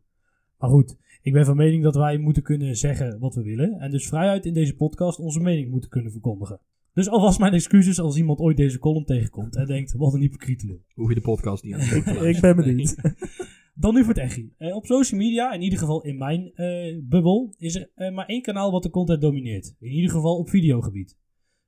Maar 0.58 0.70
goed, 0.70 0.96
ik 1.22 1.32
ben 1.32 1.44
van 1.44 1.56
mening 1.56 1.82
dat 1.82 1.94
wij 1.94 2.18
moeten 2.18 2.42
kunnen 2.42 2.76
zeggen 2.76 3.18
wat 3.18 3.34
we 3.34 3.42
willen 3.42 3.78
en 3.80 3.90
dus 3.90 4.06
vrijuit 4.08 4.46
in 4.46 4.54
deze 4.54 4.76
podcast 4.76 5.18
onze 5.18 5.40
mening 5.40 5.70
moeten 5.70 5.90
kunnen 5.90 6.12
verkondigen. 6.12 6.60
Dus 6.92 7.08
alvast 7.08 7.38
mijn 7.38 7.52
excuses 7.52 8.00
als 8.00 8.16
iemand 8.16 8.38
ooit 8.38 8.56
deze 8.56 8.78
column 8.78 9.04
tegenkomt 9.04 9.56
en 9.56 9.66
denkt, 9.66 9.92
wat 9.92 10.14
een 10.14 10.20
hypocriete 10.20 10.66
lul. 10.66 10.82
Hoef 10.94 11.08
je 11.08 11.14
de 11.14 11.20
podcast 11.20 11.64
niet 11.64 11.74
aan 11.74 11.80
te. 11.80 12.28
Ik 12.28 12.40
ben 12.40 12.56
benieuwd. 12.56 12.96
Dan 13.74 13.94
nu 13.94 14.04
voor 14.04 14.14
het 14.14 14.22
echi. 14.22 14.52
Eh, 14.56 14.74
op 14.76 14.86
social 14.86 15.20
media, 15.20 15.52
in 15.52 15.62
ieder 15.62 15.78
geval 15.78 16.02
in 16.02 16.18
mijn 16.18 16.52
eh, 16.54 16.98
bubbel, 17.02 17.54
is 17.58 17.74
er 17.74 17.90
eh, 17.94 18.14
maar 18.14 18.26
één 18.26 18.42
kanaal 18.42 18.70
wat 18.70 18.82
de 18.82 18.90
content 18.90 19.20
domineert. 19.20 19.74
In 19.78 19.90
ieder 19.90 20.10
geval 20.10 20.38
op 20.38 20.48
videogebied. 20.48 21.16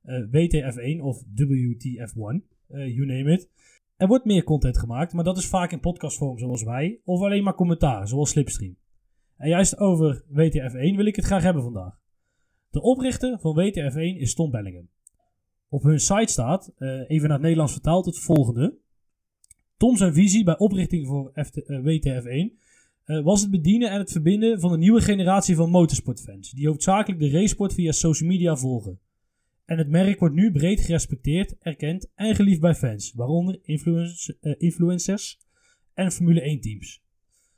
eh, 0.03 0.23
WTF1 0.31 1.01
of 1.01 1.23
WTF1, 1.35 2.43
eh, 2.69 2.87
you 2.95 3.07
name 3.07 3.33
it. 3.33 3.49
Er 4.01 4.07
wordt 4.07 4.25
meer 4.25 4.45
content 4.45 4.79
gemaakt, 4.79 5.13
maar 5.13 5.25
dat 5.25 5.37
is 5.37 5.47
vaak 5.47 5.73
in 5.73 5.81
podcastvorm 5.81 6.39
zoals 6.39 6.63
wij, 6.63 7.01
of 7.05 7.21
alleen 7.21 7.43
maar 7.43 7.55
commentaar 7.55 8.09
zoals 8.09 8.31
Slipstream. 8.31 8.77
En 9.37 9.49
juist 9.49 9.79
over 9.79 10.25
WTF1 10.29 10.97
wil 10.97 11.07
ik 11.07 11.17
het 11.17 11.25
graag 11.25 11.43
hebben 11.43 11.63
vandaag. 11.63 11.99
De 12.71 12.83
oprichter 12.83 13.39
van 13.41 13.57
WTF1 13.61 14.21
is 14.21 14.35
Tom 14.35 14.51
Bellingham. 14.51 14.89
Op 15.69 15.83
hun 15.83 16.01
site 16.01 16.33
staat, 16.33 16.73
eh, 16.77 16.89
even 16.89 17.23
naar 17.23 17.33
het 17.33 17.41
Nederlands 17.41 17.73
vertaald, 17.73 18.07
het 18.07 18.19
volgende. 18.19 18.79
Tom 19.77 19.97
zijn 19.97 20.15
visie 20.15 20.45
bij 20.45 20.59
oprichting 20.59 21.07
voor 21.07 21.31
eh, 21.33 21.45
WTF1 21.83 22.59
eh, 23.05 23.23
was 23.23 23.41
het 23.41 23.51
bedienen 23.51 23.91
en 23.91 23.99
het 23.99 24.13
verbinden 24.13 24.61
van 24.61 24.73
een 24.73 24.79
nieuwe 24.79 25.01
generatie 25.01 25.57
van 25.57 25.71
motorsportfans, 25.71 26.51
die 26.51 26.69
hoofdzakelijk 26.69 27.21
de 27.21 27.31
racesport 27.31 27.75
via 27.75 27.93
social 27.93 28.29
media 28.29 28.57
volgen. 28.57 29.01
En 29.71 29.79
het 29.79 29.89
merk 29.89 30.19
wordt 30.19 30.35
nu 30.35 30.53
breed 30.53 30.81
gerespecteerd, 30.81 31.57
erkend 31.61 32.11
en 32.15 32.35
geliefd 32.35 32.61
bij 32.61 32.75
fans, 32.75 33.13
waaronder 33.13 33.59
influence- 33.63 34.37
eh, 34.41 34.55
influencers 34.59 35.39
en 35.95 36.13
Formule 36.13 36.47
1 36.47 36.61
teams. 36.61 37.03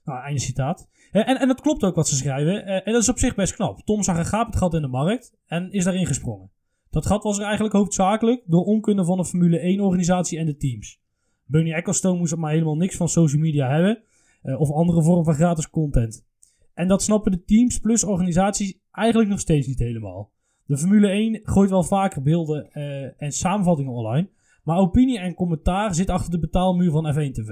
Nou, 0.05 0.23
einde 0.23 0.41
citaat. 0.41 0.89
Eh, 1.11 1.29
en, 1.29 1.41
en 1.41 1.49
dat 1.49 1.61
klopt 1.61 1.83
ook 1.83 1.95
wat 1.95 2.09
ze 2.09 2.17
schrijven. 2.17 2.65
eh, 2.67 2.75
en 2.75 2.93
dat 2.93 3.03
is 3.03 3.09
op 3.09 3.19
zich 3.19 3.35
best 3.35 3.55
knap. 3.55 3.81
Tom 3.81 4.03
zag 4.03 4.19
een 4.19 4.27
gapend 4.27 4.57
gat 4.57 4.75
in 4.75 4.81
de 4.81 4.89
markt 4.89 5.35
en 5.47 5.73
is 5.73 5.85
daarin 5.85 6.07
gesprongen. 6.07 6.51
Dat 6.91 7.07
gat 7.07 7.23
was 7.23 7.39
er 7.39 7.45
eigenlijk 7.45 7.75
hoofdzakelijk 7.75 8.43
door 8.47 8.65
onkunde 8.65 9.05
van 9.05 9.17
de 9.17 9.25
Formule 9.25 9.59
1-organisatie 9.59 10.39
en 10.39 10.47
de 10.47 10.57
teams. 10.57 11.01
Bernie 11.45 11.75
Ecclestone 11.75 12.19
moest 12.19 12.37
maar 12.37 12.53
helemaal 12.53 12.77
niks 12.77 12.97
van 12.97 13.09
social 13.09 13.41
media 13.41 13.71
hebben 13.71 14.03
of 14.43 14.71
andere 14.71 15.03
vormen 15.03 15.25
van 15.25 15.35
gratis 15.35 15.71
content. 15.71 16.27
En 16.75 16.89
dat 16.89 17.03
snappen 17.03 17.33
de 17.33 17.45
teams 17.45 17.79
plus 17.79 18.05
organisaties 18.05 18.79
eigenlijk 18.91 19.31
nog 19.31 19.41
steeds 19.41 19.67
niet 19.67 19.79
helemaal. 19.79 20.31
De 20.73 20.79
Formule 20.79 21.09
1 21.09 21.41
gooit 21.43 21.71
wel 21.71 21.83
vaker 21.83 22.23
beelden 22.23 22.73
eh, 22.73 23.23
en 23.23 23.33
samenvattingen 23.33 23.93
online, 23.93 24.29
maar 24.65 24.79
opinie 24.79 25.19
en 25.19 25.35
commentaar 25.35 25.95
zit 25.95 26.11
achter 26.11 26.31
de 26.31 26.39
betaalmuur 26.39 26.91
van 26.91 27.15
F1 27.15 27.33
TV. 27.33 27.51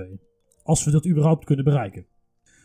Als 0.62 0.84
we 0.84 0.90
dat 0.90 1.06
überhaupt 1.06 1.44
kunnen 1.44 1.64
bereiken. 1.64 2.06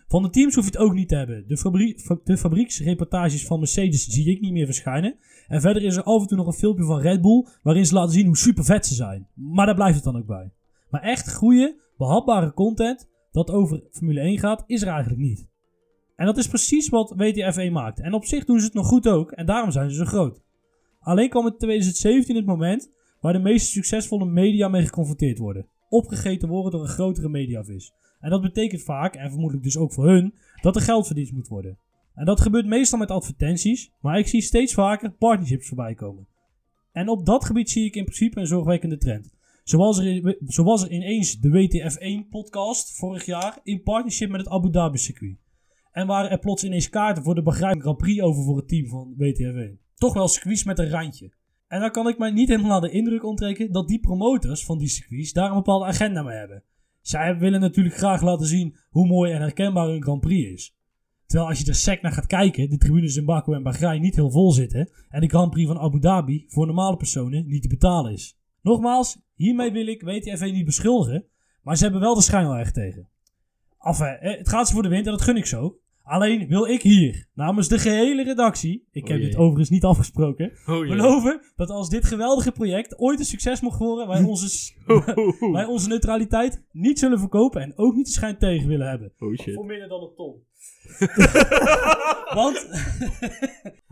Van 0.07 0.23
de 0.23 0.29
teams 0.29 0.55
hoef 0.55 0.63
je 0.63 0.71
het 0.71 0.79
ook 0.79 0.93
niet 0.93 1.07
te 1.07 1.15
hebben. 1.15 1.47
De, 1.47 2.19
de 2.23 2.37
fabrieksreportages 2.37 3.45
van 3.45 3.59
Mercedes 3.59 4.07
zie 4.07 4.29
ik 4.29 4.41
niet 4.41 4.51
meer 4.51 4.65
verschijnen. 4.65 5.17
En 5.47 5.61
verder 5.61 5.83
is 5.83 5.95
er 5.95 6.03
af 6.03 6.21
en 6.21 6.27
toe 6.27 6.37
nog 6.37 6.47
een 6.47 6.53
filmpje 6.53 6.85
van 6.85 6.99
Red 6.99 7.21
Bull 7.21 7.47
waarin 7.63 7.85
ze 7.85 7.93
laten 7.93 8.13
zien 8.13 8.25
hoe 8.25 8.37
super 8.37 8.63
vet 8.63 8.85
ze 8.85 8.93
zijn. 8.93 9.27
Maar 9.33 9.65
daar 9.65 9.75
blijft 9.75 9.95
het 9.95 10.03
dan 10.03 10.17
ook 10.17 10.27
bij. 10.27 10.51
Maar 10.89 11.01
echt 11.01 11.33
goede, 11.33 11.81
behapbare 11.97 12.53
content 12.53 13.09
dat 13.31 13.51
over 13.51 13.83
Formule 13.91 14.19
1 14.19 14.39
gaat, 14.39 14.63
is 14.67 14.81
er 14.81 14.87
eigenlijk 14.87 15.21
niet. 15.21 15.47
En 16.15 16.25
dat 16.25 16.37
is 16.37 16.47
precies 16.47 16.89
wat 16.89 17.15
WTF1 17.17 17.71
maakt. 17.71 17.99
En 17.99 18.13
op 18.13 18.25
zich 18.25 18.45
doen 18.45 18.59
ze 18.59 18.65
het 18.65 18.73
nog 18.73 18.87
goed 18.87 19.07
ook, 19.07 19.31
en 19.31 19.45
daarom 19.45 19.71
zijn 19.71 19.89
ze 19.89 19.95
zo 19.95 20.05
groot. 20.05 20.43
Alleen 21.05 21.29
kwam 21.29 21.45
in 21.45 21.57
2017 21.57 22.35
het 22.35 22.45
moment 22.45 22.91
waar 23.19 23.33
de 23.33 23.39
meest 23.39 23.67
succesvolle 23.67 24.25
media 24.25 24.67
mee 24.67 24.85
geconfronteerd 24.85 25.37
worden. 25.37 25.67
Opgegeten 25.89 26.49
worden 26.49 26.71
door 26.71 26.81
een 26.81 26.87
grotere 26.87 27.29
mediavis. 27.29 27.93
En 28.19 28.29
dat 28.29 28.41
betekent 28.41 28.81
vaak, 28.81 29.15
en 29.15 29.29
vermoedelijk 29.29 29.63
dus 29.63 29.77
ook 29.77 29.93
voor 29.93 30.07
hun, 30.07 30.33
dat 30.61 30.75
er 30.75 30.81
geld 30.81 31.05
verdiend 31.05 31.31
moet 31.31 31.47
worden. 31.47 31.77
En 32.13 32.25
dat 32.25 32.41
gebeurt 32.41 32.65
meestal 32.65 32.99
met 32.99 33.11
advertenties, 33.11 33.91
maar 34.01 34.19
ik 34.19 34.27
zie 34.27 34.41
steeds 34.41 34.73
vaker 34.73 35.11
partnerships 35.11 35.67
voorbij 35.67 35.93
komen. 35.93 36.27
En 36.91 37.09
op 37.09 37.25
dat 37.25 37.45
gebied 37.45 37.69
zie 37.69 37.85
ik 37.85 37.95
in 37.95 38.03
principe 38.03 38.39
een 38.39 38.47
zorgwekkende 38.47 38.97
trend. 38.97 39.33
Zoals 39.63 39.97
er, 39.97 40.37
zoals 40.45 40.83
er 40.83 40.91
ineens 40.91 41.39
de 41.39 41.49
WTF1-podcast 41.49 42.95
vorig 42.97 43.25
jaar 43.25 43.59
in 43.63 43.81
partnership 43.81 44.29
met 44.29 44.39
het 44.39 44.49
Abu 44.49 44.69
Dhabi 44.69 44.97
circuit. 44.97 45.37
En 45.91 46.07
waren 46.07 46.31
er 46.31 46.39
plots 46.39 46.63
ineens 46.63 46.89
kaarten 46.89 47.23
voor 47.23 47.35
de 47.35 47.43
Bahrein 47.43 47.81
Grand 47.81 48.21
over 48.21 48.43
voor 48.43 48.57
het 48.57 48.67
team 48.67 48.87
van 48.87 49.15
WTF1. 49.17 49.84
Toch 49.95 50.13
wel 50.13 50.27
circuits 50.27 50.63
met 50.63 50.79
een 50.79 50.89
randje. 50.89 51.33
En 51.67 51.79
dan 51.79 51.91
kan 51.91 52.07
ik 52.07 52.17
mij 52.17 52.31
niet 52.31 52.49
helemaal 52.49 52.71
aan 52.71 52.81
de 52.81 52.91
indruk 52.91 53.23
onttrekken 53.23 53.71
dat 53.71 53.87
die 53.87 53.99
promotors 53.99 54.65
van 54.65 54.77
die 54.77 54.87
circuits 54.87 55.33
daar 55.33 55.49
een 55.49 55.55
bepaalde 55.55 55.85
agenda 55.85 56.21
mee 56.21 56.37
hebben. 56.37 56.63
Zij 57.01 57.37
willen 57.37 57.59
natuurlijk 57.59 57.95
graag 57.95 58.21
laten 58.21 58.47
zien 58.47 58.75
hoe 58.89 59.07
mooi 59.07 59.31
en 59.31 59.41
herkenbaar 59.41 59.87
hun 59.87 60.03
Grand 60.03 60.21
Prix 60.21 60.51
is. 60.51 60.75
Terwijl 61.25 61.49
als 61.49 61.59
je 61.59 61.65
er 61.65 61.75
sec 61.75 62.01
naar 62.01 62.11
gaat 62.11 62.27
kijken, 62.27 62.69
de 62.69 62.77
tribunes 62.77 63.15
in 63.15 63.25
Baku 63.25 63.53
en 63.53 63.63
Bahrein 63.63 64.01
niet 64.01 64.15
heel 64.15 64.31
vol 64.31 64.51
zitten 64.51 64.89
en 65.09 65.21
de 65.21 65.27
Grand 65.27 65.51
Prix 65.51 65.67
van 65.67 65.79
Abu 65.79 65.99
Dhabi 65.99 66.45
voor 66.47 66.65
normale 66.65 66.97
personen 66.97 67.47
niet 67.47 67.61
te 67.61 67.67
betalen 67.67 68.11
is. 68.11 68.37
Nogmaals, 68.61 69.21
hiermee 69.35 69.71
wil 69.71 69.87
ik 69.87 70.01
WTF1 70.01 70.53
niet 70.53 70.65
beschuldigen, 70.65 71.25
maar 71.61 71.77
ze 71.77 71.83
hebben 71.83 72.01
wel 72.01 72.15
de 72.15 72.21
schijn 72.21 72.47
wel 72.47 72.63
tegen. 72.63 73.09
Enfin, 73.79 74.17
eh, 74.19 74.37
het 74.37 74.49
gaat 74.49 74.67
ze 74.67 74.73
voor 74.73 74.83
de 74.83 74.89
wind 74.89 75.05
en 75.05 75.11
dat 75.11 75.21
gun 75.21 75.37
ik 75.37 75.45
zo. 75.45 75.79
Alleen 76.07 76.47
wil 76.47 76.65
ik 76.65 76.81
hier, 76.81 77.27
namens 77.33 77.67
de 77.67 77.79
gehele 77.79 78.23
redactie, 78.23 78.87
ik 78.91 79.03
Oh 79.03 79.09
heb 79.09 79.19
jee. 79.19 79.27
dit 79.27 79.37
overigens 79.37 79.69
niet 79.69 79.83
afgesproken, 79.83 80.51
Oh, 80.65 80.79
beloven 80.87 81.41
dat 81.55 81.69
als 81.69 81.89
dit 81.89 82.05
geweldige 82.05 82.51
project 82.51 82.99
ooit 82.99 83.19
een 83.19 83.25
succes 83.25 83.61
mocht 83.61 83.79
worden, 83.79 84.07
wij 84.07 84.23
onze, 84.31 84.49
s- 84.49 84.75
wij 85.51 85.65
onze 85.65 85.87
neutraliteit 85.87 86.63
niet 86.71 86.99
zullen 86.99 87.19
verkopen 87.19 87.61
en 87.61 87.73
ook 87.75 87.95
niet 87.95 88.05
de 88.05 88.11
schijn 88.11 88.37
tegen 88.37 88.67
willen 88.67 88.89
hebben. 88.89 89.11
Oh 89.19 89.35
shit. 89.37 89.53
Voor 89.53 89.65
minder 89.65 89.87
dan 89.87 90.01
een 90.01 90.13
ton. 90.15 90.35
want, 92.39 92.67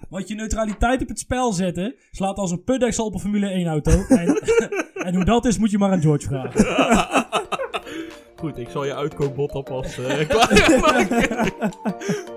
want 0.09 0.28
je 0.28 0.36
neutraliteit 0.36 1.01
op 1.01 1.07
het 1.07 1.20
spel 1.20 1.53
zetten 1.53 1.95
slaat 2.11 2.38
als 2.38 2.51
een 2.51 2.64
putdeksel 2.64 3.05
op 3.05 3.14
een 3.14 3.20
Formule 3.20 3.47
1 3.47 3.68
auto. 3.68 3.91
En, 4.07 4.41
en 4.93 5.16
hoe 5.16 5.26
dat 5.26 5.45
is 5.45 5.57
moet 5.57 5.72
je 5.72 5.78
maar 5.78 5.91
aan 5.91 6.01
George 6.01 6.28
vragen. 6.28 6.66
Goed, 8.44 8.58
ik 8.58 8.70
zal 8.70 8.86
je 8.86 8.96
uitkoopbot 8.96 9.52
alvast 9.52 9.98
eh 10.00 10.28
klaar 10.30 10.54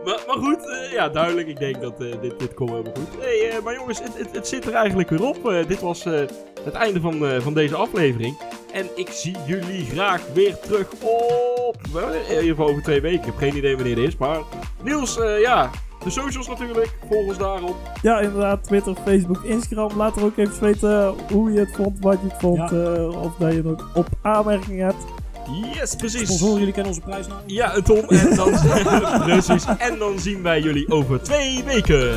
maar, 0.05 0.21
maar 0.27 0.37
goed, 0.37 0.71
eh, 0.71 0.93
ja, 0.93 1.09
duidelijk. 1.09 1.49
Ik 1.49 1.59
denk 1.59 1.81
dat 1.81 2.01
eh, 2.01 2.21
dit, 2.21 2.39
dit 2.39 2.55
komt 2.55 2.71
helemaal 2.71 2.93
goed. 2.95 3.23
Hey, 3.23 3.61
maar 3.65 3.75
jongens, 3.75 4.03
het, 4.03 4.19
het, 4.19 4.29
het 4.33 4.49
zit 4.49 4.67
er 4.67 4.75
eigenlijk 4.75 5.09
weer 5.09 5.25
op. 5.25 5.65
Dit 5.69 5.81
was 5.81 6.05
eh, 6.05 6.13
het 6.65 6.75
einde 6.75 7.01
van, 7.01 7.27
eh, 7.27 7.41
van 7.41 7.55
deze 7.55 7.77
aflevering. 7.77 8.37
En 8.73 8.87
ik 8.95 9.09
zie 9.09 9.37
jullie 9.47 9.85
graag 9.85 10.23
weer 10.35 10.59
terug 10.59 10.93
op... 11.01 11.77
wel, 11.93 12.13
in 12.13 12.21
ieder 12.29 12.45
geval 12.45 12.69
over 12.69 12.83
twee 12.83 13.01
weken. 13.01 13.19
Ik 13.19 13.25
heb 13.25 13.37
geen 13.37 13.57
idee 13.57 13.75
wanneer 13.75 13.97
het 13.97 14.07
is. 14.07 14.17
Maar 14.17 14.39
Niels, 14.83 15.21
eh, 15.21 15.41
ja, 15.41 15.71
de 16.05 16.11
socials 16.11 16.49
natuurlijk. 16.49 16.95
Volg 17.09 17.27
ons 17.27 17.39
daarop. 17.39 17.77
Ja, 18.03 18.21
inderdaad. 18.21 18.65
Twitter, 18.65 18.95
Facebook, 19.05 19.43
Instagram. 19.45 19.97
Laat 19.97 20.17
er 20.17 20.25
ook 20.25 20.37
even 20.37 20.63
weten 20.63 21.15
hoe 21.33 21.53
je 21.53 21.59
het 21.59 21.75
vond, 21.77 21.99
wat 22.01 22.19
je 22.21 22.29
het 22.29 22.41
vond. 22.41 22.73
eh, 22.73 23.23
of 23.23 23.35
dat 23.39 23.53
je 23.53 23.63
nog 23.63 23.91
op 23.95 24.07
aanmerkingen 24.23 24.87
hebt. 24.87 25.05
Yes, 25.75 25.95
precies. 25.95 26.23
Sponsoren, 26.23 26.59
jullie 26.59 26.73
kennen 26.73 26.93
onze 26.93 27.05
prijsnaam. 27.05 27.39
Ja, 27.47 27.81
Tom. 27.81 28.05
En 28.09 28.35
dan, 28.37 28.51
precies. 29.25 29.65
En 29.79 29.99
dan 29.99 30.19
zien 30.19 30.43
wij 30.43 30.61
jullie 30.61 30.91
over 30.91 31.23
twee 31.23 31.65
weken. 31.65 32.15